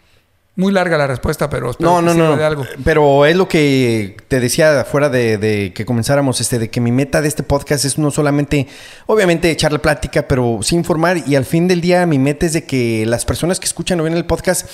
Muy 0.59 0.73
larga 0.73 0.99
la 0.99 1.07
respuesta, 1.07 1.49
pero 1.49 1.71
no, 1.79 2.03
no, 2.03 2.15
no. 2.15 2.37
De 2.37 2.43
algo. 2.43 2.67
Pero 2.83 3.27
es 3.27 3.37
lo 3.37 3.47
que 3.47 4.17
te 4.27 4.41
decía 4.41 4.85
fuera 4.85 5.09
de, 5.09 5.71
que 5.73 5.87
comenzáramos, 5.87 6.41
este, 6.41 6.59
de 6.59 6.69
que 6.69 6.81
mi 6.81 6.91
meta 6.91 7.23
de 7.23 7.29
este 7.29 7.45
podcast 7.45 7.85
es 7.85 7.97
no 7.97 8.11
solamente, 8.11 8.67
obviamente, 9.07 9.53
echar 9.53 9.73
la 9.73 9.79
plática, 9.79 10.27
pero 10.27 10.59
sí 10.63 10.75
informar. 10.75 11.23
Y 11.29 11.37
al 11.37 11.45
fin 11.45 11.69
del 11.69 11.81
día, 11.81 12.05
mi 12.07 12.19
meta 12.19 12.45
es 12.45 12.55
de 12.55 12.65
que 12.65 13.07
las 13.07 13.25
personas 13.25 13.61
que 13.61 13.67
escuchan 13.67 14.01
o 14.01 14.03
ven 14.03 14.15
el 14.15 14.25
podcast 14.25 14.69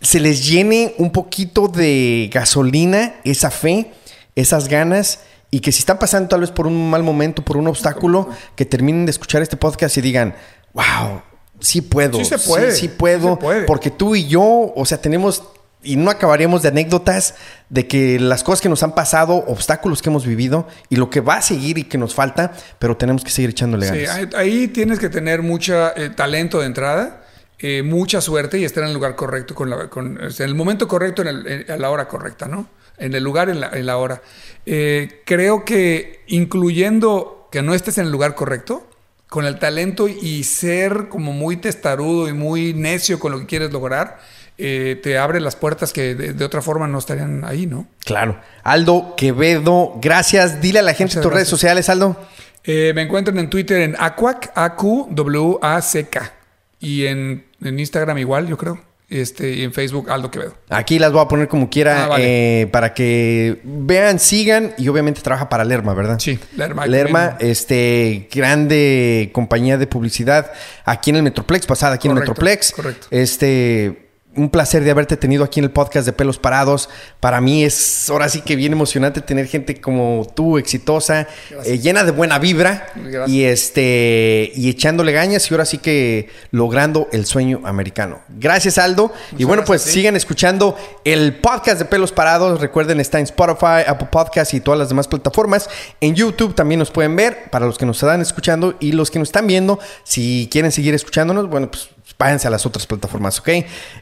se 0.00 0.18
les 0.18 0.44
llene 0.44 0.96
un 0.98 1.12
poquito 1.12 1.68
de 1.68 2.28
gasolina, 2.34 3.14
esa 3.22 3.52
fe, 3.52 3.92
esas 4.34 4.66
ganas. 4.66 5.20
Y 5.52 5.60
que 5.60 5.70
si 5.70 5.78
están 5.78 6.00
pasando 6.00 6.30
tal 6.30 6.40
vez 6.40 6.50
por 6.50 6.66
un 6.66 6.90
mal 6.90 7.04
momento, 7.04 7.44
por 7.44 7.58
un 7.58 7.68
obstáculo, 7.68 8.28
que 8.56 8.64
terminen 8.64 9.06
de 9.06 9.12
escuchar 9.12 9.40
este 9.40 9.56
podcast 9.56 9.96
y 9.98 10.00
digan, 10.00 10.34
wow, 10.74 11.22
sí 11.60 11.80
puedo. 11.80 12.18
Sí 12.18 12.24
se 12.24 12.38
puede. 12.38 12.72
Sí, 12.72 12.88
puedo. 12.88 13.38
Porque 13.66 13.90
tú 13.90 14.14
y 14.14 14.26
yo, 14.26 14.72
o 14.74 14.84
sea, 14.84 15.00
tenemos 15.00 15.42
y 15.82 15.96
no 15.96 16.10
acabaríamos 16.10 16.62
de 16.62 16.68
anécdotas 16.68 17.34
de 17.68 17.86
que 17.86 18.18
las 18.18 18.42
cosas 18.42 18.60
que 18.60 18.68
nos 18.68 18.82
han 18.82 18.94
pasado, 18.94 19.34
obstáculos 19.46 20.02
que 20.02 20.10
hemos 20.10 20.26
vivido 20.26 20.66
y 20.88 20.96
lo 20.96 21.08
que 21.08 21.20
va 21.20 21.36
a 21.36 21.42
seguir 21.42 21.78
y 21.78 21.84
que 21.84 21.98
nos 21.98 22.14
falta, 22.14 22.52
pero 22.78 22.96
tenemos 22.96 23.22
que 23.22 23.30
seguir 23.30 23.50
echándole 23.50 23.86
ganas. 23.86 24.20
Sí, 24.20 24.36
ahí 24.36 24.68
tienes 24.68 24.98
que 24.98 25.08
tener 25.08 25.42
mucho 25.42 25.96
eh, 25.96 26.10
talento 26.10 26.60
de 26.60 26.66
entrada, 26.66 27.24
eh, 27.60 27.82
mucha 27.82 28.20
suerte 28.20 28.58
y 28.58 28.64
estar 28.64 28.82
en 28.82 28.88
el 28.88 28.94
lugar 28.94 29.14
correcto, 29.14 29.54
con, 29.54 29.70
la, 29.70 29.88
con 29.88 30.18
en 30.20 30.32
el 30.38 30.54
momento 30.54 30.88
correcto, 30.88 31.22
en 31.22 31.28
el, 31.28 31.66
a 31.68 31.76
la 31.76 31.90
hora 31.90 32.08
correcta, 32.08 32.48
¿no? 32.48 32.68
En 32.96 33.14
el 33.14 33.22
lugar, 33.22 33.48
en 33.48 33.60
la, 33.60 33.70
en 33.70 33.86
la 33.86 33.96
hora. 33.98 34.22
Eh, 34.66 35.22
creo 35.24 35.64
que 35.64 36.24
incluyendo 36.26 37.48
que 37.52 37.62
no 37.62 37.72
estés 37.72 37.98
en 37.98 38.06
el 38.06 38.12
lugar 38.12 38.34
correcto, 38.34 38.87
con 39.28 39.44
el 39.44 39.58
talento 39.58 40.08
y 40.08 40.44
ser 40.44 41.08
como 41.08 41.32
muy 41.32 41.56
testarudo 41.56 42.28
y 42.28 42.32
muy 42.32 42.74
necio 42.74 43.18
con 43.18 43.32
lo 43.32 43.38
que 43.38 43.46
quieres 43.46 43.72
lograr, 43.72 44.18
eh, 44.56 44.98
te 45.02 45.18
abre 45.18 45.40
las 45.40 45.54
puertas 45.54 45.92
que 45.92 46.14
de, 46.14 46.44
otra 46.44 46.62
forma 46.62 46.88
no 46.88 46.98
estarían 46.98 47.44
ahí, 47.44 47.66
¿no? 47.66 47.86
Claro. 48.04 48.40
Aldo 48.64 49.14
Quevedo, 49.16 49.98
gracias. 50.00 50.60
Dile 50.60 50.80
a 50.80 50.82
la 50.82 50.94
gente 50.94 51.20
tus 51.20 51.32
redes 51.32 51.48
sociales, 51.48 51.88
Aldo. 51.88 52.16
Eh, 52.64 52.92
me 52.94 53.02
encuentran 53.02 53.38
en 53.38 53.50
Twitter 53.50 53.82
en 53.82 53.96
Aquac, 53.98 54.50
A-Q-W-A-C-K. 54.54 56.32
Y 56.80 57.06
en, 57.06 57.46
en 57.62 57.78
Instagram 57.78 58.18
igual, 58.18 58.46
yo 58.46 58.56
creo 58.56 58.87
este, 59.08 59.54
y 59.54 59.62
en 59.62 59.72
Facebook 59.72 60.10
Aldo 60.10 60.30
Quevedo. 60.30 60.54
Aquí 60.68 60.98
las 60.98 61.12
voy 61.12 61.22
a 61.22 61.28
poner 61.28 61.48
como 61.48 61.70
quiera 61.70 62.08
ah, 62.10 62.16
eh, 62.18 62.68
para 62.70 62.92
que 62.92 63.60
vean, 63.64 64.18
sigan 64.18 64.74
y 64.76 64.88
obviamente 64.88 65.22
trabaja 65.22 65.48
para 65.48 65.64
Lerma, 65.64 65.94
¿verdad? 65.94 66.18
Sí, 66.18 66.38
Lerma. 66.56 66.86
Lerma, 66.86 67.36
este, 67.40 68.28
grande 68.32 69.30
compañía 69.32 69.78
de 69.78 69.86
publicidad 69.86 70.52
aquí 70.84 71.10
en 71.10 71.16
el 71.16 71.22
Metroplex, 71.22 71.66
pasada 71.66 71.94
aquí 71.94 72.08
en 72.08 72.12
el 72.12 72.20
Metroplex. 72.20 72.72
Correcto. 72.72 73.06
Este 73.10 74.07
un 74.38 74.50
placer 74.50 74.84
de 74.84 74.90
haberte 74.90 75.16
tenido 75.16 75.44
aquí 75.44 75.60
en 75.60 75.64
el 75.64 75.70
podcast 75.70 76.06
de 76.06 76.12
Pelos 76.12 76.38
Parados. 76.38 76.88
Para 77.20 77.40
mí 77.40 77.64
es 77.64 78.08
ahora 78.08 78.28
sí 78.28 78.40
que 78.40 78.56
bien 78.56 78.72
emocionante 78.72 79.20
tener 79.20 79.46
gente 79.46 79.80
como 79.80 80.26
tú, 80.34 80.58
exitosa, 80.58 81.26
eh, 81.64 81.78
llena 81.78 82.04
de 82.04 82.12
buena 82.12 82.38
vibra 82.38 82.86
y 83.26 83.42
este 83.42 84.52
y 84.54 84.68
echándole 84.70 85.12
gañas 85.12 85.50
y 85.50 85.54
ahora 85.54 85.64
sí 85.64 85.78
que 85.78 86.28
logrando 86.50 87.08
el 87.12 87.26
sueño 87.26 87.60
americano. 87.64 88.20
Gracias 88.28 88.78
Aldo. 88.78 89.12
y 89.36 89.44
bueno, 89.44 89.64
pues 89.64 89.82
sigan 89.82 90.16
escuchando 90.16 90.76
el 91.04 91.34
podcast 91.34 91.78
de 91.78 91.84
Pelos 91.84 92.12
Parados. 92.12 92.60
Recuerden, 92.60 93.00
está 93.00 93.18
en 93.18 93.24
Spotify, 93.24 93.82
Apple 93.86 94.08
Podcasts 94.10 94.54
y 94.54 94.60
todas 94.60 94.78
las 94.78 94.88
demás 94.88 95.08
plataformas. 95.08 95.68
En 96.00 96.14
YouTube 96.14 96.54
también 96.54 96.78
nos 96.78 96.90
pueden 96.90 97.16
ver 97.16 97.50
para 97.50 97.66
los 97.66 97.76
que 97.76 97.86
nos 97.86 97.96
están 98.02 98.20
escuchando 98.20 98.76
y 98.78 98.92
los 98.92 99.10
que 99.10 99.18
nos 99.18 99.28
están 99.28 99.46
viendo. 99.46 99.80
Si 100.04 100.48
quieren 100.50 100.70
seguir 100.70 100.94
escuchándonos, 100.94 101.48
bueno, 101.48 101.70
pues 101.70 101.90
váyanse 102.18 102.46
a 102.46 102.50
las 102.50 102.64
otras 102.66 102.86
plataformas, 102.86 103.38
¿ok? 103.40 103.48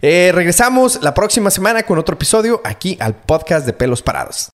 Eh, 0.03 0.31
regresamos 0.35 1.01
la 1.03 1.15
próxima 1.15 1.51
semana 1.51 1.83
con 1.83 1.99
otro 1.99 2.15
episodio 2.15 2.61
aquí 2.65 2.97
al 3.01 3.15
podcast 3.15 3.67
de 3.67 3.73
Pelos 3.73 4.03
Parados. 4.03 4.51